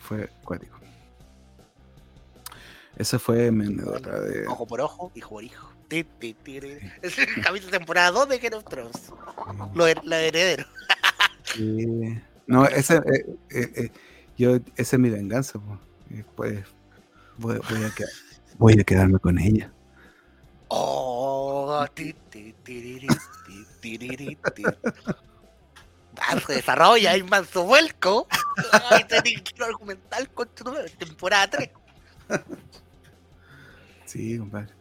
Fue 0.00 0.28
cuático. 0.44 0.78
Esa 2.96 3.18
fue 3.18 3.50
mi 3.50 3.66
anécdota 3.66 4.20
de. 4.20 4.46
Ojo 4.46 4.66
por 4.66 4.80
ojo, 4.80 5.10
hijo 5.14 5.30
por 5.30 5.44
hijo. 5.44 5.71
Es 7.02 7.18
el 7.18 7.42
capítulo 7.42 7.70
temporada 7.70 8.10
2 8.10 8.28
de 8.30 8.38
Game 8.38 8.56
of 8.56 8.64
Thrones. 8.64 9.12
Lo 9.74 9.86
her- 9.86 10.02
la 10.04 10.20
heredero. 10.20 10.64
Sí. 11.44 12.18
No, 12.46 12.64
ese, 12.66 12.96
eh, 12.96 13.26
eh, 13.50 13.72
eh, 13.76 13.90
yo, 14.38 14.56
esa 14.76 14.96
es 14.96 14.98
mi 14.98 15.10
venganza. 15.10 15.60
Pues 16.34 16.64
voy, 17.36 17.58
voy 17.70 17.84
a 17.84 17.90
quedar- 17.94 18.10
voy 18.58 18.80
a 18.80 18.84
quedarme 18.84 19.18
con 19.18 19.38
ella. 19.38 19.70
Oh, 20.68 21.84
ti, 21.94 22.14
ti, 22.30 22.54
tiriri, 22.62 23.08
ti, 23.46 23.66
tiriri, 23.80 24.38
ti. 24.54 24.62
Ah, 26.18 26.38
se 26.46 26.54
desarrolla, 26.54 27.10
hay 27.10 27.22
manso 27.22 27.64
vuelco. 27.64 28.26
Ay, 28.90 29.04
tenés 29.04 29.42
que 29.42 29.62
argumental 29.64 30.30
con 30.30 30.48
tu 30.48 30.64
número, 30.64 30.88
temporada 30.98 31.48
3. 31.50 31.70
Sí, 34.06 34.38
compadre. 34.38 34.72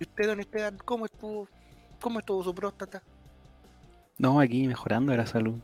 ¿Y 0.00 0.04
usted, 0.04 0.26
don 0.26 0.40
Esteban, 0.40 0.78
cómo 0.84 1.06
estuvo? 1.06 1.48
¿Cómo 2.00 2.20
estuvo 2.20 2.44
su 2.44 2.54
próstata? 2.54 3.02
No, 4.18 4.40
aquí 4.40 4.66
mejorando 4.68 5.12
de 5.12 5.18
la 5.18 5.26
salud. 5.26 5.54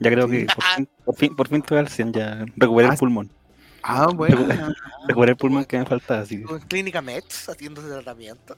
Ya 0.00 0.10
creo 0.10 0.28
que 0.28 0.46
por 0.46 0.64
fin, 0.64 0.88
por 1.04 1.16
fin, 1.16 1.36
por 1.36 1.48
fin 1.48 1.58
estoy 1.58 1.78
al 1.78 1.88
100, 1.88 2.12
ya 2.12 2.44
recuperé 2.56 2.88
Ah, 2.88 2.92
el 2.92 2.98
pulmón. 2.98 3.30
Ah, 3.82 4.06
bueno. 4.14 4.46
Recuperé 5.06 5.32
el 5.32 5.36
pulmón 5.36 5.64
que 5.64 5.78
me 5.78 5.84
faltaba, 5.86 6.20
así 6.20 6.36
que- 6.36 6.42
¿Estuvo 6.42 6.56
en 6.56 6.62
Clínica 6.66 7.02
Mets 7.02 7.48
haciéndose 7.48 7.88
tratamiento? 7.88 8.56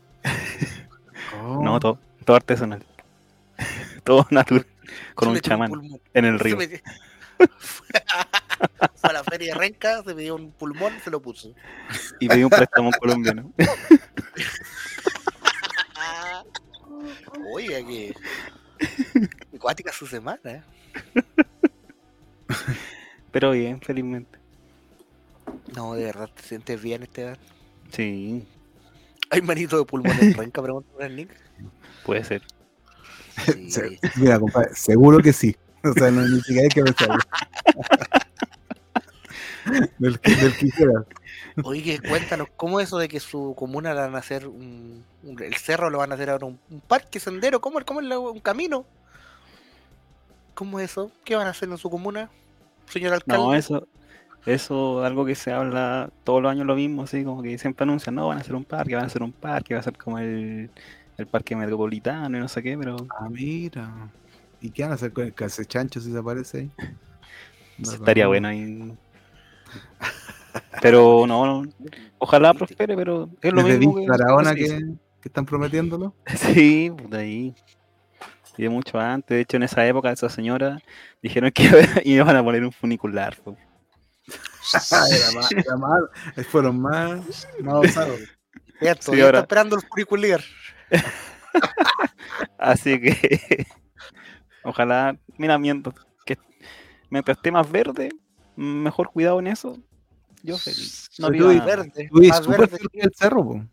Oh, 1.42 1.62
No, 1.62 1.80
todo, 1.80 1.98
todo 2.24 2.36
artesanal. 2.36 2.84
todo 4.04 4.26
natural. 4.30 4.66
Con 5.14 5.28
Se 5.28 5.34
un 5.34 5.40
chamán 5.40 5.72
en 6.14 6.24
el 6.24 6.38
río. 6.38 6.56
metió- 6.56 6.80
Fue 7.58 9.08
a 9.10 9.12
la 9.14 9.24
feria 9.24 9.54
de 9.54 9.58
Renca, 9.58 10.02
se 10.02 10.14
pidió 10.14 10.34
un 10.34 10.50
pulmón 10.52 10.92
y 10.96 11.00
se 11.00 11.10
lo 11.10 11.20
puso. 11.22 11.54
Y 12.18 12.28
pedí 12.28 12.44
un 12.44 12.50
préstamo 12.50 12.90
colombiano. 12.92 13.50
Oiga, 17.54 17.78
que. 17.86 18.14
Cuática 19.58 19.92
su 19.92 20.06
semana, 20.06 20.40
¿eh? 20.44 20.62
Pero 23.32 23.52
bien, 23.52 23.80
felizmente. 23.80 24.38
No, 25.74 25.94
de 25.94 26.04
verdad, 26.04 26.28
te 26.34 26.42
sientes 26.42 26.80
bien, 26.82 27.02
Esteban. 27.02 27.38
Sí, 27.92 28.46
¿Hay 29.30 29.42
manito 29.42 29.78
de 29.78 29.84
pulmón 29.84 30.16
en 30.20 30.34
Renca? 30.34 30.60
Pregunta 30.62 30.90
por 30.92 31.02
el 31.04 31.14
Nick. 31.14 31.30
puede 32.04 32.24
ser. 32.24 32.42
Sí. 33.44 33.70
Se- 33.70 33.98
Mira, 34.16 34.40
compadre, 34.40 34.74
seguro 34.74 35.20
que 35.20 35.32
sí. 35.32 35.56
O 35.84 35.92
sea, 35.92 36.10
no, 36.10 36.22
ni 36.26 36.40
siquiera 36.40 36.62
hay 36.62 36.68
que 36.68 36.82
pensarlo. 36.82 37.18
del, 39.98 40.18
que- 40.20 40.34
del 40.36 40.52
que 40.56 40.70
quieras. 40.70 41.04
Oye, 41.64 41.98
cuéntanos, 42.00 42.48
¿cómo 42.56 42.80
eso 42.80 42.98
de 42.98 43.08
que 43.08 43.20
su 43.20 43.54
comuna 43.56 43.94
le 43.94 44.00
van 44.00 44.14
a 44.14 44.18
hacer 44.18 44.46
un, 44.46 45.04
un- 45.22 45.42
el 45.42 45.54
cerro 45.56 45.90
lo 45.90 45.98
van 45.98 46.12
a 46.12 46.14
hacer 46.14 46.30
ahora 46.30 46.46
un, 46.46 46.58
un 46.70 46.80
parque, 46.80 47.20
sendero? 47.20 47.60
¿Cómo, 47.60 47.80
cómo 47.84 48.00
es 48.00 48.06
la- 48.06 48.18
un 48.18 48.40
camino? 48.40 48.84
¿Cómo 50.54 50.78
es 50.80 50.90
eso? 50.90 51.10
¿Qué 51.24 51.36
van 51.36 51.46
a 51.46 51.50
hacer 51.50 51.68
en 51.68 51.78
su 51.78 51.88
comuna, 51.90 52.30
señor 52.88 53.14
alcalde? 53.14 53.42
No, 53.42 53.54
eso, 53.54 53.86
eso 54.46 55.04
algo 55.04 55.24
que 55.24 55.34
se 55.34 55.52
habla 55.52 56.10
todos 56.24 56.42
los 56.42 56.50
años 56.50 56.66
lo 56.66 56.74
mismo, 56.74 57.02
así 57.02 57.24
como 57.24 57.42
que 57.42 57.56
siempre 57.58 57.84
anuncian, 57.84 58.14
no, 58.14 58.28
van 58.28 58.38
a 58.38 58.40
hacer 58.40 58.54
un 58.54 58.64
parque, 58.64 58.94
van 58.94 59.04
a 59.04 59.06
hacer 59.06 59.22
un 59.22 59.32
parque, 59.32 59.74
va 59.74 59.80
a 59.80 59.84
ser 59.84 59.96
como 59.96 60.18
el, 60.18 60.70
el 61.16 61.26
parque 61.26 61.56
metropolitano 61.56 62.36
y 62.36 62.40
no 62.40 62.48
sé 62.48 62.62
qué, 62.62 62.76
pero 62.76 62.96
Ah, 63.18 63.28
mira. 63.30 64.08
¿Y 64.60 64.70
qué 64.70 64.82
van 64.82 64.92
a 64.92 64.94
hacer 64.96 65.12
con 65.12 65.24
el 65.24 65.34
calcechancho 65.34 66.00
si 66.00 66.12
se 66.12 66.18
aparece 66.18 66.58
ahí? 66.58 66.70
No, 67.78 67.92
estaría 67.92 68.24
no. 68.24 68.28
bueno 68.30 68.48
ahí. 68.48 68.92
Pero 70.82 71.24
no, 71.26 71.46
no, 71.62 71.70
ojalá 72.18 72.54
prospere, 72.54 72.96
pero 72.96 73.28
es 73.40 73.52
lo 73.52 73.62
Desde 73.62 73.78
mismo 73.78 73.96
que... 73.96 74.06
Barahona 74.08 74.54
que 74.54 74.64
que, 74.64 74.78
que 75.22 75.28
están 75.28 75.44
prometiéndolo. 75.46 76.14
Sí, 76.36 76.90
pues 76.96 77.10
de 77.10 77.18
ahí. 77.18 77.54
Y 78.56 78.62
de 78.64 78.68
mucho 78.68 78.98
antes. 78.98 79.36
De 79.36 79.40
hecho, 79.40 79.56
en 79.56 79.62
esa 79.62 79.86
época, 79.86 80.10
esa 80.10 80.28
señora 80.28 80.78
dijeron 81.22 81.50
que 81.50 81.64
iba- 81.64 81.78
iban 82.04 82.36
a 82.36 82.42
poner 82.44 82.64
un 82.64 82.72
funicular. 82.72 83.36
pues. 83.44 83.56
era 85.10 85.32
más, 85.40 85.52
era 85.52 85.76
más, 85.76 86.00
fueron 86.48 86.80
más, 86.80 87.48
más 87.62 87.74
osados. 87.74 88.20
Ya, 88.80 88.94
Sí, 88.94 89.00
todavía 89.06 89.24
ahora- 89.26 89.38
está 89.38 89.44
esperando 89.44 89.76
el 89.76 89.82
funicular. 89.82 90.40
Así 92.58 93.00
que, 93.00 93.66
ojalá, 94.62 95.16
mira, 95.38 95.58
mientras, 95.58 95.94
que, 96.24 96.38
mientras 97.08 97.36
esté 97.38 97.50
más 97.50 97.70
verde, 97.70 98.10
mejor 98.60 99.10
cuidado 99.10 99.38
en 99.40 99.46
eso. 99.48 99.78
Yo 100.42 100.56
feliz. 100.58 101.08
No 101.18 101.28
tú 101.30 101.52
nada. 101.52 101.64
Verde, 101.64 102.08
Tú 102.10 102.20
vives 102.20 102.28
más 102.30 102.44
súper 102.44 102.60
verde. 102.60 102.76
cerca 102.78 102.98
del 103.00 103.12
cerro, 103.14 103.44
po. 103.44 103.64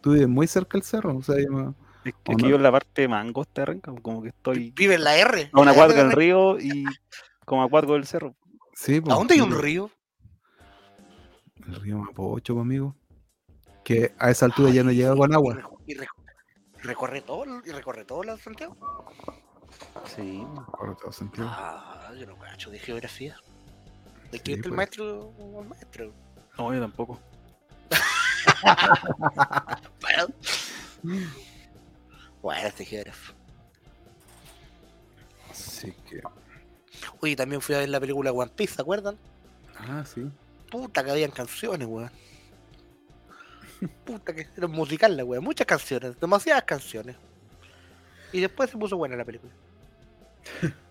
Tú 0.00 0.12
vives 0.12 0.28
muy 0.28 0.46
cerca 0.46 0.78
del 0.78 0.82
cerro. 0.82 1.16
O 1.16 1.22
sea, 1.22 1.36
yo 1.42 1.50
me- 1.52 1.74
Es 2.04 2.14
¿O 2.28 2.36
que, 2.36 2.42
no? 2.44 2.48
yo 2.48 2.56
en 2.56 2.62
la 2.62 2.70
parte 2.72 3.08
más 3.08 3.20
angosta 3.26 3.62
de 3.62 3.66
Renca, 3.66 3.92
como 4.00 4.22
que 4.22 4.28
estoy 4.28 4.70
Vive 4.70 4.94
en 4.94 5.04
la 5.04 5.16
R. 5.16 5.50
a 5.52 5.60
una 5.60 5.74
cuadra 5.74 5.96
de 5.96 6.02
del 6.04 6.12
río 6.12 6.58
y 6.60 6.84
como 7.44 7.64
a 7.64 7.68
cuatro 7.68 7.94
del 7.94 8.06
cerro. 8.06 8.34
sí, 8.74 9.00
po. 9.00 9.12
¿A 9.12 9.16
dónde 9.16 9.34
hay 9.34 9.40
un 9.40 9.58
río? 9.60 9.90
El 11.66 11.74
río 11.80 11.98
Mapocho, 11.98 12.54
po, 12.54 12.60
amigo. 12.60 12.94
Que 13.84 14.12
a 14.18 14.30
esa 14.30 14.46
altura 14.46 14.70
ya 14.70 14.82
no 14.84 14.92
llega 14.92 15.14
con 15.16 15.30
y 15.30 15.34
agua. 15.34 15.58
Y, 15.86 15.94
reco- 15.94 16.22
recorre 16.82 17.20
todo, 17.22 17.44
el- 17.44 17.62
y 17.66 17.72
recorre 17.72 18.04
todo 18.04 18.22
la 18.22 18.36
Santiago. 18.36 18.76
Sí. 20.14 20.44
Por 20.78 20.96
todo 20.96 21.12
sentido. 21.12 21.46
Ah, 21.50 22.12
yo 22.18 22.26
no 22.26 22.36
cacho 22.38 22.70
de 22.70 22.78
geografía. 22.78 23.36
¿De 24.30 24.38
Sí, 24.38 24.44
qué 24.44 24.52
es 24.52 24.56
el 24.58 24.62
pues. 24.64 24.74
maestro? 24.74 25.32
o 25.38 25.62
el 25.62 25.68
maestro? 25.68 26.12
No, 26.58 26.74
yo 26.74 26.80
tampoco. 26.80 27.20
Bueno, 30.00 30.26
Bueno, 32.42 32.68
este 32.68 32.84
geógrafo. 32.84 33.32
Así 35.50 35.92
que. 36.08 36.20
Oye, 37.20 37.36
también 37.36 37.60
fui 37.60 37.74
a 37.74 37.78
ver 37.78 37.88
la 37.88 38.00
película 38.00 38.32
One 38.32 38.52
Piece, 38.54 38.74
¿se 38.74 38.82
acuerdan? 38.82 39.18
Ah, 39.78 40.04
sí. 40.04 40.30
Puta 40.70 41.04
que 41.04 41.10
habían 41.10 41.30
canciones, 41.30 41.86
weón. 41.88 42.10
Puta 44.04 44.34
que 44.34 44.48
era 44.56 44.66
musical 44.68 45.16
la 45.16 45.24
weón. 45.24 45.44
Muchas 45.44 45.66
canciones, 45.66 46.18
demasiadas 46.20 46.64
canciones. 46.64 47.16
Y 48.32 48.40
después 48.40 48.70
se 48.70 48.78
puso 48.78 48.96
buena 48.96 49.16
la 49.16 49.24
película. 49.24 49.52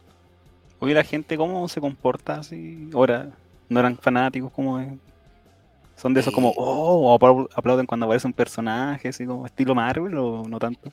Oye, 0.80 0.93
la 0.93 1.03
gente, 1.03 1.38
¿cómo 1.38 1.67
se 1.67 1.80
comporta 1.80 2.36
así? 2.36 2.89
Ahora, 2.93 3.32
¿no 3.69 3.80
eran 3.80 3.97
fanáticos? 3.97 4.51
como 4.51 4.80
es? 4.80 4.89
¿Son 5.95 6.13
de 6.13 6.19
esos 6.19 6.34
como, 6.34 6.49
oh, 6.57 7.13
o 7.13 7.47
aplauden 7.55 7.86
cuando 7.86 8.05
aparece 8.05 8.28
un 8.28 8.34
personaje, 8.34 9.07
así 9.07 9.26
como 9.26 9.45
estilo 9.45 9.73
Marvel 9.73 10.17
o 10.17 10.43
no 10.47 10.59
tanto? 10.59 10.91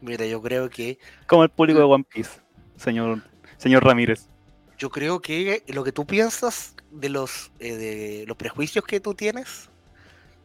Mira, 0.00 0.24
yo 0.24 0.40
creo 0.40 0.70
que 0.70 0.98
Como 1.26 1.44
el 1.44 1.50
público 1.50 1.78
de 1.78 1.84
One 1.84 2.04
Piece, 2.08 2.40
señor, 2.76 3.22
señor 3.58 3.84
Ramírez. 3.84 4.28
yo 4.78 4.88
creo 4.88 5.20
que 5.20 5.62
lo 5.68 5.84
que 5.84 5.92
tú 5.92 6.06
piensas 6.06 6.74
de 6.90 7.10
los 7.10 7.52
eh, 7.60 7.76
de 7.76 8.24
los 8.26 8.36
prejuicios 8.38 8.82
que 8.84 8.98
tú 8.98 9.14
tienes, 9.14 9.68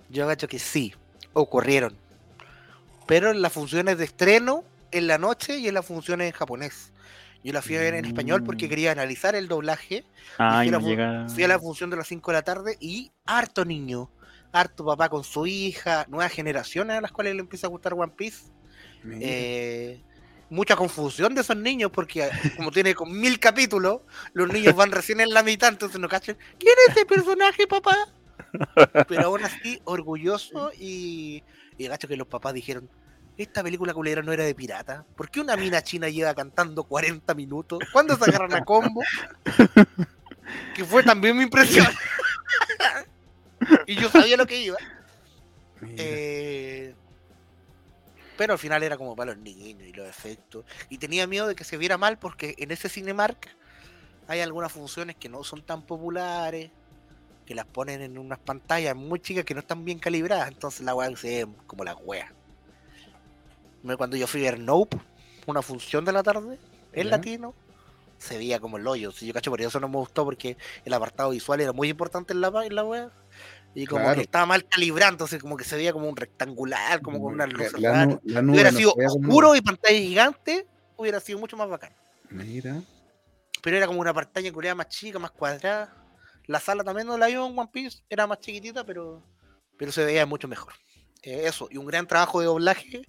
yo 0.10 0.26
agacho 0.26 0.50
que 0.50 0.60
sí, 0.60 0.94
ocurrieron. 1.32 1.96
Pero 3.08 3.32
en 3.32 3.42
las 3.42 3.54
funciones 3.54 3.98
de 3.98 4.04
estreno, 4.04 4.66
en 4.92 5.08
la 5.08 5.18
noche 5.18 5.58
y 5.58 5.70
en 5.70 5.76
las 5.76 5.86
funciones 5.86 6.28
en 6.28 6.34
japonés. 6.34 6.92
Yo 7.46 7.54
la 7.54 7.62
fui 7.62 7.76
a 7.76 7.80
ver 7.80 7.94
en 7.94 8.06
español 8.06 8.44
porque 8.44 8.68
quería 8.68 8.92
analizar 8.92 9.36
el 9.36 9.48
doblaje 9.48 10.04
Ay, 10.40 10.70
fui 10.70 10.76
a 10.76 10.80
no 10.80 11.04
la. 11.04 11.30
Fui 11.30 11.44
a 11.44 11.48
la 11.48 11.60
función 11.60 11.92
de 11.92 11.98
las 11.98 12.08
5 12.08 12.32
de 12.32 12.38
la 12.38 12.42
tarde 12.42 12.76
y 12.80 13.12
harto 13.24 13.64
niño, 13.64 14.10
harto 14.52 14.84
papá 14.84 15.10
con 15.10 15.24
su 15.24 15.46
hija, 15.46 16.08
nuevas 16.10 16.32
generaciones 16.32 16.98
a 16.98 17.02
las 17.02 17.12
cuales 17.12 17.36
le 17.36 17.42
empieza 17.42 17.68
a 17.68 17.70
gustar 17.70 17.94
One 17.94 18.14
Piece. 18.18 18.46
Eh, 19.22 20.02
mucha 20.50 20.76
confusión 20.76 21.36
de 21.36 21.42
esos 21.42 21.56
niños 21.56 21.92
porque 21.92 22.28
como 22.58 22.72
tiene 22.72 22.96
con 22.96 23.16
mil 23.16 23.40
capítulos, 23.40 24.02
los 24.34 24.52
niños 24.52 24.76
van 24.76 24.92
recién 24.92 25.20
en 25.20 25.30
la 25.30 25.44
mitad, 25.44 25.70
entonces 25.70 26.00
no 26.00 26.10
cachan. 26.10 26.36
¿Quién 26.58 26.74
es 26.88 26.98
ese 26.98 27.06
personaje, 27.06 27.68
papá? 27.68 27.96
Pero 29.08 29.22
aún 29.28 29.46
así, 29.46 29.80
orgulloso 29.84 30.72
y, 30.80 31.44
y 31.78 31.88
gacho 31.88 32.08
que 32.08 32.18
los 32.18 32.28
papás 32.28 32.56
dijeron, 32.56 32.90
esta 33.38 33.64
película 33.64 33.94
culera 33.94 34.22
no 34.22 34.32
era 34.32 34.44
de 34.44 34.56
pirata. 34.56 35.06
¿Por 35.16 35.30
qué 35.30 35.42
una 35.42 35.56
mina 35.56 35.84
china 35.84 36.10
lleva 36.10 36.34
cantando 36.34 36.84
40 36.84 37.34
minutos? 37.34 37.80
¿Cuándo 37.92 38.16
se 38.16 38.30
agarran 38.30 38.54
a 38.54 38.64
combo? 38.64 39.02
Que 40.76 40.86
fue 40.86 41.04
también 41.04 41.38
mi 41.38 41.44
impresión. 41.44 41.88
y 43.88 43.96
yo 43.96 44.10
sabía 44.10 44.38
lo 44.38 44.46
que 44.46 44.62
iba. 44.62 44.78
Eh, 45.98 46.94
pero 48.38 48.54
al 48.54 48.60
final 48.60 48.84
era 48.84 48.98
como 48.98 49.16
para 49.16 49.34
los 49.34 49.42
niños 49.42 49.88
y 49.88 49.94
los 49.94 50.08
efectos. 50.08 50.66
Y 50.90 50.98
tenía 50.98 51.28
miedo 51.28 51.48
de 51.48 51.56
que 51.56 51.64
se 51.64 51.78
viera 51.78 51.98
mal 51.98 52.18
porque 52.18 52.56
en 52.58 52.72
ese 52.72 52.90
Cinemark 52.90 53.50
hay 54.28 54.42
algunas 54.42 54.72
funciones 54.72 55.16
que 55.16 55.30
no 55.30 55.44
son 55.44 55.62
tan 55.62 55.82
populares, 55.82 56.72
que 57.46 57.56
las 57.56 57.66
ponen 57.66 58.02
en 58.02 58.18
unas 58.18 58.40
pantallas 58.40 58.96
muy 58.96 59.20
chicas 59.20 59.46
que 59.46 59.54
no 59.54 59.60
están 59.60 59.86
bien 59.86 60.00
calibradas. 60.00 60.50
Entonces 60.50 60.82
la 60.82 60.96
weá 60.96 61.16
se 61.16 61.46
ve 61.46 61.52
como 61.68 61.84
la 61.84 61.96
wea. 61.96 62.32
Cuando 63.98 64.18
yo 64.18 64.28
fui 64.28 64.46
a 64.48 64.52
ver 64.52 64.60
Nope, 64.60 64.98
una 65.46 65.62
función 65.62 66.04
de 66.06 66.12
la 66.12 66.24
tarde, 66.24 66.58
en 66.94 67.10
latino, 67.10 67.54
se 68.18 68.38
veía 68.38 68.60
como 68.60 68.78
el 68.78 68.88
hoyo. 68.88 69.12
Si 69.12 69.28
yo 69.28 69.34
cacho, 69.34 69.52
por 69.52 69.62
eso 69.62 69.80
no 69.80 69.88
me 69.90 69.98
gustó 69.98 70.24
porque 70.26 70.58
el 70.86 70.94
apartado 70.94 71.30
visual 71.32 71.62
era 71.62 71.74
muy 71.74 71.90
importante 71.90 72.34
en 72.34 72.42
la, 72.42 72.52
en 72.66 72.76
la 72.76 72.84
wea. 72.84 73.12
Y 73.76 73.86
como 73.88 74.02
Claro. 74.04 74.16
que 74.16 74.22
estaba 74.22 74.46
mal 74.46 74.66
calibrado, 74.68 75.12
entonces 75.12 75.42
como 75.42 75.58
que 75.58 75.66
se 75.66 75.76
veía 75.76 75.92
como 75.92 76.08
un 76.10 76.16
rectangular, 76.16 77.02
como 77.02 77.22
con 77.22 77.34
una 77.34 77.46
La- 77.46 77.54
luz 77.54 77.74
la, 77.80 78.20
la 78.24 78.42
nube 78.42 78.54
hubiera 78.54 78.72
no 78.72 78.78
sido 78.78 78.96
veía 78.96 79.10
como- 79.10 79.28
oscuro 79.28 79.56
y 79.56 79.62
pantalla 79.62 80.00
gigante, 80.00 80.66
hubiera 80.96 81.20
sido 81.20 81.40
mucho 81.40 81.58
más 81.58 81.68
bacán. 81.70 81.94
Mira. 82.30 82.82
Pero 83.62 83.76
era 83.78 83.86
como 83.88 84.00
una 84.00 84.14
pantalla 84.14 84.52
culiada 84.54 84.76
más 84.76 84.88
chica, 84.88 85.20
más 85.20 85.32
cuadrada. 85.32 85.94
La 86.48 86.60
sala 86.62 86.84
también 86.86 87.08
no 87.08 87.18
la 87.18 87.28
vio 87.28 87.46
en 87.48 87.58
One 87.60 87.70
Piece, 87.74 88.00
era 88.10 88.26
más 88.28 88.40
chiquitita, 88.40 88.86
pero, 88.86 89.22
pero 89.78 89.92
se 89.92 90.06
veía 90.06 90.26
mucho 90.26 90.48
mejor. 90.48 90.74
Eh, 91.24 91.42
eso, 91.48 91.68
y 91.70 91.78
un 91.78 91.86
gran 91.88 92.08
trabajo 92.08 92.40
de 92.40 92.46
doblaje, 92.46 93.02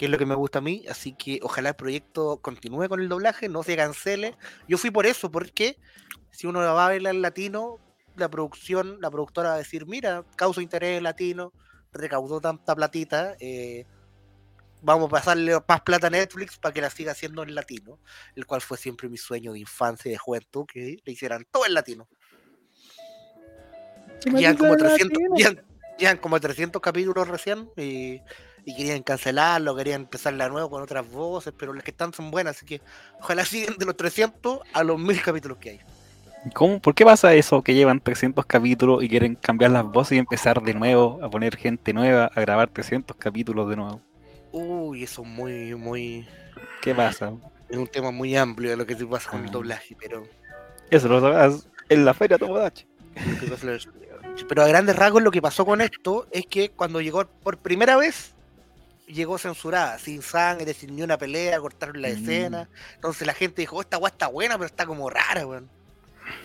que 0.00 0.06
es 0.06 0.10
lo 0.10 0.16
que 0.16 0.24
me 0.24 0.34
gusta 0.34 0.60
a 0.60 0.62
mí, 0.62 0.86
así 0.88 1.12
que 1.12 1.40
ojalá 1.42 1.68
el 1.68 1.74
proyecto 1.74 2.38
continúe 2.38 2.88
con 2.88 3.02
el 3.02 3.10
doblaje, 3.10 3.50
no 3.50 3.62
se 3.62 3.76
cancele. 3.76 4.34
Yo 4.66 4.78
fui 4.78 4.90
por 4.90 5.04
eso, 5.04 5.30
porque 5.30 5.76
si 6.30 6.46
uno 6.46 6.60
va 6.60 6.86
a 6.86 6.94
en 6.94 7.20
latino, 7.20 7.76
la 8.16 8.30
producción, 8.30 8.96
la 9.02 9.10
productora 9.10 9.50
va 9.50 9.54
a 9.56 9.58
decir, 9.58 9.84
mira, 9.84 10.24
causa 10.36 10.62
interés 10.62 10.96
en 10.96 11.04
latino, 11.04 11.52
recaudó 11.92 12.40
tanta 12.40 12.74
platita, 12.74 13.36
eh, 13.40 13.84
vamos 14.80 15.08
a 15.08 15.10
pasarle 15.10 15.58
más 15.68 15.82
plata 15.82 16.06
a 16.06 16.10
Netflix 16.10 16.56
para 16.56 16.72
que 16.72 16.80
la 16.80 16.88
siga 16.88 17.12
haciendo 17.12 17.42
en 17.42 17.54
latino, 17.54 17.98
el 18.36 18.46
cual 18.46 18.62
fue 18.62 18.78
siempre 18.78 19.06
mi 19.10 19.18
sueño 19.18 19.52
de 19.52 19.58
infancia 19.58 20.08
y 20.08 20.12
de 20.12 20.18
juventud, 20.18 20.64
que 20.64 20.96
le 21.04 21.12
hicieran 21.12 21.44
todo 21.50 21.66
en 21.66 21.74
latino. 21.74 22.08
Llevan 24.24 24.56
como 24.56 24.78
300, 24.78 25.18
llevan, 25.36 25.62
llevan 25.98 26.16
como 26.16 26.40
300 26.40 26.80
capítulos 26.80 27.28
recién 27.28 27.68
y, 27.76 28.22
y 28.64 28.76
querían 28.76 29.02
cancelarlo, 29.02 29.74
querían 29.76 30.02
empezar 30.02 30.36
de 30.36 30.48
nuevo 30.48 30.70
con 30.70 30.82
otras 30.82 31.08
voces, 31.10 31.52
pero 31.56 31.72
las 31.72 31.82
que 31.84 31.90
están 31.90 32.12
son 32.12 32.30
buenas, 32.30 32.56
así 32.56 32.66
que 32.66 32.80
ojalá 33.20 33.44
sigan 33.44 33.76
de 33.78 33.84
los 33.86 33.96
300 33.96 34.60
a 34.72 34.84
los 34.84 34.98
1000 34.98 35.22
capítulos 35.22 35.58
que 35.58 35.70
hay. 35.70 35.80
¿Cómo? 36.54 36.80
¿Por 36.80 36.94
qué 36.94 37.04
pasa 37.04 37.34
eso 37.34 37.62
que 37.62 37.74
llevan 37.74 38.00
300 38.00 38.46
capítulos 38.46 39.02
y 39.02 39.08
quieren 39.10 39.34
cambiar 39.34 39.72
las 39.72 39.84
voces 39.84 40.12
y 40.16 40.18
empezar 40.18 40.62
de 40.62 40.72
nuevo 40.72 41.18
a 41.22 41.28
poner 41.28 41.56
gente 41.56 41.92
nueva 41.92 42.30
a 42.34 42.40
grabar 42.40 42.70
300 42.70 43.14
capítulos 43.16 43.68
de 43.68 43.76
nuevo? 43.76 44.00
Uy, 44.52 45.02
eso 45.04 45.22
es 45.22 45.28
muy, 45.28 45.74
muy... 45.74 46.26
¿Qué 46.80 46.94
pasa? 46.94 47.32
Es 47.68 47.76
un 47.76 47.86
tema 47.86 48.10
muy 48.10 48.36
amplio 48.36 48.70
de 48.70 48.76
lo 48.76 48.86
que 48.86 48.94
te 48.96 49.04
pasa 49.06 49.30
con 49.30 49.42
el 49.42 49.48
Ah. 49.48 49.52
doblaje, 49.52 49.96
pero... 50.00 50.24
Eso 50.90 51.08
lo 51.08 51.20
sabrás 51.20 51.68
en 51.88 52.04
la 52.04 52.14
feria 52.14 52.38
Tomodachi. 52.38 52.86
Pero 54.48 54.62
a 54.62 54.66
grandes 54.68 54.96
rasgos 54.96 55.22
lo 55.22 55.30
que 55.30 55.42
pasó 55.42 55.64
con 55.66 55.80
esto 55.80 56.26
es 56.30 56.46
que 56.46 56.70
cuando 56.70 57.00
llegó 57.00 57.24
por 57.42 57.58
primera 57.58 57.96
vez, 57.96 58.34
llegó 59.12 59.38
censurada, 59.38 59.98
sin 59.98 60.22
sangre, 60.22 60.72
sin 60.74 60.94
ni 60.96 61.02
una 61.02 61.16
pelea, 61.18 61.58
cortaron 61.60 62.00
la 62.00 62.08
Mm. 62.08 62.12
escena. 62.12 62.68
Entonces 62.94 63.26
la 63.26 63.34
gente 63.34 63.62
dijo, 63.62 63.76
"Oh, 63.76 63.80
esta 63.80 63.98
weá 63.98 64.08
está 64.10 64.28
buena, 64.28 64.54
pero 64.56 64.66
está 64.66 64.86
como 64.86 65.08
rara, 65.10 65.46
weón. 65.46 65.68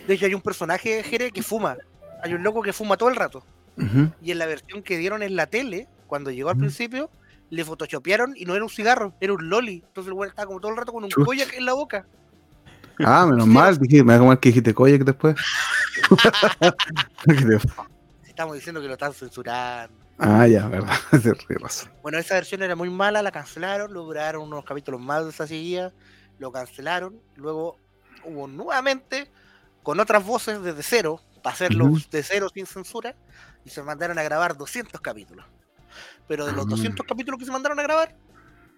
De 0.06 0.14
hecho 0.14 0.26
hay 0.26 0.34
un 0.34 0.42
personaje, 0.42 1.02
Jere, 1.02 1.30
que 1.30 1.42
fuma. 1.42 1.76
Hay 2.22 2.34
un 2.34 2.42
loco 2.42 2.62
que 2.62 2.72
fuma 2.72 2.96
todo 2.96 3.08
el 3.08 3.16
rato. 3.16 3.44
Y 4.22 4.30
en 4.30 4.38
la 4.38 4.46
versión 4.46 4.82
que 4.82 4.96
dieron 4.96 5.22
en 5.22 5.36
la 5.36 5.46
tele, 5.46 5.86
cuando 6.06 6.30
llegó 6.30 6.48
al 6.48 6.56
Mm. 6.56 6.60
principio, 6.60 7.10
le 7.50 7.64
photoshopearon 7.64 8.34
y 8.36 8.44
no 8.46 8.54
era 8.54 8.64
un 8.64 8.70
cigarro, 8.70 9.14
era 9.20 9.32
un 9.34 9.48
loli. 9.48 9.82
Entonces 9.86 10.08
el 10.08 10.14
weón 10.14 10.30
estaba 10.30 10.46
como 10.46 10.60
todo 10.60 10.70
el 10.72 10.78
rato 10.78 10.92
con 10.92 11.04
un 11.04 11.10
koyak 11.10 11.52
en 11.54 11.64
la 11.66 11.74
boca. 11.74 12.06
Ah, 12.98 13.26
menos 13.26 13.46
mal, 13.46 13.76
dije, 13.78 14.02
me 14.02 14.14
da 14.14 14.18
como 14.20 14.32
el 14.32 14.38
que 14.40 14.48
dijiste 14.48 14.72
Koyak 14.72 15.02
después. 15.04 15.36
¿Qué 17.26 17.34
te- 17.34 17.58
Estamos 18.28 18.54
diciendo 18.54 18.80
que 18.80 18.86
lo 18.86 18.94
están 18.94 19.12
censurando. 19.14 19.94
Ah, 20.18 20.46
ya, 20.46 20.66
verdad. 20.68 20.94
Bueno, 22.02 22.18
esa 22.18 22.34
versión 22.34 22.62
era 22.62 22.76
muy 22.76 22.90
mala, 22.90 23.22
la 23.22 23.30
cancelaron, 23.32 23.92
lo 23.92 24.02
duraron 24.04 24.42
unos 24.42 24.64
capítulos 24.64 25.00
más 25.00 25.24
de 25.24 25.30
esa 25.30 25.46
seguida, 25.46 25.92
lo 26.38 26.52
cancelaron, 26.52 27.20
luego 27.36 27.78
hubo 28.24 28.46
nuevamente 28.48 29.30
con 29.82 30.00
otras 30.00 30.24
voces 30.24 30.62
desde 30.62 30.82
cero, 30.82 31.20
para 31.42 31.54
hacerlo 31.54 31.88
de 32.10 32.22
cero 32.22 32.48
sin 32.52 32.66
censura, 32.66 33.14
y 33.64 33.70
se 33.70 33.82
mandaron 33.82 34.18
a 34.18 34.22
grabar 34.22 34.56
200 34.56 35.00
capítulos. 35.00 35.46
Pero 36.26 36.44
de 36.46 36.52
los 36.52 36.66
Ah. 36.66 36.70
200 36.70 37.06
capítulos 37.06 37.38
que 37.38 37.46
se 37.46 37.52
mandaron 37.52 37.78
a 37.78 37.82
grabar, 37.82 38.16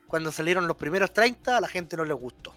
cuando 0.06 0.30
salieron 0.32 0.66
los 0.68 0.76
primeros 0.76 1.12
30, 1.12 1.56
a 1.56 1.60
la 1.60 1.68
gente 1.68 1.96
no 1.96 2.04
les 2.04 2.16
gustó. 2.16 2.54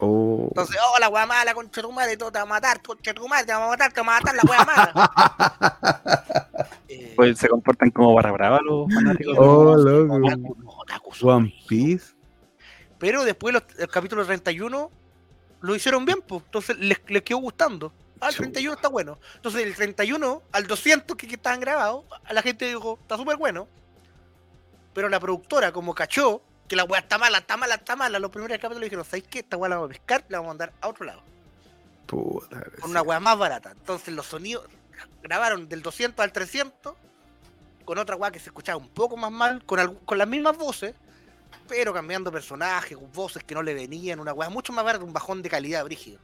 Oh. 0.00 0.46
Entonces, 0.48 0.76
oh, 0.92 0.98
la 0.98 1.08
wea 1.08 1.26
mala, 1.26 1.54
concha 1.54 1.80
tu 1.80 1.92
madre, 1.92 2.16
todo 2.16 2.32
te 2.32 2.38
va 2.38 2.42
a 2.42 2.46
matar, 2.46 2.82
concha 2.82 3.14
tu 3.14 3.26
madre, 3.28 3.46
te 3.46 3.52
va 3.52 3.64
a 3.64 3.68
matar, 3.68 3.92
te 3.92 4.00
va 4.02 4.16
a 4.16 4.20
matar 4.20 4.34
la 4.34 4.42
wea 4.50 4.64
mala. 4.64 6.40
Eh, 6.88 7.14
Pues 7.16 7.38
se 7.38 7.48
comportan 7.48 7.90
como 7.90 8.14
barra 8.14 8.30
brava 8.32 8.60
los 8.62 8.86
fanáticos. 8.94 9.34
Oh, 9.38 9.76
no, 9.76 10.18
loco. 10.18 10.56
One 11.22 11.52
Piece. 11.66 12.14
Pero 12.98 13.24
después 13.24 13.54
los, 13.54 13.62
el 13.78 13.88
capítulo 13.88 14.24
31 14.24 14.90
lo 15.60 15.74
hicieron 15.74 16.04
bien, 16.04 16.20
pues. 16.26 16.42
Entonces 16.44 16.78
les, 16.78 17.00
les 17.08 17.22
quedó 17.22 17.38
gustando. 17.38 17.92
Ah, 18.20 18.28
el 18.28 18.34
Chu. 18.34 18.42
31 18.42 18.74
está 18.74 18.88
bueno. 18.88 19.18
Entonces 19.36 19.64
del 19.64 19.74
31 19.74 20.42
al 20.52 20.66
200 20.66 21.16
que, 21.16 21.26
que 21.26 21.34
estaban 21.36 21.60
grabados, 21.60 22.04
a 22.24 22.32
la 22.32 22.42
gente 22.42 22.66
dijo, 22.66 22.98
está 23.00 23.16
súper 23.16 23.36
bueno. 23.36 23.66
Pero 24.92 25.08
la 25.08 25.18
productora, 25.18 25.72
como 25.72 25.94
cachó 25.94 26.42
que 26.74 26.76
la 26.76 26.84
weá 26.84 26.98
está 27.02 27.18
mala, 27.18 27.38
está 27.38 27.56
mala, 27.56 27.74
está 27.76 27.94
mala, 27.94 28.18
los 28.18 28.32
primeros 28.32 28.58
capítulos 28.58 28.82
dijeron, 28.82 29.04
¿sabéis 29.04 29.26
qué? 29.30 29.38
Esta 29.38 29.56
weá 29.56 29.68
la 29.68 29.76
vamos 29.76 29.90
a 29.90 29.92
pescar, 29.92 30.24
la 30.28 30.38
vamos 30.38 30.48
a 30.48 30.52
mandar 30.54 30.72
a 30.80 30.88
otro 30.88 31.06
lado. 31.06 31.22
Puta, 32.06 32.64
Con 32.80 32.90
una 32.90 33.00
weá 33.02 33.20
más 33.20 33.38
barata. 33.38 33.70
Entonces 33.70 34.12
los 34.12 34.26
sonidos 34.26 34.66
grabaron 35.22 35.68
del 35.68 35.82
200 35.82 36.20
al 36.22 36.32
300 36.32 36.94
con 37.84 37.98
otra 37.98 38.16
weá 38.16 38.32
que 38.32 38.40
se 38.40 38.46
escuchaba 38.46 38.76
un 38.78 38.88
poco 38.88 39.16
más 39.16 39.30
mal, 39.30 39.64
con, 39.64 39.78
algu- 39.78 40.04
con 40.04 40.18
las 40.18 40.26
mismas 40.26 40.56
voces, 40.56 40.94
pero 41.68 41.92
cambiando 41.94 42.32
personajes, 42.32 42.98
con 42.98 43.12
voces 43.12 43.44
que 43.44 43.54
no 43.54 43.62
le 43.62 43.72
venían, 43.72 44.18
una 44.18 44.32
weá 44.32 44.50
mucho 44.50 44.72
más 44.72 44.84
barata, 44.84 45.04
un 45.04 45.12
bajón 45.12 45.42
de 45.42 45.50
calidad 45.50 45.84
brígido. 45.84 46.18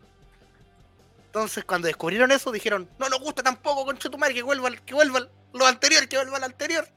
Entonces 1.27 1.65
cuando 1.65 1.87
descubrieron 1.87 2.33
eso 2.33 2.51
dijeron, 2.51 2.89
no 2.99 3.09
nos 3.09 3.21
gusta 3.21 3.43
tampoco 3.45 3.85
con 3.85 3.97
Chetumare, 3.99 4.35
que 4.35 4.43
vuelva, 4.43 4.67
al- 4.67 4.83
que 4.83 4.95
vuelva 4.95 5.19
al- 5.19 5.31
lo 5.53 5.65
anterior, 5.65 6.09
que 6.09 6.17
vuelva 6.17 6.39
al 6.39 6.45
anterior. 6.45 6.89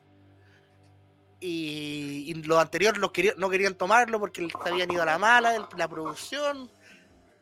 Y, 1.46 2.34
los 2.46 2.58
anteriores 2.58 3.00
los 3.02 3.12
querían- 3.12 3.36
no 3.38 3.50
querían 3.50 3.76
tomarlo 3.76 4.20
porque 4.20 4.48
se 4.48 4.70
habían 4.70 4.92
ido 4.92 5.02
a 5.04 5.06
la 5.06 5.18
mala, 5.18 5.68
la 5.76 5.88
producción 5.88 6.72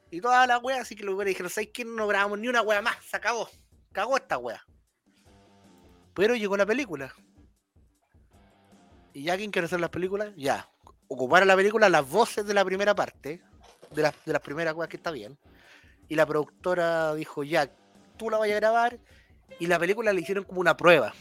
y 0.10 0.20
toda 0.20 0.47
la 0.47 0.58
wea, 0.58 0.82
así 0.82 0.95
que 0.95 1.04
los 1.04 1.24
dijeron, 1.24 1.49
¿sabes 1.52 1.70
qué? 1.72 1.86
No 1.86 2.08
grabamos 2.08 2.39
ni 2.39 2.47
una 2.47 2.62
wea 2.64 2.82
más, 2.82 2.95
se 3.06 3.16
acabó, 3.16 3.49
cagó 3.91 4.18
esta 4.18 4.38
wea. 4.38 4.66
Pero 6.16 6.36
llegó 6.36 6.58
la 6.58 6.66
película. 6.66 7.14
¿Y 9.14 9.24
ya 9.24 9.38
quién 9.38 9.52
quiere 9.52 9.68
hacer 9.68 9.80
las 9.80 9.89
películas? 9.89 10.34
Ya. 10.36 10.68
Ocupar 11.08 11.43
a 11.43 11.45
la 11.45 11.56
película 11.56 11.88
las 11.89 12.08
voces 12.10 12.45
de 12.45 12.54
la 12.54 12.66
primera 12.66 12.95
parte, 12.95 13.41
de 13.91 14.02
las, 14.02 14.14
de 14.26 14.34
las 14.34 14.41
primeras 14.41 14.74
weas 14.74 14.89
que 14.89 14.97
está 14.97 15.12
bien. 15.12 15.38
Y 16.10 16.16
la 16.16 16.26
productora 16.26 17.14
dijo, 17.16 17.43
ya, 17.43 17.70
tú 18.18 18.30
la 18.30 18.38
vayas 18.38 18.58
a 18.58 18.60
grabar. 18.62 18.99
Y 19.60 19.68
la 19.68 19.78
película 19.78 20.12
le 20.12 20.22
hicieron 20.22 20.43
como 20.43 20.60
una 20.62 20.76
prueba, 20.76 21.14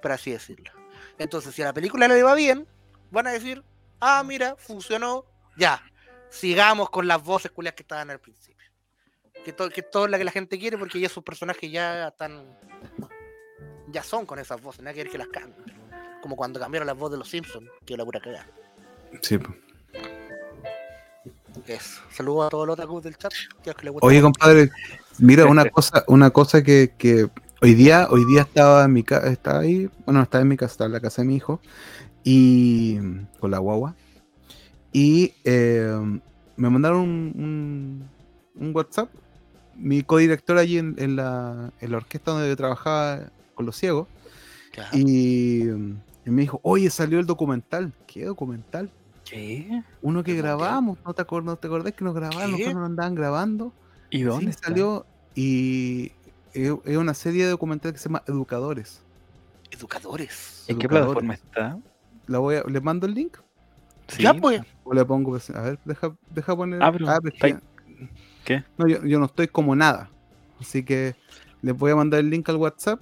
por 0.00 0.12
así 0.12 0.30
decirlo. 0.30 0.81
Entonces, 1.18 1.54
si 1.54 1.62
a 1.62 1.66
la 1.66 1.72
película 1.72 2.08
le 2.08 2.22
va 2.22 2.34
bien, 2.34 2.66
van 3.10 3.26
a 3.26 3.32
decir, 3.32 3.62
ah, 4.00 4.22
mira, 4.24 4.56
funcionó, 4.56 5.24
ya, 5.56 5.82
sigamos 6.30 6.90
con 6.90 7.06
las 7.06 7.22
voces 7.22 7.50
culias 7.50 7.74
que 7.74 7.82
estaban 7.82 8.10
al 8.10 8.18
principio. 8.20 8.66
Que, 9.44 9.52
to- 9.52 9.68
que 9.70 9.80
es 9.80 9.90
todo 9.90 10.06
lo 10.08 10.16
que 10.18 10.24
la 10.24 10.30
gente 10.30 10.58
quiere, 10.58 10.78
porque 10.78 11.00
ya 11.00 11.06
esos 11.06 11.22
personajes 11.24 11.70
ya 11.70 12.08
están, 12.08 12.44
ya 13.88 14.02
son 14.02 14.24
con 14.26 14.38
esas 14.38 14.60
voces, 14.62 14.82
nada 14.82 14.94
que 14.94 15.02
ver 15.02 15.12
que 15.12 15.18
las 15.18 15.28
cambien. 15.28 15.64
Como 16.22 16.36
cuando 16.36 16.60
cambiaron 16.60 16.86
las 16.86 16.96
voces 16.96 17.12
de 17.12 17.18
los 17.18 17.28
Simpsons, 17.28 17.68
que 17.84 17.96
la 17.96 18.04
pura 18.04 18.20
cagada. 18.20 18.46
Sí, 19.20 19.38
po. 19.38 19.52
Eso. 21.66 22.00
Saludos 22.10 22.46
a 22.46 22.48
todos 22.50 22.66
los 22.66 22.74
otakus 22.74 23.02
del 23.04 23.16
chat. 23.16 23.32
que 23.62 23.72
les 23.82 23.92
gusta 23.92 24.06
Oye, 24.06 24.22
compadre, 24.22 24.70
mira, 25.18 25.44
una 25.46 25.64
cosa, 25.70 26.04
una 26.06 26.30
cosa 26.30 26.62
que, 26.62 26.94
que 26.96 27.28
hoy 27.62 27.74
día, 27.74 28.08
hoy 28.10 28.24
día 28.24 28.42
estaba 28.42 28.84
en 28.84 28.92
mi 28.92 29.02
casa, 29.02 29.28
estaba 29.28 29.60
ahí, 29.60 29.88
bueno, 30.04 30.22
estaba 30.22 30.42
en 30.42 30.48
mi 30.48 30.56
casa, 30.56 30.72
estaba 30.72 30.86
en 30.86 30.92
la 30.92 31.00
casa 31.00 31.22
de 31.22 31.28
mi 31.28 31.36
hijo, 31.36 31.60
y 32.24 32.98
con 33.40 33.50
la 33.50 33.58
guagua, 33.58 33.94
y 34.92 35.32
eh, 35.44 35.96
me 36.56 36.70
mandaron 36.70 37.00
un, 37.00 37.32
un- 37.36 38.10
un 38.54 38.76
WhatsApp, 38.76 39.08
mi 39.76 40.02
codirector 40.02 40.58
allí 40.58 40.78
en, 40.78 40.94
en 40.98 41.16
la, 41.16 41.72
en 41.80 41.90
la 41.90 41.96
orquesta 41.96 42.32
donde 42.32 42.48
yo 42.48 42.56
trabajaba 42.56 43.30
con 43.54 43.66
los 43.66 43.76
ciegos, 43.76 44.08
Ya. 44.76 44.88
y, 44.92 45.68
y 45.68 46.30
me 46.30 46.42
dijo, 46.42 46.60
oye, 46.62 46.90
salió 46.90 47.18
el 47.20 47.26
documental, 47.26 47.92
¿qué 48.06 48.24
documental? 48.26 48.90
¿Qué? 49.24 49.82
Uno 50.02 50.22
que 50.22 50.34
grabamos, 50.34 50.98
¿no 51.04 51.14
te, 51.14 51.22
acuerdas, 51.22 51.46
¿no 51.46 51.56
te 51.56 51.66
acordás 51.68 51.92
que 51.92 52.04
nos. 52.04 52.14
Nosotros 52.14 52.74
nos 52.74 52.86
andaban 52.86 53.14
grabando. 53.14 53.72
¿Y 54.10 54.22
dónde 54.22 54.52
Sí, 54.52 54.58
salió 54.62 55.06
y 55.34 56.10
es 56.54 56.96
una 56.96 57.14
serie 57.14 57.44
de 57.44 57.50
documentales 57.50 57.94
que 57.94 57.98
se 57.98 58.08
llama 58.08 58.22
Educadores. 58.26 59.02
Educadores. 59.70 60.64
¿En 60.68 60.78
qué 60.78 60.88
plataforma 60.88 61.34
está? 61.34 61.78
La 62.26 62.38
voy 62.38 62.56
a, 62.56 62.62
¿Le 62.64 62.80
mando 62.80 63.06
el 63.06 63.14
link? 63.14 63.36
Sí. 64.08 64.22
Ya, 64.22 64.34
pues. 64.34 64.60
¿O 64.84 64.92
le 64.92 65.04
pongo? 65.04 65.30
pues, 65.30 65.48
A 65.50 65.60
ver, 65.62 65.78
deja, 65.84 66.14
deja 66.30 66.54
poner. 66.56 66.82
Ah, 66.82 66.92
pero 66.92 67.06
pero 67.06 67.28
es 67.28 67.34
está 67.34 67.46
que- 67.48 68.08
¿Qué? 68.44 68.64
No, 68.76 68.86
yo, 68.88 69.04
yo 69.04 69.18
no 69.18 69.26
estoy 69.26 69.48
como 69.48 69.74
nada. 69.76 70.10
Así 70.60 70.84
que 70.84 71.14
les 71.62 71.76
voy 71.76 71.92
a 71.92 71.96
mandar 71.96 72.20
el 72.20 72.28
link 72.30 72.48
al 72.48 72.56
WhatsApp. 72.56 73.00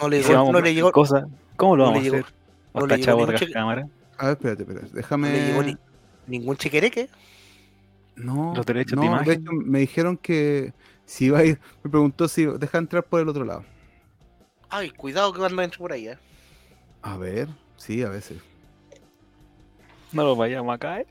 No 0.00 0.08
le 0.08 0.22
llegó, 0.22 0.52
no 0.52 0.60
le 0.60 0.74
llegó, 0.74 0.90
cosas, 0.92 1.24
¿Cómo 1.56 1.76
lo 1.76 1.84
no 1.86 1.92
le 1.92 1.98
vamos 2.10 2.12
a 2.14 2.18
hacer? 2.18 2.34
no 2.74 2.80
¿O 2.80 2.84
está 2.84 2.98
chavo 2.98 3.32
cheque. 3.32 3.52
cámara? 3.52 3.86
A 4.18 4.26
ver, 4.26 4.32
espérate, 4.36 4.62
espérate. 4.64 4.86
no 4.88 4.94
Déjame. 4.94 5.32
le 5.32 5.46
llegó 5.46 5.62
ni- 5.62 5.76
ningún 6.26 6.56
chequereque. 6.56 7.08
No, 8.16 8.52
Los 8.54 8.66
derechos 8.66 9.00
de 9.00 9.06
no, 9.06 9.20
hecho, 9.22 9.52
me 9.52 9.78
dijeron 9.78 10.16
que 10.16 10.72
si 11.04 11.26
iba 11.26 11.38
a 11.40 11.44
ir. 11.44 11.60
Me 11.82 11.90
preguntó 11.90 12.28
si 12.28 12.46
deja 12.46 12.78
entrar 12.78 13.04
por 13.04 13.20
el 13.20 13.28
otro 13.28 13.44
lado. 13.44 13.64
Ay, 14.68 14.90
cuidado 14.90 15.32
que 15.32 15.38
cuando 15.38 15.62
entre 15.62 15.78
por 15.78 15.92
ahí, 15.92 16.08
eh. 16.08 16.18
A 17.02 17.16
ver, 17.16 17.48
sí, 17.76 18.02
a 18.02 18.08
veces. 18.08 18.42
No 20.12 20.24
lo 20.24 20.36
vayamos 20.36 20.74
a 20.74 20.78
caer. 20.78 21.06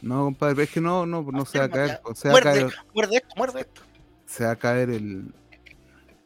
No, 0.00 0.24
compadre, 0.24 0.64
es 0.64 0.70
que 0.70 0.80
no, 0.80 1.06
no, 1.06 1.22
no 1.22 1.44
se 1.44 1.58
va 1.58 1.64
a 1.66 1.70
caer. 1.70 2.00
o 2.04 2.14
Se 2.14 2.28
va 2.28 2.36
a 2.36 2.40
Muerde, 2.40 2.52
caer, 2.52 2.72
muerde 2.94 3.16
esto, 3.16 3.34
muerde 3.36 3.60
esto. 3.62 3.82
se 4.26 4.44
va 4.44 4.52
a 4.52 4.56
caer 4.56 4.90
el. 4.90 5.34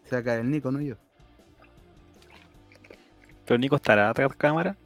Se 0.04 0.16
va 0.16 0.20
a 0.20 0.24
caer 0.24 0.40
el 0.40 0.50
Nico, 0.50 0.70
no 0.70 0.80
yo. 0.80 0.96
Pero 3.44 3.58
Nico 3.58 3.76
estará 3.76 4.10
atrás 4.10 4.30
de 4.30 4.36
cámara. 4.36 4.76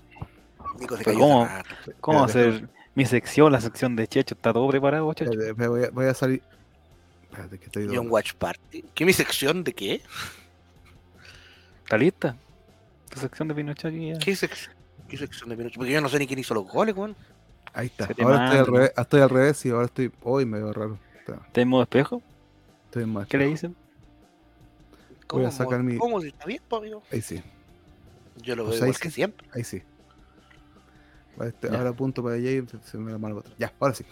Nico 0.78 0.96
se 0.96 1.04
cayó 1.04 1.18
¿cómo? 1.18 1.54
¿Cómo 2.00 2.20
va 2.20 2.26
a 2.26 2.28
Espérate, 2.28 2.60
ser 2.60 2.68
mi 2.94 3.04
sección, 3.06 3.52
la 3.52 3.60
sección 3.60 3.96
de 3.96 4.06
Checho? 4.08 4.34
¿Está 4.34 4.52
todo 4.52 4.68
preparado, 4.68 5.12
Checho? 5.14 5.38
Voy, 5.56 5.84
a, 5.84 5.90
voy 5.90 6.06
a 6.06 6.14
salir. 6.14 6.42
Espérate, 7.36 7.58
que 7.58 7.66
estoy 7.66 7.84
Y 7.94 7.98
un 7.98 8.10
watch 8.10 8.32
party. 8.34 8.82
¿Qué 8.94 9.04
mi 9.04 9.12
sección 9.12 9.62
de 9.62 9.74
qué? 9.74 10.00
¿Está 11.84 11.98
lista? 11.98 12.36
Tu 13.10 13.20
sección 13.20 13.48
de 13.48 13.54
Pinochet 13.54 13.86
aquí 13.92 14.08
ya. 14.08 14.18
¿Qué, 14.18 14.32
sec- 14.32 14.70
qué 15.08 15.16
sección 15.18 15.50
de 15.50 15.56
Pinocho? 15.56 15.74
Porque 15.76 15.92
yo 15.92 16.00
no 16.00 16.08
sé 16.08 16.18
ni 16.18 16.26
quién 16.26 16.38
hizo 16.38 16.54
los 16.54 16.66
goles, 16.66 16.96
weón. 16.96 17.14
Ahí 17.74 17.86
está. 17.88 18.06
Se 18.06 18.14
te 18.14 18.22
Ahora 18.22 18.44
estoy 18.46 18.58
al, 18.58 18.64
manda. 18.66 18.78
revés, 18.78 18.92
estoy 18.96 19.20
al 19.20 19.30
revés 19.30 19.66
y 19.66 19.70
ahora 19.70 19.84
estoy. 19.84 20.10
Hoy 20.22 20.46
me 20.46 20.58
veo 20.58 20.72
raro. 20.72 20.98
¿Está 21.18 21.60
en 21.60 21.68
modo 21.68 21.82
espejo? 21.82 22.22
Estoy 22.86 23.04
más. 23.06 23.28
¿Qué 23.28 23.36
le 23.36 23.46
dicen? 23.48 23.76
Voy 25.28 25.42
a 25.44 25.48
¿Cómo? 25.48 25.50
sacar 25.52 25.82
mi- 25.82 25.96
¿Cómo? 25.98 26.20
Si 26.22 26.28
está 26.28 26.46
bien, 26.46 26.62
po, 26.66 26.76
amigo. 26.76 27.02
Ahí 27.12 27.20
sí, 27.20 27.42
Yo 28.42 28.56
lo 28.56 28.62
veo 28.64 28.70
Pues 28.70 28.82
ahí 28.82 28.88
igual 28.88 29.00
que 29.00 29.08
sí. 29.10 29.14
siempre. 29.14 29.48
ahí 29.52 29.64
sí. 29.64 29.82
Va, 31.40 31.48
este, 31.48 31.68
Ya. 31.68 31.76
ahora 31.78 31.90
apunto 31.90 32.22
para 32.22 32.36
allá 32.36 32.50
y 32.50 32.66
se- 32.66 32.78
se 32.82 32.96
me 32.98 33.12
da 33.12 33.18
mal 33.18 33.32
otro. 33.32 33.52
Ya, 33.58 33.72
ahora 33.78 33.94
sí. 33.94 34.04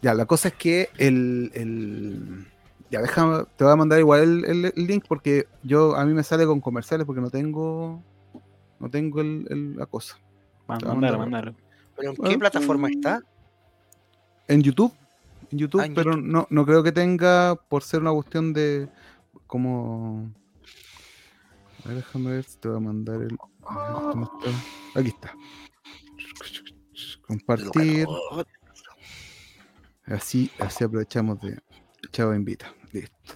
Ya, 0.00 0.14
la 0.14 0.24
cosa 0.26 0.48
es 0.48 0.54
que 0.54 0.88
el. 0.98 1.50
el 1.54 2.46
ya, 2.92 3.00
déjame. 3.02 3.44
Te 3.56 3.64
voy 3.64 3.72
a 3.72 3.76
mandar 3.76 3.98
igual 3.98 4.20
el, 4.22 4.44
el- 4.44 4.72
el 4.76 4.86
link 4.86 5.04
porque 5.08 5.46
yo 5.64 5.96
a 5.96 6.04
mí 6.04 6.12
me 6.14 6.22
sale 6.22 6.46
con 6.46 6.60
comerciales 6.60 7.04
porque 7.06 7.20
no 7.20 7.30
tengo. 7.30 8.00
No 8.78 8.88
tengo 8.90 9.20
el, 9.20 9.46
el- 9.50 9.76
la 9.76 9.86
cosa. 9.86 10.18
Mándalo, 10.68 10.94
mandar- 10.94 11.18
mándalo. 11.18 11.54
¿Pero 11.96 12.10
en 12.10 12.16
qué 12.16 12.38
plataforma 12.38 12.88
está? 12.88 13.20
En 14.48 14.62
YouTube. 14.62 14.92
En 15.50 15.58
YouTube, 15.58 15.80
Ah, 15.80 15.86
en 15.86 15.94
pero 15.94 16.12
YouTube. 16.12 16.26
No, 16.26 16.46
no 16.50 16.64
creo 16.66 16.82
que 16.82 16.92
tenga 16.92 17.54
por 17.56 17.82
ser 17.82 18.00
una 18.00 18.12
cuestión 18.12 18.52
de 18.52 18.88
como. 19.46 20.30
A 21.84 21.88
ver, 21.88 21.96
déjame 21.96 22.30
ver 22.30 22.44
si 22.44 22.56
te 22.58 22.68
voy 22.68 22.76
a 22.76 22.80
mandar 22.80 23.16
el. 23.22 23.36
a 23.66 23.92
ver, 23.92 24.02
¿dónde 24.02 24.28
está? 24.46 25.00
Aquí 25.00 25.08
está. 25.08 25.34
Compartir. 27.26 28.06
Así, 30.06 30.50
así 30.58 30.84
aprovechamos 30.84 31.40
de. 31.40 31.58
Chavo 32.10 32.34
invita. 32.34 32.72
Listo. 32.92 33.34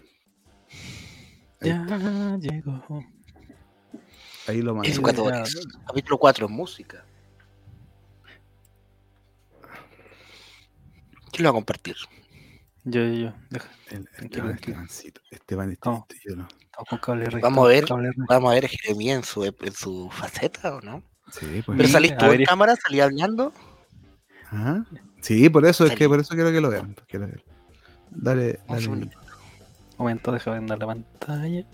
Ahí, 1.61 1.68
Ya 1.70 2.36
llegó. 2.38 3.04
ahí 4.46 4.62
lo 4.62 4.74
mandé. 4.74 4.92
Capítulo 5.86 6.18
4, 6.18 6.48
música. 6.48 7.04
¿Quién 11.32 11.44
lo 11.44 11.48
va 11.48 11.50
a 11.50 11.61
compartir? 11.61 11.96
Yo, 12.84 13.00
yo, 13.04 13.12
yo. 13.14 13.32
Deja. 13.50 13.68
El, 13.90 14.09
Esteban. 14.22 14.54
Estebancito. 14.54 15.20
Esteban. 15.30 15.72
Estebancito, 15.72 16.14
yo 16.24 16.36
no. 16.36 16.48
Estamos 16.61 16.88
con 16.88 16.98
cable 16.98 17.24
rey. 17.26 17.42
Vamos 17.42 17.64
a 17.64 17.68
ver. 17.68 17.84
Vamos 18.28 18.50
a 18.50 18.54
ver 18.54 18.68
Jeremías 18.68 19.16
en 19.18 19.24
su, 19.24 19.44
en 19.44 19.72
su 19.74 20.09
faceta 20.11 20.76
o 20.76 20.80
no. 20.80 21.02
Sí, 21.32 21.62
pues. 21.66 21.76
Pero 21.76 21.88
salís 21.88 22.12
a 22.12 22.18
tú 22.18 22.26
ver, 22.28 22.40
en 22.40 22.46
cámara, 22.46 22.76
salí 22.76 23.00
hablando. 23.00 23.52
Ah, 24.52 24.84
Sí, 25.20 25.48
por 25.50 25.66
eso, 25.66 25.84
es 25.86 25.96
que 25.96 26.09
por 26.09 26.20
eso 26.20 26.34
quiero 26.34 26.52
que 26.52 26.61
lo 26.61 26.70
vean. 26.70 26.94
quiero 27.09 27.26
ver. 27.26 27.42
Dale, 28.11 28.61
Un 28.68 29.00
dale. 29.00 29.11
Momento, 29.99 30.32
deja 30.32 30.51
vender 30.51 30.78
la 30.78 30.86
pantalla. 30.86 31.64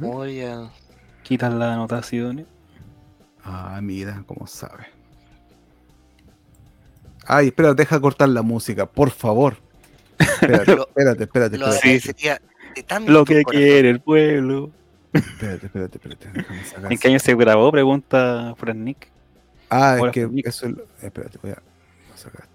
Voy 0.00 0.42
a. 0.42 0.70
Quitas 1.22 1.52
las 1.52 1.70
anotaciones. 1.74 2.46
Ah, 3.44 3.78
mira, 3.82 4.22
cómo 4.26 4.46
sabe. 4.46 4.86
Ay, 7.26 7.48
espera, 7.48 7.74
deja 7.74 8.00
cortar 8.00 8.28
la 8.28 8.42
música, 8.42 8.86
por 8.86 9.10
favor. 9.10 9.56
Espérate, 10.18 10.74
Lo- 10.76 10.88
espérate, 10.88 11.24
espérate, 11.24 11.58
Lo 11.58 11.66
espérate, 11.68 11.86
agradecería 11.88 12.40
de 12.74 12.82
tanto 12.82 13.12
Lo 13.12 13.24
que 13.24 13.42
corazón. 13.42 13.60
quiere 13.62 13.90
el 13.90 14.00
pueblo. 14.00 14.70
espérate, 15.12 15.66
espérate, 15.66 15.98
espérate, 15.98 16.30
déjame 16.32 16.64
sacar 16.64 16.92
¿En 16.92 16.98
qué 16.98 17.08
año 17.08 17.18
se 17.18 17.34
grabó? 17.34 17.70
Pregunta 17.72 18.54
Fran 18.58 18.84
Nick. 18.84 19.08
Ah, 19.70 19.98
es 20.04 20.12
que 20.12 20.28
eso 20.44 20.66
es 20.66 20.74
Espérate, 21.02 21.38
voy 21.42 21.52
a, 21.52 21.54
voy 21.54 22.14
a 22.14 22.16
sacar 22.16 22.46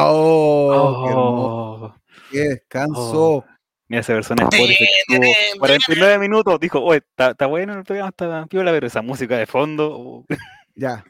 ¡Oh! 0.00 1.04
qué 1.06 1.12
Oh, 1.14 1.94
¡Qué 2.30 2.38
descanso! 2.40 3.44
mira 3.88 4.00
esa 4.00 4.12
persona 4.12 4.42
en 4.42 4.48
Spotify 4.48 4.86
que 5.08 5.14
estuvo 5.14 5.58
49 5.60 6.18
minutos. 6.18 6.60
Dijo, 6.60 6.80
oye, 6.82 7.02
está 7.16 7.46
bueno 7.46 7.74
el 7.74 7.84
programa, 7.84 8.10
está 8.10 8.46
piola, 8.46 8.70
pero 8.70 8.86
esa 8.86 9.02
música 9.02 9.36
de 9.36 9.46
fondo. 9.46 9.90
oh". 9.92 10.26
Ya, 10.74 11.04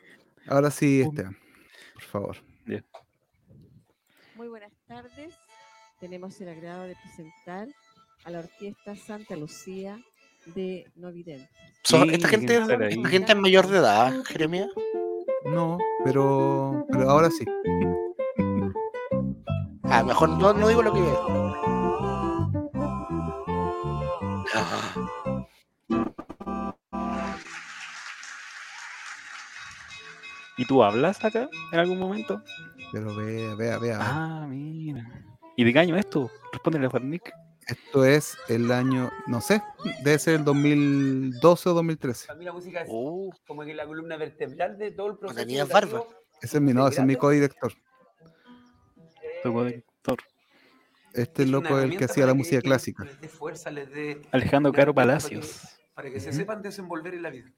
ahora 0.47 0.71
sí, 0.71 1.03
Esteban, 1.03 1.37
por 1.95 2.03
favor. 2.03 2.37
Muy 4.37 4.49
buenas 4.49 4.73
tardes. 4.87 5.35
Tenemos 6.01 6.41
el 6.41 6.49
agrado 6.49 6.85
de 6.85 6.95
presentar 6.97 7.69
a 8.25 8.31
la 8.31 8.39
Orquesta 8.39 8.97
Santa 8.97 9.37
Lucía 9.37 9.99
de 10.55 10.87
Novidente. 10.95 11.51
Sí, 11.83 11.97
esta, 12.13 12.29
gente, 12.29 12.55
esta 12.55 13.33
es 13.33 13.37
mayor 13.37 13.67
de 13.67 13.79
edad, 13.79 14.23
Jeremías. 14.25 14.69
No, 15.45 15.79
pero, 16.05 16.87
pero 16.91 17.11
ahora 17.11 17.31
sí. 17.31 17.45
A 19.91 20.01
lo 20.01 20.07
mejor 20.07 20.29
no, 20.31 20.53
no 20.53 20.69
digo 20.69 20.83
lo 20.83 20.93
que 20.93 21.01
veo. 21.01 21.55
Ah. 24.55 25.47
¿Y 30.57 30.65
tú 30.67 30.83
hablas 30.83 31.25
acá 31.25 31.49
en 31.73 31.79
algún 31.79 31.99
momento? 31.99 32.43
Pero 32.93 33.15
vea, 33.15 33.55
vea, 33.55 33.79
vea. 33.79 33.99
Ah, 34.01 34.47
mira. 34.49 35.07
¿Y 35.57 35.65
de 35.65 35.73
qué 35.73 35.79
año 35.79 35.97
es 35.97 36.05
esto? 36.05 36.31
Respóndele 36.53 36.87
a 36.87 36.91
Juan 36.91 37.11
Nick. 37.11 37.33
Esto 37.67 38.05
es 38.05 38.37
el 38.49 38.73
año, 38.73 39.11
no 39.27 39.43
sé, 39.43 39.63
debe 40.03 40.19
ser 40.19 40.37
el 40.37 40.45
2012 40.45 41.69
o 41.69 41.75
2013. 41.75 42.27
Para 42.27 42.39
mí 42.39 42.45
la 42.47 42.53
música 42.53 42.81
es 42.81 42.89
Uh, 42.91 43.31
como 43.47 43.63
que 43.63 43.75
la 43.75 43.87
columna 43.87 44.17
vertebral 44.17 44.79
de 44.79 44.91
todo 44.93 45.09
el 45.09 45.19
proceso. 45.19 45.39
tenías 45.41 45.69
educativo. 45.69 45.99
barba. 45.99 46.17
Ese 46.41 46.57
es 46.57 46.63
mi, 46.63 46.73
no, 46.73 46.89
ese 46.89 47.01
es 47.01 47.07
mi 47.07 47.17
codirector. 47.17 47.73
Tu 49.43 49.53
co-director. 49.53 50.19
Este 51.15 51.43
Es 51.45 51.49
loco 51.51 51.79
es 51.79 51.85
el 51.85 51.97
que 51.97 52.05
hacía 52.05 52.27
la 52.27 52.35
música 52.35 52.59
que 52.59 52.63
clásica. 52.63 53.05
Les 53.05 53.21
dé 53.21 53.29
fuerza, 53.29 53.71
les 53.71 53.91
dé 53.91 54.23
Alejandro 54.33 54.73
Caro 54.73 54.95
para 54.95 55.05
que- 55.07 55.09
Palacios. 55.09 55.79
Para 55.95 56.11
que 56.11 56.21
se 56.21 56.33
sepan 56.33 56.63
desenvolver 56.63 57.15
en 57.15 57.23
la 57.23 57.31
vida. 57.31 57.51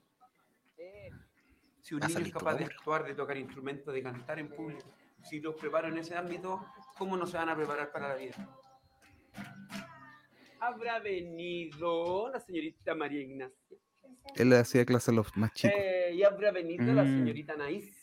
Si 1.83 1.95
un 1.95 2.01
niño 2.01 2.19
es 2.21 2.33
capaz 2.33 2.55
de 2.55 2.65
actuar, 2.67 3.05
de 3.05 3.15
tocar 3.15 3.37
instrumentos, 3.37 3.93
de 3.93 4.03
cantar 4.03 4.39
en 4.39 4.49
público, 4.49 4.95
si 5.25 5.41
los 5.41 5.57
preparo 5.57 5.89
en 5.89 5.99
ese 5.99 6.15
ámbito, 6.15 6.65
¿cómo 6.97 7.17
no 7.17 7.27
se 7.27 7.37
van 7.37 7.49
a 7.49 7.57
preparar 7.57 7.91
para 7.91 8.09
la 8.11 8.15
vida? 8.15 8.35
Habrá 10.61 10.99
venido 11.01 12.31
la 12.31 12.39
señorita 12.41 12.95
María 12.95 13.23
Ignacia. 13.23 13.77
Él 14.37 14.51
le 14.51 14.59
hacía 14.59 14.85
clase 14.85 15.11
a 15.11 15.15
los 15.15 15.35
más 15.37 15.53
chicos. 15.55 15.75
Eh, 15.77 16.13
y 16.15 16.23
habrá 16.23 16.53
venido 16.53 16.85
la 16.93 17.03
Mm. 17.03 17.19
señorita 17.19 17.55
Anaís. 17.55 18.00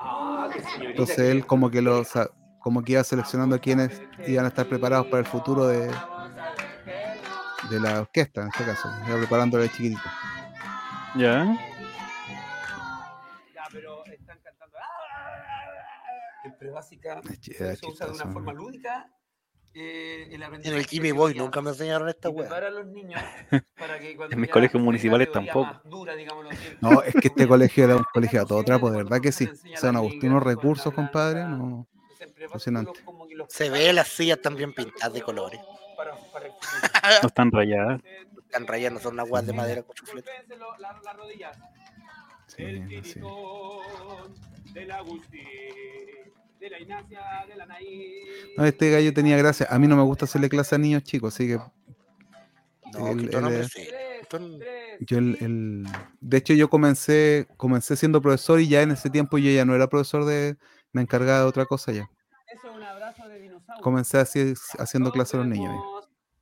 Ah. 0.00 0.48
Entonces 0.80 1.18
él 1.18 1.46
como 1.46 1.70
que 1.70 1.82
lo 1.82 2.04
sa- 2.04 2.30
como 2.60 2.82
que 2.82 2.92
iba 2.92 3.04
seleccionando 3.04 3.56
a 3.56 3.58
quienes 3.58 4.02
iban 4.26 4.44
a 4.44 4.48
estar 4.48 4.66
preparados 4.66 5.06
para 5.06 5.20
el 5.20 5.26
futuro 5.26 5.66
de, 5.66 5.90
de 7.70 7.80
la 7.80 8.00
orquesta, 8.00 8.42
en 8.42 8.48
este 8.48 8.64
caso. 8.64 8.88
Iba 9.08 9.18
preparándolo 9.18 9.62
de 9.62 9.70
chiquitito. 9.70 10.02
¿Ya? 11.16 11.44
Ya, 13.54 13.62
pero 13.72 14.04
están 14.06 14.38
cantando. 14.42 14.76
Es 17.30 17.40
chi- 17.40 17.52
se 17.52 17.86
usa 17.86 18.06
de 18.06 18.12
una 18.12 18.24
forma 18.32 18.52
lúdica. 18.52 19.10
Eh, 19.74 20.28
el 20.32 20.42
En 20.42 20.74
el 20.74 20.86
Jimmy 20.86 21.12
Boy 21.12 21.34
nunca 21.34 21.60
me 21.60 21.70
enseñaron 21.70 22.08
esta 22.08 22.28
weá. 22.28 22.48
prepara 22.48 22.66
a 22.68 22.70
los 22.70 22.86
niños 22.86 23.20
para 23.78 23.98
que 23.98 24.16
cuando 24.16 24.34
En 24.34 24.40
mis 24.40 24.50
colegios 24.50 24.82
municipales 24.82 25.30
tampoco. 25.32 25.80
dura, 25.84 26.14
No, 26.80 27.02
es 27.02 27.14
que 27.14 27.28
este 27.28 27.46
colegio 27.48 27.84
era 27.84 27.96
un 27.96 28.04
colegio 28.12 28.42
a 28.42 28.46
todo 28.46 28.62
trapo, 28.64 28.90
de 28.90 28.98
verdad 28.98 29.20
que 29.20 29.32
sí. 29.32 29.46
porque 29.46 29.56
nos 29.56 29.64
O 29.64 29.80
sea, 29.80 29.90
enseñan 29.90 29.94
nos 29.94 30.00
a 30.00 30.04
gustó 30.04 30.26
unos 30.26 30.42
ligar, 30.42 30.56
recursos, 30.56 30.94
compadre. 30.94 31.44
No. 31.44 31.86
impresionante. 32.44 32.92
los- 33.06 33.30
los 33.36 33.52
Se 33.52 33.70
ve 33.70 33.92
las 33.92 34.08
sillas 34.08 34.40
también 34.42 34.72
pintadas 34.74 35.12
de 35.12 35.22
colores. 35.22 35.60
para- 35.96 36.14
para 36.32 36.46
el 36.46 36.52
futuro. 36.60 37.18
No 37.22 37.28
están 37.28 37.52
rayadas. 37.52 38.00
Están 38.46 38.66
rayadas, 38.66 38.94
no 38.94 39.00
son 39.00 39.14
unas 39.14 39.30
weas 39.30 39.46
de 39.46 39.52
madera 39.52 39.82
con. 39.82 39.94
Sí, 42.48 42.62
El 42.64 43.04
sí. 43.04 43.20
del 44.74 44.90
Agustín, 44.90 45.40
de 46.60 46.70
la 46.70 46.78
Ignacia, 46.80 47.20
de 47.48 47.56
la 47.56 47.66
Naí. 47.66 48.20
No, 48.56 48.64
este 48.64 48.90
gallo 48.90 49.12
tenía 49.14 49.36
gracia. 49.36 49.66
A 49.70 49.78
mí 49.78 49.86
no 49.86 49.96
me 49.96 50.02
gusta 50.02 50.24
hacerle 50.26 50.48
clase 50.48 50.74
a 50.74 50.78
niños 50.78 51.02
chicos, 51.02 51.34
así 51.34 51.48
que 51.48 51.58
No, 52.92 53.08
El- 53.08 53.30
que 53.30 53.36
el- 53.36 53.42
no 53.42 53.48
tres, 53.48 53.72
yo 55.00 55.18
el, 55.18 55.36
el- 55.40 55.86
de 56.20 56.36
hecho 56.36 56.52
yo 56.54 56.68
comencé 56.68 57.46
comencé 57.56 57.96
siendo 57.96 58.20
profesor 58.20 58.60
y 58.60 58.68
ya 58.68 58.82
en 58.82 58.90
ese 58.92 59.10
tiempo 59.10 59.38
yo 59.38 59.50
ya 59.50 59.64
no 59.64 59.74
era 59.74 59.88
profesor 59.88 60.24
de 60.24 60.56
me 60.92 61.02
encargaba 61.02 61.38
de 61.40 61.44
otra 61.46 61.66
cosa 61.66 61.92
ya. 61.92 62.10
Eso 62.52 62.68
es 62.68 62.76
un 62.76 62.82
abrazo 62.82 63.28
de 63.28 63.38
dinosaurio. 63.40 63.82
Comencé 63.82 64.18
así, 64.18 64.54
haciendo 64.78 65.12
clase 65.12 65.36
a 65.36 65.40
los 65.40 65.48
niños. 65.48 65.72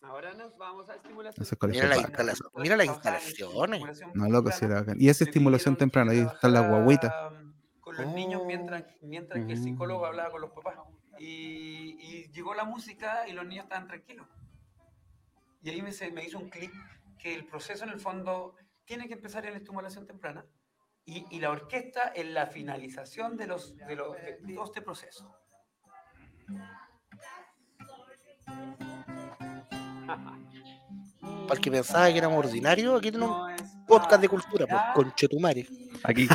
ya. 0.02 0.08
Ahora 0.08 0.32
nos 0.34 0.56
vamos 0.56 0.88
a 0.88 0.94
estimulación. 0.94 1.46
Mira 1.70 1.86
la 1.86 1.96
instalación, 1.98 2.48
mira 2.56 2.76
las 2.76 2.86
instalaciones. 2.86 3.80
No, 4.14 4.28
loco, 4.28 4.50
sí 4.50 4.64
era 4.64 4.76
bacán. 4.80 4.96
Y 4.98 5.08
esa 5.10 5.24
estimulación 5.24 5.76
temprana, 5.76 6.12
ahí 6.12 6.20
están 6.20 6.52
las 6.54 6.66
guaguitas. 6.68 7.12
Los 7.98 8.14
niños 8.14 8.40
Oh. 8.42 8.46
mientras, 8.46 8.84
mientras 9.02 9.44
que 9.46 9.52
el 9.52 9.60
Mm. 9.60 9.64
psicólogo 9.64 10.06
hablaba 10.06 10.30
con 10.30 10.40
los 10.40 10.50
papás. 10.52 10.76
Y, 11.18 11.96
y 12.00 12.30
llegó 12.32 12.54
la 12.54 12.64
música 12.64 13.26
y 13.28 13.32
los 13.32 13.44
niños 13.46 13.64
estaban 13.64 13.88
tranquilos. 13.88 14.26
Y 15.62 15.70
ahí 15.70 15.82
me, 15.82 15.90
se- 15.92 16.12
me 16.12 16.24
hizo 16.24 16.38
un 16.38 16.48
clic 16.48 16.72
que 17.18 17.34
el 17.34 17.44
proceso 17.46 17.84
en 17.84 17.90
el 17.90 17.98
fondo 18.00 18.54
tiene 18.84 19.08
que 19.08 19.14
empezar 19.14 19.44
en 19.44 19.52
la 19.52 19.58
estimulación 19.58 20.06
temprana 20.06 20.46
y, 21.04 21.24
y 21.30 21.40
la 21.40 21.50
orquesta 21.50 22.12
en 22.14 22.34
la 22.34 22.46
finalización 22.46 23.36
de, 23.36 23.46
los, 23.48 23.76
de, 23.76 23.96
los, 23.96 24.14
de 24.16 24.54
todo 24.54 24.64
este 24.66 24.80
proceso. 24.82 25.34
Para 31.20 31.54
el 31.54 31.60
que 31.60 31.70
pensaba 31.70 32.08
que 32.10 32.18
éramos 32.18 32.44
ordinarios, 32.44 32.98
aquí 32.98 33.10
tenemos 33.10 33.50
podcast 33.88 34.20
de 34.20 34.28
cultura, 34.28 34.66
pues, 34.66 34.80
conchetumare. 34.94 35.66
Aquí, 36.04 36.28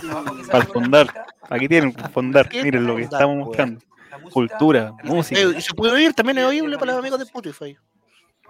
para 0.51 0.66
fondar. 0.66 1.26
aquí 1.49 1.68
tienen 1.68 1.93
para 1.93 2.10
fondar. 2.10 2.49
¿Qué 2.49 2.64
Miren 2.64 2.86
lo 2.86 2.95
que 2.97 3.04
estamos 3.04 3.47
música, 3.47 3.70
Cultura, 4.32 4.93
música. 5.04 5.39
Eh, 5.39 5.54
y 5.58 5.62
se 5.62 5.74
puede 5.74 5.93
oír, 5.93 6.14
también 6.14 6.38
es 6.39 6.45
oíble 6.45 6.78
para 6.78 6.91
los 6.91 6.99
amigos 6.99 7.20
de. 7.20 7.26
Spotify. 7.26 7.78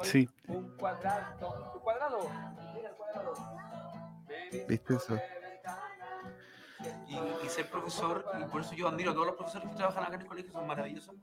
Sí. 0.01 0.27
Un 0.47 0.75
cuadrado. 0.77 1.71
Un 1.75 1.79
cuadrado. 1.81 2.29
Mira 2.75 2.89
el 2.89 2.95
cuadrado. 2.95 3.33
¿Viste 4.67 4.95
eso? 4.95 5.17
Y, 7.07 7.15
y 7.45 7.49
ser 7.49 7.69
profesor, 7.69 8.25
y 8.41 8.43
por 8.45 8.61
eso 8.61 8.73
yo 8.75 8.87
admiro 8.89 9.11
a 9.11 9.13
todos 9.13 9.27
los 9.27 9.35
profesores 9.35 9.69
que 9.69 9.75
trabajan 9.75 10.03
acá 10.03 10.15
en 10.15 10.21
el 10.21 10.27
colegio, 10.27 10.51
son 10.51 10.67
maravillosos. 10.67 11.15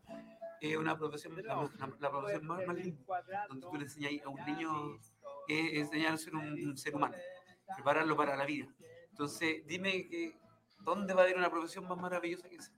Es 0.60 0.76
una 0.76 0.96
profesión, 0.96 1.34
la, 1.36 1.54
la- 1.54 1.70
la 1.98 2.10
profesión 2.10 2.46
más, 2.46 2.66
más 2.66 2.76
linda, 2.76 3.02
donde 3.48 3.66
tú 3.66 3.76
le 3.76 3.84
enseñas 3.84 4.12
a 4.24 4.28
un 4.28 4.44
niño, 4.46 4.70
eh, 5.48 5.80
enseñar 5.80 6.14
a 6.14 6.16
ser 6.18 6.34
un, 6.34 6.52
un 6.52 6.76
ser 6.78 6.94
humano, 6.94 7.14
prepararlo 7.74 8.16
para 8.16 8.36
la 8.36 8.44
vida. 8.44 8.66
Entonces, 9.10 9.62
dime 9.66 10.08
que, 10.08 10.36
¿dónde 10.80 11.14
va 11.14 11.22
a 11.22 11.24
haber 11.24 11.36
una 11.36 11.50
profesión 11.50 11.86
más 11.86 11.98
maravillosa 11.98 12.48
que 12.48 12.56
esa? 12.56 12.72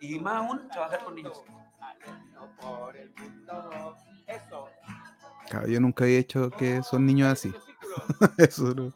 Y 0.00 0.18
más 0.18 0.36
aún, 0.36 0.68
trabajar 0.68 1.04
con 1.04 1.14
niños. 1.14 1.42
Claro, 5.48 5.68
yo 5.68 5.80
nunca 5.80 6.04
había 6.04 6.18
hecho 6.18 6.50
que 6.50 6.82
son 6.82 7.06
niños 7.06 7.28
así. 7.28 7.52
Eso 8.38 8.74
no, 8.74 8.92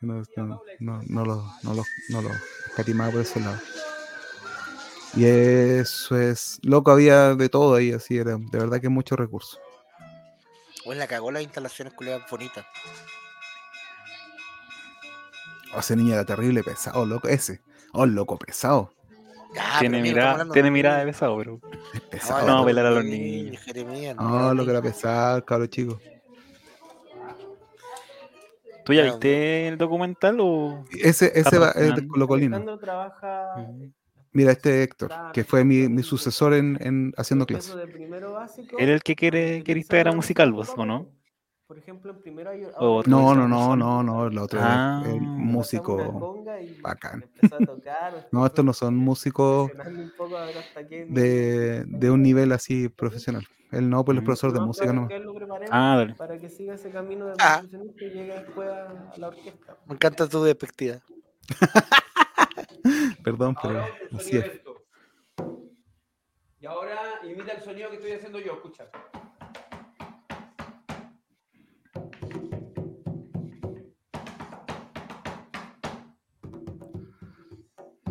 no, 0.00 0.22
no, 0.36 0.62
no, 0.80 1.02
no 1.06 1.24
lo, 1.24 1.44
no 1.62 1.74
lo, 1.74 1.84
no 2.08 2.22
lo 2.22 2.30
escatimaba 2.66 3.12
por 3.12 3.20
ese 3.20 3.40
lado. 3.40 3.58
Y 5.14 5.26
eso 5.26 6.18
es, 6.18 6.58
loco, 6.62 6.90
había 6.90 7.34
de 7.34 7.50
todo 7.50 7.74
ahí, 7.74 7.92
así 7.92 8.16
era, 8.16 8.38
de 8.38 8.58
verdad 8.58 8.80
que 8.80 8.88
muchos 8.88 9.18
recursos. 9.18 9.60
Pues 10.84 10.96
la 10.96 11.06
cagó 11.06 11.30
las 11.30 11.42
instalaciones 11.42 11.92
culiadas 11.92 12.28
bonitas. 12.30 12.64
Oh, 15.74 15.80
ese 15.80 15.96
niño 15.96 16.14
era 16.14 16.24
terrible, 16.24 16.62
pesado, 16.62 17.06
loco, 17.06 17.28
ese. 17.28 17.60
Oh, 17.92 18.06
loco, 18.06 18.38
pesado. 18.38 18.92
Ya, 19.54 19.80
tiene 19.80 20.00
mirada, 20.00 20.32
hablando 20.32 20.54
tiene 20.54 20.68
de 20.68 20.72
mirada 20.72 20.98
de 21.00 21.06
pesado, 21.06 21.36
pero. 21.36 21.60
Es 21.92 22.00
No, 22.02 22.08
pesado. 22.10 22.46
no, 22.46 22.64
pelar 22.64 22.86
a 22.86 22.90
los 22.90 23.04
niños. 23.04 23.62
Jeremías, 23.62 24.16
no, 24.16 24.54
lo 24.54 24.64
que 24.64 24.70
era 24.70 24.80
pesado, 24.82 25.44
cabrón 25.44 25.68
chico. 25.68 26.00
¿Tú 28.84 28.92
ya 28.94 29.04
viste 29.04 29.68
el 29.68 29.78
documental 29.78 30.38
o.? 30.40 30.84
Ese, 30.90 31.30
ese 31.38 31.58
va, 31.58 31.70
es 31.70 31.94
de. 31.94 32.06
Colo 32.08 32.26
Colino. 32.26 32.78
Trabaja. 32.78 33.54
Mira, 34.32 34.52
este 34.52 34.82
Héctor, 34.82 35.12
que 35.34 35.44
fue 35.44 35.62
mi, 35.62 35.88
mi 35.88 36.02
sucesor 36.02 36.54
en, 36.54 36.78
en 36.80 37.12
haciendo 37.18 37.44
clases. 37.46 37.76
de 37.76 37.86
primero 37.86 38.32
básico. 38.32 38.78
¿Era 38.78 38.94
el 38.94 39.02
que 39.02 39.14
quiere, 39.14 39.62
quiere 39.62 40.04
la 40.04 40.12
musical, 40.12 40.52
vos, 40.52 40.72
o 40.76 40.86
no? 40.86 41.06
Por 41.72 41.78
ejemplo, 41.78 42.12
en 42.12 42.20
primero 42.20 42.50
hay 42.50 42.64
O 42.64 42.96
ahora 42.98 43.08
No, 43.08 43.34
no, 43.34 43.48
no, 43.48 43.74
no, 43.74 44.02
no, 44.02 44.26
el 44.26 44.36
otro 44.36 44.60
Ah. 44.62 45.00
es 45.06 45.14
el 45.14 45.22
músico. 45.22 46.36
bacán. 46.82 47.24
a 47.40 47.64
tocar, 47.64 48.28
No, 48.30 48.44
estos 48.44 48.62
no 48.62 48.74
son 48.74 48.94
músicos 48.94 49.70
presionando 49.70 50.02
un 50.02 50.10
poco 50.14 50.36
hasta 50.36 50.86
qué 50.86 51.06
de, 51.06 51.84
de 51.86 52.10
un 52.10 52.22
nivel 52.22 52.52
así 52.52 52.90
profesional. 52.90 53.46
Él 53.70 53.88
no, 53.88 54.04
pues 54.04 54.16
el 54.18 54.22
Mm. 54.22 54.26
profesor 54.26 54.52
de 54.52 54.58
No, 54.60 54.66
música 54.66 54.88
pero 54.88 55.00
no. 55.00 55.08
que 55.08 55.16
él 55.16 55.22
lo 55.22 55.34
preparemos 55.34 55.70
Ah, 55.72 55.94
dale. 55.96 56.14
para 56.14 56.36
que 56.38 56.50
siga 56.50 56.74
ese 56.74 56.90
camino 56.90 57.24
de 57.28 57.32
Ah. 57.38 57.60
profesionista 57.60 58.04
y 58.04 58.10
llegue 58.10 58.34
después 58.34 58.68
a, 58.68 59.14
la 59.16 59.28
orquesta. 59.28 59.76
Me 59.86 59.94
encanta 59.94 60.28
tu 60.28 60.42
despectiva. 60.44 60.96
Perdón, 63.24 63.56
pero 63.62 63.80
Ahora 63.80 63.88
el 64.10 64.16
así 64.18 64.36
es. 64.36 64.60
Y 66.60 66.66
ahora 66.66 66.98
imita 67.24 67.52
el 67.52 67.62
sonido 67.62 67.88
que 67.88 67.96
estoy 67.96 68.12
haciendo 68.12 68.38
yo, 68.40 68.52
escucha. 68.56 68.90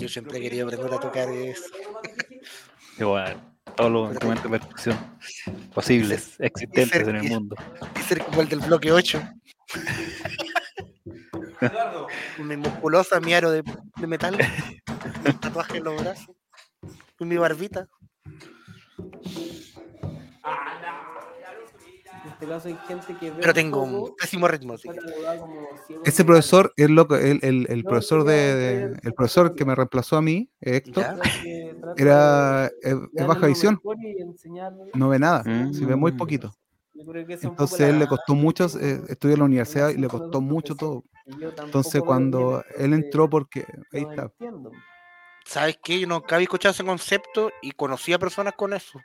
Yo 0.02 0.10
siempre 0.10 0.40
he 0.40 0.42
querido 0.42 0.66
aprender 0.66 0.92
a 0.94 1.00
tocar 1.00 1.30
eso. 1.32 1.64
Igual. 2.98 3.40
Todos 3.78 3.92
los 3.92 4.10
instrumentos 4.10 4.52
de 4.52 4.60
percusión 4.60 4.98
posibles, 5.74 6.36
existentes 6.40 7.08
en 7.08 7.16
el 7.18 7.24
mundo. 7.24 7.56
Y 7.98 8.02
ser 8.02 8.24
como 8.26 8.42
el 8.42 8.50
del 8.50 8.60
bloque 8.60 8.92
8. 8.92 9.22
Eduardo, 11.62 12.08
Con 12.36 12.48
mi 12.48 12.58
musculosa, 12.58 13.20
mi 13.20 13.34
aro 13.36 13.52
de, 13.52 13.64
de 13.98 14.08
metal. 14.08 14.36
tatuaje 15.40 15.78
en 15.78 15.84
los 15.84 16.02
brazos. 16.02 16.36
Mi 17.20 17.38
barbita. 17.38 17.88
En 22.24 22.30
este 22.32 22.48
caso 22.48 22.68
hay 22.68 22.78
gente 22.88 23.18
que 23.18 23.32
ve 23.32 23.42
Pero 23.42 23.54
tengo 23.54 23.82
un 23.84 24.16
pésimo 24.16 24.48
ritmo. 24.48 24.76
como 24.78 25.78
ciego 25.88 26.04
Ese 26.06 26.24
profesor 26.24 26.74
es 26.78 26.90
loco, 26.90 27.16
el, 27.16 27.40
el, 27.44 27.66
el 27.70 27.84
No, 27.84 27.90
profesor 27.90 28.24
de, 28.24 28.94
el 29.04 29.14
profesor 29.14 29.56
que 29.56 29.66
me 29.66 29.76
reemplazó 29.76 30.18
a 30.18 30.22
mí, 30.22 30.50
Héctor, 30.62 31.06
era 31.98 32.70
de 32.84 32.92
es, 33.16 33.28
baja 33.28 33.48
visión, 33.48 33.80
no 34.94 35.10
ve 35.10 35.20
nada, 35.20 35.44
si 35.74 35.86
ve 35.86 35.96
muy 35.96 36.12
Mm. 36.12 36.18
poquito. 36.18 36.54
Entonces 37.42 37.80
él 37.82 37.94
la- 37.94 38.00
le 38.02 38.08
costó 38.08 38.36
mucho, 38.36 38.66
eh, 38.80 39.02
estudió 39.10 39.34
en 39.34 39.40
la 39.40 39.46
universidad 39.46 39.90
y 39.90 39.98
le 39.98 40.08
costó 40.08 40.42
mucho 40.42 40.76
todo. 40.76 41.04
Entonces 41.66 42.02
cuando 42.04 42.64
él 42.78 42.94
entonces 42.94 43.06
entró 43.06 43.30
porque 43.30 43.66
ahí 43.94 44.02
está. 44.04 44.32
¿Sabes 45.46 45.80
qué? 45.84 46.00
Yo 46.00 46.08
nunca 46.08 46.36
había 46.36 46.44
escuchado 46.46 46.72
ese 46.72 46.84
concepto 46.86 47.52
y 47.62 47.72
conocí 47.72 48.14
a 48.14 48.20
personas 48.20 48.54
con 48.56 48.74
eso. 48.74 49.02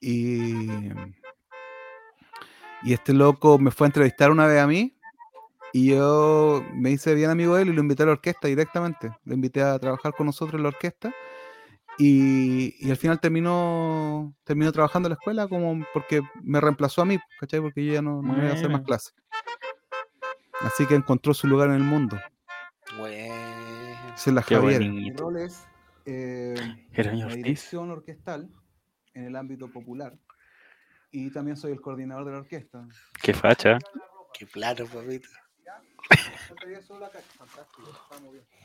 Y, 0.00 0.88
y 2.86 2.92
este 2.92 3.12
loco 3.12 3.58
me 3.58 3.72
fue 3.72 3.86
a 3.86 3.88
entrevistar 3.88 4.30
una 4.30 4.46
vez 4.46 4.60
a 4.60 4.66
mí 4.68 4.96
y 5.72 5.88
yo 5.90 6.64
me 6.72 6.92
hice 6.92 7.16
bien 7.16 7.30
amigo 7.30 7.56
de 7.56 7.62
él 7.62 7.68
y 7.70 7.72
lo 7.72 7.80
invité 7.80 8.04
a 8.04 8.06
la 8.06 8.12
orquesta 8.12 8.46
directamente. 8.46 9.10
Lo 9.24 9.34
invité 9.34 9.60
a 9.60 9.76
trabajar 9.80 10.12
con 10.12 10.26
nosotros 10.26 10.54
en 10.54 10.62
la 10.62 10.68
orquesta 10.68 11.12
y, 11.98 12.76
y 12.78 12.88
al 12.88 12.96
final 12.96 13.18
terminó, 13.18 14.32
terminó 14.44 14.70
trabajando 14.70 15.08
en 15.08 15.10
la 15.10 15.14
escuela 15.14 15.48
como 15.48 15.84
porque 15.92 16.22
me 16.44 16.60
reemplazó 16.60 17.02
a 17.02 17.06
mí, 17.06 17.18
¿cachai? 17.40 17.60
Porque 17.60 17.84
yo 17.84 17.94
ya 17.94 18.02
no, 18.02 18.22
no 18.22 18.38
iba 18.38 18.50
a 18.50 18.54
hacer 18.54 18.70
más 18.70 18.82
clases. 18.82 19.16
Así 20.60 20.86
que 20.86 20.94
encontró 20.94 21.34
su 21.34 21.48
lugar 21.48 21.70
en 21.70 21.74
el 21.74 21.82
mundo. 21.82 22.16
Bueno. 22.98 23.34
Esa 24.14 24.30
es 24.30 24.32
la 24.32 24.42
Qué 24.42 24.54
Javiera. 24.54 24.78
Mi 24.78 24.90
bonito. 24.90 25.24
rol 25.24 25.38
es 25.38 25.66
eh, 26.04 26.54
la 26.92 27.26
dirección 27.34 27.90
orquestal 27.90 28.48
en 29.12 29.24
el 29.24 29.34
ámbito 29.34 29.68
popular 29.72 30.16
y 31.10 31.30
también 31.30 31.56
soy 31.56 31.72
el 31.72 31.80
coordinador 31.80 32.24
de 32.26 32.32
la 32.32 32.38
orquesta. 32.38 32.86
Qué 33.22 33.34
facha. 33.34 33.78
Qué 34.32 34.46
plano, 34.46 34.86
papito. 34.86 35.28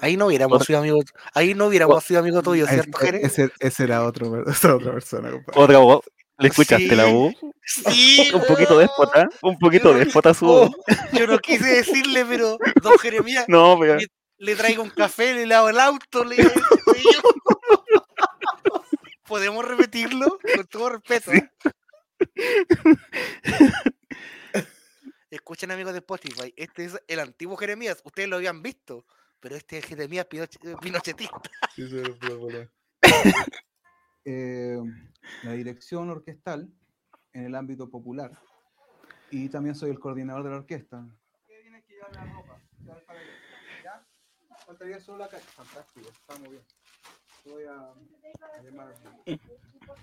Ahí 0.00 0.16
no 0.16 0.26
hubiéramos 0.26 0.64
sido 0.64 0.78
amigos. 0.78 1.04
Ahí 1.34 1.54
no 1.54 1.66
hubiéramos 1.66 2.02
sido 2.04 2.20
amigos 2.20 2.42
tuyos, 2.42 2.68
¿cierto, 2.68 2.96
Jerez? 2.98 3.24
ese, 3.24 3.50
ese 3.58 3.84
era 3.84 4.04
otro, 4.04 4.30
¿verdad? 4.30 4.52
esa 4.54 4.74
otra 4.74 4.92
persona, 4.92 5.30
compadre. 5.30 5.60
Otra 5.60 5.78
voz. 5.78 6.00
¿Le 6.38 6.48
escuchaste 6.48 6.94
la 6.94 7.06
voz? 7.06 7.34
Sí. 7.64 8.30
Un 8.34 8.42
poquito 8.46 8.78
déspota. 8.78 9.28
Un 9.42 9.58
poquito 9.58 9.92
déspota 9.92 10.32
su 10.34 10.46
voz. 10.46 10.70
yo 11.12 11.26
no 11.26 11.38
quise 11.38 11.66
decirle, 11.66 12.24
pero 12.24 12.58
don 12.80 12.96
Jeremías, 12.98 13.46
No, 13.48 13.76
pero. 13.78 13.98
le 14.38 14.56
traigo 14.56 14.82
un 14.84 14.90
café, 14.90 15.34
le 15.34 15.46
lavo 15.46 15.68
el 15.68 15.80
auto, 15.80 16.24
le 16.24 16.36
le- 16.36 16.52
¿Podemos 19.38 19.64
repetirlo? 19.68 20.36
Con 20.56 20.66
todo 20.66 20.88
respeto. 20.88 21.30
¿eh? 21.32 21.48
Escuchen 25.30 25.70
amigos 25.70 25.92
de 25.92 26.00
Spotify, 26.00 26.52
este 26.56 26.86
es 26.86 27.00
el 27.06 27.20
antiguo 27.20 27.56
Jeremías, 27.56 28.00
ustedes 28.04 28.28
lo 28.28 28.34
habían 28.34 28.62
visto, 28.62 29.06
pero 29.38 29.54
este 29.54 29.78
es 29.78 29.84
Jeremías 29.84 30.26
Pinoche- 30.28 30.58
eh, 30.68 30.74
Pinochetista. 30.82 31.40
Eh, 34.30 34.76
la 35.44 35.52
dirección 35.52 36.10
orquestal 36.10 36.68
en 37.32 37.44
el 37.46 37.54
ámbito 37.54 37.88
popular 37.88 38.32
y 39.30 39.48
también 39.48 39.74
soy 39.74 39.88
el 39.90 39.98
coordinador 40.00 40.42
de 40.42 40.50
la 40.50 40.56
orquesta. 40.56 41.06
Faltaría 44.66 45.00
solo 45.00 45.18
la 45.18 45.28
calle. 45.28 45.44
Fantástico, 45.44 46.08
está 46.10 46.36
muy 46.40 46.50
bien. 46.50 46.62
Voy 47.44 47.64
a, 47.64 47.92
a 47.92 48.62
llamar. 48.62 48.94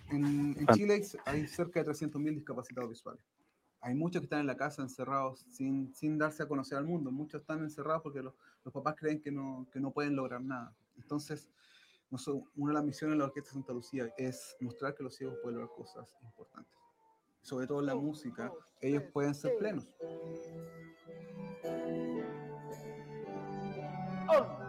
En, 0.09 0.55
en 0.57 0.67
Chile 0.73 0.93
hay, 0.95 1.03
hay 1.25 1.47
cerca 1.47 1.83
de 1.83 1.91
300.000 1.91 2.35
discapacitados 2.35 2.89
visuales. 2.89 3.21
Hay 3.81 3.93
muchos 3.93 4.21
que 4.21 4.25
están 4.25 4.39
en 4.39 4.47
la 4.47 4.57
casa 4.57 4.81
encerrados 4.81 5.45
sin, 5.49 5.93
sin 5.93 6.17
darse 6.17 6.41
a 6.41 6.47
conocer 6.47 6.77
al 6.77 6.85
mundo. 6.85 7.11
Muchos 7.11 7.41
están 7.41 7.59
encerrados 7.59 8.01
porque 8.01 8.23
los, 8.23 8.33
los 8.63 8.73
papás 8.73 8.95
creen 8.97 9.21
que 9.21 9.31
no, 9.31 9.67
que 9.71 9.79
no 9.79 9.91
pueden 9.91 10.15
lograr 10.15 10.41
nada. 10.41 10.75
Entonces, 10.97 11.47
una 12.55 12.71
de 12.71 12.73
las 12.73 12.83
misiones 12.83 13.15
de 13.15 13.19
la 13.19 13.25
Orquesta 13.25 13.51
Santa 13.51 13.73
Lucía 13.73 14.13
es 14.17 14.55
mostrar 14.59 14.95
que 14.95 15.03
los 15.03 15.15
ciegos 15.15 15.37
pueden 15.41 15.59
lograr 15.59 15.75
cosas 15.75 16.07
importantes. 16.23 16.73
Sobre 17.41 17.67
todo 17.67 17.79
en 17.79 17.85
la 17.85 17.95
música, 17.95 18.51
ellos 18.81 19.03
pueden 19.13 19.35
ser 19.35 19.57
plenos. 19.57 19.85
Muy 24.27 24.64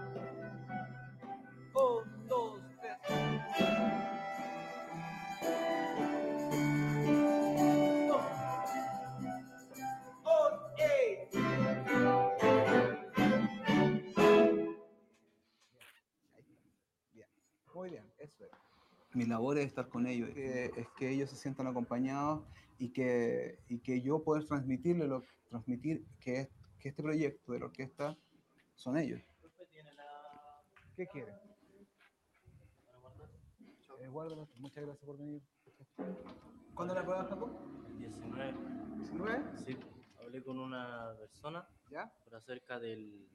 bien, 18.39 18.51
eso 18.51 18.57
es. 19.11 19.15
Mi 19.15 19.25
labor 19.25 19.59
es 19.59 19.67
estar 19.67 19.89
con 19.89 20.07
ellos, 20.07 20.31
que- 20.31 20.67
es 20.77 20.89
que 20.99 21.11
ellos 21.11 21.31
se 21.31 21.37
sientan 21.37 21.67
acompañados 21.67 22.45
y 22.79 22.91
que, 22.91 23.59
y 23.69 23.79
que 23.79 24.01
yo 24.03 24.23
pueda 24.23 24.43
transmitirle 24.45 25.07
lo, 25.07 25.23
transmitir 25.49 26.05
que, 26.21 26.41
es- 26.41 26.49
que 26.79 26.89
este 26.91 27.03
proyecto 27.03 27.53
de 27.53 27.61
la 27.61 27.67
orquesta 27.67 28.17
son 28.75 28.99
ellos. 28.99 29.23
¿Qué 30.97 31.07
quieren? 31.07 31.35
Eh, 34.01 34.09
guárdalo. 34.09 34.49
Muchas 34.59 34.85
gracias 34.85 35.05
por 35.07 35.17
venir. 35.19 35.43
¿Cuándo 36.75 36.95
la 36.95 37.03
prueba, 37.03 37.25
Jacob? 37.25 37.51
19. 37.99 38.53
¿19? 38.99 39.57
Sí, 39.65 39.77
hablé 40.21 40.43
con 40.43 40.59
una 40.59 41.15
persona 41.19 41.67
¿Ya? 41.91 42.13
pero 42.25 42.37
acerca 42.37 42.79
del, 42.79 43.27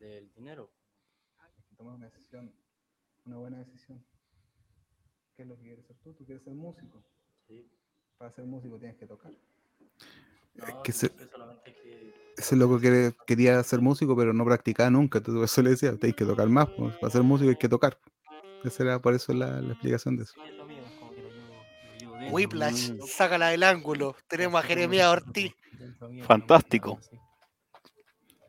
del 0.00 0.32
dinero. 0.34 0.70
Tomar 1.76 1.94
una 1.94 2.06
decisión, 2.06 2.52
una 3.28 3.36
buena 3.36 3.58
decisión. 3.58 4.02
¿Qué 5.36 5.42
es 5.42 5.48
lo 5.48 5.56
que 5.56 5.62
quieres 5.62 5.86
ser 5.86 5.96
tú? 6.02 6.12
¿Tú 6.14 6.24
quieres 6.24 6.42
ser 6.42 6.54
músico? 6.54 7.02
Sí. 7.46 7.70
Para 8.16 8.32
ser 8.32 8.44
músico 8.44 8.78
tienes 8.78 8.96
que 8.96 9.06
tocar. 9.06 9.32
No, 10.54 10.82
que 10.82 10.92
sí, 10.92 11.00
se- 11.00 11.08
fue 11.10 11.28
solamente 11.28 11.72
que 11.74 12.14
ese 12.36 12.56
loco 12.56 12.80
quiere, 12.80 13.12
quería 13.26 13.62
ser 13.62 13.80
músico, 13.80 14.16
pero 14.16 14.32
no 14.32 14.44
practicaba 14.44 14.90
nunca. 14.90 15.18
Entonces, 15.18 15.52
eso 15.52 15.62
le 15.62 15.70
decía, 15.70 15.92
tenéis 15.96 16.16
que 16.16 16.24
tocar 16.24 16.48
más. 16.48 16.68
pues, 16.70 16.96
Para 16.96 17.12
ser 17.12 17.22
músico 17.22 17.50
hay 17.50 17.56
que 17.56 17.68
tocar. 17.68 17.98
Esa 18.64 18.82
era 18.82 18.98
por 19.00 19.14
eso 19.14 19.32
la, 19.34 19.60
la 19.60 19.72
explicación 19.74 20.16
de 20.16 20.24
eso. 20.24 20.32
sí 20.34 20.40
es 20.48 20.56
lo 20.56 20.66
mío, 20.66 20.82
es 20.84 20.92
como 20.98 21.12
que 21.14 21.22
lo 21.22 21.28
llevo, 21.28 21.54
lo 21.84 21.98
llevo 21.98 22.12
dentro. 22.14 22.34
Whiplash, 22.34 22.90
Mm. 22.92 23.02
sácala 23.06 23.48
del 23.50 23.62
ángulo. 23.62 24.16
Tenemos 24.26 24.58
a 24.60 24.66
Jeremías 24.66 25.06
Ortiz. 25.08 25.52
Fantástico. 26.26 26.98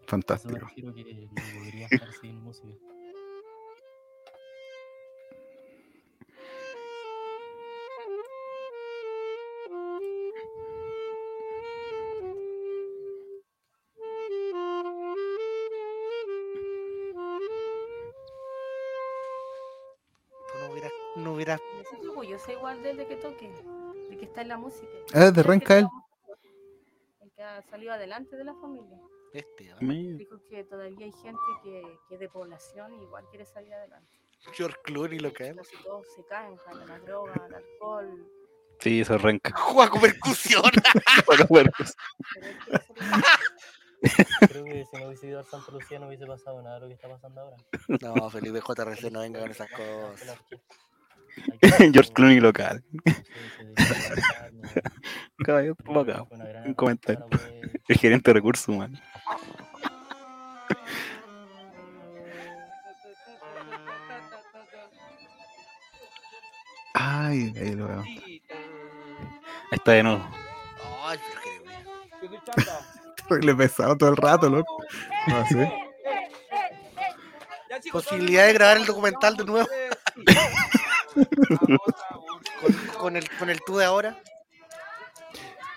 Fantástico. 0.08 0.68
Orgullosa 22.40 22.52
igual 22.52 22.82
de 22.84 22.92
él 22.92 22.98
de 22.98 23.08
que 23.08 23.16
toque, 23.18 23.52
de 24.10 24.18
que 24.18 24.26
está 24.26 24.42
en 24.42 24.48
la 24.50 24.58
música. 24.58 24.88
Ah, 25.14 25.26
¿de 25.26 25.32
Creo 25.32 25.44
que 25.44 25.50
Renca 25.50 25.80
él? 25.80 25.88
El 27.22 27.32
que 27.32 27.44
ha 27.44 27.62
salido 27.64 27.94
adelante 27.94 28.36
de 28.36 28.44
la 28.44 28.54
familia. 28.56 29.00
este. 29.34 29.74
Dijo 29.80 30.42
que 30.50 30.64
todavía 30.64 31.06
hay 31.06 31.12
gente 31.12 31.42
que, 31.64 31.84
que 32.08 32.16
es 32.16 32.20
de 32.20 32.30
población 32.30 32.94
y 32.94 33.04
igual 33.04 33.26
quiere 33.30 33.46
salir 33.46 33.74
adelante. 33.74 34.10
George 34.54 34.78
Clooney 34.84 35.20
lo 35.20 35.34
que 35.34 35.50
es. 35.50 35.56
Casi 35.56 35.76
todos 35.84 36.08
se 36.16 36.26
caen, 36.26 36.56
caen 36.66 36.82
a 36.82 36.86
la 36.86 37.00
droga, 37.00 37.34
al 37.34 37.56
alcohol. 37.56 38.32
Sí, 38.80 39.02
eso 39.02 39.16
es 39.16 39.22
renca. 39.22 39.52
Juego 39.58 40.00
percusión. 40.00 40.64
Quiere 40.72 41.48
salir 41.48 41.72
Creo 44.50 44.64
que 44.64 44.86
si 44.86 44.98
no 44.98 45.08
hubiese 45.08 45.28
ido 45.28 45.42
a 45.42 45.44
Santa 45.44 45.74
Lucía 45.74 46.00
no 46.00 46.08
hubiese 46.08 46.26
pasado 46.26 46.62
nada 46.62 46.76
de 46.76 46.82
lo 46.82 46.88
que 46.88 46.94
está 46.94 47.10
pasando 47.10 47.42
ahora. 47.42 47.58
No, 48.02 48.30
Felipe 48.30 48.62
JRC 48.62 49.12
no 49.12 49.20
venga 49.20 49.42
con 49.42 49.52
esas 49.52 49.70
cosas. 49.72 50.40
George 51.94 52.12
Clooney 52.14 52.40
local. 52.40 52.84
Caballo, 55.44 55.76
Un 56.66 56.74
comentario. 56.74 57.26
El 57.88 57.98
gerente 57.98 58.30
de 58.30 58.34
recursos 58.34 58.68
humanos. 58.68 59.00
Ay, 66.94 67.54
ahí 67.56 67.76
lo 67.76 67.88
veo. 67.88 68.02
Ahí 68.02 68.42
está 69.72 69.92
de 69.92 70.04
nuevo. 70.04 70.30
Ay, 71.06 71.20
pero 71.28 71.42
Jeremías. 71.42 71.80
Le 73.46 73.52
he 73.52 73.56
pesado 73.56 73.96
todo 73.96 74.10
el 74.10 74.18
rato, 74.18 74.50
loco. 74.50 74.84
No, 75.28 75.38
así. 75.38 75.56
Posibilidad 77.92 78.48
de 78.48 78.54
grabar 78.54 78.78
el 78.78 78.86
documental 78.86 79.38
de 79.38 79.46
nuevo. 79.46 79.68
Con, 82.62 82.74
con 82.98 83.16
el, 83.16 83.30
con 83.38 83.50
el 83.50 83.60
tú 83.66 83.78
de 83.78 83.86
ahora. 83.86 84.18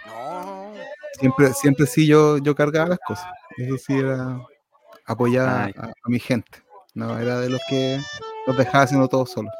No. 0.06 0.72
Siempre, 1.18 1.52
siempre 1.54 1.86
sí 1.86 2.06
yo, 2.06 2.38
yo 2.38 2.54
cargaba 2.54 2.90
las 2.90 2.98
cosas. 3.06 3.26
Eso 3.56 3.76
sí 3.78 3.98
era 3.98 4.40
apoyar 5.06 5.48
a, 5.48 5.64
Ay. 5.64 5.74
a 5.76 6.08
mi 6.08 6.18
gente. 6.18 6.62
No 6.94 7.18
era 7.18 7.40
de 7.40 7.48
los 7.48 7.60
que 7.68 8.00
los 8.46 8.56
dejaba 8.56 8.84
haciendo 8.84 9.08
todo 9.08 9.26
solo. 9.26 9.50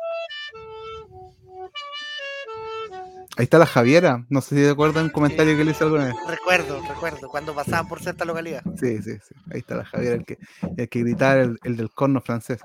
Ahí 3.39 3.45
está 3.45 3.59
la 3.59 3.65
Javiera. 3.67 4.27
No 4.29 4.43
sé 4.43 4.57
si 4.57 4.63
te 4.63 4.71
acuerdas 4.71 5.03
un 5.03 5.09
comentario 5.09 5.57
que 5.57 5.65
le 5.65 5.71
hice 5.71 5.85
alguna 5.85 6.05
vez. 6.05 6.15
Recuerdo, 6.29 6.83
recuerdo, 6.87 7.29
cuando 7.31 7.55
pasaban 7.55 7.89
por 7.89 8.01
cierta 8.01 8.27
localidad. 8.27 8.63
Sí, 8.79 9.01
sí, 9.03 9.13
sí. 9.27 9.35
Ahí 9.51 9.61
está 9.61 9.77
la 9.77 9.87
Javiera, 9.87 10.17
el 10.17 10.27
que, 10.27 10.37
el 10.77 10.89
que 10.89 11.01
gritaba, 11.01 11.41
el, 11.41 11.59
el 11.65 11.77
del 11.79 11.91
corno 11.91 12.21
francés. 12.21 12.61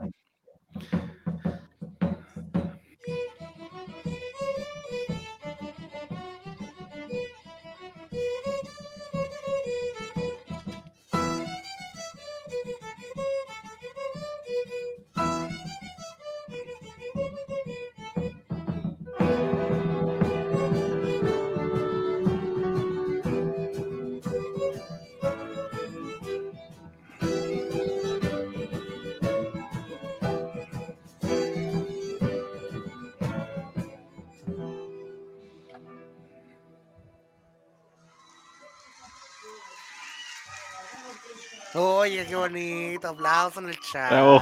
Oye, 42.07 42.25
qué 42.25 42.35
bonito, 42.37 43.09
aplauso 43.09 43.59
en 43.59 43.67
el 43.67 43.77
chat. 43.81 44.11
Bravo. 44.11 44.41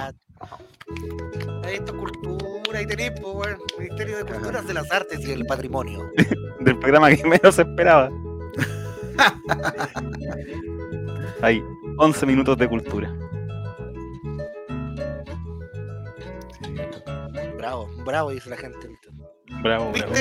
Ahí 1.63 1.73
está 1.73 1.93
cultura, 1.93 2.77
ahí 2.77 2.85
tenéis, 2.85 3.13
pues, 3.19 3.33
weón, 3.33 3.57
Ministerio 3.79 4.17
de 4.17 4.25
Culturas 4.25 4.67
de 4.67 4.73
las 4.75 4.91
Artes 4.91 5.27
y 5.27 5.31
el 5.31 5.47
Patrimonio. 5.47 6.11
Del 6.59 6.77
programa 6.77 7.09
que 7.09 7.27
menos 7.27 7.57
esperaba. 7.57 8.11
Hay 11.41 11.63
11 11.97 12.25
minutos 12.27 12.55
de 12.55 12.69
cultura. 12.69 13.11
Bravo, 17.57 17.89
bravo, 18.05 18.29
dice 18.29 18.51
la 18.51 18.57
gente. 18.57 18.95
Bravo, 19.63 19.91
bravo. 19.91 20.13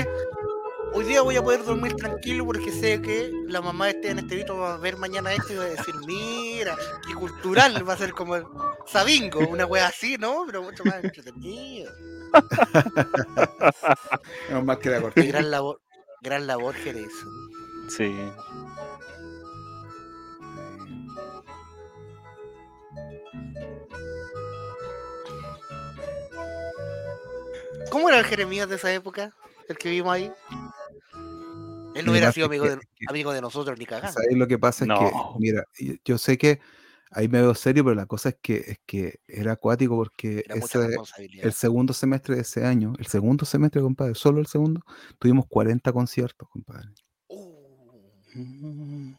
Hoy 0.94 1.04
día 1.06 1.22
voy 1.22 1.36
a 1.36 1.42
poder 1.42 1.64
dormir 1.64 1.96
tranquilo 1.96 2.46
porque 2.46 2.70
sé 2.70 3.02
que 3.02 3.32
la 3.48 3.60
mamá 3.60 3.86
de 3.86 3.90
este 3.92 4.10
en 4.10 4.18
este 4.20 4.36
video 4.36 4.58
va 4.58 4.74
a 4.74 4.76
ver 4.76 4.96
mañana 4.96 5.32
esto 5.32 5.52
y 5.52 5.56
va 5.56 5.64
a 5.64 5.68
decir, 5.68 5.94
mira, 6.06 6.76
qué 7.06 7.14
cultural, 7.14 7.86
va 7.88 7.94
a 7.94 7.96
ser 7.96 8.12
como 8.12 8.36
el 8.36 8.44
Sabingo, 8.86 9.40
una 9.40 9.66
wea 9.66 9.88
así, 9.88 10.16
¿no? 10.18 10.44
Pero 10.46 10.62
mucho 10.62 10.84
más 10.84 11.02
entretenido. 11.02 11.92
Menos 14.48 14.64
mal 14.64 14.78
que 14.78 14.90
Qué 14.90 15.00
cortito. 15.00 15.28
gran 15.28 15.50
labor, 15.50 15.80
gran 16.22 16.46
labor, 16.46 16.74
Jerez. 16.76 17.10
Sí. 17.88 18.14
¿Cómo 27.90 28.08
era 28.08 28.18
el 28.20 28.24
Jeremías 28.24 28.68
de 28.68 28.76
esa 28.76 28.92
época? 28.92 29.32
El 29.68 29.76
que 29.76 29.90
vimos 29.90 30.12
ahí. 30.12 30.32
Él 31.94 32.04
no 32.04 32.10
hubiera 32.12 32.32
sido 32.32 32.46
amigo 32.46 32.64
que- 32.64 32.70
de, 32.70 32.80
amigo 33.08 33.32
de 33.32 33.40
nosotros 33.40 33.78
ni 33.78 33.86
cagando. 33.86 34.20
¿Sabes 34.20 34.36
lo 34.36 34.46
que 34.46 34.58
pasa? 34.58 34.84
Es 34.84 34.90
que, 34.98 35.12
mira, 35.38 35.64
yo 36.04 36.18
sé 36.18 36.36
que 36.36 36.60
ahí 37.10 37.28
me 37.28 37.40
veo 37.40 37.54
serio, 37.54 37.84
pero 37.84 37.94
la 37.94 38.06
cosa 38.06 38.30
es 38.30 38.36
que, 38.42 38.56
es 38.56 38.78
que 38.84 39.20
era 39.28 39.52
acuático 39.52 39.96
porque 39.96 40.44
Era 40.44 40.56
ese, 40.56 40.78
el 41.40 41.52
segundo 41.52 41.92
semestre 41.92 42.34
de 42.34 42.42
ese 42.42 42.64
año, 42.64 42.94
el 42.98 43.06
segundo 43.06 43.44
semestre, 43.44 43.80
compadre, 43.80 44.14
solo 44.14 44.40
el 44.40 44.46
segundo, 44.46 44.80
tuvimos 45.18 45.46
40 45.48 45.92
conciertos, 45.92 46.48
compadre. 46.48 46.88
Uh, 47.28 49.14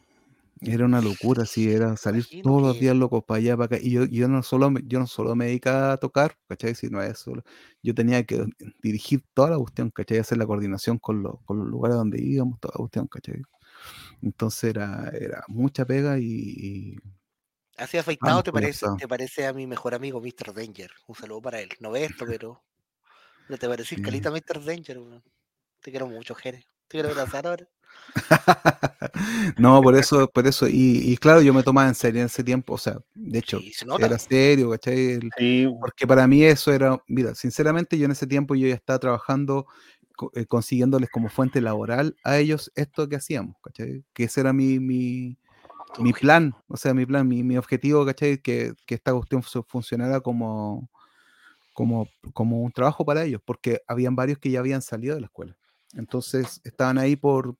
Era 0.72 0.84
una 0.86 1.00
locura, 1.00 1.46
sí, 1.46 1.70
era 1.70 1.96
salir 1.96 2.28
Imagino 2.30 2.42
todos 2.42 2.62
los 2.62 2.74
que- 2.74 2.80
días 2.80 2.96
locos 2.96 3.24
para 3.24 3.38
allá, 3.38 3.56
para 3.56 3.66
acá. 3.76 3.78
Y 3.80 3.90
yo, 3.92 4.04
yo 4.04 4.28
no 4.28 4.42
solo 4.42 4.70
me, 4.70 4.80
yo 4.86 4.98
no 4.98 5.06
solo 5.06 5.34
me 5.36 5.46
dedicaba 5.46 5.92
a 5.92 5.96
tocar, 5.98 6.38
¿cachai? 6.48 6.74
Sino 6.74 6.98
a 7.00 7.06
eso. 7.06 7.32
Yo 7.82 7.94
tenía 7.94 8.24
que 8.24 8.44
dirigir 8.82 9.22
toda 9.34 9.50
la 9.50 9.58
cuestión, 9.58 9.90
¿cachai? 9.90 10.18
Hacer 10.18 10.38
la 10.38 10.46
coordinación 10.46 10.98
con, 10.98 11.22
los 11.22 11.36
con 11.44 11.58
los 11.58 11.68
lugares 11.68 11.96
donde 11.96 12.20
íbamos, 12.22 12.58
toda 12.60 12.72
la 12.74 12.78
cuestión, 12.78 13.06
¿cachai? 13.08 13.42
Entonces 14.22 14.64
era, 14.70 15.10
era 15.10 15.44
mucha 15.48 15.84
pega 15.86 16.18
y, 16.18 16.24
y 16.26 16.96
Así 17.76 17.98
afeitado, 17.98 18.30
Vamos, 18.30 18.44
¿te 18.44 18.52
parece, 18.52 18.86
te 18.98 19.08
parece 19.08 19.46
a 19.46 19.52
mi 19.52 19.66
mejor 19.66 19.94
amigo 19.94 20.20
Mr. 20.20 20.52
Danger. 20.54 20.90
Un 21.06 21.14
saludo 21.14 21.42
para 21.42 21.60
él. 21.60 21.70
No 21.80 21.90
ve 21.90 22.04
esto, 22.04 22.26
pero. 22.26 22.64
No 23.48 23.58
te 23.58 23.68
parecís 23.68 23.98
Sí. 23.98 24.02
calita 24.02 24.30
Mr. 24.30 24.64
Danger, 24.64 24.98
weón. 25.00 25.24
Te 25.82 25.90
quiero 25.90 26.06
mucho, 26.08 26.34
Jere. 26.34 26.60
Te 26.88 26.98
quiero 26.98 27.10
abrazar 27.10 27.46
ahora. 27.46 27.68
no, 29.58 29.82
por 29.82 29.94
eso, 29.96 30.28
por 30.30 30.46
eso, 30.46 30.68
y, 30.68 31.00
y 31.12 31.16
claro, 31.16 31.42
yo 31.42 31.52
me 31.54 31.62
tomaba 31.62 31.88
en 31.88 31.94
serio 31.94 32.20
en 32.20 32.26
ese 32.26 32.44
tiempo, 32.44 32.74
o 32.74 32.78
sea, 32.78 32.98
de 33.14 33.38
hecho, 33.38 33.58
Sí, 33.60 33.72
se 33.72 33.86
era 33.98 34.18
serio, 34.18 34.70
¿cachai? 34.70 35.12
El- 35.12 35.34
Sí, 35.36 35.66
Porque 35.78 36.06
para 36.06 36.26
mí 36.26 36.42
eso 36.42 36.72
era, 36.72 36.98
mira, 37.06 37.34
sinceramente 37.34 37.98
yo 37.98 38.06
en 38.06 38.12
ese 38.12 38.26
tiempo 38.26 38.54
yo 38.54 38.66
ya 38.66 38.74
estaba 38.74 38.98
trabajando, 38.98 39.66
eh, 40.34 40.46
consiguiéndoles 40.46 41.10
como 41.10 41.28
fuente 41.28 41.60
laboral 41.60 42.16
a 42.24 42.38
ellos 42.38 42.72
esto 42.74 43.08
que 43.08 43.16
hacíamos, 43.16 43.56
¿cachai? 43.62 44.02
Que 44.14 44.24
ese 44.24 44.40
era 44.40 44.52
mi, 44.54 44.80
mi, 44.80 45.36
mi 46.00 46.12
plan, 46.14 46.54
o 46.68 46.76
sea, 46.78 46.94
mi 46.94 47.06
plan, 47.06 47.28
mi, 47.28 47.42
mi 47.44 47.58
objetivo, 47.58 48.06
¿cachai? 48.06 48.38
Que, 48.38 48.74
que 48.86 48.94
esta 48.96 49.12
cuestión 49.14 49.42
fu- 49.42 49.64
funcionara 49.68 50.20
como, 50.20 50.90
como, 51.72 52.08
como 52.32 52.62
un 52.62 52.72
trabajo 52.72 53.04
para 53.04 53.24
ellos, 53.24 53.40
porque 53.44 53.80
habían 53.86 54.16
varios 54.16 54.38
que 54.38 54.50
ya 54.50 54.60
habían 54.60 54.82
salido 54.82 55.14
de 55.14 55.20
la 55.22 55.26
escuela. 55.26 55.56
Entonces 55.94 56.60
estaban 56.64 56.98
ahí 56.98 57.16
por 57.16 57.56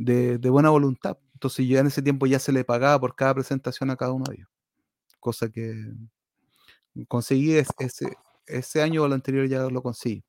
de, 0.00 0.38
de 0.38 0.50
buena 0.50 0.70
voluntad. 0.70 1.18
Entonces 1.34 1.66
yo 1.66 1.78
en 1.78 1.86
ese 1.86 2.00
tiempo 2.02 2.26
ya 2.26 2.38
se 2.38 2.52
le 2.52 2.64
pagaba 2.64 2.98
por 2.98 3.14
cada 3.14 3.34
presentación 3.34 3.90
a 3.90 3.96
cada 3.96 4.12
uno 4.12 4.24
de 4.28 4.36
ellos. 4.36 4.48
Cosa 5.20 5.50
que 5.50 5.74
conseguí 7.06 7.56
es- 7.56 7.68
ese, 7.78 8.16
ese 8.46 8.82
año 8.82 9.02
o 9.02 9.06
el 9.06 9.12
anterior 9.12 9.46
ya 9.46 9.60
lo 9.68 9.82
conseguí. 9.82 10.24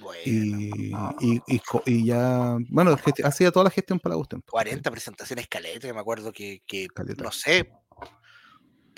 Bueno, 0.00 0.20
Y, 0.24 0.92
y, 1.20 1.40
y 1.46 1.60
y 1.86 2.06
ya, 2.06 2.56
bueno, 2.68 2.96
hacía 3.24 3.50
toda 3.52 3.64
la 3.64 3.70
gestión 3.70 3.98
para 4.00 4.16
¿cachai? 4.16 4.40
40 4.50 4.90
presentaciones 4.90 5.48
caleta, 5.48 5.86
que 5.86 5.94
me 5.94 6.00
acuerdo 6.00 6.32
que, 6.32 6.62
que 6.66 6.88
no 7.18 7.30
sé, 7.30 7.70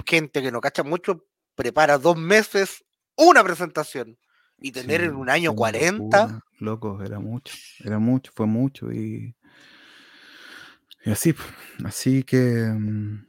gente 0.07 0.43
que 0.43 0.51
no 0.51 0.61
cacha 0.61 0.83
mucho 0.83 1.27
prepara 1.55 1.99
dos 1.99 2.17
meses 2.17 2.85
una 3.17 3.45
presentación 3.45 4.19
y 4.65 4.73
tener 4.73 5.01
Sí, 5.01 5.07
en 5.07 5.15
un 5.15 5.29
año 5.31 5.53
una 5.53 5.59
40, 5.59 6.27
locura, 6.27 6.41
Loco, 6.59 7.03
era 7.03 7.19
mucho, 7.21 7.53
era 7.85 7.99
mucho, 7.99 8.33
fue 8.35 8.47
mucho 8.47 8.91
y, 8.93 9.35
y 11.05 11.11
así, 11.11 11.33
po, 11.33 11.43
así 11.85 12.23
que, 12.23 12.39
mm, 12.73 13.27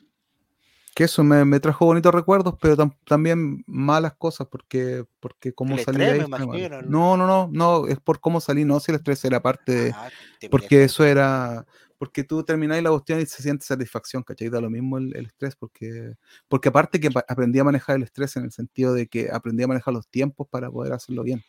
que 0.96 1.04
eso 1.04 1.24
me, 1.24 1.44
me 1.44 1.60
trajo 1.60 1.86
bonitos 1.86 2.14
recuerdos, 2.14 2.56
pero 2.62 2.78
tam- 2.78 2.96
también 3.06 3.64
malas 3.68 4.14
cosas 4.18 4.48
porque, 4.50 5.04
porque 5.20 5.54
cómo 5.54 5.76
El 5.76 5.84
salí 5.84 6.00
de 6.06 6.12
ahí 6.12 6.20
me 6.20 6.26
imagino, 6.26 6.82
¿no? 6.82 7.18
No, 7.18 7.28
no, 7.28 7.50
no, 7.52 7.88
es 7.88 8.00
por 8.00 8.22
cómo 8.22 8.40
salí, 8.40 8.64
no, 8.64 8.80
si 8.80 8.92
el 8.92 8.98
estrés 8.98 9.26
era 9.26 9.42
parte 9.42 9.72
de, 9.74 9.92
ah, 9.94 10.10
porque 10.50 10.84
eso 10.86 11.04
era, 11.04 11.66
porque 11.98 12.24
tú 12.24 12.44
termináis 12.44 12.84
la 12.84 12.90
cuestión 12.92 13.20
y 13.22 13.26
se 13.26 13.42
siente 13.42 13.66
satisfacción, 13.66 14.24
¿cachai? 14.24 14.50
Da 14.50 14.60
lo 14.62 14.70
mismo 14.70 14.98
el, 14.98 15.16
el 15.16 15.26
estrés, 15.28 15.56
porque, 15.56 16.14
porque 16.48 16.70
aparte 16.70 17.00
que 17.00 17.10
aprendí 17.28 17.60
a 17.60 17.64
manejar 17.64 17.96
el 17.96 18.04
estrés 18.04 18.36
en 18.38 18.44
el 18.46 18.52
sentido 18.52 18.94
de 18.94 19.08
que 19.08 19.30
aprendí 19.32 19.64
a 19.64 19.68
manejar 19.68 19.94
los 19.94 20.08
tiempos 20.08 20.48
para 20.50 20.70
poder 20.70 20.94
hacerlo 20.94 21.24
bien. 21.24 21.44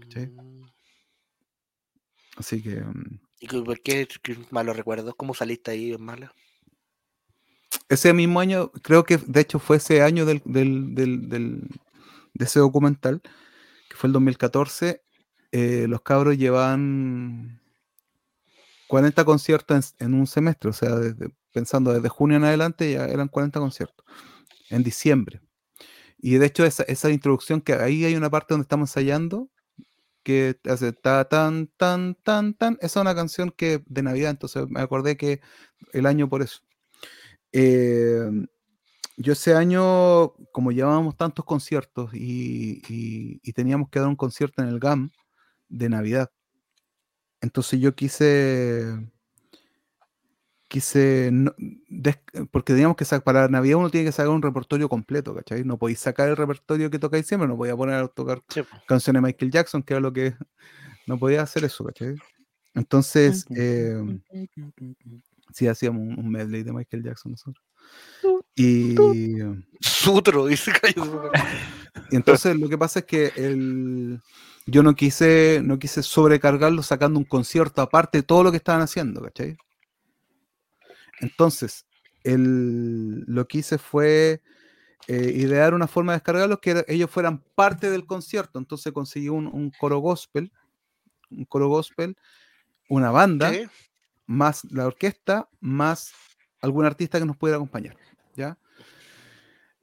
¿cachai? 0.00 0.32
Así 2.36 2.62
que 2.62 2.80
mm, 2.80 3.20
¿Y 3.40 3.46
por 3.48 3.80
qué, 3.80 4.06
malos 4.50 4.76
recuerdos? 4.76 5.14
¿Cómo 5.16 5.34
saliste 5.34 5.70
ahí 5.70 5.92
en 5.92 6.02
mala? 6.02 6.32
ese 7.88 8.12
mismo 8.12 8.40
año, 8.40 8.70
creo 8.82 9.04
que 9.04 9.16
de 9.18 9.40
hecho 9.40 9.58
fue 9.58 9.76
ese 9.78 10.02
año 10.02 10.26
del, 10.26 10.42
del- 10.44 10.94
del- 10.94 11.28
del- 11.28 11.68
de 12.34 12.44
ese 12.44 12.58
documental, 12.60 13.22
que 13.88 13.96
fue 13.96 14.08
el 14.08 14.12
2014, 14.12 15.02
eh, 15.52 15.86
los 15.88 16.02
cabros 16.02 16.36
llevaban 16.36 17.57
40 18.88 19.24
conciertos 19.24 19.94
en, 20.00 20.08
en 20.08 20.14
un 20.20 20.26
semestre, 20.26 20.70
o 20.70 20.72
sea, 20.72 20.90
pensando 21.52 21.92
desde 21.92 22.08
junio 22.10 22.36
en 22.38 22.44
adelante 22.44 22.92
ya 22.92 23.06
eran 23.06 23.28
40 23.28 23.60
conciertos, 23.60 24.04
en 24.70 24.82
diciembre. 24.84 25.40
Y 26.18 26.34
de 26.36 26.46
hecho 26.46 26.64
esa, 26.64 26.84
esa 26.84 27.10
introducción 27.10 27.60
que 27.60 27.74
ahí 27.74 28.04
hay 28.04 28.16
una 28.16 28.30
parte 28.30 28.54
donde 28.54 28.64
estamos 28.64 28.90
ensayando, 28.90 29.50
que 30.24 30.58
hace 30.68 30.92
ta 30.92 31.26
tan 31.26 31.68
tan 31.78 32.16
tan 32.16 32.54
tan, 32.54 32.74
esa 32.82 33.00
es 33.00 33.02
una 33.02 33.14
canción 33.14 33.52
que 33.56 33.82
de 33.86 34.02
Navidad, 34.02 34.30
entonces 34.32 34.66
me 34.68 34.80
acordé 34.80 35.16
que 35.16 35.40
el 35.94 36.06
año 36.06 36.28
por 36.28 36.42
eso. 36.42 36.60
Eh, 37.52 38.30
yo 39.16 39.32
ese 39.34 39.54
año, 39.54 40.34
como 40.52 40.72
llevábamos 40.72 41.16
tantos 41.16 41.44
conciertos 41.44 42.12
y, 42.14 42.82
y- 42.88 43.40
y 43.42 43.52
teníamos 43.52 43.90
que 43.90 44.00
dar 44.00 44.08
un 44.08 44.16
concierto 44.16 44.62
en 44.62 44.68
el 44.68 44.80
GAM 44.80 45.10
de 45.68 45.88
Navidad, 45.90 46.30
entonces 47.40 47.80
yo 47.80 47.94
quise 47.94 48.96
quise 50.68 51.30
no- 51.32 51.54
des- 51.88 52.18
porque 52.50 52.74
teníamos 52.74 52.96
que 52.96 53.04
sacar 53.06 53.24
para 53.24 53.48
Navidad 53.48 53.78
uno 53.78 53.90
tiene 53.90 54.06
que 54.06 54.12
sacar 54.12 54.30
un 54.30 54.42
repertorio 54.42 54.88
completo, 54.88 55.34
¿cachai? 55.34 55.64
No 55.64 55.78
podéis 55.78 55.98
sacar 55.98 56.28
el 56.28 56.36
repertorio 56.36 56.90
que 56.90 56.98
tocáis 56.98 57.26
siempre, 57.26 57.48
no 57.48 57.56
podía 57.56 57.74
poner 57.76 57.94
a 57.96 58.08
tocar 58.08 58.42
Sí, 58.48 58.60
canciones 58.86 59.22
de 59.22 59.26
Michael 59.26 59.50
Jackson, 59.50 59.82
que 59.82 59.94
era 59.94 60.00
lo 60.00 60.12
que 60.12 60.34
no 61.06 61.18
podía 61.18 61.42
hacer 61.42 61.64
eso, 61.64 61.84
¿cachai? 61.84 62.16
Entonces, 62.74 63.46
eh, 63.56 64.20
sí 65.54 65.66
hacíamos 65.66 66.02
un, 66.02 66.18
un 66.18 66.30
medley 66.30 66.62
de 66.62 66.72
Michael 66.72 67.02
Jackson 67.02 67.32
nosotros. 67.32 67.64
Y, 68.54 69.38
Sutro, 69.80 70.46
dice 70.46 70.70
Cayo. 70.82 71.32
y 72.10 72.16
entonces 72.16 72.56
lo 72.56 72.68
que 72.68 72.76
pasa 72.76 72.98
es 73.00 73.04
que 73.06 73.32
el, 73.36 74.20
yo 74.70 74.82
no 74.82 74.94
quise, 74.94 75.62
no 75.64 75.78
quise 75.78 76.02
sobrecargarlo 76.02 76.82
sacando 76.82 77.18
un 77.18 77.24
concierto 77.24 77.80
aparte 77.80 78.18
de 78.18 78.22
todo 78.22 78.42
lo 78.42 78.50
que 78.50 78.58
estaban 78.58 78.82
haciendo, 78.82 79.22
¿cachai? 79.22 79.56
Entonces, 81.20 81.86
el, 82.22 83.20
lo 83.22 83.48
que 83.48 83.58
hice 83.58 83.78
fue 83.78 84.42
eh, 85.06 85.32
idear 85.34 85.72
una 85.72 85.86
forma 85.86 86.12
de 86.12 86.18
descargarlos 86.18 86.58
que 86.60 86.84
ellos 86.86 87.10
fueran 87.10 87.42
parte 87.54 87.90
del 87.90 88.04
concierto. 88.04 88.58
Entonces 88.58 88.92
conseguí 88.92 89.30
un, 89.30 89.46
un 89.46 89.70
coro 89.70 90.00
gospel, 90.00 90.52
un 91.30 91.46
coro 91.46 91.68
gospel, 91.68 92.14
una 92.90 93.10
banda, 93.10 93.52
más 94.26 94.64
la 94.70 94.86
orquesta, 94.86 95.48
más 95.60 96.12
algún 96.60 96.84
artista 96.84 97.18
que 97.18 97.24
nos 97.24 97.38
pudiera 97.38 97.56
acompañar. 97.56 97.96
¿ya? 98.36 98.58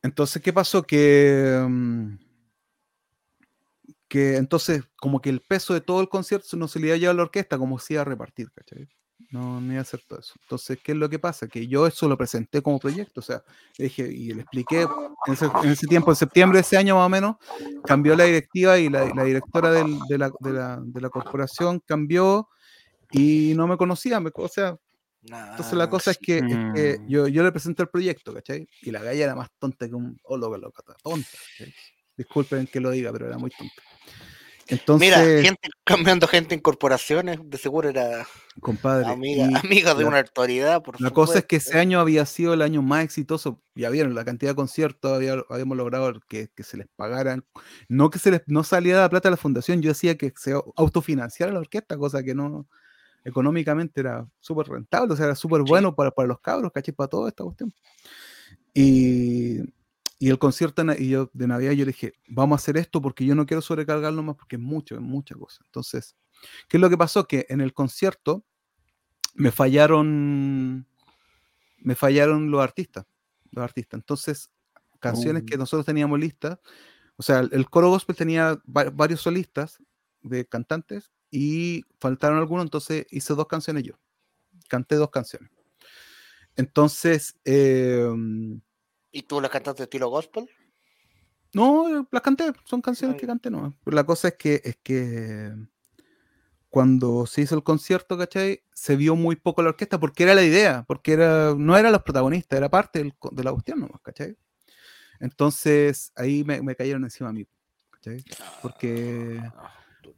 Entonces, 0.04 0.44
¿qué 0.44 0.54
pasó? 0.54 0.84
Que, 0.84 1.66
mm, 1.68 2.25
entonces, 4.20 4.84
como 4.98 5.22
que 5.22 5.30
el 5.30 5.42
peso 5.42 5.74
de 5.74 5.82
todo 5.82 6.02
el 6.02 6.10
concierto 6.10 6.56
no 6.58 6.68
se 6.68 6.80
le 6.80 6.88
iba 6.88 6.96
a 6.96 7.00
llevar 7.00 7.14
a 7.16 7.18
la 7.18 7.24
orquesta, 7.24 7.58
como 7.58 7.80
se 7.80 7.94
iba 7.94 8.02
a 8.02 8.06
repartir, 8.06 8.52
¿cachai? 8.52 8.88
No, 9.32 9.60
no 9.62 9.72
iba 9.72 9.80
a 9.80 9.82
hacer 9.82 10.02
todo 10.08 10.20
eso. 10.20 10.34
Entonces, 10.44 10.78
¿qué 10.84 10.92
es 10.92 10.98
lo 10.98 11.10
que 11.10 11.20
pasa? 11.20 11.48
Que 11.48 11.68
yo 11.68 11.88
eso 11.88 12.08
lo 12.08 12.18
presenté 12.18 12.62
como 12.62 12.80
proyecto, 12.80 13.22
o 13.22 13.24
sea, 13.24 13.44
dije 13.78 14.04
y 14.04 14.34
le 14.34 14.42
expliqué 14.42 14.82
en 15.28 15.34
ese, 15.34 15.46
en 15.64 15.70
ese 15.70 15.88
tiempo, 15.88 16.12
en 16.12 16.16
septiembre 16.18 16.58
de 16.58 16.62
ese 16.62 16.78
año 16.78 16.96
más 16.98 17.06
o 17.08 17.10
menos, 17.10 17.36
cambió 17.86 18.16
la 18.16 18.26
directiva 18.26 18.78
y 18.78 18.90
la, 18.90 19.06
la 19.16 19.24
directora 19.24 19.72
del- 19.72 19.98
de, 20.10 20.18
la, 20.18 20.32
de 20.40 20.52
la- 20.54 20.80
de 20.84 21.02
la 21.02 21.10
corporación 21.10 21.80
cambió 21.86 22.48
y 23.12 23.54
no 23.56 23.68
me 23.68 23.78
conocía, 23.78 24.20
me- 24.20 24.32
o 24.34 24.48
sea, 24.48 24.78
entonces 25.52 25.74
la 25.74 25.90
cosa 25.90 26.12
es 26.12 26.18
que, 26.20 26.38
es 26.38 26.58
que 26.76 27.00
yo, 27.08 27.28
yo 27.28 27.42
le 27.44 27.52
presenté 27.52 27.82
el 27.84 27.90
proyecto, 27.90 28.34
¿cachai? 28.34 28.68
Y 28.82 28.92
la 28.92 29.02
galla 29.02 29.24
era 29.24 29.36
más 29.36 29.50
tonta 29.58 29.88
que 29.88 29.96
un 29.96 30.18
oh, 30.24 30.38
loca, 30.38 30.58
loca, 30.58 30.84
tonta. 31.02 31.30
¿cachai? 31.58 31.74
Disculpen 32.18 32.68
que 32.68 32.80
lo 32.80 32.92
diga, 32.92 33.12
pero 33.12 33.28
era 33.28 33.38
muy 33.38 33.50
tonta. 33.52 33.74
Entonces, 34.68 35.08
Mira, 35.08 35.20
gente, 35.44 35.70
cambiando 35.84 36.28
gente 36.28 36.56
en 36.56 36.62
corporaciones, 36.62 37.40
de 37.44 37.58
seguro 37.60 37.88
era 37.88 38.26
compadre, 38.60 39.12
amiga, 39.12 39.48
y 39.48 39.54
amiga 39.56 39.94
de 39.94 40.02
la- 40.04 40.10
una 40.10 40.20
autoridad, 40.20 40.82
por 40.82 41.00
La 41.00 41.12
cosa 41.12 41.38
es 41.40 41.46
que 41.46 41.58
supuesto. 41.58 41.72
ese 41.72 41.80
año 41.80 42.00
había 42.00 42.26
sido 42.26 42.54
el 42.56 42.64
año 42.64 42.82
más 42.82 43.04
exitoso. 43.04 43.62
Ya 43.76 43.92
vieron 43.92 44.16
la 44.16 44.26
cantidad 44.26 44.52
de 44.52 44.56
conciertos, 44.56 45.12
había- 45.12 45.44
habíamos 45.50 45.78
logrado 45.78 46.14
que, 46.28 46.50
que 46.56 46.64
se 46.64 46.78
les 46.78 46.88
pagaran. 46.96 47.46
No 47.90 48.10
que 48.10 48.18
se 48.18 48.32
les 48.32 48.42
no 48.48 48.64
salía 48.64 49.02
la 49.02 49.10
plata 49.10 49.28
a 49.28 49.32
la 49.32 49.38
fundación, 49.38 49.84
yo 49.84 49.90
decía 49.90 50.18
que 50.18 50.34
se 50.36 50.54
autofinanciara 50.76 51.52
la 51.54 51.60
orquesta, 51.60 51.96
cosa 51.98 52.24
que 52.24 52.34
no 52.34 52.68
económicamente 53.24 54.00
era 54.02 54.28
súper 54.40 54.68
rentable, 54.68 55.14
o 55.14 55.16
sea, 55.18 55.26
era 55.26 55.36
súper 55.36 55.62
bueno 55.62 55.96
para, 55.96 56.10
para 56.12 56.28
los 56.28 56.40
cabros, 56.40 56.72
¿cachai? 56.72 56.94
Para 56.96 57.08
toda 57.10 57.30
esta 57.30 57.44
cuestión. 57.44 57.74
Y, 58.74 59.60
y 60.26 60.30
el 60.32 60.40
concierto 60.40 60.84
y 60.98 61.10
yo, 61.10 61.30
de 61.34 61.46
Navidad, 61.46 61.74
yo 61.74 61.86
le 61.86 61.92
dije, 61.92 62.14
vamos 62.28 62.58
a 62.58 62.62
hacer 62.62 62.78
esto 62.78 63.00
porque 63.00 63.24
yo 63.26 63.36
no 63.36 63.46
quiero 63.46 63.62
sobrecargarlo 63.62 64.24
más 64.24 64.36
porque 64.36 64.56
es 64.56 64.62
mucho, 64.62 64.96
es 64.96 65.02
mucha 65.02 65.36
cosa. 65.36 65.62
Entonces, 65.66 66.16
¿qué 66.68 66.78
es 66.78 66.82
lo 66.82 66.90
que 66.90 66.98
pasó? 66.98 67.28
Que 67.28 67.46
en 67.48 67.62
el 67.62 67.74
concierto 67.74 68.44
me 69.36 69.52
fallaron 69.52 70.88
me 71.78 71.94
fallaron 71.94 72.50
los 72.50 72.64
artistas 72.64 73.06
los 73.52 73.64
artistas 73.64 74.00
entonces 74.00 74.50
canciones 75.00 75.44
que 75.44 75.58
nosotros 75.58 75.86
teníamos 75.86 76.20
listas 76.20 76.58
o 77.18 77.22
sea 77.22 77.40
el, 77.42 77.50
el 77.52 77.70
coro 77.70 77.90
gospel 77.90 78.16
tenía 78.16 78.60
va- 78.66 78.90
varios 78.90 79.22
solistas 79.22 79.78
de 80.24 80.48
cantantes 80.48 81.12
y 81.30 81.84
faltaron 82.00 82.40
algunos 82.40 82.64
entonces 82.66 83.06
hice 83.12 83.36
dos 83.36 83.46
canciones 83.48 83.84
yo 83.84 84.00
canté 84.70 84.96
dos 84.96 85.12
canciones 85.12 85.52
entonces 86.56 87.36
eh, 87.46 88.10
¿Y 89.16 89.24
tú 89.24 89.40
la 89.40 89.48
cantaste 89.48 89.80
de 89.80 89.84
estilo 89.86 90.10
gospel? 90.10 90.50
no 91.54 92.06
las 92.12 92.22
canté 92.22 92.52
son 92.66 92.82
canciones 92.82 93.16
que 93.16 93.26
canté 93.26 93.50
no 93.50 93.74
Pero 93.86 93.96
la 93.96 94.04
cosa 94.04 94.28
es 94.28 94.34
que 94.34 94.62
es 94.62 94.78
que 94.84 95.54
cuando 96.70 97.26
se 97.26 97.40
hizo 97.40 97.56
el 97.56 97.64
concierto, 97.64 98.18
¿cachai? 98.18 98.62
Se 98.74 98.98
vio 98.98 99.16
muy 99.16 99.38
poco 99.38 99.64
la 99.64 99.70
orquesta 99.70 99.98
porque 99.98 100.24
era 100.24 100.36
la 100.36 100.44
idea, 100.44 100.84
porque 100.86 101.14
era, 101.14 101.56
no 101.58 101.78
eran 101.78 101.94
los 101.94 102.04
protagonistas, 102.04 102.58
era 102.58 102.70
parte 102.70 103.00
del 103.00 103.14
de 103.32 103.44
la 103.46 103.54
cuestión 103.54 103.80
nomás, 103.80 104.02
¿cachai? 104.02 104.36
Entonces 105.22 106.12
ahí 106.18 106.44
me, 106.44 106.62
me 106.62 106.76
cayeron 106.76 107.06
encima 107.06 107.30
a 107.30 107.34
mí, 107.34 107.48
¿cachai? 107.92 108.22
Porque, 108.62 109.42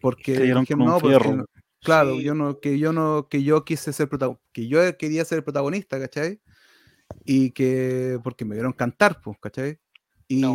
porque 0.02 0.40
dijeron, 0.40 0.66
con 0.66 0.82
un 0.82 0.88
no, 0.88 1.00
porque 1.00 1.44
claro, 1.82 2.16
Sí. 2.16 2.24
yo 2.24 2.34
no, 2.34 2.60
que 2.60 2.80
yo 2.80 2.92
no, 2.94 3.28
que 3.30 3.44
yo 3.44 3.64
quise 3.64 3.94
ser 3.94 4.10
protagonista, 4.10 4.44
que 4.54 4.68
yo 4.68 4.98
quería 4.98 5.24
ser 5.24 5.38
el 5.38 5.44
protagonista, 5.44 6.00
¿cachai? 6.00 6.42
Y 7.24 7.52
que, 7.52 8.20
porque 8.24 8.46
me 8.46 8.56
vieron 8.56 8.74
cantar, 8.74 9.22
pues, 9.22 9.38
¿cachai? 9.40 9.80
Y, 10.28 10.42
No, 10.42 10.54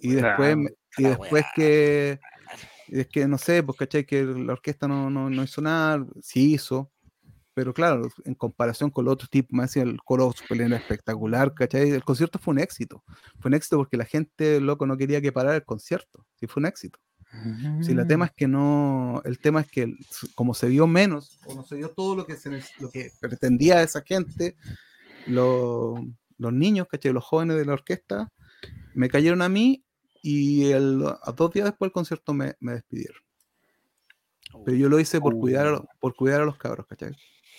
y 0.00 0.12
después, 0.14 0.56
me- 0.56 0.70
y 0.96 1.02
la 1.04 1.08
después 1.10 1.44
que, 1.54 2.20
es 2.88 3.06
que 3.08 3.26
no 3.28 3.38
sé, 3.38 3.62
pues, 3.62 3.78
¿cachai? 3.78 4.04
Que 4.04 4.24
la 4.24 4.52
orquesta 4.52 4.88
no, 4.88 5.08
no, 5.10 5.30
no 5.30 5.42
hizo 5.42 5.60
nada, 5.62 6.04
sí 6.20 6.54
hizo, 6.54 6.90
pero 7.54 7.74
claro, 7.74 8.08
en 8.24 8.34
comparación 8.34 8.90
con 8.90 9.04
los 9.04 9.12
otros 9.14 9.30
tipos, 9.30 9.52
más 9.52 9.76
el 9.76 9.98
coro 10.02 10.32
era 10.50 10.76
espectacular, 10.76 11.52
¿cachai? 11.54 11.90
El 11.90 12.04
concierto 12.04 12.38
fue 12.38 12.52
un 12.52 12.60
éxito, 12.60 13.04
fue 13.40 13.48
un 13.50 13.54
éxito 13.54 13.76
porque 13.76 13.96
la 13.96 14.04
gente, 14.06 14.60
loco, 14.60 14.86
no 14.86 14.96
quería 14.96 15.20
que 15.20 15.32
parara 15.32 15.56
el 15.56 15.64
concierto, 15.64 16.26
sí 16.36 16.46
fue 16.46 16.60
un 16.60 16.66
éxito. 16.66 16.98
Si 17.80 17.92
el 17.92 18.06
tema 18.06 18.26
es 18.26 18.32
que 18.32 18.46
no, 18.46 19.22
el 19.24 19.38
tema 19.38 19.62
es 19.62 19.66
que 19.70 19.94
como 20.34 20.52
se 20.52 20.68
vio 20.68 20.86
menos, 20.86 21.38
o 21.46 21.54
no 21.54 21.62
se 21.64 21.76
vio 21.76 21.88
todo 21.90 22.14
lo 22.14 22.26
que, 22.26 22.36
se, 22.36 22.50
lo 22.78 22.90
que 22.90 23.10
pretendía 23.20 23.82
esa 23.82 24.02
gente, 24.02 24.54
lo- 25.26 25.94
los 26.38 26.52
niños, 26.52 26.86
¿cachai? 26.90 27.12
Los 27.12 27.24
jóvenes 27.24 27.56
de 27.56 27.64
la 27.64 27.74
orquesta, 27.74 28.30
me 28.94 29.08
cayeron 29.08 29.42
a 29.42 29.48
mí 29.48 29.84
y 30.22 30.70
el, 30.70 31.04
a 31.22 31.32
dos 31.32 31.52
días 31.52 31.66
después 31.66 31.88
del 31.88 31.92
concierto 31.92 32.32
me, 32.34 32.54
me 32.60 32.72
despidieron. 32.74 33.22
Pero 34.64 34.76
yo 34.76 34.88
lo 34.88 35.00
hice 35.00 35.20
por 35.20 35.38
cuidar, 35.38 35.66
a 35.66 35.70
los- 35.70 35.82
por 36.00 36.14
cuidar 36.14 36.42
a 36.42 36.44
los 36.44 36.56
cabros, 36.56 36.86
¿cachai? 36.86 37.12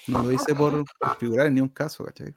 No 0.08 0.22
lo 0.24 0.32
hice 0.32 0.54
por, 0.54 0.84
por 1.00 1.18
figurar 1.18 1.48
en 1.48 1.56
ningún 1.56 1.70
caso, 1.70 2.04
¿cachai? 2.06 2.34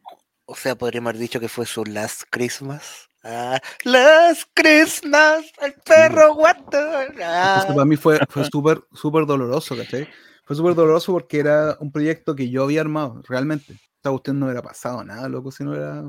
O 0.46 0.54
sea, 0.54 0.76
podríamos 0.76 1.10
haber 1.10 1.20
dicho 1.20 1.40
que 1.40 1.48
fue 1.48 1.66
su 1.66 1.84
Last 1.84 2.22
Christmas. 2.30 3.08
Ah, 3.24 3.60
Last 3.84 4.44
Christmas, 4.54 5.44
el 5.60 5.74
perro 5.84 6.34
guato. 6.34 6.78
Ah, 7.22 7.64
para 7.66 7.84
mí 7.84 7.96
fue, 7.96 8.20
fue 8.28 8.44
súper, 8.44 8.80
súper 8.92 9.26
doloroso, 9.26 9.76
¿cachai? 9.76 10.06
Fue 10.44 10.54
súper 10.54 10.76
doloroso 10.76 11.12
porque 11.12 11.40
era 11.40 11.76
un 11.80 11.90
proyecto 11.90 12.36
que 12.36 12.48
yo 12.48 12.62
había 12.62 12.80
armado, 12.82 13.20
realmente. 13.28 13.80
Esta 14.06 14.12
cuestión 14.12 14.38
no 14.38 14.46
hubiera 14.46 14.62
pasado 14.62 15.02
nada, 15.02 15.28
loco, 15.28 15.50
si 15.50 15.64
no 15.64 15.74
era... 15.74 16.04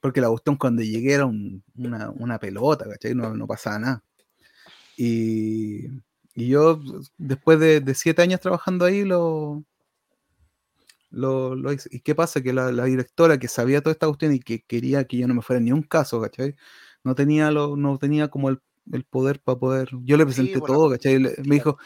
Porque 0.00 0.20
la 0.20 0.28
cuestión 0.28 0.56
cuando 0.56 0.82
llegué 0.82 1.14
era 1.14 1.24
un- 1.24 1.62
una, 1.76 2.10
una 2.10 2.40
pelota, 2.40 2.84
¿cachai? 2.88 3.14
No, 3.14 3.32
no 3.32 3.46
pasaba 3.46 3.78
nada. 3.78 4.04
Y, 4.96 5.86
y 6.34 6.48
yo, 6.48 6.80
después 7.16 7.60
de, 7.60 7.94
siete 7.94 8.22
años 8.22 8.40
trabajando 8.40 8.84
ahí, 8.84 9.04
lo, 9.04 9.62
lo, 11.10 11.72
hice. 11.72 11.88
¿Y 11.92 12.00
qué 12.00 12.16
pasa? 12.16 12.42
Que 12.42 12.52
la, 12.52 12.72
directora 12.72 13.38
que 13.38 13.46
sabía 13.46 13.82
toda 13.82 13.92
esta 13.92 14.08
cuestión 14.08 14.34
y 14.34 14.40
que 14.40 14.64
quería 14.64 15.04
que 15.06 15.18
yo 15.18 15.28
no 15.28 15.34
me 15.34 15.42
fuera 15.42 15.60
ni 15.60 15.70
un 15.70 15.82
caso, 15.82 16.20
¿cachai? 16.20 16.56
No 17.04 17.14
tenía, 17.14 17.52
lo, 17.52 17.76
no 17.76 17.98
tenía 17.98 18.26
como 18.30 18.48
el, 18.48 18.60
el 18.92 19.04
poder 19.04 19.40
para 19.40 19.58
poder... 19.58 19.88
Yo 20.02 20.16
le 20.16 20.24
presenté 20.24 20.58
bueno, 20.58 20.74
todo, 20.74 20.90
¿cachai? 20.90 21.18
Le- 21.18 21.34
me 21.44 21.56
dijo, 21.56 21.78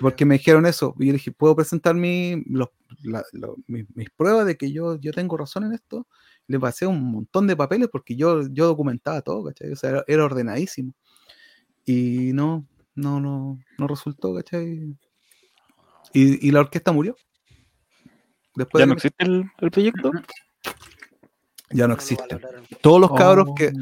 porque 0.00 0.24
me 0.24 0.38
dijeron 0.38 0.66
eso. 0.66 0.94
Y 0.98 1.06
yo 1.06 1.12
le 1.12 1.18
dije, 1.18 1.32
¿puedo 1.32 1.56
presentar 1.56 1.94
mi, 1.94 2.42
los- 2.46 2.70
la- 3.02 3.24
lo- 3.32 3.56
mis, 3.66 3.84
mis 3.94 4.10
pruebas 4.10 4.46
de 4.46 4.56
que 4.56 4.72
yo, 4.72 4.96
yo 4.96 5.12
tengo 5.12 5.36
razón 5.36 5.64
en 5.64 5.72
esto? 5.72 6.06
Le 6.46 6.60
pasé 6.60 6.86
un 6.86 7.02
montón 7.02 7.46
de 7.46 7.56
papeles 7.56 7.88
porque 7.90 8.16
yo, 8.16 8.46
yo 8.48 8.66
documentaba 8.66 9.22
todo, 9.22 9.44
¿cachai? 9.44 9.72
O 9.72 9.76
sea, 9.76 9.90
era, 9.90 10.04
era 10.06 10.24
ordenadísimo. 10.24 10.94
Y 11.84 12.32
no, 12.32 12.66
no, 12.94 13.20
no, 13.20 13.58
no 13.78 13.86
resultó, 13.86 14.34
¿cachai? 14.34 14.96
Y, 16.12 16.48
y 16.48 16.50
la 16.50 16.60
orquesta 16.60 16.92
murió. 16.92 17.16
Después 18.54 18.80
¿Ya 18.80 18.84
de 18.84 18.86
no 18.86 18.94
existe 18.94 19.24
el, 19.24 19.44
el 19.58 19.70
proyecto? 19.70 20.12
ya 21.70 21.88
no 21.88 21.94
existe. 21.94 22.38
Todos 22.80 23.00
los 23.00 23.12
cabros 23.12 23.48
que. 23.56 23.72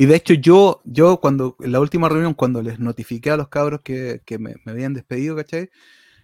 Y 0.00 0.06
de 0.06 0.16
hecho, 0.16 0.32
yo, 0.32 0.80
yo 0.84 1.20
cuando, 1.20 1.56
en 1.60 1.72
la 1.72 1.80
última 1.80 2.08
reunión, 2.08 2.32
cuando 2.32 2.62
les 2.62 2.78
notifiqué 2.78 3.32
a 3.32 3.36
los 3.36 3.48
cabros 3.48 3.82
que, 3.82 4.22
que 4.24 4.38
me, 4.38 4.54
me 4.64 4.72
habían 4.72 4.94
despedido. 4.94 5.36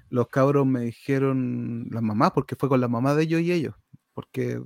Los 0.09 0.29
cabros 0.29 0.67
me 0.67 0.81
dijeron, 0.81 1.87
las 1.91 2.03
mamás, 2.03 2.31
porque 2.33 2.57
fue 2.57 2.71
con 2.71 2.81
la 2.81 2.89
mamá 2.89 3.15
de 3.15 3.25
ellos 3.25 3.43
y 3.43 3.53
ellos. 3.53 3.75
Porque, 4.15 4.63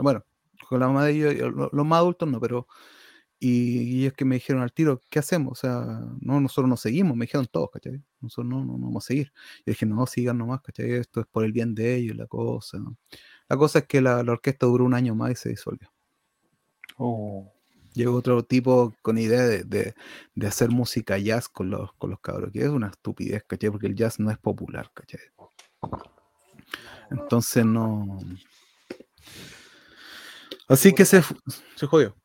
bueno, 0.00 0.24
con 0.68 0.80
la 0.80 0.88
mamá 0.88 1.04
de 1.04 1.12
ellos, 1.12 1.54
los, 1.72 1.86
más 1.86 1.98
adultos 2.00 2.28
no, 2.28 2.40
pero. 2.40 2.66
Y, 3.38 4.04
es 4.06 4.14
que 4.14 4.24
me 4.24 4.34
dijeron 4.34 4.62
al 4.62 4.72
tiro, 4.72 5.00
¿qué 5.10 5.20
hacemos? 5.20 5.52
O 5.52 5.60
sea, 5.60 6.00
no, 6.20 6.40
nosotros 6.40 6.68
no 6.68 6.76
seguimos, 6.76 7.16
me 7.16 7.26
dijeron 7.26 7.46
todos, 7.46 7.70
¿cachai? 7.72 8.02
Nosotros 8.20 8.46
no, 8.46 8.64
no, 8.64 8.78
no 8.78 8.86
vamos 8.86 9.04
a 9.04 9.06
seguir. 9.06 9.32
Y 9.64 9.70
dije, 9.70 9.86
no, 9.86 10.04
sigan 10.08 10.38
nomás, 10.38 10.60
¿cachai? 10.60 10.90
Esto 10.94 11.20
es 11.20 11.26
por 11.28 11.44
el 11.44 11.52
bien 11.52 11.72
de 11.76 11.94
ellos, 11.94 12.16
la 12.16 12.26
cosa. 12.26 12.78
La 13.48 13.56
cosa 13.56 13.80
es 13.80 13.86
que 13.86 14.00
la, 14.00 14.24
la 14.24 14.32
orquesta 14.32 14.66
duró 14.66 14.84
un 14.84 14.94
año 14.94 15.14
más 15.14 15.30
y 15.30 15.36
se 15.36 15.50
disolvió. 15.50 15.88
Oh. 16.98 17.53
Llegó 17.94 18.16
otro 18.16 18.44
tipo 18.44 18.92
con 19.02 19.16
idea 19.18 19.42
de, 19.42 19.62
de- 19.64 19.94
de 20.34 20.46
hacer 20.46 20.68
música 20.70 21.16
jazz 21.16 21.48
con 21.48 21.70
los, 21.70 21.92
con 21.94 22.10
los 22.10 22.20
cabros, 22.20 22.50
que 22.52 22.60
es 22.60 22.68
una 22.68 22.88
estupidez, 22.88 23.44
¿cachai? 23.46 23.70
Porque 23.70 23.86
el 23.86 23.94
jazz 23.94 24.18
no 24.20 24.30
es 24.30 24.38
popular, 24.38 24.90
¿cachai? 24.92 25.20
Entonces 27.10 27.64
no. 27.64 28.18
Así 30.68 30.92
que 30.92 31.04
se, 31.04 31.22
se 31.76 31.86
jodió. 31.86 32.16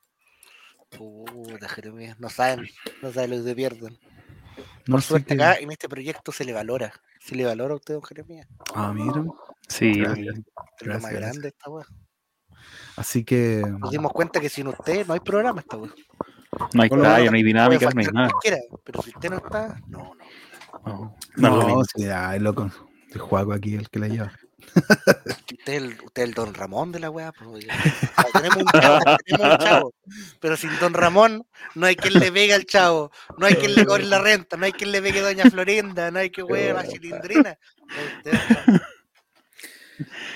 Puta, 0.98 1.70
Jeremías, 1.70 2.20
no 2.20 2.30
saben, 2.30 2.68
no 3.02 3.12
saben 3.14 3.30
lo 3.32 3.38
que 3.38 3.44
se 3.44 3.56
pierden. 3.56 4.00
No 4.88 4.96
Por 4.96 5.02
suerte 5.04 5.36
qué- 5.38 5.44
acá 5.44 5.60
en 5.60 5.72
este 5.72 5.88
proyecto 5.88 6.32
se 6.32 6.46
le 6.46 6.54
valora. 6.54 6.92
Se 7.20 7.36
le 7.36 7.46
valora 7.46 7.74
a 7.74 7.78
usted, 7.78 7.94
don 7.94 8.04
Jeremías. 8.04 8.48
Ah, 8.74 8.92
mira. 8.94 9.24
Sí, 9.68 10.00
Gracias. 10.00 10.36
Es 10.80 10.88
lo 10.88 11.00
más 11.00 11.12
grande 11.12 11.48
esta 11.50 11.70
weá. 11.70 11.86
Así 12.96 13.24
que. 13.24 13.64
Nos 13.80 13.92
dimos 13.92 14.12
cuenta 14.12 14.40
que 14.40 14.50
sin 14.50 14.68
usted 14.68 15.08
no 15.08 15.14
hay 15.14 15.20
programa 15.20 15.62
esta 15.62 15.78
weá. 15.78 15.94
no 16.74 16.82
hay 16.82 16.90
bueno, 16.90 17.04
no 17.04 17.10
hay 17.14 17.44
dinámica, 17.44 17.90
no 17.90 18.02
hay 18.02 18.08
nada. 18.08 18.30
pero 18.84 19.02
si 19.02 19.10
usted 19.12 19.30
no 19.30 19.38
está, 19.38 19.80
no, 19.88 20.16
no. 20.86 21.16
No, 21.36 21.68
no 21.68 21.84
sí, 21.84 22.06
ay, 22.06 22.40
loco. 22.40 22.70
El 23.12 23.22
juego 23.22 23.54
aquí 23.54 23.76
el 23.76 23.90
que 23.90 24.00
la 24.00 24.08
lleva. 24.08 24.32
Usted 24.76 25.74
es 25.74 25.82
el, 25.82 25.98
usted 26.04 26.24
es 26.24 26.30
el 26.30 26.34
don 26.34 26.54
Ramón 26.54 26.92
de 26.92 27.00
la 27.00 27.10
weá. 27.10 27.32
Pues, 27.32 27.66
tenemos, 28.34 28.58
un 28.58 28.66
chavo, 28.66 29.00
tenemos 29.26 29.54
un 29.54 29.58
chavo, 29.58 29.94
pero 30.40 30.58
sin 30.58 30.78
don 30.80 30.94
Ramón 30.94 31.48
no 31.76 31.86
hay 31.86 31.96
quien 31.96 32.20
le 32.20 32.32
pegue 32.32 32.54
al 32.54 32.66
chavo, 32.66 33.12
no 33.38 33.46
hay 33.46 33.56
quien 33.56 33.76
le 33.76 33.86
cobre 33.86 34.06
la 34.06 34.20
renta, 34.20 34.58
no 34.58 34.66
hay 34.66 34.72
quien 34.72 34.92
le 34.92 35.02
pegue 35.02 35.20
a 35.20 35.24
doña 35.24 35.50
Florinda, 35.50 36.12
no 36.12 36.20
hay 36.20 36.30
que 36.30 36.44
wear 36.44 36.76
la 36.76 36.84
cilindrina. 36.84 37.58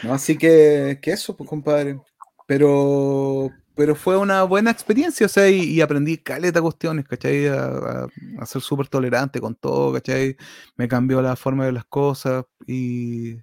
No, 0.03 0.13
así 0.13 0.37
que, 0.37 0.99
que 1.01 1.11
eso, 1.11 1.35
pues, 1.37 1.49
compadre. 1.49 1.99
Pero, 2.47 3.51
pero 3.75 3.95
fue 3.95 4.17
una 4.17 4.43
buena 4.43 4.71
experiencia, 4.71 5.25
o 5.25 5.29
sea, 5.29 5.49
y, 5.49 5.61
y 5.63 5.81
aprendí 5.81 6.17
caleta 6.17 6.61
cuestiones, 6.61 7.07
¿cachai? 7.07 7.47
A, 7.47 7.65
a- 7.65 8.07
a 8.39 8.45
ser 8.45 8.61
súper 8.61 8.87
tolerante 8.87 9.39
con 9.39 9.55
todo, 9.55 9.93
¿cachai? 9.93 10.35
Me 10.75 10.87
cambió 10.87 11.21
la 11.21 11.35
forma 11.35 11.65
de 11.65 11.71
las 11.71 11.85
cosas 11.85 12.45
y... 12.67 13.37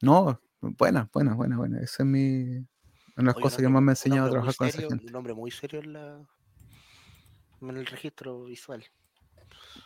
No, 0.00 0.40
buena, 0.60 1.08
buena, 1.12 1.34
buena, 1.34 1.56
buena. 1.56 1.80
Esa 1.80 2.02
es 2.02 2.08
mi... 2.08 2.66
Una 3.16 3.16
de 3.16 3.22
las 3.24 3.34
Oye, 3.36 3.42
cosas 3.42 3.58
que 3.60 3.68
más 3.68 3.82
me 3.82 3.92
ha 3.92 3.94
enseñado 3.94 4.26
a 4.26 4.30
trabajar 4.30 4.56
con 4.56 4.68
esa 4.68 4.82
gente. 4.82 5.06
Un 5.06 5.16
hombre 5.16 5.34
muy 5.34 5.50
serio 5.50 5.80
en, 5.80 5.92
la, 5.92 6.20
en 7.60 7.76
el 7.76 7.86
registro 7.86 8.44
visual. 8.44 8.84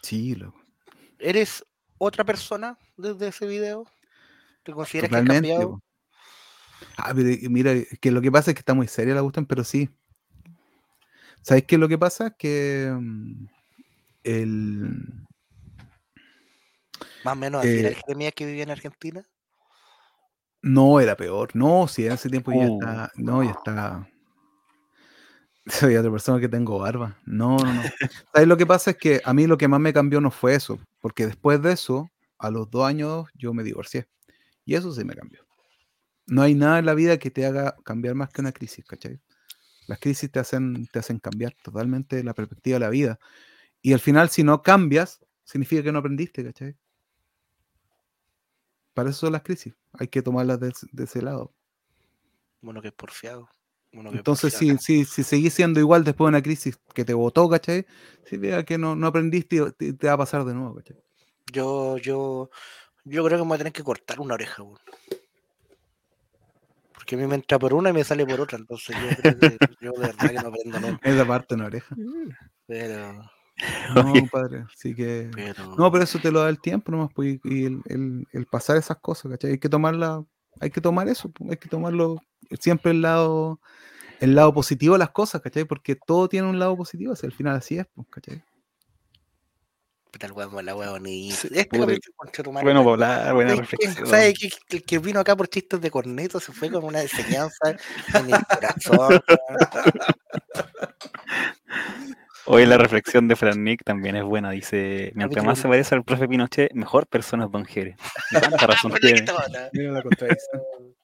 Sí, 0.02 0.34
loco. 0.34 0.59
¿Eres 1.18 1.64
otra 1.98 2.24
persona 2.24 2.78
desde 2.96 3.28
ese 3.28 3.46
video? 3.46 3.84
¿Te 4.62 4.72
consideras 4.72 5.10
que 5.10 5.16
has 5.16 5.22
Totalmente. 5.22 5.48
cambiado? 5.55 5.82
Ah, 6.96 7.12
pero, 7.14 7.28
eh, 7.28 7.48
mira, 7.48 7.72
que 8.00 8.10
lo 8.10 8.20
que 8.20 8.30
pasa 8.32 8.50
es 8.50 8.55
que 8.55 8.60
está 8.60 8.74
muy 8.74 8.88
seria 8.88 9.14
la 9.14 9.22
cuestión, 9.22 9.46
pero 9.46 9.64
sí. 9.64 9.88
¿Sabes 11.42 11.64
qué 11.64 11.76
es 11.76 11.80
lo 11.80 11.88
que 11.88 11.98
pasa? 11.98 12.30
Que 12.36 12.92
mm, 12.98 13.46
el, 14.24 15.24
Más 17.24 17.32
o 17.32 17.36
menos 17.36 17.60
así 17.60 17.78
era 17.78 17.88
Eh, 17.88 17.92
el 17.92 17.96
Jeremías 17.96 18.32
que 18.34 18.46
vivía 18.46 18.62
en 18.64 18.70
Argentina. 18.70 19.24
no 20.62 20.98
era 21.00 21.16
peor. 21.16 21.50
No, 21.55 21.86
si 21.88 22.05
en 22.06 22.12
ese 22.12 22.28
tiempo 22.28 22.52
ya 22.52 22.66
Oh. 22.68 22.78
está. 22.80 23.12
No, 23.16 23.42
ya 23.44 23.50
está. 23.52 24.09
Soy 25.92 25.96
otra 25.96 26.10
persona 26.10 26.40
que 26.40 26.48
tengo 26.48 26.78
barba. 26.78 27.16
No, 27.26 27.56
no, 27.59 27.72
no. 27.72 27.82
¿Sabes 28.32 28.48
lo 28.48 28.56
que 28.56 28.66
pasa? 28.66 28.90
Es 28.92 28.96
que 28.96 29.20
a 29.24 29.32
mí 29.34 29.46
lo 29.46 29.56
que 29.59 29.68
más 29.68 29.80
me 29.80 29.92
cambió 29.92 30.20
no 30.20 30.30
fue 30.30 30.55
eso. 30.55 30.78
Porque 31.00 31.26
después 31.26 31.62
de 31.62 31.72
eso, 31.72 32.09
a 32.38 32.50
los 32.50 32.70
dos 32.70 32.86
años, 32.86 33.26
yo 33.34 33.52
me 33.55 33.62
divorcié. 33.62 34.09
Y 34.64 34.74
eso 34.74 34.92
sí 34.92 35.05
me 35.05 35.14
cambió. 35.14 35.46
No 36.28 36.42
hay 36.42 36.55
nada 36.55 36.78
en 36.78 36.86
la 36.86 36.94
vida 36.94 37.18
que 37.18 37.30
te 37.30 37.46
haga 37.46 37.74
cambiar 37.84 38.14
más 38.14 38.28
que 38.28 38.42
una 38.42 38.52
crisis, 38.52 38.84
¿cachai? 38.84 39.18
Las 39.86 39.98
crisis 39.98 40.30
te 40.30 40.38
hacen, 40.38 40.86
te 40.86 40.98
hacen 40.98 41.18
cambiar 41.18 41.55
totalmente 41.62 42.22
la 42.22 42.34
perspectiva 42.34 42.74
de 42.74 42.80
la 42.80 42.90
vida. 42.90 43.18
Y 43.80 43.94
al 43.94 44.00
final, 44.00 44.28
si 44.28 44.42
no 44.42 44.62
cambias, 44.62 45.24
significa 45.44 45.82
que 45.82 45.90
no 45.90 45.98
aprendiste, 46.00 46.44
¿cachai? 46.44 46.76
Para 48.92 49.10
eso 49.10 49.20
son 49.20 49.32
las 49.32 49.42
crisis. 49.42 49.74
Hay 49.94 50.09
que 50.09 50.20
tomarlas 50.20 50.60
de, 50.60 50.72
de 50.92 51.05
ese 51.05 51.22
lado. 51.22 51.55
Bueno, 52.60 52.82
que 52.82 52.88
es 52.88 52.94
porfiado. 52.94 53.48
Bueno, 53.92 54.10
que 54.10 54.18
Entonces, 54.18 54.52
si, 54.52 54.66
porfiado. 54.66 54.80
si, 54.82 55.05
si 55.06 55.22
seguís 55.22 55.55
siendo 55.55 55.80
igual 55.80 56.05
después 56.05 56.26
de 56.26 56.36
una 56.36 56.42
crisis 56.42 56.78
que 56.92 57.06
te 57.06 57.14
botó, 57.14 57.48
¿cachai? 57.48 57.86
Si 58.26 58.36
vea 58.36 58.64
que 58.64 58.76
no, 58.76 58.94
no 58.94 59.06
aprendiste, 59.06 59.56
y 59.56 59.72
te, 59.72 59.92
te 59.94 60.06
va 60.09 60.12
a 60.12 60.18
pasar 60.18 60.44
de 60.44 60.52
nuevo, 60.52 60.74
¿cachai? 60.74 60.96
Yo, 61.50 61.96
yo, 61.96 62.50
yo 63.05 63.24
creo 63.24 63.38
que 63.38 63.44
me 63.44 63.48
voy 63.48 63.55
a 63.55 63.59
tener 63.59 63.72
que 63.72 63.82
cortar 63.82 64.20
una 64.20 64.34
oreja, 64.34 64.62
weón. 64.62 64.78
Porque 67.09 67.22
a 67.22 67.24
mí 67.24 67.26
me 67.26 67.36
entra 67.36 67.59
por 67.59 67.72
una 67.72 67.89
y 67.89 67.94
me 67.94 68.05
sale 68.05 68.26
por 68.26 68.39
otra, 68.39 68.59
entonces 68.59 68.94
yo 68.94 69.09
de 69.80 69.98
verdad 69.98 70.28
que 70.28 70.35
no 70.35 70.48
aprendo 70.48 70.78
nunca. 70.78 71.09
Esa 71.09 71.26
parte 71.26 71.47
de 71.48 71.55
una 71.55 71.66
oreja. 71.68 71.97
Pero, 72.66 73.30
No, 73.94 74.12
compadre. 74.12 74.66
Así 74.70 74.94
que. 74.94 75.30
pero, 75.35 75.74
No, 75.78 75.90
pero 75.90 76.05
eso 76.05 76.18
te 76.18 76.30
lo 76.30 76.40
da 76.40 76.51
el 76.51 76.60
tiempo 76.60 76.93
nomás, 76.93 77.09
pues, 77.14 77.40
y 77.44 77.64
el- 77.64 78.26
el 78.30 78.47
pasar 78.47 78.76
esas 78.76 78.98
cosas, 78.98 79.32
¿cachai? 79.32 79.52
Hay 79.52 79.59
que 79.59 79.70
tomarla, 79.70 80.22
hay 80.60 80.68
que 80.68 80.82
tomar 80.82 81.09
eso, 81.09 81.30
pues, 81.30 81.51
hay 81.51 81.56
que 81.56 81.70
tomarlo 81.70 82.20
siempre 82.60 82.90
el 82.93 83.01
lado, 83.01 83.59
el 84.20 84.35
lado 84.35 84.52
positivo 84.52 84.97
de 84.97 84.98
las 84.98 85.10
cosas, 85.10 85.40
¿cachai? 85.40 85.64
Porque 85.64 85.97
todo 85.97 86.28
tiene 86.28 86.47
un 86.51 86.59
lado 86.59 86.76
positivo, 86.76 87.16
si 87.16 87.24
al 87.24 87.32
final 87.32 87.56
así 87.56 87.78
es, 87.78 87.86
pues, 87.94 88.06
¿cachai? 88.10 88.43
Puta, 90.10 90.26
el 90.26 90.32
weón, 90.32 90.64
la. 90.64 90.74
Sí, 91.35 91.48
Este 91.52 91.78
madre, 91.78 91.98
Bueno, 92.62 92.80
hablar, 92.80 93.35
buena 93.35 93.55
¿Sabes 93.55 93.68
qué? 93.68 93.76
reflexión. 93.76 94.06
¿Sabe 94.06 94.35
que 94.35 94.51
que 94.68 94.76
el 94.76 94.85
que 94.85 94.98
vino 94.98 95.20
acá 95.20 95.36
por 95.36 95.48
chistes 95.48 95.80
de 95.80 95.90
corneto 95.90 96.40
se 96.40 96.52
fue 96.52 96.70
con 96.70 96.85
una 96.85 97.02
enseñanza 97.02 97.76
en 98.14 98.35
el 98.35 98.44
corazón? 98.47 99.20
Hoy 102.47 102.64
la 102.64 102.78
reflexión 102.78 103.28
de 103.28 103.36
Fran 103.36 103.62
Nick 103.62 103.85
también 103.85 104.16
es 104.16 104.24
buena. 104.24 104.51
Dice: 104.51 105.12
Mientras 105.14 105.44
más 105.44 105.59
se 105.59 105.68
parece 105.68 105.94
al 105.94 106.05
profe 106.05 106.26
Pinochet, 106.28 106.72
mejor 106.72 107.06
persona 107.06 107.44
es 107.44 107.51
Don 107.51 107.64
Jere. 107.64 107.97
Tanta 108.30 108.66
razón 108.66 108.93
tiene. 109.01 109.24
Mira 109.72 109.93
la 109.93 110.02
contradicción. 110.02 110.62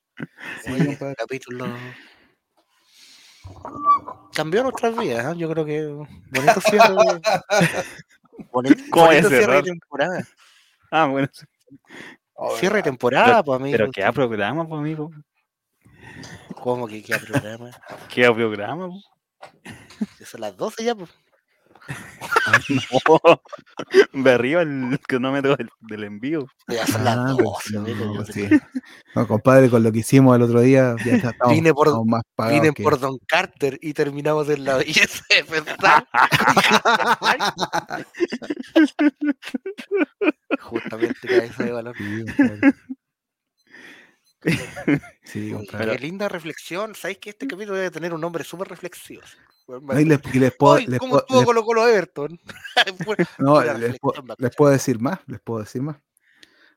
Sí, 0.65 0.97
capítulo 1.19 1.67
cambió 4.35 4.63
nuestras 4.63 4.97
vidas, 4.97 5.35
¿eh? 5.35 5.39
yo 5.39 5.49
creo 5.51 5.65
que 5.65 5.87
bonito 5.87 6.61
cierre 6.61 6.95
bonito, 8.53 8.83
¿Cómo 8.91 9.07
bonito 9.07 9.29
es 9.29 9.35
cierre 9.35 9.57
de 9.57 9.63
temporada. 9.63 10.29
Ah, 10.91 11.07
bueno. 11.07 11.29
sí. 11.33 11.47
Cierre 12.59 12.77
de 12.77 12.83
temporada, 12.83 13.43
pues 13.43 13.61
amigo. 13.61 13.77
Pero 13.77 13.91
queda 13.91 14.13
programa, 14.13 14.67
pues, 14.67 14.79
amigo. 14.79 15.11
¿Cómo 16.61 16.87
que 16.87 17.03
queda 17.03 17.19
programa? 17.19 17.71
Queda 18.15 18.35
programa, 18.35 18.89
pues. 18.89 19.05
Ya 20.19 20.27
Son 20.27 20.41
las 20.41 20.57
12 20.57 20.85
ya, 20.85 20.95
pues. 20.95 21.11
No. 23.09 23.21
De 24.25 24.31
arriba 24.33 24.63
el 24.63 24.99
cronómetro 25.07 25.57
del, 25.57 25.69
del 25.81 26.05
envío. 26.05 26.47
Ah, 26.69 27.35
pero 27.37 27.51
12, 27.53 27.75
no, 27.95 28.25
sí. 28.25 28.49
No, 29.15 29.27
compadre, 29.29 29.69
con 29.69 29.83
lo 29.83 29.93
que 29.93 29.99
hicimos 29.99 30.35
el 30.37 30.43
otro 30.43 30.61
día, 30.61 30.95
ya 31.05 31.17
está- 31.17 31.31
estamos, 31.31 31.55
Vine 31.55 31.75
por- 31.75 31.89
estamos 31.89 32.07
más 32.07 32.23
pagados 32.35 32.61
Vine 32.63 32.73
que- 32.75 32.83
por 32.83 32.99
Don 32.99 33.19
Carter 33.27 33.79
y 33.83 33.93
terminamos 33.93 34.49
en 34.49 34.65
la 34.65 34.79
pensar. 35.49 36.07
Justamente 40.61 41.29
cabeza 41.29 41.65
de 41.65 41.73
balón. 41.73 41.95
Sí. 44.45 44.59
Sí. 45.25 45.55
Qué 45.71 45.99
linda 45.99 46.29
reflexión. 46.29 46.95
¿Sabéis 46.95 47.19
que 47.19 47.31
este 47.31 47.47
capítulo 47.47 47.77
debe 47.77 47.91
tener 47.91 48.13
un 48.15 48.21
nombre 48.21 48.45
súper 48.45 48.69
reflexivo? 48.69 49.23
No, 49.67 50.01
y 50.01 50.05
les, 50.05 50.21
y 50.35 50.39
les 50.41 50.55
puedo, 50.55 50.79
les 50.79 50.99
¿Cómo 50.99 51.13
puedo- 51.13 51.21
estuvo 51.23 51.39
les- 51.41 51.47
Colo 51.47 51.65
Colo 51.65 51.89
Everton? 51.89 52.39
Fue 53.05 53.17
no, 53.39 53.63
les 53.63 53.99
puedo- 53.99 54.13
reflexión, 54.21 54.37
les 54.39 54.57
puedo 54.57 54.73
decir 54.73 55.01
más, 55.01 55.19
les 55.27 55.41
puedo 55.41 55.61
decir 55.61 55.83
más. 55.83 55.97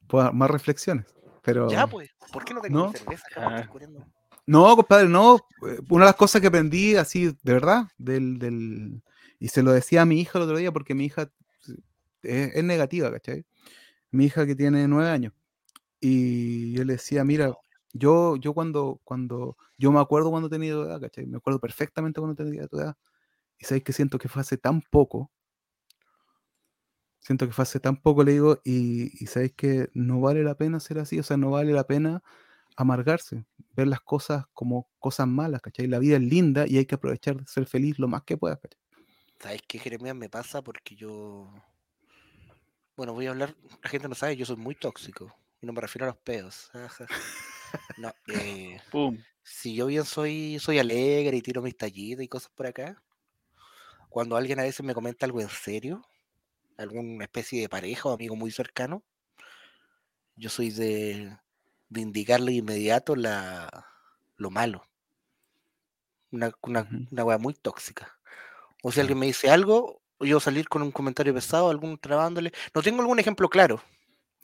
Puedo 0.08 0.24
dar 0.24 0.34
más 0.34 0.50
reflexiones. 0.50 1.06
Pero 1.42 1.70
Ya, 1.70 1.86
pues. 1.88 2.10
¿Por 2.32 2.46
qué 2.46 2.54
no 2.54 2.62
tenéis 2.62 2.84
No. 2.84 2.92
cerveza? 2.94 3.24
Ah. 3.36 3.70
no, 4.46 4.76
compadre, 4.76 5.10
no. 5.10 5.36
eh, 5.68 5.80
Una 5.90 6.06
de 6.06 6.10
las 6.10 6.16
cosas 6.16 6.40
que 6.42 6.48
aprendí 6.48 6.96
así, 6.96 7.26
de 7.44 7.54
verdad, 7.54 7.88
del, 7.98 8.38
del, 8.40 9.02
y 9.40 9.50
se 9.50 9.64
lo 9.64 9.72
decía 9.74 10.02
a 10.02 10.06
mi 10.06 10.20
hija 10.22 10.38
el 10.40 10.44
otro 10.46 10.58
día, 10.58 10.72
porque 10.72 10.94
mi 10.96 11.06
hija 11.06 11.30
es, 12.24 12.56
es 12.56 12.64
negativa, 12.64 13.12
¿cachai? 13.12 13.46
Mi 14.12 14.26
hija 14.26 14.46
que 14.46 14.56
tiene 14.56 14.88
nueve 14.88 15.10
años. 15.10 15.34
Y 16.00 16.74
yo 16.74 16.84
le 16.86 16.94
decía, 16.94 17.24
mira, 17.24 17.54
yo, 17.98 18.36
yo 18.38 18.54
cuando, 18.54 19.02
cuando, 19.04 19.58
yo 19.78 19.92
me 19.92 20.00
acuerdo 20.00 20.32
cuando 20.32 20.50
tenía 20.50 20.74
tu 20.74 20.82
edad, 20.84 21.02
¿cachai? 21.02 21.26
Me 21.26 21.38
acuerdo 21.38 21.60
perfectamente 21.60 22.20
cuando 22.20 22.36
tenía 22.36 22.68
tu 22.68 22.80
edad. 22.80 22.96
Y 23.60 23.66
sabéis 23.66 23.84
que 23.84 23.94
siento 23.94 24.18
que 24.18 24.30
fue 24.30 24.42
hace 24.42 24.58
tan 24.58 24.82
poco. 24.82 25.32
Siento 27.20 27.46
que 27.48 27.54
fue 27.54 27.64
hace 27.64 27.80
tan 27.80 28.02
poco, 28.02 28.24
le 28.24 28.34
digo, 28.34 28.62
y, 28.64 29.12
y 29.24 29.28
sabéis 29.28 29.54
que 29.54 29.90
no 29.94 30.22
vale 30.22 30.44
la 30.44 30.56
pena 30.56 30.80
ser 30.80 31.00
así, 31.00 31.20
o 31.20 31.24
sea, 31.24 31.36
no 31.38 31.52
vale 31.52 31.74
la 31.74 31.86
pena 31.86 32.24
amargarse, 32.78 33.44
ver 33.76 33.88
las 33.88 34.02
cosas 34.02 34.46
como 34.54 34.88
cosas 35.00 35.28
malas, 35.28 35.62
¿cachai? 35.62 35.88
La 35.88 36.00
vida 36.00 36.16
es 36.16 36.22
linda 36.22 36.66
y 36.68 36.78
hay 36.78 36.86
que 36.86 36.96
aprovechar 36.96 37.36
de 37.36 37.48
ser 37.48 37.66
feliz 37.66 38.00
lo 38.00 38.08
más 38.08 38.24
que 38.24 38.38
puedas, 38.38 38.60
¿cachai? 38.60 38.80
¿Sabes 39.40 39.62
qué, 39.68 39.80
Jeremías? 39.80 40.16
Me 40.16 40.30
pasa 40.30 40.62
porque 40.62 40.96
yo. 40.96 41.52
Bueno, 42.96 43.14
voy 43.14 43.28
a 43.28 43.32
hablar. 43.32 43.56
La 43.84 43.90
gente 43.90 44.08
no 44.08 44.16
sabe, 44.16 44.36
yo 44.36 44.46
soy 44.46 44.56
muy 44.56 44.76
tóxico. 44.76 45.36
Y 45.62 45.66
no 45.66 45.74
me 45.74 45.82
refiero 45.82 46.06
a 46.06 46.10
los 46.10 46.18
pedos. 46.18 46.72
No, 47.98 48.14
eh, 48.28 48.80
Pum. 48.92 49.24
si 49.44 49.76
yo 49.76 49.88
bien 49.88 50.06
soy, 50.06 50.60
soy 50.60 50.80
alegre 50.80 51.38
y 51.38 51.42
tiro 51.42 51.62
mis 51.62 51.78
tallitas 51.78 52.24
y 52.24 52.28
cosas 52.28 52.52
por 52.52 52.68
acá, 52.68 53.04
cuando 54.10 54.36
alguien 54.36 54.60
a 54.60 54.64
veces 54.64 54.86
me 54.86 54.94
comenta 54.94 55.26
algo 55.26 55.40
en 55.42 55.50
serio, 55.50 56.02
alguna 56.78 57.26
especie 57.26 57.62
de 57.62 57.70
pareja 57.70 58.10
o 58.10 58.14
amigo 58.14 58.36
muy 58.36 58.52
cercano, 58.52 59.04
yo 60.36 60.50
soy 60.50 60.70
de, 60.72 61.38
de 61.90 62.02
indicarle 62.02 62.52
de 62.52 62.58
inmediato 62.60 63.16
la, 63.16 63.70
lo 64.38 64.50
malo. 64.50 64.84
Una, 66.32 66.52
una, 66.62 66.88
una 67.12 67.24
wea 67.26 67.38
muy 67.38 67.54
tóxica. 67.54 68.20
O 68.84 68.92
si 68.92 69.00
alguien 69.02 69.20
me 69.20 69.28
dice 69.28 69.50
algo, 69.50 70.02
yo 70.20 70.40
salir 70.40 70.70
con 70.70 70.82
un 70.84 70.92
comentario 70.92 71.34
pesado, 71.34 71.70
algún 71.70 71.98
trabándole. 72.00 72.54
No 72.76 72.82
tengo 72.84 73.02
algún 73.02 73.20
ejemplo 73.20 73.50
claro, 73.50 73.82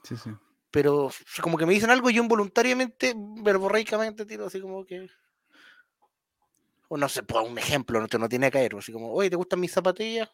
Sí, 0.03 0.17
sí. 0.17 0.31
Pero 0.73 1.11
como 1.43 1.55
que 1.55 1.67
me 1.67 1.73
dicen 1.73 1.91
algo, 1.91 2.09
yo 2.09 2.23
involuntariamente, 2.23 3.13
verborreicamente 3.15 4.25
tiro 4.25 4.47
así 4.47 4.59
como 4.59 4.83
que. 4.83 5.07
O 6.87 6.97
no 6.97 7.07
sé, 7.07 7.21
pues 7.21 7.47
un 7.47 7.59
ejemplo, 7.59 8.01
no, 8.01 8.07
te, 8.07 8.17
no 8.17 8.27
tiene 8.27 8.47
que 8.47 8.53
caer. 8.53 8.75
Así 8.75 8.91
como, 8.91 9.13
oye, 9.13 9.29
¿te 9.29 9.35
gustan 9.35 9.59
mis 9.59 9.71
zapatillas? 9.71 10.31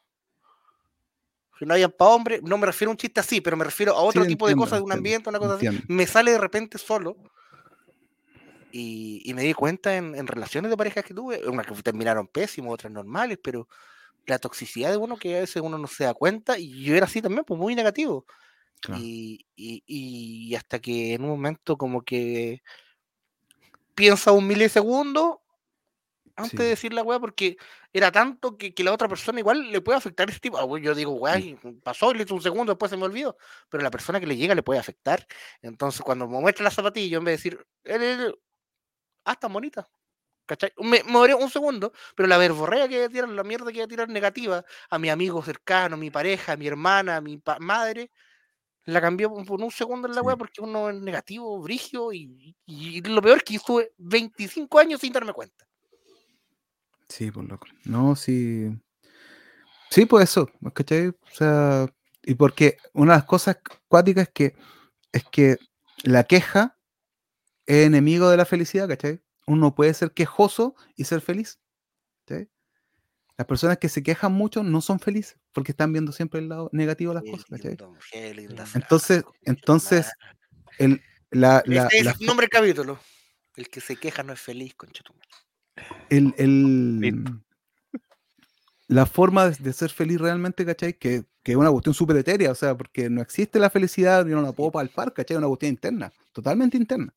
Si 1.58 1.66
no 1.66 1.74
hayan 1.74 1.92
para 1.92 2.12
hombre, 2.12 2.40
no 2.42 2.58
me 2.58 2.68
refiero 2.68 2.90
a 2.90 2.94
un 2.94 2.98
chiste 2.98 3.20
así, 3.20 3.42
pero 3.42 3.58
me 3.58 3.66
refiero 3.66 3.92
a 3.94 4.02
otro 4.02 4.22
Sí, 4.24 4.30
tipo 4.30 4.48
de 4.48 4.54
entiendo, 4.54 4.64
cosas, 4.66 4.80
de 4.80 4.86
un 4.86 4.92
entiendo, 4.94 4.98
ambiente, 5.00 5.30
una 5.30 5.40
cosa 5.40 5.56
así. 5.56 5.66
entiendo. 5.66 5.94
Me 5.94 6.08
sale 6.08 6.32
de 6.32 6.38
repente 6.38 6.78
solo. 6.78 7.18
Y, 8.72 9.22
y 9.26 9.34
me 9.34 9.42
di 9.42 9.54
cuenta 9.54 9.98
en, 9.98 10.16
en 10.16 10.26
relaciones 10.26 10.72
de 10.72 10.78
parejas 10.78 11.04
que 11.04 11.14
tuve, 11.14 11.46
unas 11.50 11.68
que 11.68 11.74
terminaron 11.82 12.28
pésimos, 12.28 12.74
otras 12.76 12.94
normales, 12.94 13.40
pero 13.44 13.68
la 14.26 14.40
toxicidad 14.40 14.92
de 14.92 14.96
uno 14.98 15.18
que 15.18 15.36
a 15.36 15.42
veces 15.42 15.62
uno 15.62 15.78
no 15.78 15.88
se 15.88 16.06
da 16.06 16.14
cuenta, 16.14 16.58
y 16.58 16.82
yo 16.82 16.96
era 16.96 17.08
así 17.08 17.22
también, 17.22 17.44
pues 17.44 17.60
muy 17.60 17.76
negativo. 17.76 18.26
Claro. 18.82 19.02
Y, 19.04 19.46
y- 19.56 19.84
y 19.88 20.56
hasta 20.56 20.80
que 20.80 21.14
en 21.14 21.24
un 21.24 21.30
momento 21.30 21.78
como 21.78 22.02
que 22.04 22.62
piensa 23.96 24.32
un 24.32 24.48
milisegundo 24.48 25.42
antes 26.36 26.52
Sí. 26.52 26.58
de 26.58 26.70
decir 26.70 26.94
la 26.94 27.04
weá, 27.04 27.20
porque 27.20 27.58
era 27.92 28.12
tanto 28.12 28.58
que, 28.58 28.74
que 28.74 28.84
la 28.84 28.94
otra 28.94 29.10
persona 29.10 29.40
igual 29.40 29.72
le 29.72 29.82
puede 29.82 29.98
afectar 29.98 30.30
ese 30.30 30.40
tipo. 30.40 30.58
ah, 30.58 30.80
Yo 30.80 30.96
digo, 30.96 31.12
weá, 31.12 31.38
y 31.38 31.56
pasó, 31.84 32.14
le 32.14 32.24
hizo 32.24 32.34
un 32.36 32.42
segundo, 32.42 32.72
después 32.72 32.90
se 32.90 32.96
me 32.96 33.04
olvidó, 33.04 33.38
pero 33.68 33.84
la 33.84 33.92
persona 33.92 34.20
que 34.22 34.28
le 34.28 34.38
llega 34.38 34.56
le 34.56 34.64
puede 34.64 34.80
afectar. 34.80 35.28
Entonces, 35.62 36.02
cuando 36.02 36.28
me 36.28 36.40
muestra 36.40 36.64
la 36.64 36.72
zapatilla, 36.72 37.18
en 37.18 37.26
vez 37.26 37.34
de 37.44 37.50
decir, 37.50 37.68
"Eh, 37.84 37.96
eh, 38.00 38.28
eh, 38.30 38.34
ah, 39.26 39.36
tan 39.36 39.52
bonita. 39.54 39.90
¿Cachai? 40.46 40.74
Me, 40.78 41.04
me 41.04 41.36
un 41.36 41.50
segundo, 41.52 41.94
pero 42.16 42.28
la 42.28 42.38
verborrea 42.38 42.88
que 42.88 42.96
iba 42.96 43.06
a 43.06 43.10
tirar, 43.10 43.30
la 43.30 43.44
mierda 43.44 43.72
que 43.72 43.78
iba 43.78 43.86
a 43.86 43.88
tirar 43.88 44.10
negativa 44.10 44.66
a 44.90 44.98
mi 44.98 45.10
amigo 45.10 45.44
cercano, 45.44 45.96
a 45.96 45.98
mi 45.98 46.10
pareja, 46.10 46.54
a 46.54 46.58
mi 46.58 46.66
hermana, 46.68 47.18
a 47.18 47.22
mi 47.22 47.40
madre, 47.60 48.10
la 48.86 49.02
cambió 49.02 49.32
por 49.46 49.62
un 49.62 49.72
segundo 49.72 50.08
en 50.08 50.16
la 50.16 50.22
Sí. 50.22 50.26
weá 50.28 50.36
porque 50.38 50.62
uno 50.62 50.90
es 50.90 51.00
negativo, 51.02 51.60
brigio, 51.62 52.12
y, 52.14 52.56
y 52.66 53.02
lo 53.02 53.22
peor 53.22 53.38
es 53.38 53.44
que 53.44 53.56
estuve 53.56 53.94
25 53.98 54.80
años 54.80 55.02
sin 55.02 55.14
darme 55.14 55.34
cuenta. 55.34 55.68
Sí, 57.08 57.32
por 57.32 57.44
loco. 57.46 57.68
No, 57.86 58.16
sí. 58.16 58.70
Sí, 59.90 60.06
pues 60.06 60.30
eso, 60.30 60.50
¿cachai? 60.74 61.08
O 61.08 61.16
sea, 61.34 61.88
y 62.24 62.36
porque 62.36 62.78
una 62.94 63.14
de 63.14 63.18
las 63.20 63.26
cosas 63.26 63.58
cuáticas 63.88 64.28
es 64.28 64.34
que 64.34 64.56
es 65.12 65.24
que 65.32 65.58
la 66.04 66.24
queja 66.26 66.78
es 67.66 67.88
enemigo 67.88 68.30
de 68.30 68.38
la 68.38 68.46
felicidad, 68.46 68.88
¿cachai? 68.88 69.22
Uno 69.48 69.74
puede 69.74 69.94
ser 69.96 70.12
quejoso 70.12 70.76
y 70.96 71.06
ser 71.06 71.22
feliz. 71.22 71.60
¿cachai? 72.26 72.50
Las 73.40 73.48
personas 73.48 73.78
que 73.78 73.88
se 73.88 74.04
quejan 74.04 74.34
mucho 74.34 74.64
no 74.64 74.82
son 74.82 75.00
felices 75.00 75.38
porque 75.54 75.72
están 75.72 75.94
viendo 75.94 76.12
siempre 76.12 76.42
el 76.42 76.50
lado 76.50 76.70
negativo 76.74 77.14
de 77.14 77.22
las 77.22 77.24
cosas, 77.32 77.46
¿cachai? 77.50 77.78
frase, 77.78 78.78
Entonces, 78.78 79.24
entonces, 79.44 80.12
el, 80.78 81.02
la, 81.32 81.64
la, 81.66 81.86
Ese 81.86 82.00
es 82.00 82.06
la 82.06 82.16
el 82.20 82.26
nombre 82.28 82.44
del 82.44 82.50
capítulo. 82.50 83.00
El 83.56 83.70
que 83.70 83.80
se 83.80 83.96
queja 83.96 84.24
no 84.24 84.34
es 84.34 84.42
feliz, 84.42 84.76
concha 84.76 85.04
tu 85.06 85.14
madre. 85.14 85.30
el, 86.10 86.34
el- 86.38 87.40
la 88.90 89.06
forma 89.06 89.50
de, 89.50 89.56
de 89.64 89.72
ser 89.72 89.90
feliz 89.90 90.20
realmente, 90.20 90.66
¿cachai? 90.66 90.98
Que, 91.00 91.24
que 91.42 91.54
es 91.54 91.58
una 91.58 91.72
cuestión 91.72 91.94
súper 91.94 92.18
etérea, 92.18 92.52
o 92.52 92.56
sea, 92.56 92.76
porque 92.76 93.10
no 93.10 93.22
existe 93.22 93.58
la 93.58 93.70
felicidad, 93.70 94.26
yo 94.26 94.36
no 94.36 94.42
la 94.42 94.52
puedo 94.52 94.72
palpar, 94.72 95.14
¿cachai? 95.14 95.36
Es 95.36 95.38
una 95.38 95.48
cuestión 95.48 95.70
interna, 95.70 96.12
totalmente 96.34 96.76
interna. 96.76 97.16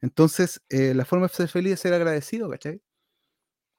Entonces, 0.00 0.60
eh, 0.68 0.94
la 0.94 1.04
forma 1.04 1.28
de 1.28 1.34
ser 1.34 1.48
feliz 1.48 1.74
es 1.74 1.80
ser 1.80 1.94
agradecido, 1.94 2.50
¿cachai? 2.50 2.82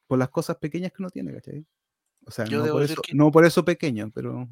Por 0.08 0.20
las 0.20 0.30
cosas 0.30 0.56
pequeñas 0.56 0.94
que 0.94 1.02
uno 1.02 1.10
tiene, 1.10 1.34
¿cachai? 1.34 1.66
O 2.26 2.32
sea, 2.32 2.46
no 2.46 2.66
por, 2.66 2.84
eso, 2.84 3.02
que- 3.02 3.14
no 3.14 3.32
por 3.32 3.46
eso 3.46 3.66
pequeño, 3.66 4.12
pero... 4.14 4.48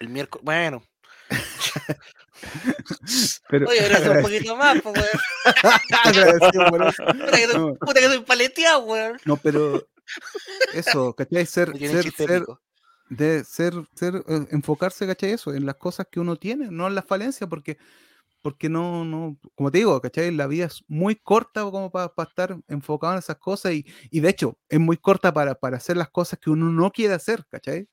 El 0.00 0.08
miércoles. 0.08 0.44
Bueno. 0.44 0.82
pero 3.48 3.68
Oye, 3.68 3.80
pero 3.90 4.12
un 4.12 4.22
poquito 4.22 4.56
más, 4.56 4.80
pues, 4.80 4.94
weón. 4.96 5.08
No. 7.54 7.74
puta 7.74 8.00
que 8.00 8.06
soy 8.06 8.20
paleteado, 8.20 8.80
weón. 8.84 9.18
No, 9.24 9.36
pero 9.36 9.88
eso, 10.72 11.14
¿cachai? 11.14 11.46
Ser, 11.46 11.76
ser, 11.78 12.12
ser, 12.12 12.44
de 13.08 13.44
ser, 13.44 13.74
ser, 13.94 14.16
eh, 14.28 14.46
enfocarse, 14.50 15.06
¿cachai? 15.06 15.32
Eso, 15.32 15.54
en 15.54 15.66
las 15.66 15.76
cosas 15.76 16.06
que 16.10 16.20
uno 16.20 16.36
tiene, 16.36 16.68
no 16.70 16.86
en 16.86 16.94
las 16.94 17.04
falencias, 17.04 17.48
porque, 17.48 17.78
porque 18.42 18.68
no, 18.68 19.04
no, 19.04 19.38
como 19.54 19.70
te 19.70 19.78
digo, 19.78 20.00
¿cachai? 20.00 20.30
La 20.30 20.46
vida 20.46 20.66
es 20.66 20.84
muy 20.88 21.16
corta 21.16 21.62
como 21.62 21.90
para 21.90 22.12
estar 22.18 22.58
enfocado 22.68 23.14
en 23.14 23.18
esas 23.18 23.36
cosas 23.36 23.72
y, 23.72 23.86
y 24.10 24.20
de 24.20 24.28
hecho 24.30 24.58
es 24.68 24.78
muy 24.80 24.96
corta 24.96 25.32
para, 25.32 25.54
para 25.54 25.76
hacer 25.76 25.96
las 25.96 26.10
cosas 26.10 26.38
que 26.38 26.50
uno 26.50 26.70
no 26.70 26.90
quiere 26.90 27.14
hacer, 27.14 27.44
¿cachai? 27.50 27.88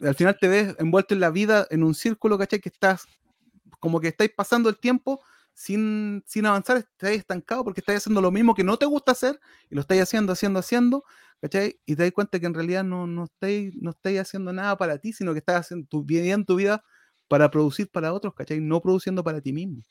Al 0.00 0.14
final 0.14 0.36
te 0.40 0.48
ves 0.48 0.74
envuelto 0.78 1.14
en 1.14 1.20
la 1.20 1.30
vida 1.30 1.66
en 1.70 1.82
un 1.84 1.94
círculo, 1.94 2.38
¿cachai? 2.38 2.60
Que 2.60 2.68
estás, 2.68 3.06
como 3.80 4.00
que 4.00 4.08
estáis 4.08 4.32
pasando 4.36 4.68
el 4.68 4.78
tiempo 4.78 5.20
sin, 5.54 6.22
sin 6.26 6.46
avanzar, 6.46 6.78
estáis 6.78 7.18
estancado 7.18 7.64
porque 7.64 7.80
estáis 7.80 7.98
haciendo 7.98 8.20
lo 8.20 8.30
mismo 8.30 8.54
que 8.54 8.64
no 8.64 8.76
te 8.76 8.86
gusta 8.86 9.12
hacer 9.12 9.40
y 9.70 9.74
lo 9.74 9.82
estáis 9.82 10.02
haciendo, 10.02 10.32
haciendo, 10.32 10.58
haciendo, 10.60 11.04
¿cachai? 11.40 11.80
Y 11.86 11.96
te 11.96 12.02
das 12.02 12.12
cuenta 12.12 12.40
que 12.40 12.46
en 12.46 12.54
realidad 12.54 12.84
no, 12.84 13.06
no, 13.06 13.24
estáis, 13.24 13.72
no 13.76 13.94
haciendo 14.20 14.52
nada 14.52 14.76
para 14.76 14.98
ti, 14.98 15.12
sino 15.12 15.32
que 15.32 15.38
estás 15.38 15.60
haciendo 15.60 15.86
tu, 15.88 16.04
viviendo 16.04 16.44
tu 16.44 16.56
vida 16.56 16.84
para 17.28 17.50
producir 17.50 17.88
para 17.88 18.12
otros, 18.12 18.34
¿cachai? 18.34 18.60
No 18.60 18.80
produciendo 18.80 19.22
para 19.24 19.40
ti 19.40 19.52
mismo. 19.52 19.82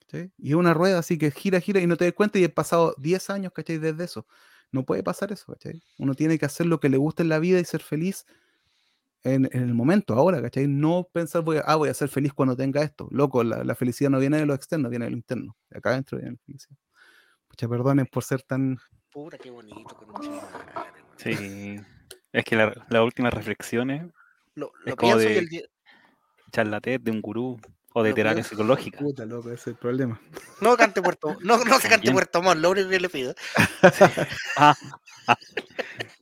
¿cachai? 0.00 0.30
Y 0.38 0.50
es 0.50 0.54
una 0.54 0.74
rueda 0.74 0.98
así 0.98 1.18
que 1.18 1.30
gira, 1.30 1.60
gira 1.60 1.80
y 1.80 1.86
no 1.86 1.96
te 1.96 2.04
das 2.04 2.14
cuenta 2.14 2.38
y 2.38 2.44
he 2.44 2.48
pasado 2.48 2.94
10 2.98 3.30
años, 3.30 3.52
¿cachai? 3.52 3.78
Desde 3.78 4.04
eso. 4.04 4.26
No 4.70 4.84
puede 4.84 5.02
pasar 5.02 5.32
eso, 5.32 5.52
¿cachai? 5.52 5.82
Uno 5.98 6.14
tiene 6.14 6.38
que 6.38 6.46
hacer 6.46 6.66
lo 6.66 6.80
que 6.80 6.88
le 6.88 6.96
gusta 6.96 7.22
en 7.22 7.28
la 7.28 7.38
vida 7.38 7.60
y 7.60 7.64
ser 7.64 7.82
feliz 7.82 8.24
en, 9.24 9.44
en 9.52 9.62
el 9.62 9.74
momento, 9.74 10.14
ahora, 10.14 10.40
¿cachai? 10.42 10.66
No 10.66 11.08
pensar, 11.12 11.42
voy 11.42 11.58
a, 11.58 11.60
ah, 11.60 11.76
voy 11.76 11.88
a 11.90 11.94
ser 11.94 12.08
feliz 12.08 12.32
cuando 12.32 12.56
tenga 12.56 12.82
esto. 12.82 13.06
Loco, 13.10 13.44
la, 13.44 13.62
la 13.64 13.74
felicidad 13.74 14.10
no 14.10 14.18
viene 14.18 14.38
de 14.38 14.46
lo 14.46 14.54
externo, 14.54 14.88
viene 14.88 15.04
de 15.04 15.10
lo 15.12 15.16
interno. 15.16 15.56
De 15.70 15.78
acá 15.78 15.90
adentro 15.90 16.18
viene 16.18 16.32
la 16.32 16.38
felicidad. 16.44 16.76
Pucha, 17.48 17.68
perdonen 17.68 18.06
por 18.06 18.24
ser 18.24 18.42
tan... 18.42 18.78
Puta, 19.12 19.36
qué 19.38 19.50
bonito. 19.50 19.76
Sí. 21.18 21.76
Es 22.32 22.44
que 22.44 22.56
la- 22.56 22.86
las 22.88 23.02
últimas 23.04 23.32
reflexiones, 23.34 24.10
Lo, 24.54 24.72
Es 24.86 24.90
lo 24.90 24.96
pienso 24.96 25.20
y 25.22 25.26
de- 25.26 25.38
el 25.38 25.48
día. 25.48 25.62
Charlatán 26.52 27.02
de 27.02 27.10
un 27.10 27.20
gurú 27.20 27.60
o 27.94 28.02
de 28.02 28.10
Lo 28.10 28.14
terapia 28.14 28.44
psicológica. 28.44 28.98
Puta, 28.98 29.24
loco, 29.26 29.48
ese 29.50 29.60
es 29.60 29.66
el 29.68 29.76
problema. 29.76 30.20
No 30.60 30.76
cante 30.76 31.02
Puerto 31.02 31.36
No, 31.42 31.58
no 31.64 31.78
se 31.78 31.88
cante 31.88 32.04
Bien. 32.04 32.14
Puerto 32.14 32.42
Montt, 32.42 32.60
lo 32.60 32.70
único 32.70 32.88
que 32.88 33.00
le 33.00 33.08
pido. 33.08 33.34
Ah, 34.56 34.74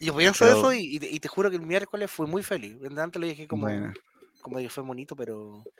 Yo 0.00 0.16
pienso 0.16 0.46
Pero- 0.46 0.58
eso 0.58 0.72
y, 0.72 0.98
y 1.00 1.20
te, 1.20 1.28
juro 1.28 1.50
que 1.50 1.56
el 1.56 1.62
miércoles 1.62 2.10
fui 2.10 2.26
muy 2.26 2.42
feliz. 2.42 2.76
Antes 2.96 3.20
lo 3.20 3.26
dije 3.26 3.46
como, 3.46 3.64
Bueno, 3.64 3.92
como 4.40 4.56
que 4.58 4.70
fue 4.70 4.82
bonito, 4.82 5.14
pero 5.14 5.62
es 5.66 5.74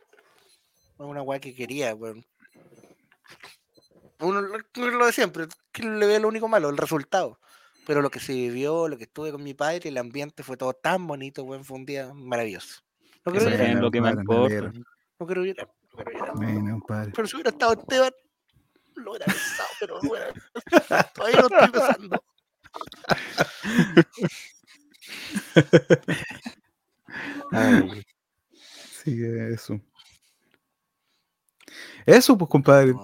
una 0.99 1.23
weá 1.23 1.41
que 1.41 1.55
quería, 1.55 1.95
weón. 1.95 2.25
Uno 4.21 4.43
lo, 4.43 4.59
lo 4.91 5.07
de 5.07 5.13
siempre, 5.13 5.47
que 5.73 5.83
le 5.83 6.07
ve 6.07 6.21
lo 6.21 6.29
único 6.29 6.49
malo, 6.49 6.69
el 6.69 6.77
resultado. 6.77 7.41
Pero 7.87 8.03
lo 8.03 8.11
que 8.11 8.21
se 8.21 8.35
vivió, 8.35 8.89
lo 8.89 8.99
que 8.99 9.05
estuve 9.05 9.33
con 9.33 9.43
mi 9.43 9.55
padre, 9.55 9.89
el 9.89 9.97
ambiente 9.97 10.43
fue 10.43 10.59
todo 10.59 10.75
tan 10.75 11.07
bonito, 11.07 11.43
weón, 11.45 11.65
fue 11.65 11.79
un 11.79 11.87
día 11.87 12.13
maravilloso. 12.13 12.83
No 13.27 13.33
llorar, 13.35 13.61
es 13.61 13.75
lo 13.77 13.91
que 13.91 14.01
me 14.01 14.15
Bueno, 14.15 14.21
importa. 14.23 14.73
no 15.19 15.27
quiero 15.27 15.45
llorar, 15.45 15.69
no 15.69 15.75
quiero 16.05 16.13
llorar. 16.15 16.35
bueno, 16.37 16.73
compadre. 16.79 17.13
Pero 17.15 17.29
si 17.29 17.37
hubiera 17.37 17.51
estado 17.51 17.73
Esteban, 17.75 18.13
lo 18.97 19.11
hubiera 19.11 19.27
besado, 19.27 19.69
pero 19.79 19.99
no 20.03 20.11
hubiera- 20.11 20.33
todavía 21.15 21.41
lo 21.41 21.49
estoy 21.49 21.71
besando. 21.81 22.25
Ay, 27.53 28.03
Sí, 29.05 29.23
eso. 29.25 29.81
Eso, 32.07 32.37
pues, 32.37 32.51
compadre. 32.51 32.95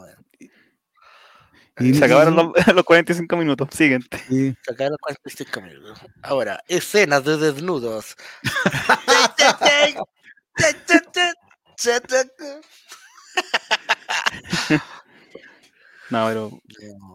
Y- 1.79 1.95
se 1.95 2.05
acabaron 2.05 2.35
y- 2.35 2.37
los, 2.67 2.75
los 2.75 2.85
45 2.85 3.37
minutos. 3.37 3.69
Siguiente. 3.73 4.21
y- 4.31 4.55
Sacaron 4.65 4.97
45 5.01 5.61
minutos. 5.61 5.99
Ahora, 6.23 6.61
escenas 6.69 7.25
de 7.25 7.37
desnudos. 7.37 8.17
No, 16.11 16.27
pero 16.29 16.61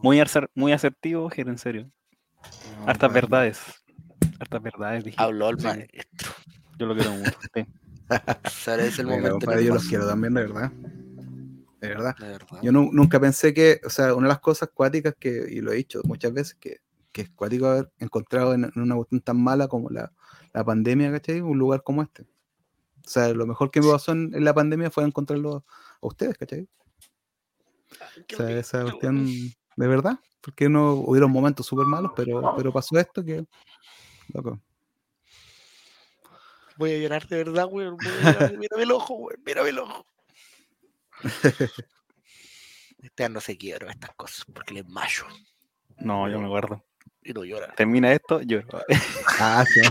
muy, 0.01 0.19
acer- 0.19 0.49
muy 0.53 0.73
asertivo, 0.73 1.29
Jero, 1.29 1.49
en 1.51 1.57
serio. 1.57 1.89
No, 2.79 2.89
Hartas 2.89 3.13
verdades. 3.13 3.59
Hartas 4.39 4.61
verdades, 4.61 5.03
dije. 5.05 5.17
Habló 5.19 5.49
el 5.49 5.57
maestro. 5.57 6.31
Yo 6.77 6.85
lo 6.87 6.95
quiero 6.95 7.11
mucho. 7.11 7.31
sí. 7.53 7.65
Ahora 8.67 8.83
es 8.83 8.99
el 8.99 9.05
momento. 9.05 9.27
en 9.27 9.33
compadre, 9.33 9.59
el 9.61 9.67
yo 9.67 9.73
los 9.75 9.85
quiero 9.87 10.07
también, 10.07 10.33
de 10.33 10.41
verdad. 10.41 10.71
De 11.81 11.87
verdad. 11.89 12.15
de 12.17 12.27
verdad. 12.27 12.59
Yo 12.61 12.71
nu- 12.71 12.91
nunca 12.93 13.19
pensé 13.19 13.53
que, 13.53 13.81
o 13.83 13.89
sea, 13.89 14.13
una 14.13 14.27
de 14.27 14.33
las 14.33 14.39
cosas 14.39 14.69
cuáticas 14.73 15.15
que, 15.19 15.47
y 15.49 15.61
lo 15.61 15.71
he 15.71 15.75
dicho 15.75 15.99
muchas 16.05 16.31
veces, 16.31 16.55
que, 16.55 16.79
que 17.11 17.23
es 17.23 17.29
cuático 17.31 17.65
haber 17.65 17.91
encontrado 17.99 18.53
en, 18.53 18.65
en 18.65 18.71
una 18.81 18.95
cuestión 18.95 19.19
tan 19.21 19.41
mala 19.43 19.67
como 19.67 19.89
la, 19.89 20.13
la 20.53 20.63
pandemia, 20.63 21.11
¿cachai? 21.11 21.41
Un 21.41 21.57
lugar 21.57 21.81
como 21.83 22.03
este. 22.03 22.23
O 22.23 23.09
sea, 23.09 23.33
lo 23.33 23.47
mejor 23.47 23.71
que 23.71 23.81
me 23.81 23.91
pasó 23.91 24.11
en, 24.11 24.31
en 24.33 24.45
la 24.45 24.53
pandemia 24.53 24.91
fue 24.91 25.03
encontrarlo 25.03 25.65
a 26.01 26.07
ustedes, 26.07 26.37
¿cachai? 26.37 26.67
Qué 28.27 28.35
O 28.35 28.37
sea, 28.37 28.51
esa 28.51 28.83
cuestión 28.83 29.25
de 29.75 29.87
verdad, 29.87 30.19
porque 30.39 30.69
no 30.69 30.93
hubieron 30.93 31.31
momentos 31.31 31.65
súper 31.65 31.87
malos, 31.87 32.11
pero, 32.15 32.53
pero 32.55 32.71
pasó 32.71 32.97
esto 32.99 33.23
que, 33.25 33.43
loco. 34.33 34.59
Voy 36.77 36.91
a 36.93 36.97
llorar 36.99 37.27
de 37.27 37.37
verdad, 37.37 37.67
weón. 37.69 37.97
llorar, 37.99 38.57
Mírame 38.57 38.83
el 38.83 38.91
ojo, 38.91 39.15
weón. 39.15 39.41
Mírame 39.45 39.69
el 39.69 39.79
ojo. 39.79 40.05
Este 43.01 43.27
no 43.29 43.41
se 43.41 43.57
quiebra 43.57 43.89
estas 43.91 44.11
cosas 44.15 44.45
porque 44.53 44.73
él 44.75 44.81
es 44.81 44.85
mayo 44.87 45.25
No, 45.97 46.29
yo 46.29 46.39
me 46.39 46.47
guardo. 46.47 46.85
y 47.23 47.33
no 47.33 47.43
llora. 47.43 47.73
Termina 47.73 48.11
esto, 48.13 48.41
lloro. 48.41 48.67
Ah, 49.39 49.65
sí. 49.67 49.81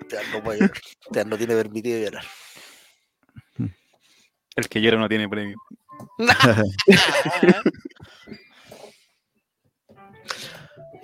Este 0.00 0.18
no 0.32 0.42
puede 0.42 0.58
llorar. 0.60 0.80
Este 1.06 1.24
no 1.24 1.36
tiene 1.38 1.54
permitido 1.54 2.00
llorar. 2.00 2.24
El 4.56 4.68
que 4.68 4.80
llora 4.80 4.98
no 4.98 5.08
tiene 5.08 5.28
premio. 5.28 5.56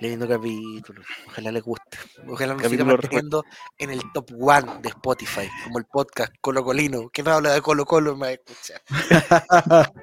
Lindo 0.05 0.27
capítulo. 0.27 1.01
Ojalá 1.27 1.51
les 1.51 1.63
guste. 1.63 1.97
Ojalá 2.27 2.53
nos 2.53 2.67
siga 2.67 2.85
manteniendo 2.85 3.43
en 3.79 3.89
el 3.89 4.01
top 4.13 4.29
one 4.39 4.79
de 4.83 4.89
Spotify, 4.89 5.49
como 5.63 5.79
el 5.79 5.85
podcast 5.85 6.31
Colo 6.41 6.63
Colino, 6.63 7.09
que 7.09 7.23
no 7.23 7.31
habla 7.31 7.53
de 7.53 7.61
Colo 7.61 7.85
Colo, 7.85 8.15
me 8.15 8.21
va 8.21 8.27
a 8.27 8.33
escuchar. 8.33 8.81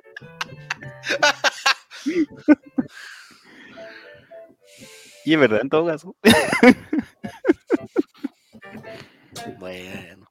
Y 5.25 5.35
es 5.35 5.39
verdad, 5.39 5.61
en 5.61 5.69
todo 5.69 5.87
caso. 5.87 6.17
Bueno. 9.59 10.27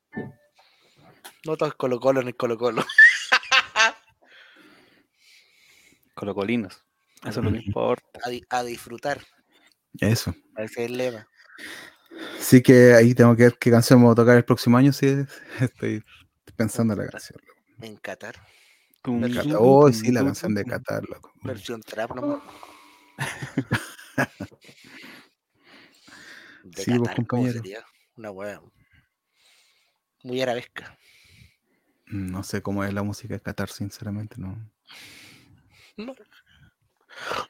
No 1.45 1.57
todo 1.57 1.69
es 1.69 1.75
Colo 1.75 2.01
Colo 2.01 2.19
en 2.19 2.27
el 2.27 2.35
Colo 2.35 2.57
Colo. 2.57 2.83
Colocolinos. 6.13 6.83
Eso 7.23 7.39
es 7.39 7.45
lo 7.45 7.53
que 7.53 7.59
importa. 7.59 8.19
A 8.49 8.63
disfrutar. 8.63 9.21
Eso. 9.99 10.33
Ese 10.57 10.83
es 10.85 10.89
el 10.89 10.97
lema. 10.97 11.27
Sí 12.39 12.61
que 12.61 12.93
ahí 12.93 13.13
tengo 13.15 13.35
que 13.35 13.43
ver 13.43 13.57
qué 13.59 13.71
canción 13.71 13.99
vamos 13.99 14.13
a 14.13 14.15
tocar 14.15 14.37
el 14.37 14.45
próximo 14.45 14.77
año, 14.77 14.91
sí, 14.93 15.25
estoy 15.59 16.03
pensando 16.55 16.93
en 16.93 16.99
la 16.99 17.07
canción. 17.07 17.39
loco. 17.45 17.61
En 17.81 17.97
Qatar. 17.97 18.35
Tum, 19.01 19.21
Qatar. 19.21 19.55
Oh, 19.57 19.91
sí, 19.91 20.11
la 20.11 20.23
canción 20.23 20.53
de. 20.53 20.63
Qatar, 20.63 21.03
loco. 21.09 21.31
Versión 21.43 21.81
trap 21.81 22.15
nomás. 22.15 22.41
De 26.63 26.83
Sí, 26.83 26.91
vos, 26.97 27.07
Qatar, 27.07 27.15
¿cómo 27.25 27.27
compañero. 27.27 27.53
sería? 27.53 27.85
Una 28.17 28.31
hueá. 28.31 28.61
Muy 30.23 30.41
arabesca. 30.41 30.97
No 32.05 32.43
sé 32.43 32.61
cómo 32.61 32.83
es 32.83 32.93
la 32.93 33.01
música 33.03 33.33
de 33.33 33.39
Qatar, 33.39 33.69
sinceramente, 33.69 34.35
no. 34.37 34.57
No. 35.97 36.13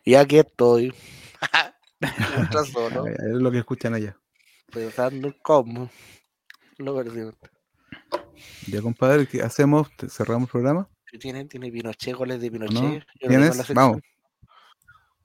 Y 0.06 0.16
aquí 0.16 0.38
estoy. 0.40 0.94
Solo. 2.74 3.08
Es 3.08 3.18
lo 3.22 3.52
que 3.52 3.60
escuchan 3.60 3.94
allá. 3.94 4.18
Pensando 4.72 5.28
en 5.28 5.36
cómo. 5.42 5.90
Lo 6.78 6.96
versión. 6.96 7.36
Ya, 8.68 8.82
compadre, 8.82 9.28
¿qué 9.28 9.42
hacemos? 9.44 9.90
¿Te- 9.96 10.10
¿Cerramos 10.10 10.48
el 10.48 10.52
programa? 10.52 10.90
¿Qué 11.06 11.18
tienen? 11.18 11.48
¿Tiene 11.48 11.70
Pinochet, 11.72 12.16
goles 12.16 12.40
de 12.42 12.50
Pinochet? 12.52 12.74
no? 12.76 12.82
Yo 12.82 13.00
no 13.00 13.06
tengo 13.20 13.30
¿Tienes? 13.54 13.74
Vamos. 13.74 14.00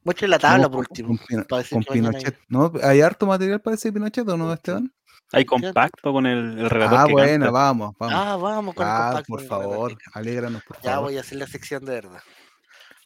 Muestre 0.05 0.29
la 0.29 0.39
tabla 0.39 0.69
por 0.69 0.81
último. 0.81 1.09
Con, 1.09 1.19
Pino- 1.27 1.45
para 1.47 1.63
decir 1.63 1.77
con 1.77 1.83
que 1.85 1.91
mañana 2.01 2.19
hay- 2.19 2.25
Pinochet. 2.25 2.41
¿No? 2.49 2.73
¿Hay 2.83 3.01
harto 3.01 3.27
material 3.27 3.61
para 3.61 3.77
decir 3.77 3.93
Pinochet 3.93 4.29
o 4.29 4.37
no, 4.37 4.53
Esteban? 4.53 4.93
Hay 5.33 5.45
compacto 5.45 6.13
con 6.13 6.27
el, 6.27 6.59
el 6.59 6.71
relator 6.71 6.99
Ah, 7.01 7.05
que 7.07 7.13
bueno, 7.13 7.47
canta. 7.47 7.51
vamos, 7.51 7.95
vamos. 7.99 8.15
Ah, 8.17 8.37
vamos 8.37 8.75
con 8.75 8.87
el 8.87 8.93
Ah, 8.93 9.05
compacto 9.09 9.27
por 9.33 9.43
favor, 9.43 9.97
alégranos, 10.13 10.63
por 10.65 10.77
Ya 10.83 10.91
favor. 10.93 11.05
voy 11.09 11.17
a 11.17 11.21
hacer 11.21 11.39
la 11.39 11.47
sección 11.49 11.85
de 11.85 11.93
verdad. 11.95 12.21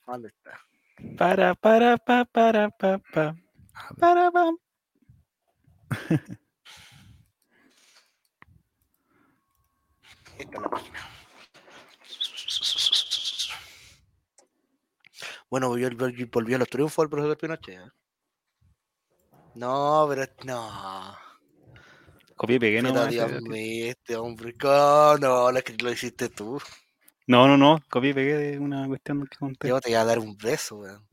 ¿Dónde 0.07 0.29
está? 0.29 0.61
Para, 1.17 1.55
para, 1.55 1.97
pa, 1.97 2.25
para, 2.27 2.69
pa, 2.71 2.99
pa. 3.13 3.37
Página. 3.99 4.31
Bueno, 15.51 15.69
volvió, 15.69 15.91
volvió, 15.91 16.27
volvió 16.31 16.57
a 16.57 16.59
los 16.61 16.69
triunfos 16.69 17.03
el 17.03 17.11
profesor 17.11 17.37
Pinochet. 17.37 17.81
¿eh? 17.81 17.91
No, 19.55 20.07
pero 20.09 20.25
no. 20.45 21.17
Copié 22.37 22.57
y 22.57 22.59
pegué, 22.59 22.83
Pero 22.83 22.95
no. 22.95 23.07
Dios 23.07 23.43
mío, 23.43 23.87
este 23.87 24.17
hombre, 24.17 24.57
¿cómo? 24.57 25.19
no, 25.19 25.51
lo 25.51 25.93
hiciste 25.93 26.29
tú. 26.29 26.61
No, 27.31 27.47
no, 27.47 27.57
no. 27.57 27.79
Copié 27.89 28.11
y 28.11 28.15
pegué 28.15 28.37
de 28.37 28.59
una 28.59 28.89
cuestión 28.89 29.25
que 29.25 29.39
conté. 29.39 29.69
Yo 29.69 29.81
te 29.81 29.91
iba 29.93 30.01
a 30.01 30.05
dar 30.05 30.19
un 30.19 30.37
beso, 30.37 30.79
weón. 30.79 31.07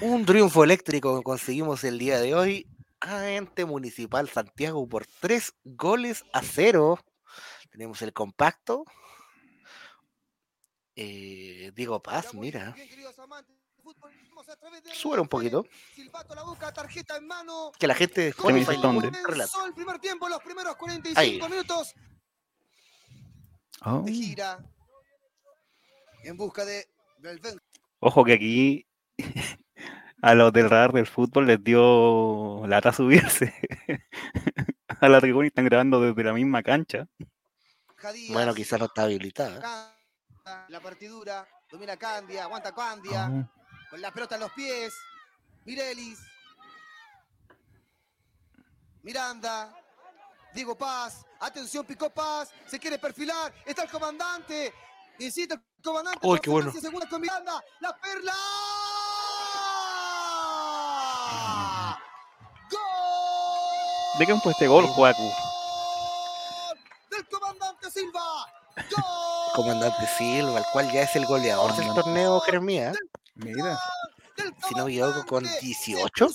Un 0.00 0.24
triunfo 0.24 0.62
eléctrico 0.62 1.16
que 1.18 1.24
conseguimos 1.24 1.82
el 1.82 1.98
día 1.98 2.20
de 2.20 2.36
hoy. 2.36 2.68
Ente 3.04 3.64
Municipal 3.64 4.28
Santiago 4.28 4.88
por 4.88 5.06
tres 5.18 5.54
goles 5.64 6.24
a 6.32 6.42
cero. 6.42 7.00
Tenemos 7.72 8.00
el 8.02 8.12
compacto. 8.12 8.84
Eh, 10.94 11.72
Diego 11.74 12.00
Paz, 12.00 12.32
mira. 12.32 12.72
Sube 14.92 15.18
un 15.18 15.26
poquito. 15.28 15.66
Que 17.76 17.86
la 17.88 17.94
gente 17.96 18.32
¿Qué 18.40 18.52
me 18.52 18.60
Spotify 18.60 18.60
dices, 18.60 18.82
dónde? 18.82 19.10
le 19.10 19.18
relata. 19.26 19.66
el 19.66 19.74
primer 19.74 19.98
tiempo, 19.98 20.28
los 20.28 20.40
primeros 20.44 20.76
45 20.76 21.18
Ahí. 21.20 21.40
minutos 21.50 21.92
Oh, 23.84 24.02
de 24.02 24.12
gira 24.12 24.64
en 26.26 26.36
busca 26.36 26.64
de 26.64 26.86
del 27.18 27.40
Ojo 28.00 28.24
que 28.24 28.34
aquí 28.34 28.86
a 30.22 30.34
los 30.34 30.52
del 30.52 30.68
radar 30.68 30.92
del 30.92 31.06
fútbol 31.06 31.46
les 31.46 31.62
dio 31.62 32.66
lata 32.66 32.92
subirse 32.92 33.54
a 35.00 35.08
la 35.08 35.20
tribuna 35.20 35.46
y 35.46 35.48
están 35.48 35.64
grabando 35.64 36.00
desde 36.00 36.24
la 36.24 36.32
misma 36.32 36.62
cancha. 36.62 37.06
Bueno, 38.30 38.54
quizás 38.54 38.78
no 38.78 38.86
está 38.86 39.04
habilitada. 39.04 39.96
La 40.68 40.80
partidura, 40.80 41.46
domina 41.70 41.96
Candia, 41.96 42.44
aguanta 42.44 42.72
Candia, 42.72 43.28
oh. 43.28 43.90
con 43.90 44.00
la 44.00 44.12
pelota 44.12 44.36
en 44.36 44.42
los 44.42 44.52
pies, 44.52 44.94
Mirelis, 45.64 46.20
Miranda, 49.02 49.74
Diego 50.54 50.76
Paz, 50.76 51.24
atención, 51.40 51.84
picó 51.84 52.10
Paz, 52.10 52.52
se 52.66 52.78
quiere 52.78 52.98
perfilar, 52.98 53.52
está 53.64 53.82
el 53.82 53.90
comandante, 53.90 54.72
insiste 55.18 55.54
el 55.54 55.60
comandante, 55.86 56.18
Uy, 56.22 56.38
qué 56.40 56.50
bueno. 56.50 56.72
segundos 56.72 57.08
con 57.08 57.20
Miranda, 57.20 57.62
la 57.80 57.96
perla. 57.96 58.32
¡Gol! 62.70 64.18
¿De 64.18 64.26
qué 64.26 64.32
han 64.32 64.40
puesto 64.40 64.50
este 64.50 64.66
gol, 64.66 64.86
Juacu? 64.86 65.30
del 67.10 67.28
comandante 67.28 67.90
Silva. 67.90 68.46
Comandante 69.54 70.06
Silva, 70.18 70.58
el 70.58 70.64
cual 70.72 70.92
ya 70.92 71.02
es 71.02 71.16
el 71.16 71.24
goleador 71.26 71.74
del 71.76 71.94
torneo 71.94 72.40
Jeremías. 72.40 72.96
Mira, 73.36 73.78
Si 74.68 74.74
no 74.74 74.84
me 74.84 74.90
equivoco, 74.92 75.24
con 75.24 75.44
18. 75.60 76.28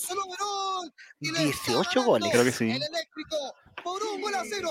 18 1.20 2.04
goles. 2.04 2.32
Creo 2.32 2.44
que 2.44 2.52
sí. 2.52 2.72
El 2.72 2.82
eléctrico 2.82 3.36
por 3.84 4.02
un 4.04 4.22
gol 4.22 4.36
a 4.36 4.44
cero. 4.48 4.70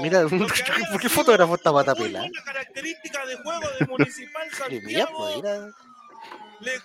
Mira, 0.00 0.22
¿por 0.92 1.00
qué 1.00 1.08
fotógrafo 1.08 1.54
está 1.54 1.72
patapela? 1.72 2.22
Una 2.22 2.42
característica 2.44 3.24
de 3.26 3.36
juego 3.36 3.68
de 3.78 3.86
Municipal 3.86 4.48
Mira, 4.70 5.06
Santiago 5.06 5.18
pues, 5.40 5.42
le- 6.60 6.80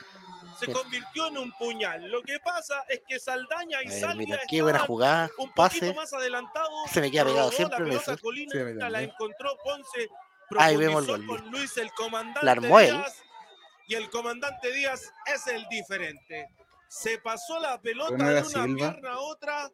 se 0.60 0.72
convirtió 0.72 1.28
en 1.28 1.38
un 1.38 1.52
puñal. 1.52 2.10
Lo 2.10 2.24
que 2.24 2.40
pasa 2.40 2.84
es 2.90 3.02
que 3.08 3.20
Saldaña 3.20 3.84
y 3.84 3.90
Salvia 3.92 4.26
mira, 4.28 4.40
qué 4.50 4.62
buena 4.64 4.80
jugada. 4.80 5.30
un 5.38 5.52
Pase. 5.54 5.80
poquito 5.82 5.96
más 6.02 6.12
adelantados. 6.14 6.90
Se 6.92 7.00
me 7.00 7.12
queda 7.12 7.26
pegado 7.26 7.52
siempre 7.52 7.78
la 7.78 7.84
en 7.86 7.90
pelota. 8.00 8.18
Colina, 8.22 8.52
Sí, 8.52 8.90
la 8.90 9.02
encontró 9.04 9.56
Ponce. 9.64 10.08
Ahí 10.58 10.76
vemos 10.78 11.08
el 11.08 11.08
gol, 11.10 11.26
con 11.28 11.52
Luis 11.52 11.78
el 11.78 11.92
comandante 11.92 12.40
La 12.44 12.54
armó 12.54 12.80
él. 12.80 12.96
Díaz, 12.96 13.22
y 13.88 13.96
el 13.96 14.10
comandante 14.10 14.72
Díaz 14.72 15.14
es 15.28 15.46
el 15.48 15.68
diferente. 15.70 16.48
Se 16.88 17.20
pasó 17.20 17.60
la 17.60 17.80
pelota 17.80 18.12
¿Pero 18.18 18.24
no 18.24 18.30
de 18.32 18.40
una 18.42 18.50
Silva? 18.50 18.92
pierna 18.94 19.12
a 19.12 19.20
otra. 19.20 19.70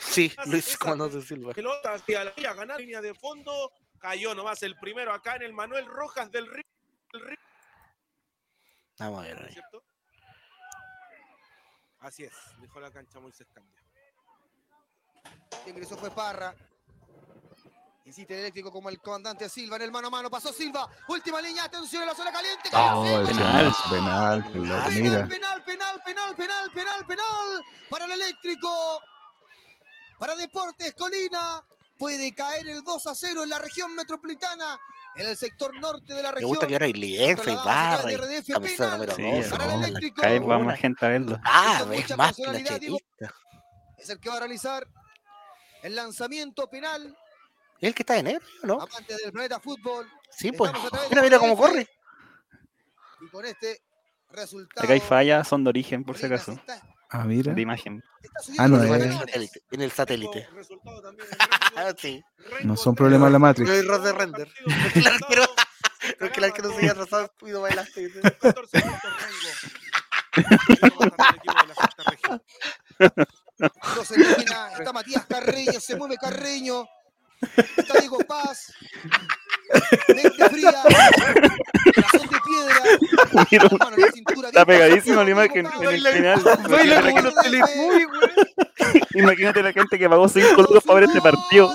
Sí, 0.00 0.32
Luis 0.46 0.76
Comandante 0.76 1.20
Silva. 1.22 1.52
pelota 1.52 1.94
hacia 1.94 2.24
la 2.24 2.32
línea, 2.36 2.54
ganar 2.54 2.80
línea 2.80 3.00
de 3.00 3.14
fondo. 3.14 3.72
Cayó 3.98 4.34
nomás 4.34 4.62
el 4.62 4.76
primero 4.76 5.12
acá 5.12 5.36
en 5.36 5.42
el 5.42 5.52
Manuel 5.52 5.86
Rojas 5.86 6.30
del 6.30 6.46
Río. 6.46 6.64
del 7.12 7.22
Río. 7.22 7.38
Vamos 8.98 9.20
a 9.20 9.22
ver 9.28 9.38
ahí. 9.38 9.52
¿cierto? 9.52 9.82
Así 12.00 12.24
es, 12.24 12.32
dejó 12.60 12.80
la 12.80 12.90
cancha 12.90 13.18
Moisés 13.20 13.46
Cambia. 13.52 13.82
ingresó 15.66 15.96
fue 15.96 16.10
Parra. 16.10 16.54
Insiste 18.04 18.34
el 18.34 18.40
eléctrico 18.40 18.70
como 18.70 18.88
el 18.88 19.00
comandante 19.00 19.48
Silva 19.48 19.74
en 19.76 19.82
el 19.82 19.90
mano 19.90 20.06
a 20.06 20.10
mano. 20.10 20.30
Pasó 20.30 20.52
Silva. 20.52 20.88
Última 21.08 21.40
línea. 21.40 21.64
Atención 21.64 22.02
en 22.02 22.08
la 22.08 22.14
zona 22.14 22.30
caliente. 22.30 22.70
Oh, 22.72 23.02
penal, 23.26 23.74
penal, 23.90 24.44
penal, 24.52 24.84
penal, 24.92 25.64
penal, 25.64 25.96
penal, 25.96 26.36
penal, 26.36 26.70
penal, 26.72 27.06
penal. 27.06 27.64
Para 27.90 28.04
el 28.04 28.12
eléctrico. 28.12 29.02
Para 30.18 30.34
Deportes 30.36 30.94
Colina. 30.94 31.62
Puede 31.98 32.34
caer 32.34 32.68
el 32.68 32.84
2 32.84 33.06
a 33.06 33.14
0 33.14 33.42
en 33.44 33.48
la 33.48 33.58
región 33.58 33.94
metropolitana. 33.94 34.78
En 35.14 35.26
el 35.28 35.36
sector 35.36 35.74
norte 35.80 36.12
de 36.12 36.22
la 36.22 36.28
Me 36.28 36.34
región. 36.34 36.50
gusta 36.50 36.66
que 36.66 36.74
ahora 36.74 36.84
hay 36.86 36.92
lienzo, 36.92 37.42
hay 37.48 37.56
barra, 37.56 38.12
y 38.12 38.42
camiseta 38.42 38.90
número 38.90 39.14
Sí, 39.16 39.22
12. 39.22 39.38
eso, 39.38 39.56
Para 39.56 39.74
el 39.74 39.84
eléctrico. 39.84 40.20
Cada 40.20 40.32
vez 40.34 40.42
va 40.42 40.58
más 40.58 40.78
gente 40.78 41.06
a 41.06 41.08
verlo. 41.08 41.38
Ah, 41.42 41.84
mucha 41.88 42.16
más 42.18 42.36
Diego. 42.36 42.98
Es 43.96 44.10
el 44.10 44.20
que 44.20 44.28
va 44.28 44.36
a 44.36 44.40
realizar 44.40 44.86
el 45.82 45.96
lanzamiento 45.96 46.68
penal. 46.68 47.16
¿Es 47.80 47.88
el 47.88 47.94
que 47.94 48.02
está 48.02 48.14
de 48.14 48.24
negro, 48.24 48.44
no? 48.62 48.74
Amante 48.74 49.16
del 49.16 49.32
planeta 49.32 49.58
fútbol. 49.58 50.06
Sí, 50.30 50.52
pues. 50.52 50.70
Mira, 51.08 51.22
mira 51.22 51.38
cómo 51.38 51.56
corre. 51.56 51.88
Y 53.22 53.28
con 53.30 53.46
este 53.46 53.80
resultado. 54.28 54.84
Acá 54.84 54.92
hay 54.92 55.00
fallas, 55.00 55.48
son 55.48 55.64
de 55.64 55.70
origen, 55.70 56.04
por 56.04 56.18
si 56.18 56.26
acaso. 56.26 56.60
Ah, 57.10 57.24
mira. 57.24 57.54
De 57.54 57.60
imagen. 57.60 58.02
Ah, 58.58 58.68
no 58.68 58.82
En 58.82 58.92
el 58.92 59.18
satélite. 59.18 59.62
En 59.70 59.80
el 59.80 59.90
satélite. 59.92 60.48
sí. 61.98 62.22
No 62.64 62.76
son 62.76 62.94
problemas 62.94 63.28
de 63.28 63.32
la 63.32 63.38
Matrix. 63.38 63.68
No 63.68 63.74
hay 63.74 63.80
error 63.80 64.02
de 64.02 64.12
render. 64.12 64.48
El 64.94 65.06
arquero, 65.06 65.42
es 66.20 66.30
que 66.30 66.38
el 66.38 66.44
arquero 66.44 66.70
se 66.70 66.78
haya 66.78 66.92
atrasado 66.92 67.32
y 67.42 67.50
no 67.50 67.60
bailaste. 67.60 68.10
14 68.40 68.80
puntos. 68.80 69.12
Está 74.78 74.92
Matías 74.92 75.26
Carreño. 75.26 75.80
Se 75.80 75.96
mueve 75.96 76.16
Carreño. 76.16 76.86
Está 77.76 77.98
Diego 78.00 78.18
Paz. 78.18 78.72
Mente 80.08 80.48
fría. 80.50 80.72
Corazón 81.94 82.28
de 82.28 82.38
piedra. 82.46 83.46
Mira, 83.50 83.68
Mano 83.78 83.96
en 83.96 84.00
la 84.02 84.12
cintura, 84.12 84.48
Está 84.48 84.64
bien 84.64 84.78
pegadísimo 84.78 85.22
la 85.24 85.30
imagen 85.30 85.66
en 85.66 85.88
el 85.88 86.06
final. 86.06 86.42
Baila 86.68 87.00
Imagínate 87.00 87.10
como 87.10 87.16
la 87.16 87.22
los 87.22 87.34
gente- 87.34 87.50
Teletubbies, 87.50 88.06
güey. 88.08 89.02
Imagínate 89.14 89.62
la 89.62 89.72
gente 89.72 89.98
que 89.98 90.08
pagó 90.08 90.28
5 90.28 90.62
lucas 90.62 90.82
para 90.84 91.00
ver 91.00 91.04
este 91.08 91.20
partido. 91.20 91.72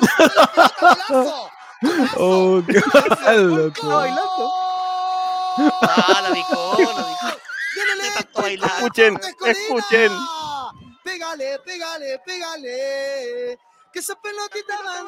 Oh, 2.18 2.62
qué. 2.68 2.82
Ah, 5.82 6.22
la 6.22 6.32
picó, 6.34 6.78
la 6.82 6.94
picó. 8.16 8.48
Escuchen, 8.48 9.20
escuchen. 9.46 10.12
Pégale, 11.04 11.60
pégale, 11.66 12.20
pégale. 12.26 13.58
Que 13.94 14.00
esa 14.00 14.16
pelotita 14.22 14.74
va 14.86 14.96
a 14.96 15.00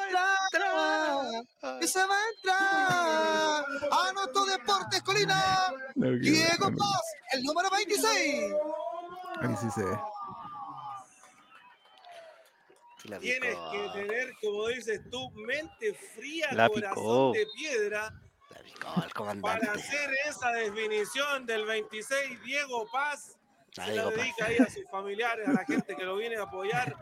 entrar. 0.51 1.79
Que 1.79 1.87
se 1.87 1.99
va 2.05 2.15
a 2.15 2.29
entrar. 2.35 3.65
Anotó 4.09 4.45
Deportes 4.45 5.01
Colina. 5.03 5.73
Diego. 5.95 6.69
Paz, 6.77 7.01
el 7.31 7.43
número 7.43 7.69
26. 7.69 8.53
Ahí 9.41 9.55
sí 9.59 9.69
se 9.73 9.83
ve. 9.83 9.97
La 13.05 13.19
Tienes 13.19 13.57
que 13.71 13.89
tener, 13.93 14.33
como 14.41 14.67
dices 14.69 15.01
tú, 15.11 15.29
mente 15.31 15.93
fría, 16.15 16.47
La 16.53 16.69
corazón 16.69 16.93
picó. 16.95 17.31
de 17.33 17.45
piedra 17.53 18.13
La 18.49 18.61
picó 18.63 19.03
el 19.03 19.13
comandante. 19.13 19.65
para 19.67 19.77
hacer 19.77 20.09
esa 20.29 20.49
definición 20.51 21.45
del 21.45 21.65
26 21.65 22.41
Diego 22.43 22.85
Paz. 22.93 23.35
Ah, 23.77 23.85
Se 23.87 23.91
Diego 23.91 24.09
la 24.09 24.15
dedica 24.15 24.45
ahí 24.45 24.57
a 24.57 24.69
sus 24.69 24.89
familiares, 24.89 25.47
a 25.49 25.51
la 25.51 25.65
gente 25.65 25.95
que 25.97 26.03
lo 26.05 26.15
viene 26.15 26.37
a 26.37 26.43
apoyar. 26.43 26.95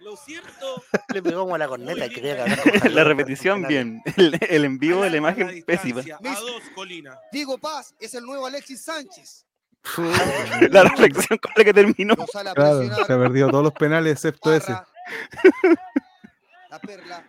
Lo 0.00 0.16
cierto, 0.16 0.82
Le 1.14 1.22
pegó 1.22 1.42
como 1.42 1.58
la 1.58 1.68
corneta 1.68 2.06
y 2.06 2.10
quería 2.10 2.36
cagar. 2.36 2.90
La 2.90 3.04
repetición, 3.04 3.66
bien. 3.66 4.02
El, 4.16 4.38
el 4.48 4.64
en 4.64 4.78
vivo 4.78 5.02
de 5.02 5.10
la 5.10 5.16
imagen, 5.18 5.62
pésima. 5.64 6.00
a 6.00 6.40
dos 6.40 6.62
colinas. 6.74 7.18
Diego 7.32 7.58
Paz 7.58 7.94
es 8.00 8.14
el 8.14 8.24
nuevo 8.24 8.46
Alexis 8.46 8.82
Sánchez. 8.82 9.46
La 10.70 10.82
reflexión 10.84 11.38
con 11.38 11.52
la 11.56 11.64
que 11.64 11.72
terminó. 11.72 12.14
Claro, 12.14 12.82
se 13.06 13.12
ha 13.12 13.18
perdido 13.18 13.50
todos 13.50 13.64
los 13.64 13.72
penales 13.72 14.12
excepto 14.12 14.52
ese. 14.52 14.72
La 16.68 16.78
perla. 16.78 17.24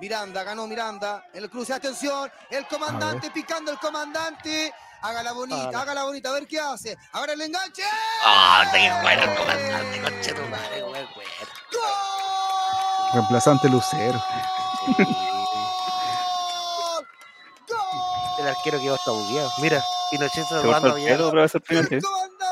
Miranda, 0.00 0.44
ganó 0.44 0.66
Miranda. 0.66 1.26
El 1.32 1.50
cruce, 1.50 1.72
atención. 1.72 2.30
El 2.50 2.66
comandante 2.66 3.30
picando 3.32 3.72
el 3.72 3.78
comandante. 3.78 4.72
Hágala 5.06 5.32
bonita, 5.32 5.70
Ah. 5.74 5.80
hágala 5.82 6.04
bonita. 6.04 6.30
A 6.30 6.32
ver 6.32 6.46
qué 6.46 6.58
hace. 6.58 6.96
Ahora 7.12 7.34
el 7.34 7.40
enganche. 7.42 7.82
Ah, 8.24 8.64
qué 8.72 8.90
bueno 9.02 9.22
el 9.22 9.34
comandante, 9.36 10.00
conche 10.02 10.32
tu 10.32 10.42
madre, 10.48 10.82
güey, 10.82 11.06
güey. 11.14 11.26
Reemplazante 13.12 13.68
Lucero. 13.68 14.22
El 18.38 18.48
arquero 18.48 18.80
quedó 18.80 18.94
hasta 18.94 19.10
bugueado. 19.10 19.50
Mira, 19.58 19.82
Pinochet 20.10 20.42
se 20.44 20.48
Se 20.48 20.54
lo 20.54 20.62
cortó 20.62 20.72
manda 20.72 20.88
el 20.98 21.04
pelo, 21.04 21.16
bien. 21.18 21.30
profesor 21.30 21.62
Pinochet. 21.62 22.02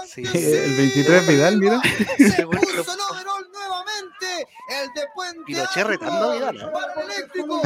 Sí. 0.06 0.22
El 0.24 0.76
23 0.76 1.26
Vidal, 1.26 1.56
mira. 1.56 1.80
Se 1.82 2.46
puso 2.46 2.92
el 2.92 3.00
overall 3.00 3.50
nuevamente. 3.52 4.46
El 4.68 4.92
de 4.94 5.06
Puente 5.14 5.40
Pinochet 5.46 5.84
retando 5.86 6.30
a 6.30 6.34
Vidal, 6.34 6.56
¿eh? 6.60 6.66
Para 6.72 6.92
el 7.02 7.10
eléctrico. 7.10 7.62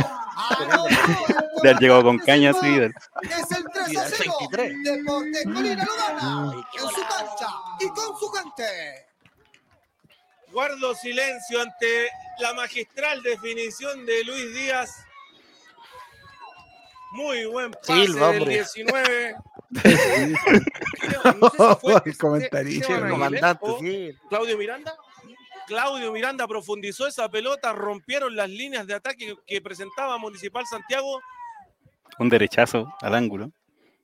El 0.60 1.62
De 1.62 1.68
haber 1.70 1.78
llegado 1.80 2.02
con 2.04 2.18
cañas 2.20 2.56
y 2.62 2.66
Vidal. 2.70 2.94
Es 3.22 3.50
el 3.52 3.64
3 3.86 3.96
a 3.96 4.04
Vidal 4.04 4.12
0. 4.16 4.34
23. 4.50 4.82
Deportes 4.82 5.44
Colina 5.44 5.84
lo 5.84 5.94
gana. 5.96 6.64
Su 6.78 7.00
cancha 7.02 7.48
y 7.80 7.88
con 7.88 8.18
su 8.18 8.28
gente. 8.28 9.06
Guardo 10.52 10.94
silencio 10.94 11.60
ante 11.60 12.08
la 12.38 12.54
magistral 12.54 13.22
definición 13.22 14.06
de 14.06 14.24
Luis 14.24 14.54
Díaz. 14.54 14.90
Muy 17.12 17.46
buen 17.46 17.72
pase 17.72 18.06
Silva, 18.06 18.32
del 18.32 18.42
hombre. 18.42 18.54
19. 18.54 19.36
No 21.40 21.50
sé 21.50 21.56
si 21.58 21.80
fue 21.80 22.02
el 22.04 22.18
comentarista. 22.18 22.94
Esteban 22.94 22.98
El 22.98 23.04
Aguilera 23.04 23.10
comandante, 23.10 23.64
o 23.66 23.78
sí. 23.80 24.10
Claudio 24.28 24.58
Miranda. 24.58 24.96
Claudio 25.66 26.12
Miranda 26.12 26.46
profundizó 26.46 27.06
esa 27.06 27.28
pelota, 27.28 27.72
rompieron 27.72 28.36
las 28.36 28.48
líneas 28.48 28.86
de 28.86 28.94
ataque 28.94 29.34
que 29.46 29.60
presentaba 29.60 30.16
Municipal 30.18 30.64
Santiago. 30.66 31.20
Un 32.18 32.28
derechazo 32.28 32.94
al 33.00 33.14
ángulo. 33.14 33.50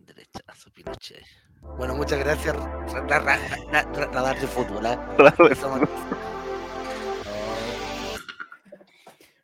Derechazo, 0.06 0.70
Pinochet. 0.72 1.24
Bueno, 1.78 1.94
muchas 1.94 2.18
gracias, 2.18 2.56
ra- 2.56 2.86
ra- 3.06 3.18
ra- 3.20 3.36
ra- 3.70 3.82
ra- 3.92 4.06
radar 4.06 4.40
de 4.40 4.46
fútbol. 4.46 4.86
¿eh? 4.86 4.98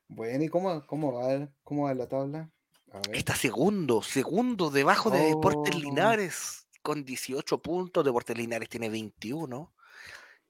Bueno, 0.09 0.45
¿y 0.45 0.49
cómo, 0.49 0.85
cómo, 0.87 1.13
va, 1.13 1.49
cómo 1.63 1.85
va 1.85 1.95
la 1.95 2.09
tabla? 2.09 2.51
A 2.93 2.99
ver. 3.07 3.17
Está 3.17 3.35
segundo, 3.35 4.03
segundo 4.03 4.71
debajo 4.71 5.11
de 5.11 5.21
Deportes 5.21 5.75
Oh. 5.77 5.79
Linares 5.79 6.67
con 6.83 7.05
18 7.05 7.59
puntos. 7.63 8.05
Deportes 8.05 8.37
Linares 8.37 8.69
tiene 8.69 8.89
21. 8.89 9.73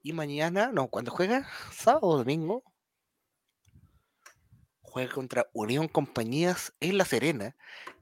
Y 0.01 0.13
mañana, 0.13 0.71
no, 0.73 0.87
¿cuándo 0.87 1.11
juega? 1.11 1.47
¿Sábado 1.71 2.07
o 2.07 2.17
domingo? 2.17 2.63
Juega 4.99 5.13
contra 5.13 5.47
Unión 5.53 5.87
Compañías 5.87 6.73
en 6.79 6.97
La 6.97 7.05
Serena. 7.05 7.55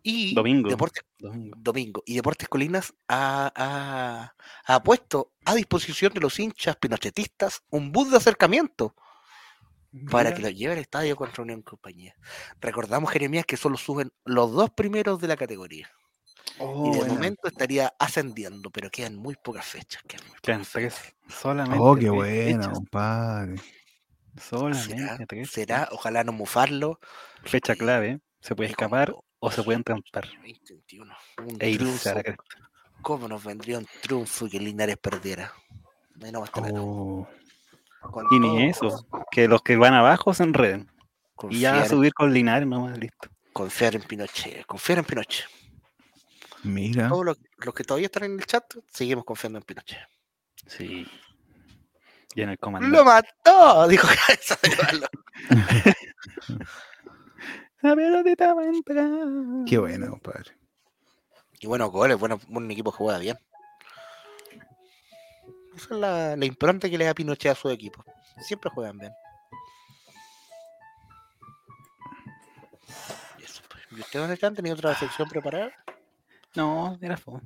Y 0.04 0.34
Domingo. 0.36 0.70
Deportes, 0.70 1.04
Domingo. 1.20 1.58
domingo. 1.60 2.04
Y 2.06 2.16
Deportes 2.16 2.48
Colinas 2.48 2.94
ha, 3.08 3.52
ha- 3.56 4.36
ha 4.66 4.84
puesto 4.84 5.34
a 5.46 5.54
disposición 5.56 6.14
de 6.14 6.22
los 6.22 6.40
hinchas 6.40 6.76
pinochetistas 6.78 7.62
un 7.70 7.92
bus 7.92 8.10
de 8.12 8.18
acercamiento 8.18 8.96
para 10.12 10.34
que 10.34 10.42
lo 10.42 10.50
lleve 10.50 10.74
al 10.74 10.80
estadio 10.80 11.16
contra 11.16 11.44
Unión 11.44 11.62
Compañía. 11.62 12.16
Recordamos, 12.62 13.12
Jeremías, 13.12 13.46
que 13.46 13.58
solo 13.58 13.78
suben 13.78 14.12
los 14.26 14.52
dos 14.52 14.70
primeros 14.70 15.20
de 15.20 15.28
la 15.28 15.36
categoría. 15.38 15.90
Oh, 16.60 16.88
y 16.88 16.92
de 16.92 16.98
buena. 17.00 17.14
momento 17.14 17.48
estaría 17.48 17.94
ascendiendo, 18.00 18.70
pero 18.72 18.90
quedan 18.90 19.16
muy 19.16 19.36
pocas 19.36 19.66
fechas. 19.66 20.02
Quedan 20.08 20.26
muy 20.28 20.38
Quedan 20.42 20.60
pocas 20.60 20.72
tres. 20.74 20.94
fechas. 20.96 21.16
Solamente. 21.42 21.78
Oh, 21.82 21.96
qué 21.96 22.10
fechas. 22.12 22.68
compadre. 22.70 23.56
Solamente 24.40 24.98
¿Será? 24.98 25.26
tres. 25.28 25.50
¿Será? 25.52 25.90
Ojalá 25.92 26.24
no 26.24 26.32
mufarlo. 26.32 27.00
Fecha 27.44 27.76
clave. 27.76 28.20
Se 28.42 28.56
puede 28.56 28.70
Y 28.70 28.72
escapar 28.72 29.14
o 29.40 29.52
se 29.52 29.64
pueden 29.64 29.84
trampar. 29.84 30.26
2021. 30.26 31.16
Un 31.46 31.58
E 31.60 31.70
irse 31.70 32.12
triunfo. 32.14 32.44
a. 32.44 33.02
¿Cómo 33.02 33.28
nos 33.28 33.44
vendría 33.44 33.78
un 33.78 33.88
triunfo 34.02 34.48
que 34.50 34.60
Linares 34.60 34.98
perdiera? 34.98 35.52
Ahí 36.22 36.32
no 36.32 36.40
va 36.40 36.46
a 36.46 36.48
estar 36.48 36.64
acá. 36.66 36.74
Oh, 36.80 37.28
Y 38.32 38.40
ni 38.40 38.64
eso. 38.70 39.06
Que 39.32 39.48
los 39.48 39.62
que 39.62 39.76
van 39.78 39.94
abajo 39.94 40.34
se 40.34 40.44
enreden. 40.44 40.90
Y 41.50 41.60
ya 41.60 41.72
Confiar, 41.74 41.88
subir 41.90 42.14
con 42.14 42.34
Linares 42.34 42.68
nomás, 42.68 42.98
listo. 42.98 43.30
confiar 43.54 43.96
en 43.96 44.02
Pinochet. 44.02 44.66
Confiar 44.66 45.00
en 45.00 45.06
Pinochet. 45.06 45.46
mira. 46.64 47.10
Todos 47.10 47.26
los, 47.26 47.38
los 47.58 47.74
que 47.76 47.84
todavía 47.84 48.08
están 48.08 48.24
en 48.24 48.40
el 48.40 48.46
chat, 48.46 48.64
seguimos 48.92 49.24
confiando 49.24 49.60
en 49.60 49.64
Pinochet. 49.64 50.00
Sí. 50.66 51.08
Y 52.36 52.42
en 52.42 52.50
el 52.50 52.60
comandante. 52.60 52.96
¡Lo 52.98 53.04
mató! 53.06 53.88
Dijo 53.88 54.08
Cabeza 54.08 54.58
de 54.62 54.76
Palo. 54.76 55.08
La 57.82 57.96
pelotita 57.96 58.54
va 58.54 58.62
a 58.62 58.66
entrar. 58.66 59.10
Qué 59.68 59.78
buena, 59.78 60.08
compadre. 60.10 60.56
Y 61.60 61.68
bueno, 61.68 61.90
goles, 61.90 62.20
bueno, 62.20 62.40
un 62.50 62.70
equipo 62.70 62.92
que 62.92 62.98
juega 62.98 63.18
bien. 63.20 63.38
Esa 65.76 65.86
es 65.94 66.00
la, 66.00 66.36
la 66.36 66.46
impronta 66.46 66.90
que 66.90 66.98
le 66.98 67.06
da 67.06 67.14
Pinochet 67.14 67.52
a 67.52 67.56
su 67.56 67.70
equipo. 67.70 68.04
Siempre 68.42 68.70
juegan 68.70 68.98
bien. 69.00 69.12
Y 73.38 73.42
pues. 73.42 73.84
¿Y 73.92 74.00
usted, 74.02 74.20
don 74.20 74.32
Esteban, 74.32 74.56
tenía 74.56 74.74
otra 74.74 74.94
sección 74.96 75.28
preparada? 75.30 75.72
No, 76.56 76.98
era 77.02 77.18
fome. 77.18 77.42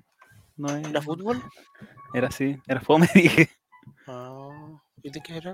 No 0.57 0.67
es- 0.75 0.87
¿Era 0.87 1.01
fútbol? 1.01 1.41
Era 2.13 2.27
así, 2.27 2.59
era 2.67 2.81
fome, 2.81 3.09
dije. 3.15 3.49
Ah, 4.13 4.81
¿Y 5.03 5.09
de 5.09 5.21
qué 5.21 5.37
era? 5.37 5.53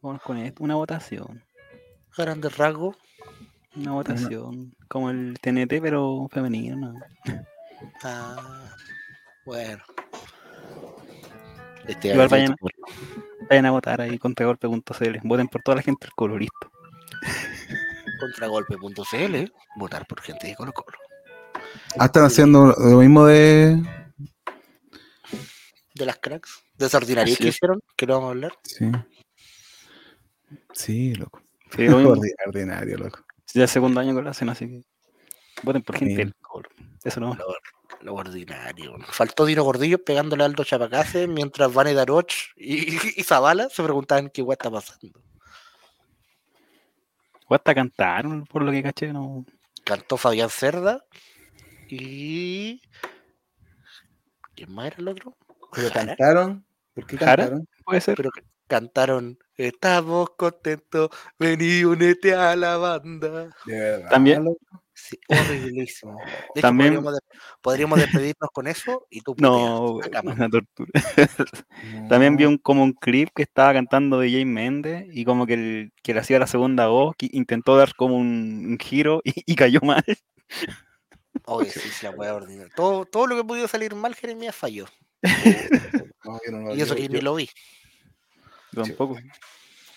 Vamos 0.00 0.22
con 0.22 0.38
esto, 0.38 0.64
una 0.64 0.76
votación. 0.76 1.44
Grandes 2.16 2.56
rasgos. 2.56 2.96
Una 3.76 3.92
votación. 3.92 4.74
Como 4.88 5.10
el 5.10 5.38
TNT, 5.38 5.82
pero 5.82 6.26
femenino, 6.32 6.76
¿no? 6.76 6.94
Ah, 8.02 8.74
bueno. 9.44 9.82
Este 11.86 12.08
Igual 12.08 12.28
vayan, 12.28 12.56
vayan 13.50 13.66
a 13.66 13.70
votar 13.70 14.00
ahí 14.00 14.18
contragolpe.cl. 14.18 15.18
Voten 15.24 15.48
por 15.48 15.62
toda 15.62 15.76
la 15.76 15.82
gente 15.82 16.06
del 16.06 16.14
colorista. 16.14 16.70
contragolpe.cl, 18.18 19.52
votar 19.76 20.06
por 20.06 20.22
gente 20.22 20.46
de 20.46 20.56
Colo 20.56 20.72
Colo. 20.72 20.98
Ah, 21.98 22.06
están 22.06 22.24
haciendo 22.24 22.74
lo 22.78 22.98
mismo 22.98 23.26
de. 23.26 23.82
De 25.96 26.04
las 26.04 26.18
cracks, 26.18 26.62
de 26.74 26.86
esa 26.86 26.98
ordinaria 26.98 27.34
que 27.34 27.48
es. 27.48 27.56
hicieron, 27.56 27.80
que 27.96 28.06
lo 28.06 28.14
vamos 28.14 28.26
a 28.28 28.30
hablar. 28.32 28.52
Sí. 28.62 28.90
Sí, 30.72 31.14
loco. 31.14 31.40
Sí, 31.74 31.86
Ordinario, 32.46 32.98
loco. 32.98 33.20
Ya 33.54 33.64
es 33.64 33.70
segundo 33.70 34.00
año 34.00 34.14
que 34.14 34.20
lo 34.20 34.28
hacen, 34.28 34.50
así 34.50 34.68
que 34.68 34.82
voten 35.62 35.82
por 35.82 35.96
gente 35.96 36.16
del. 36.16 36.34
Eso 37.02 37.20
no. 37.20 37.34
Lo, 37.34 37.46
lo 38.02 38.14
ordinario. 38.14 38.96
Faltó 39.08 39.46
Dino 39.46 39.62
Gordillo 39.64 40.04
pegándole 40.04 40.42
a 40.42 40.46
Aldo 40.46 40.64
Chapacase 40.64 41.26
mientras 41.26 41.72
Vane 41.72 41.94
Daroch 41.94 42.52
y, 42.56 42.96
y 43.20 43.22
Zavala 43.22 43.70
se 43.70 43.82
preguntaban 43.82 44.28
qué 44.28 44.42
guay 44.42 44.54
está 44.54 44.70
pasando. 44.70 45.22
Hasta 47.48 47.74
cantaron, 47.74 48.44
por 48.44 48.62
lo 48.62 48.72
que 48.72 48.82
caché, 48.82 49.12
no. 49.12 49.46
Cantó 49.84 50.16
Fabián 50.16 50.50
Cerda 50.50 51.02
y. 51.88 52.82
¿Quién 54.54 54.72
más 54.72 54.88
era 54.88 54.96
el 54.98 55.08
otro? 55.08 55.36
Pero 55.72 55.88
Jara. 55.90 56.06
cantaron. 56.06 56.66
¿Por 56.94 57.06
qué 57.06 57.16
¿Jara? 57.18 57.36
cantaron? 57.44 57.68
Puede 57.84 58.00
ser. 58.00 58.16
Pero 58.16 58.30
cantaron 58.66 59.38
Estamos 59.58 60.30
contentos, 60.36 61.08
vení 61.38 61.82
únete 61.84 62.34
a 62.34 62.54
la 62.56 62.76
banda. 62.76 63.48
De 63.64 63.78
verdad. 63.78 64.10
También-. 64.10 64.44
Sí, 64.98 65.18
horriblísimo. 65.28 66.16
De 66.54 66.60
hecho, 66.60 66.60
También- 66.62 66.94
podríamos, 66.94 67.14
de- 67.14 67.38
podríamos 67.62 67.98
despedirnos 67.98 68.50
con 68.52 68.66
eso 68.66 69.06
y 69.10 69.20
tú 69.20 69.34
No, 69.38 69.92
puteas 69.94 70.06
a 70.06 70.10
cama. 70.10 70.32
una 70.32 70.48
tortura. 70.48 70.90
También 72.08 72.36
vi 72.36 72.44
un, 72.46 72.56
como 72.58 72.82
un 72.82 72.92
clip 72.94 73.28
que 73.34 73.42
estaba 73.42 73.72
cantando 73.74 74.20
DJ 74.20 74.44
Méndez 74.46 75.06
y 75.12 75.24
como 75.24 75.46
que, 75.46 75.54
el, 75.54 75.92
que 76.02 76.14
le 76.14 76.20
hacía 76.20 76.38
la 76.38 76.46
segunda 76.46 76.86
voz, 76.88 77.14
que 77.16 77.28
intentó 77.32 77.76
dar 77.76 77.94
como 77.94 78.16
un, 78.16 78.64
un 78.68 78.78
giro 78.78 79.20
y, 79.24 79.32
y 79.46 79.54
cayó 79.54 79.80
mal. 79.82 80.04
Oye, 81.44 81.70
sí, 81.70 81.80
sí, 81.90 82.06
la 82.06 82.10
wea 82.12 82.34
ordinaria. 82.34 82.72
Todo, 82.74 83.04
todo 83.04 83.26
lo 83.26 83.36
que 83.36 83.44
pudo 83.44 83.68
salir 83.68 83.94
mal, 83.94 84.14
Jeremías 84.14 84.54
falló. 84.56 84.86
No, 86.24 86.40
yo 86.44 86.52
no 86.52 86.58
lo- 86.60 86.74
Y 86.74 86.80
eso 86.80 86.96
que 86.96 87.08
ni 87.08 87.20
lo 87.20 87.34
vi. 87.36 87.48
Yo 88.72 88.82
Tampoco. 88.82 89.16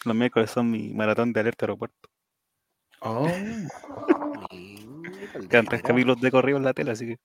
Los 0.05 0.15
miércoles 0.15 0.51
son 0.51 0.69
mi 0.69 0.93
maratón 0.93 1.33
de 1.33 1.39
alerta 1.39 1.65
aeropuerto. 1.65 2.09
Oh, 3.01 3.27
Quedan 5.49 5.65
tres 5.65 5.81
capítulos 5.81 6.19
de 6.21 6.31
corrido 6.31 6.57
en 6.57 6.63
la 6.63 6.73
tele, 6.73 6.91
así 6.91 7.05
que. 7.07 7.17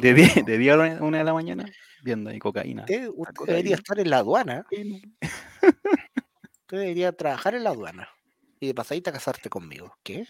De 0.00 0.14
10 0.14 0.44
de 0.44 0.58
10 0.58 0.74
a 0.74 1.02
una 1.04 1.18
de 1.18 1.24
la 1.24 1.32
mañana, 1.34 1.64
viendo 2.02 2.30
ahí 2.30 2.38
cocaína. 2.38 2.82
Usted, 2.82 3.08
usted 3.08 3.34
cocaína. 3.34 3.56
debería 3.56 3.76
estar 3.76 3.98
en 3.98 4.10
la 4.10 4.18
aduana. 4.18 4.66
Usted 6.64 6.78
debería 6.78 7.12
trabajar 7.12 7.54
en 7.54 7.64
la 7.64 7.70
aduana. 7.70 8.08
Y 8.60 8.66
de 8.68 8.74
pasadita 8.74 9.12
casarte 9.12 9.48
conmigo. 9.50 9.94
¿Qué? 10.02 10.26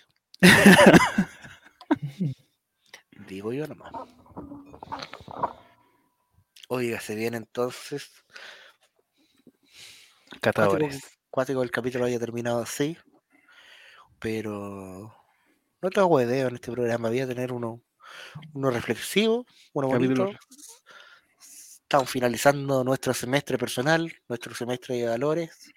Digo 3.27 3.53
yo 3.53 3.67
nomás. 3.67 3.93
Oiga, 6.75 6.99
se 6.99 7.15
viene 7.15 7.37
entonces. 7.37 8.11
Cuático, 10.27 10.41
Catadores. 10.41 11.01
cuático 11.31 11.61
que 11.61 11.65
el 11.67 11.71
capítulo 11.71 12.05
haya 12.05 12.19
terminado 12.19 12.61
así. 12.61 12.99
Pero 14.19 15.15
no 15.81 15.91
tengo 15.91 16.09
hueveo 16.09 16.49
en 16.49 16.57
este 16.57 16.73
programa. 16.73 17.11
Voy 17.11 17.21
a 17.21 17.29
tener 17.29 17.53
uno, 17.53 17.81
uno 18.55 18.71
reflexivo, 18.73 19.47
uno 19.73 19.89
Capítulo 19.89 20.25
bonito. 20.25 20.41
Estamos 21.39 22.11
finalizando 22.11 22.83
nuestro 22.83 23.15
semestre 23.15 23.57
personal, 23.57 24.13
nuestro 24.29 24.53
semestre 24.53 24.97
de 24.97 25.07
valores, 25.07 25.73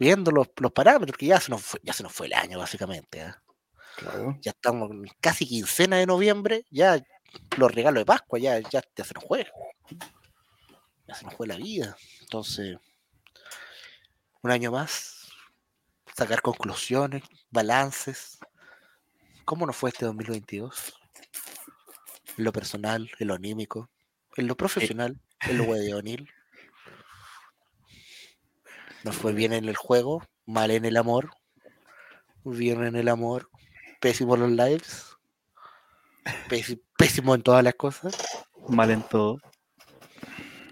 viendo 0.00 0.32
los, 0.32 0.48
los 0.56 0.72
parámetros, 0.72 1.16
que 1.16 1.26
ya 1.26 1.38
se 1.38 1.52
nos 1.52 1.62
fue, 1.62 1.78
ya 1.84 1.92
se 1.92 2.02
nos 2.02 2.12
fue 2.12 2.26
el 2.26 2.32
año, 2.32 2.58
básicamente. 2.58 3.20
¿ah? 3.20 3.40
claro. 3.94 4.36
Ya 4.42 4.50
estamos 4.50 4.90
casi 5.20 5.46
quincena 5.46 5.98
de 5.98 6.06
noviembre, 6.06 6.64
ya 6.72 7.00
los 7.56 7.74
regalos 7.74 8.00
de 8.00 8.06
Pascua, 8.06 8.38
ya, 8.38 8.58
ya, 8.60 8.82
ya 8.96 9.04
se 9.04 9.14
nos. 9.14 9.24
Ya 11.06 11.14
se 11.14 11.24
nos 11.24 11.34
fue 11.34 11.46
la 11.46 11.56
vida. 11.56 11.96
Entonces, 12.20 12.76
un 14.42 14.50
año 14.50 14.70
más, 14.70 15.28
sacar 16.14 16.42
conclusiones, 16.42 17.22
balances. 17.50 18.38
¿Cómo 19.44 19.66
nos 19.66 19.76
fue 19.76 19.90
este 19.90 20.04
2022? 20.04 20.94
En 22.36 22.44
lo 22.44 22.52
personal, 22.52 23.10
en 23.18 23.28
lo 23.28 23.34
anímico, 23.34 23.90
en 24.36 24.46
lo 24.46 24.56
profesional, 24.56 25.20
en 25.40 25.58
lo 25.58 25.64
hueonil. 25.64 26.30
Nos 29.04 29.16
fue 29.16 29.32
bien 29.32 29.52
en 29.52 29.64
el 29.68 29.76
juego, 29.76 30.22
mal 30.46 30.70
en 30.70 30.84
el 30.84 30.96
amor, 30.96 31.30
bien 32.44 32.84
en 32.84 32.96
el 32.96 33.08
amor, 33.08 33.50
pésimo 34.00 34.34
en 34.34 34.40
los 34.40 34.50
lives, 34.50 35.17
pésimo 36.96 37.34
en 37.34 37.42
todas 37.42 37.62
las 37.64 37.74
cosas. 37.74 38.16
Mal 38.68 38.90
en 38.90 39.02
todo. 39.02 39.38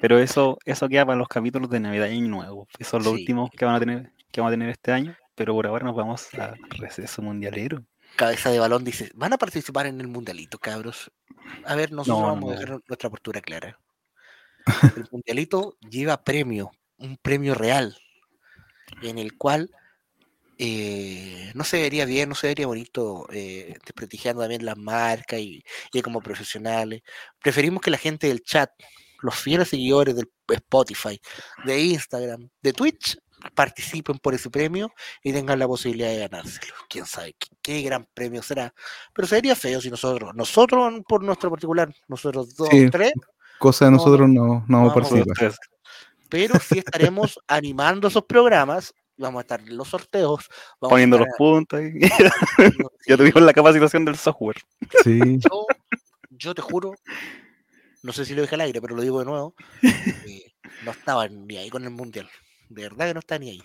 Pero 0.00 0.18
eso, 0.18 0.58
eso 0.64 0.88
queda 0.88 1.06
para 1.06 1.18
los 1.18 1.28
capítulos 1.28 1.70
de 1.70 1.80
Navidad 1.80 2.08
y 2.08 2.18
Año 2.18 2.28
Nuevo. 2.28 2.68
Esos 2.78 2.90
son 2.90 3.02
los 3.02 3.14
Sí. 3.14 3.20
últimos 3.20 3.50
que 3.50 3.64
van 3.64 3.74
a 3.74 3.80
tener, 3.80 4.12
que 4.30 4.40
vamos 4.40 4.50
a 4.52 4.54
tener 4.54 4.68
este 4.70 4.92
año. 4.92 5.16
Pero 5.34 5.54
por 5.54 5.66
ahora 5.66 5.84
nos 5.84 5.96
vamos 5.96 6.32
a 6.34 6.54
receso 6.78 7.22
mundialero. 7.22 7.84
Cabeza 8.16 8.50
de 8.50 8.58
balón 8.58 8.84
dice, 8.84 9.10
¿van 9.14 9.32
a 9.32 9.38
participar 9.38 9.86
en 9.86 10.00
el 10.00 10.08
mundialito, 10.08 10.58
cabros? 10.58 11.10
A 11.64 11.74
ver, 11.74 11.92
nosotros 11.92 12.20
No, 12.20 12.26
vamos 12.26 12.52
a 12.52 12.58
dejar 12.58 12.80
nuestra 12.88 13.10
postura 13.10 13.40
clara. 13.40 13.78
El 14.96 15.06
mundialito 15.10 15.76
lleva 15.80 16.22
premio, 16.24 16.70
un 16.98 17.16
premio 17.18 17.54
real, 17.54 17.96
en 19.02 19.18
el 19.18 19.36
cual 19.36 19.70
eh, 20.58 21.52
no 21.54 21.64
se 21.64 21.80
vería 21.80 22.04
bien, 22.04 22.28
no 22.28 22.34
se 22.34 22.48
vería 22.48 22.66
bonito 22.66 23.26
eh, 23.30 23.76
desprestigiando 23.84 24.42
también 24.42 24.64
las 24.64 24.76
marcas 24.78 25.38
y, 25.40 25.62
y 25.92 26.02
como 26.02 26.20
profesionales. 26.20 27.02
Preferimos 27.42 27.82
que 27.82 27.90
la 27.90 27.98
gente 27.98 28.28
del 28.28 28.42
chat, 28.42 28.70
los 29.20 29.34
fieles 29.34 29.68
seguidores 29.68 30.16
del 30.16 30.30
Spotify, 30.48 31.20
de 31.64 31.80
Instagram, 31.80 32.48
de 32.62 32.72
Twitch, 32.72 33.18
participen 33.54 34.18
por 34.18 34.34
ese 34.34 34.50
premio 34.50 34.90
y 35.22 35.32
tengan 35.32 35.58
la 35.58 35.66
posibilidad 35.68 36.08
de 36.08 36.18
ganárselo. 36.18 36.74
Quién 36.88 37.06
sabe 37.06 37.34
qué, 37.38 37.48
qué 37.62 37.82
gran 37.82 38.06
premio 38.14 38.42
será. 38.42 38.72
Pero 39.14 39.28
sería 39.28 39.54
feo 39.54 39.80
si 39.80 39.90
nosotros, 39.90 40.34
nosotros 40.34 40.94
por 41.06 41.22
nuestro 41.22 41.50
particular, 41.50 41.94
nosotros 42.08 42.54
dos, 42.56 42.68
Sí. 42.70 42.90
tres, 42.90 43.12
Cosa 43.58 43.86
de 43.86 43.90
No, 43.90 43.96
nosotros 43.98 44.28
no, 44.28 44.64
no 44.68 44.78
vamos 44.78 44.92
a 44.92 44.94
vamos 44.94 45.12
a 45.12 45.24
participar. 45.24 45.54
Pero 46.28 46.58
sí 46.58 46.78
estaremos 46.78 47.38
animando 47.46 48.08
esos 48.08 48.24
programas. 48.24 48.92
Vamos 49.18 49.38
a 49.40 49.43
estar 49.43 49.60
en 49.60 49.76
los 49.76 49.88
sorteos. 49.88 50.48
Vamos 50.80 50.90
a 50.93 50.94
poniendo 50.94 51.18
los 51.18 51.28
puntos. 51.38 51.80
haciendo- 51.80 52.01
ya 53.06 53.16
sí, 53.16 53.16
tuvimos 53.16 53.43
la 53.43 53.52
capacitación 53.52 54.05
del 54.05 54.16
software. 54.16 54.56
Sí. 55.05 55.38
yo, 55.38 55.66
yo 56.30 56.55
te 56.55 56.62
juro, 56.62 56.94
no 58.02 58.12
sé 58.12 58.24
si 58.24 58.34
lo 58.34 58.43
dije 58.43 58.55
al 58.55 58.60
aire, 58.62 58.80
pero 58.80 58.94
lo 58.94 59.02
digo 59.02 59.18
de 59.20 59.24
nuevo, 59.24 59.55
eh, 59.82 60.52
no 60.84 60.90
estaba 60.90 61.28
ni 61.28 61.56
ahí 61.56 61.70
con 61.70 61.84
el 61.84 61.90
mundial. 61.90 62.28
De 62.68 62.82
verdad 62.82 63.06
que 63.09 63.14
no 63.14 63.20
está 63.20 63.38
ni 63.38 63.51
ahí. 63.51 63.62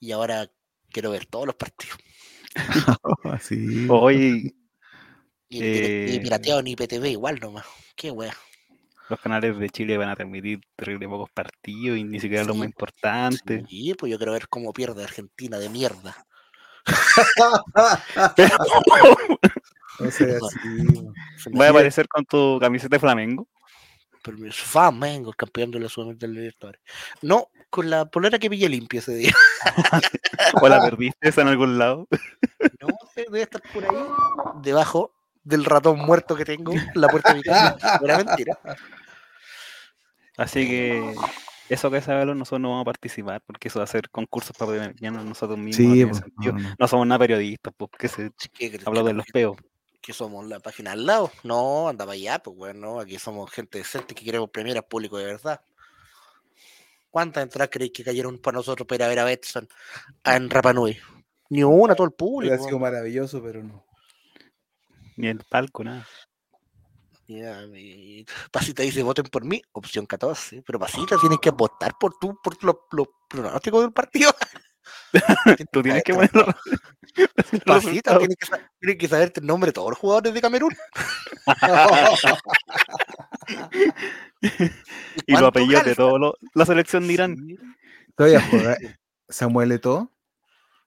Y 0.00 0.12
ahora 0.12 0.50
quiero 0.90 1.10
ver 1.10 1.26
todos 1.26 1.46
los 1.46 1.56
partidos. 1.56 1.96
Así. 3.24 3.86
Hoy 3.90 4.54
Y, 5.48 5.60
pira- 5.60 5.88
y 5.88 6.16
Eh, 6.16 6.20
pirateado 6.22 6.62
ni 6.62 6.72
IPTV 6.72 7.10
igual 7.10 7.38
nomás. 7.40 7.66
Qué 7.96 8.10
wea. 8.10 8.34
Los 9.08 9.20
canales 9.20 9.58
de 9.58 9.68
Chile 9.70 9.98
van 9.98 10.08
a 10.08 10.16
transmitir 10.16 10.60
terrible 10.76 11.08
pocos 11.08 11.30
partidos 11.30 11.98
y 11.98 12.04
ni 12.04 12.20
siquiera 12.20 12.44
los 12.44 12.54
Sí, 12.54 12.58
más 12.60 12.66
importantes. 12.66 13.64
Sí, 13.68 13.94
pues 13.98 14.10
yo 14.10 14.18
quiero 14.18 14.32
ver 14.32 14.48
cómo 14.48 14.72
pierde 14.72 15.04
Argentina 15.04 15.58
de 15.58 15.68
mierda. 15.68 16.26
No 20.00 20.08
así. 20.08 20.24
Va 21.58 21.66
a 21.66 21.70
aparecer 21.70 22.08
con 22.08 22.24
tu 22.24 22.58
camiseta 22.60 22.96
de 22.96 23.00
Flamengo. 23.00 23.46
pero 24.22 24.38
mi 24.38 24.50
Flamengo, 24.50 25.30
el 25.30 25.36
campeón 25.36 25.70
de 25.70 25.80
la 25.80 25.88
Libertadores. 26.28 26.80
No, 27.22 27.48
con 27.70 27.90
la 27.90 28.06
polera 28.06 28.38
que 28.38 28.50
pillé 28.50 28.68
limpia 28.68 28.98
ese 28.98 29.14
día. 29.14 29.32
¿O 30.62 30.68
la 30.68 30.80
perdiste 30.80 31.28
esa 31.28 31.42
en 31.42 31.48
algún 31.48 31.78
lado? 31.78 32.08
No, 32.80 32.88
debe 33.16 33.42
estar 33.42 33.62
por 33.72 33.84
ahí, 33.84 34.04
debajo 34.62 35.12
del 35.44 35.64
ratón 35.64 35.98
muerto 35.98 36.34
que 36.34 36.44
tengo 36.44 36.72
en 36.72 36.90
la 36.94 37.08
puerta 37.08 37.30
de 37.30 37.36
mi 37.36 37.42
casa. 37.42 37.76
Era 38.02 38.18
mentira. 38.18 38.58
Así 40.36 40.66
que 40.66 41.14
eso 41.68 41.90
que 41.90 42.00
sabemos 42.00 42.36
nosotros 42.36 42.60
no 42.60 42.70
vamos 42.70 42.82
a 42.82 42.86
participar 42.86 43.42
porque 43.46 43.68
eso 43.68 43.78
va 43.78 43.84
a 43.84 43.88
ser 43.88 44.10
concursos 44.10 44.56
para 44.56 44.72
premiarnos 44.72 45.24
nosotros 45.24 45.58
mismos. 45.58 45.76
Sí, 45.76 45.86
no, 45.86 45.92
tiene 45.92 46.10
pues, 46.10 46.24
no, 46.36 46.52
no. 46.52 46.74
No 46.78 46.88
somos 46.88 47.06
nada 47.06 47.18
periodistas, 47.18 47.72
pues 47.76 47.90
que 47.96 48.08
se 48.08 48.30
¿Qué 48.52 48.70
crees 48.70 48.86
habló 48.86 49.02
que 49.02 49.08
de 49.08 49.14
los 49.14 49.26
peos. 49.26 49.56
que 50.00 50.12
somos 50.12 50.46
la 50.46 50.60
página 50.60 50.92
al 50.92 51.06
lado. 51.06 51.30
No, 51.44 51.88
anda 51.88 52.04
para 52.04 52.14
allá, 52.14 52.38
pues 52.40 52.56
bueno, 52.56 52.98
aquí 53.00 53.18
somos 53.18 53.50
gente 53.50 53.78
decente 53.78 54.14
que 54.14 54.24
queremos 54.24 54.50
premiar 54.50 54.78
al 54.78 54.84
público 54.84 55.18
de 55.18 55.26
verdad. 55.26 55.60
¿Cuántas 57.10 57.44
entradas 57.44 57.68
creéis 57.70 57.92
que 57.92 58.02
cayeron 58.02 58.38
para 58.38 58.56
nosotros 58.56 58.88
para 58.88 58.96
ir 58.96 59.02
a 59.04 59.08
ver 59.08 59.18
a 59.20 59.24
Betson 59.24 59.68
en 60.24 60.50
Rapanui? 60.50 60.98
Ni 61.50 61.62
una, 61.62 61.94
todo 61.94 62.06
el 62.08 62.12
público. 62.12 62.52
Hubiera 62.52 62.68
sido 62.68 62.78
maravilloso, 62.80 63.40
pero 63.40 63.62
no. 63.62 63.86
Ni 65.16 65.28
el 65.28 65.38
palco, 65.48 65.84
nada. 65.84 66.06
Mi- 67.26 68.24
Pasita 68.52 68.82
dice, 68.82 69.02
voten 69.02 69.24
por 69.26 69.44
mí, 69.44 69.62
opción 69.72 70.04
14. 70.06 70.62
Pero 70.66 70.78
Pasita, 70.78 71.16
tienes 71.20 71.38
que 71.40 71.50
votar 71.50 71.94
por 71.98 72.14
tú, 72.18 72.38
por 72.42 72.62
los 72.62 72.76
los 72.92 73.06
pronósticos 73.28 73.82
del 73.82 73.92
partido. 73.92 74.34
Tú 75.72 75.82
tienes 75.82 76.02
que 76.02 76.12
saber 76.12 76.30
ponerlo. 76.30 76.54
Pasita, 77.66 78.18
tienes 78.18 78.36
que, 78.36 78.46
sa- 78.46 78.70
tienes 78.78 78.98
que 78.98 79.08
saberte 79.08 79.40
el 79.40 79.46
nombre 79.46 79.68
de 79.68 79.72
todos 79.72 79.90
los 79.90 79.98
jugadores 79.98 80.34
de 80.34 80.40
Camerún. 80.42 80.74
y 85.26 85.32
los 85.32 85.42
apellidos 85.42 85.84
de 85.84 85.94
toda 85.94 86.32
la 86.54 86.66
selección 86.66 87.06
de 87.06 87.12
Irán. 87.14 87.36
Todavía 88.16 88.42
juega 88.50 88.76
Samuel 89.28 89.72
Eto'o, 89.72 90.10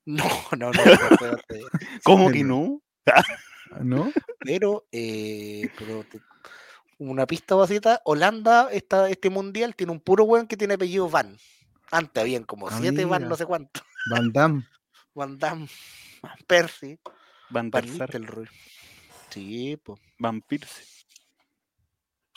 No, 0.05 0.23
no, 0.57 0.71
no. 0.71 0.81
¿Cómo 2.03 2.31
que 2.31 2.43
no? 2.43 2.81
¿No? 3.81 4.11
pero, 4.39 4.87
eh, 4.91 5.69
pero 5.77 6.03
te- 6.03 6.21
una 6.99 7.27
pista 7.27 7.55
basita, 7.55 8.01
Holanda, 8.05 8.69
esta, 8.71 9.09
este 9.09 9.29
mundial 9.29 9.75
tiene 9.75 9.91
un 9.91 9.99
puro 9.99 10.23
weón 10.23 10.47
que 10.47 10.57
tiene 10.57 10.73
apellido 10.75 11.09
Van. 11.09 11.37
Antes 11.91 12.21
habían 12.21 12.43
como 12.43 12.67
Ah, 12.67 12.77
siete 12.81 13.05
Van, 13.05 13.27
no 13.29 13.35
sé 13.35 13.45
cuánto. 13.45 13.81
Van 14.09 14.31
Damme. 14.31 14.67
Van 15.13 15.37
Damme, 15.37 15.67
Van 16.21 16.37
Persie, 16.45 16.99
Van 17.49 17.71
Nistelrooy. 17.71 18.47
Sí, 19.29 19.77
pues. 19.83 19.99
Van 20.19 20.41
Persie. 20.41 20.85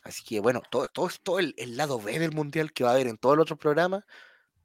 Así 0.03 0.23
que 0.25 0.41
bueno, 0.41 0.63
todo, 0.71 0.89
todo, 0.89 1.11
todo 1.23 1.39
el, 1.39 1.55
el 1.59 1.77
lado 1.77 2.01
B 2.01 2.19
del 2.19 2.33
mundial 2.33 2.73
que 2.73 2.85
va 2.85 2.91
a 2.91 2.95
haber 2.95 3.07
en 3.07 3.19
todos 3.19 3.37
los 3.37 3.45
otros 3.45 3.59
programas, 3.59 4.05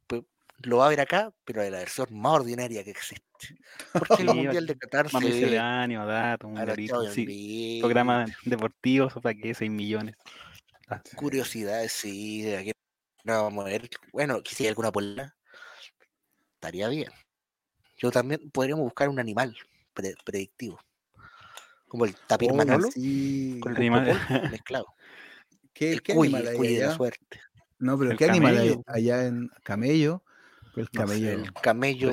pues 0.06 0.22
lo 0.62 0.78
va 0.78 0.84
a 0.84 0.86
haber 0.86 1.00
acá, 1.00 1.32
pero 1.44 1.62
de 1.62 1.70
la 1.70 1.78
versión 1.78 2.08
más 2.12 2.32
ordinaria 2.40 2.82
que 2.84 2.90
existe. 2.90 3.25
Porque 3.92 4.22
el 4.22 4.28
Sí, 4.28 4.34
mundial 4.34 4.66
de 4.66 4.76
Qatar 4.78 5.10
se 5.10 5.20
misceláneo, 5.20 6.06
datos, 6.06 6.50
un 6.50 6.58
Ahora, 6.58 6.72
garito, 6.72 7.02
chao, 7.04 7.12
sí. 7.12 7.78
Programas 7.80 8.30
deportivos, 8.44 9.12
¿para 9.22 9.34
qué? 9.34 9.54
6 9.54 9.70
millones. 9.70 10.16
Ah, 10.88 11.02
curiosidades, 11.16 11.92
sí, 11.92 12.42
de 12.42 12.56
aquí 12.58 12.72
no 13.24 13.42
vamos 13.44 13.64
a 13.64 13.68
ver. 13.68 13.88
Bueno, 14.12 14.42
que 14.42 14.54
si 14.54 14.64
hay 14.64 14.68
alguna 14.68 14.92
polera, 14.92 15.34
estaría 16.54 16.88
bien. 16.88 17.10
Yo 17.96 18.10
también 18.10 18.50
podríamos 18.50 18.84
buscar 18.84 19.08
un 19.08 19.18
animal 19.18 19.56
pre- 19.94 20.14
predictivo. 20.24 20.78
Como 21.88 22.04
el 22.04 22.14
tapir 22.26 22.50
Oye, 22.50 22.58
manolo 22.58 22.90
sí. 22.90 23.58
con 23.62 23.72
el 23.72 23.78
Animal- 23.78 24.04
mezclado. 24.60 24.86
¿Qué, 25.72 25.92
El 25.92 26.02
qué 26.02 26.14
cuy, 26.14 26.28
animal 26.28 26.42
el 26.42 26.48
hay 26.50 26.56
cuy 26.56 26.74
de 26.74 26.86
la 26.86 26.94
suerte. 26.94 27.40
No, 27.78 27.98
pero 27.98 28.10
El 28.12 28.16
¿qué 28.16 28.24
animal 28.24 28.56
hay 28.58 28.68
camello. 28.68 28.82
allá 28.86 29.26
en 29.26 29.48
Camello? 29.62 30.22
El 30.74 30.88
No 30.92 31.06
sé, 31.06 31.14
camello. 31.14 31.44
el 31.44 31.52
camello 31.52 32.10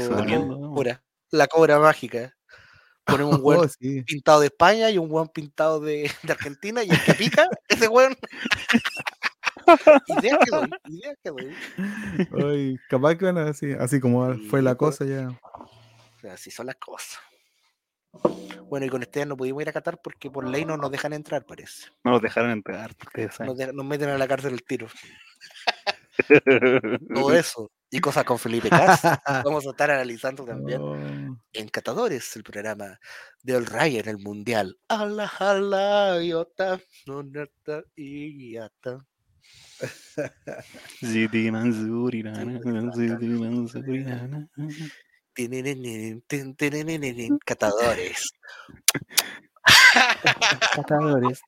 cobra, 0.74 1.04
la 1.34 1.47
cobra 1.47 1.80
mágica. 1.80 2.34
Ponen 3.05 3.26
un 3.27 3.34
Oh, 3.41 3.43
hueón 3.43 3.69
sí. 3.69 4.01
pintado 4.03 4.39
de 4.39 4.47
España 4.47 4.89
y 4.89 4.97
un 4.97 5.11
hueón 5.11 5.27
pintado 5.30 5.80
de, 5.80 6.10
de 6.23 6.31
Argentina 6.31 6.84
y 6.84 6.89
el 6.89 7.03
que 7.03 7.14
pica, 7.15 7.49
ese 7.68 7.88
hueón. 7.88 8.15
idea 10.07 10.38
que 10.38 10.51
doy, 10.51 10.69
idea 10.88 11.15
que 11.23 11.30
doy. 11.30 11.55
Ay, 12.43 12.77
capaz 12.89 13.15
que 13.15 13.26
van 13.26 13.38
así, 13.39 13.73
así 13.73 13.99
como 13.99 14.34
fue 14.49 14.61
la 14.61 14.76
pues. 14.76 14.97
cosa 14.99 15.05
ya. 15.05 15.39
Así 16.31 16.51
son 16.51 16.68
las 16.68 16.76
cosas. 16.77 17.19
Bueno, 18.69 18.85
y 18.85 18.89
con 18.89 19.01
este 19.01 19.26
no 19.26 19.35
pudimos 19.35 19.61
ir 19.64 19.69
a 19.69 19.73
Qatar 19.73 19.99
porque 20.01 20.30
por 20.30 20.47
ley 20.47 20.65
no 20.65 20.77
nos 20.77 20.91
dejan 20.91 21.14
entrar, 21.14 21.45
parece. 21.45 21.88
No 22.03 22.11
los 22.11 22.22
dejaron 22.22 22.51
entrar, 22.51 22.95
porque 22.95 23.30
saben. 23.30 23.47
Nos, 23.47 23.57
de- 23.57 23.73
nos 23.73 23.85
meten 23.85 24.10
a 24.10 24.18
la 24.18 24.27
cárcel 24.27 24.53
el 24.53 24.64
tiro. 24.64 24.88
Todo 27.14 27.34
eso 27.34 27.72
y 27.94 27.99
cosas 27.99 28.24
con 28.26 28.40
Felipe 28.40 28.70
Cas. 28.70 29.02
Vamos 29.45 29.68
a 29.68 29.70
estar 29.70 29.91
analizando 29.91 30.44
también 30.44 30.82
Oh, 30.82 30.95
en 31.53 31.70
Catadores, 31.70 32.36
el 32.36 32.44
programa 32.44 32.99
de 33.44 33.56
All 33.56 33.68
Ray 33.68 33.99
en 33.99 34.10
el 34.10 34.18
Mundial. 34.18 34.80
Ala, 34.88 35.32
ala, 35.38 36.20
iota, 36.24 36.80
no, 37.06 37.22
nata, 37.22 37.84
iata. 37.95 39.06
Tin, 45.36 46.56
tinininin, 46.56 47.38
Catadores. 47.45 48.32
Catadores. 50.76 51.41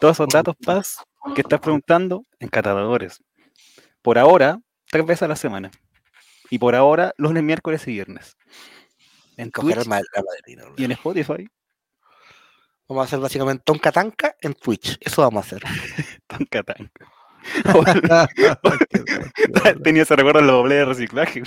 Todos 0.00 0.16
esos 0.16 0.28
datos, 0.28 0.54
Paz, 0.64 0.98
que 1.34 1.40
estás 1.40 1.58
preguntando 1.58 2.24
en 2.38 2.48
Catadores. 2.48 3.20
Por 4.02 4.18
ahora, 4.18 4.60
tres 4.90 5.06
veces 5.06 5.22
a 5.24 5.28
la 5.28 5.36
semana. 5.36 5.70
Y 6.50 6.58
por 6.58 6.74
ahora, 6.74 7.14
lunes, 7.18 7.42
miércoles 7.42 7.86
y 7.88 7.92
viernes. 7.92 8.36
En 9.36 9.50
Coger 9.50 9.76
Twitch 9.76 9.88
la 9.88 10.02
madrina, 10.22 10.64
y 10.76 10.84
en 10.84 10.92
Spotify. 10.92 11.48
Vamos 12.88 13.02
a 13.02 13.06
hacer 13.06 13.20
básicamente 13.20 13.62
Tonka 13.64 13.92
Tanka 13.92 14.34
en 14.40 14.54
Twitch. 14.54 14.96
Eso 15.00 15.22
vamos 15.22 15.44
a 15.44 15.46
hacer. 15.46 15.62
Tonka 16.26 16.62
Tanka. 16.62 17.12
Tenía 19.84 20.02
ese 20.02 20.16
recuerdo 20.16 20.40
en 20.40 20.46
los 20.46 20.56
dobles 20.56 20.78
de 20.78 20.84
reciclaje. 20.84 21.42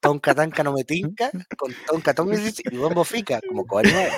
Tonka 0.00 0.34
Tanka 0.34 0.62
no 0.62 0.72
me 0.72 0.84
tinca 0.84 1.30
con 1.56 1.74
Tonka 1.86 2.14
Tonka 2.14 2.36
y 2.38 2.76
Bombo 2.76 3.04
Fica, 3.04 3.40
como 3.46 3.66
cobarde. 3.66 4.10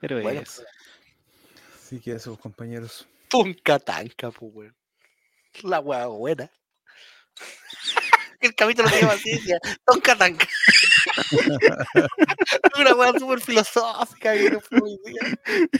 Pero 0.00 0.22
Bueno, 0.22 0.40
es. 0.40 0.64
sí 1.82 2.00
que 2.00 2.12
eso, 2.12 2.38
compañeros. 2.38 3.06
Tonka 3.30 3.78
Tanka, 3.78 4.30
pues, 4.30 4.52
weón. 4.54 4.76
La 5.62 5.80
hueá 5.80 6.06
buena. 6.06 6.50
El 8.40 8.54
capítulo 8.54 8.88
se 8.88 9.00
llama 9.00 9.12
así, 9.12 9.30
decía. 9.32 9.58
Una 12.78 12.94
hueá 12.94 13.12
súper 13.18 13.40
filosófica 13.40 14.32
que 14.34 14.50
no 14.50 14.60
fue 14.60 14.80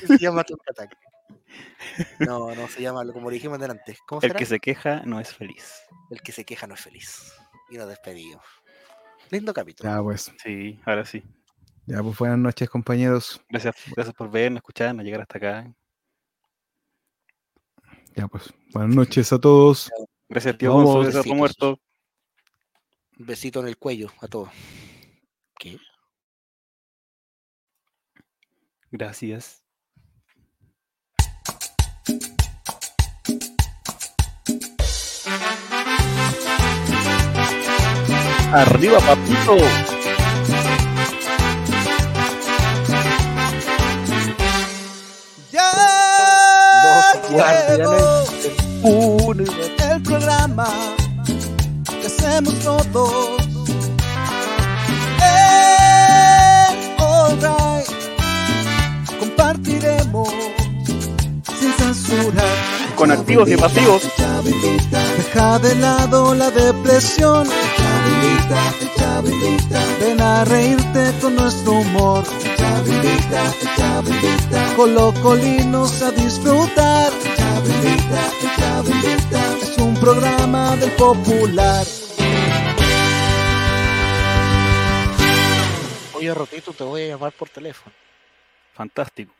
Se 0.06 0.18
llama 0.18 0.44
Tonka 0.44 0.72
Tanka. 0.74 0.96
No, 2.20 2.54
no, 2.54 2.68
se 2.68 2.82
llama, 2.82 3.04
como 3.12 3.30
dijimos 3.30 3.58
delante. 3.58 3.96
¿Cómo 4.06 4.20
El 4.22 4.28
será? 4.28 4.38
que 4.38 4.46
se 4.46 4.60
queja 4.60 5.02
no 5.04 5.20
es 5.20 5.34
feliz. 5.34 5.82
El 6.10 6.20
que 6.22 6.32
se 6.32 6.44
queja 6.44 6.66
no 6.66 6.74
es 6.74 6.80
feliz. 6.80 7.32
Y 7.70 7.76
nos 7.76 7.88
despedimos. 7.88 8.44
Lindo 9.30 9.52
capítulo. 9.54 9.88
Ya 9.90 10.02
pues, 10.02 10.32
Sí, 10.42 10.80
ahora 10.84 11.04
sí. 11.04 11.22
ya 11.86 12.02
pues 12.02 12.18
buenas 12.18 12.38
noches, 12.38 12.68
compañeros. 12.68 13.40
Gracias, 13.48 13.76
gracias 13.94 14.14
por 14.14 14.30
vernos, 14.30 14.58
escucharnos, 14.58 15.04
llegar 15.04 15.22
hasta 15.22 15.38
acá. 15.38 15.72
Ya 18.20 18.28
pues, 18.28 18.52
buenas 18.74 18.94
noches 18.94 19.32
a 19.32 19.38
todos. 19.38 19.90
Gracias, 20.28 20.58
tío 20.58 20.74
Vamos, 20.74 20.84
Gonzo, 20.84 21.00
gracias, 21.00 21.24
besitos. 21.24 21.38
muerto. 21.38 21.80
Un 23.18 23.26
besito 23.26 23.60
en 23.60 23.68
el 23.68 23.78
cuello 23.78 24.10
a 24.20 24.28
todos. 24.28 24.50
¿Qué? 25.58 25.78
Gracias. 28.90 29.64
Arriba, 38.52 38.98
papito. 38.98 39.99
Guardianes 47.30 48.32
llegó 48.82 49.32
el 49.32 50.02
programa 50.02 50.68
que 52.00 52.06
hacemos 52.06 52.54
todos. 52.60 53.40
En 55.22 57.00
All 57.00 57.36
Right 57.40 57.86
compartiremos 59.18 60.28
sin 61.58 61.72
censura. 61.74 62.44
Con 62.96 63.12
activos 63.12 63.48
y 63.48 63.56
pasivos. 63.56 64.02
Deja 65.16 65.58
de 65.60 65.74
lado 65.76 66.34
la 66.34 66.50
depresión. 66.50 67.46
Chavita, 67.76 68.74
chavita, 68.96 69.80
ven 70.00 70.20
a 70.20 70.44
reírte 70.44 71.12
con 71.20 71.36
nuestro 71.36 71.72
humor. 71.72 72.24
Chavita, 72.56 73.42
chavita, 73.76 74.74
colocolinos 74.76 76.02
a 76.02 76.10
disfrutar. 76.10 77.12
Es 79.62 79.78
un 79.78 79.94
programa 79.94 80.76
del 80.76 80.90
popular. 80.92 81.86
Oye, 86.14 86.34
Rotito, 86.34 86.72
te 86.72 86.84
voy 86.84 87.02
a 87.02 87.06
llamar 87.08 87.32
por 87.32 87.48
teléfono. 87.48 87.94
Fantástico. 88.74 89.32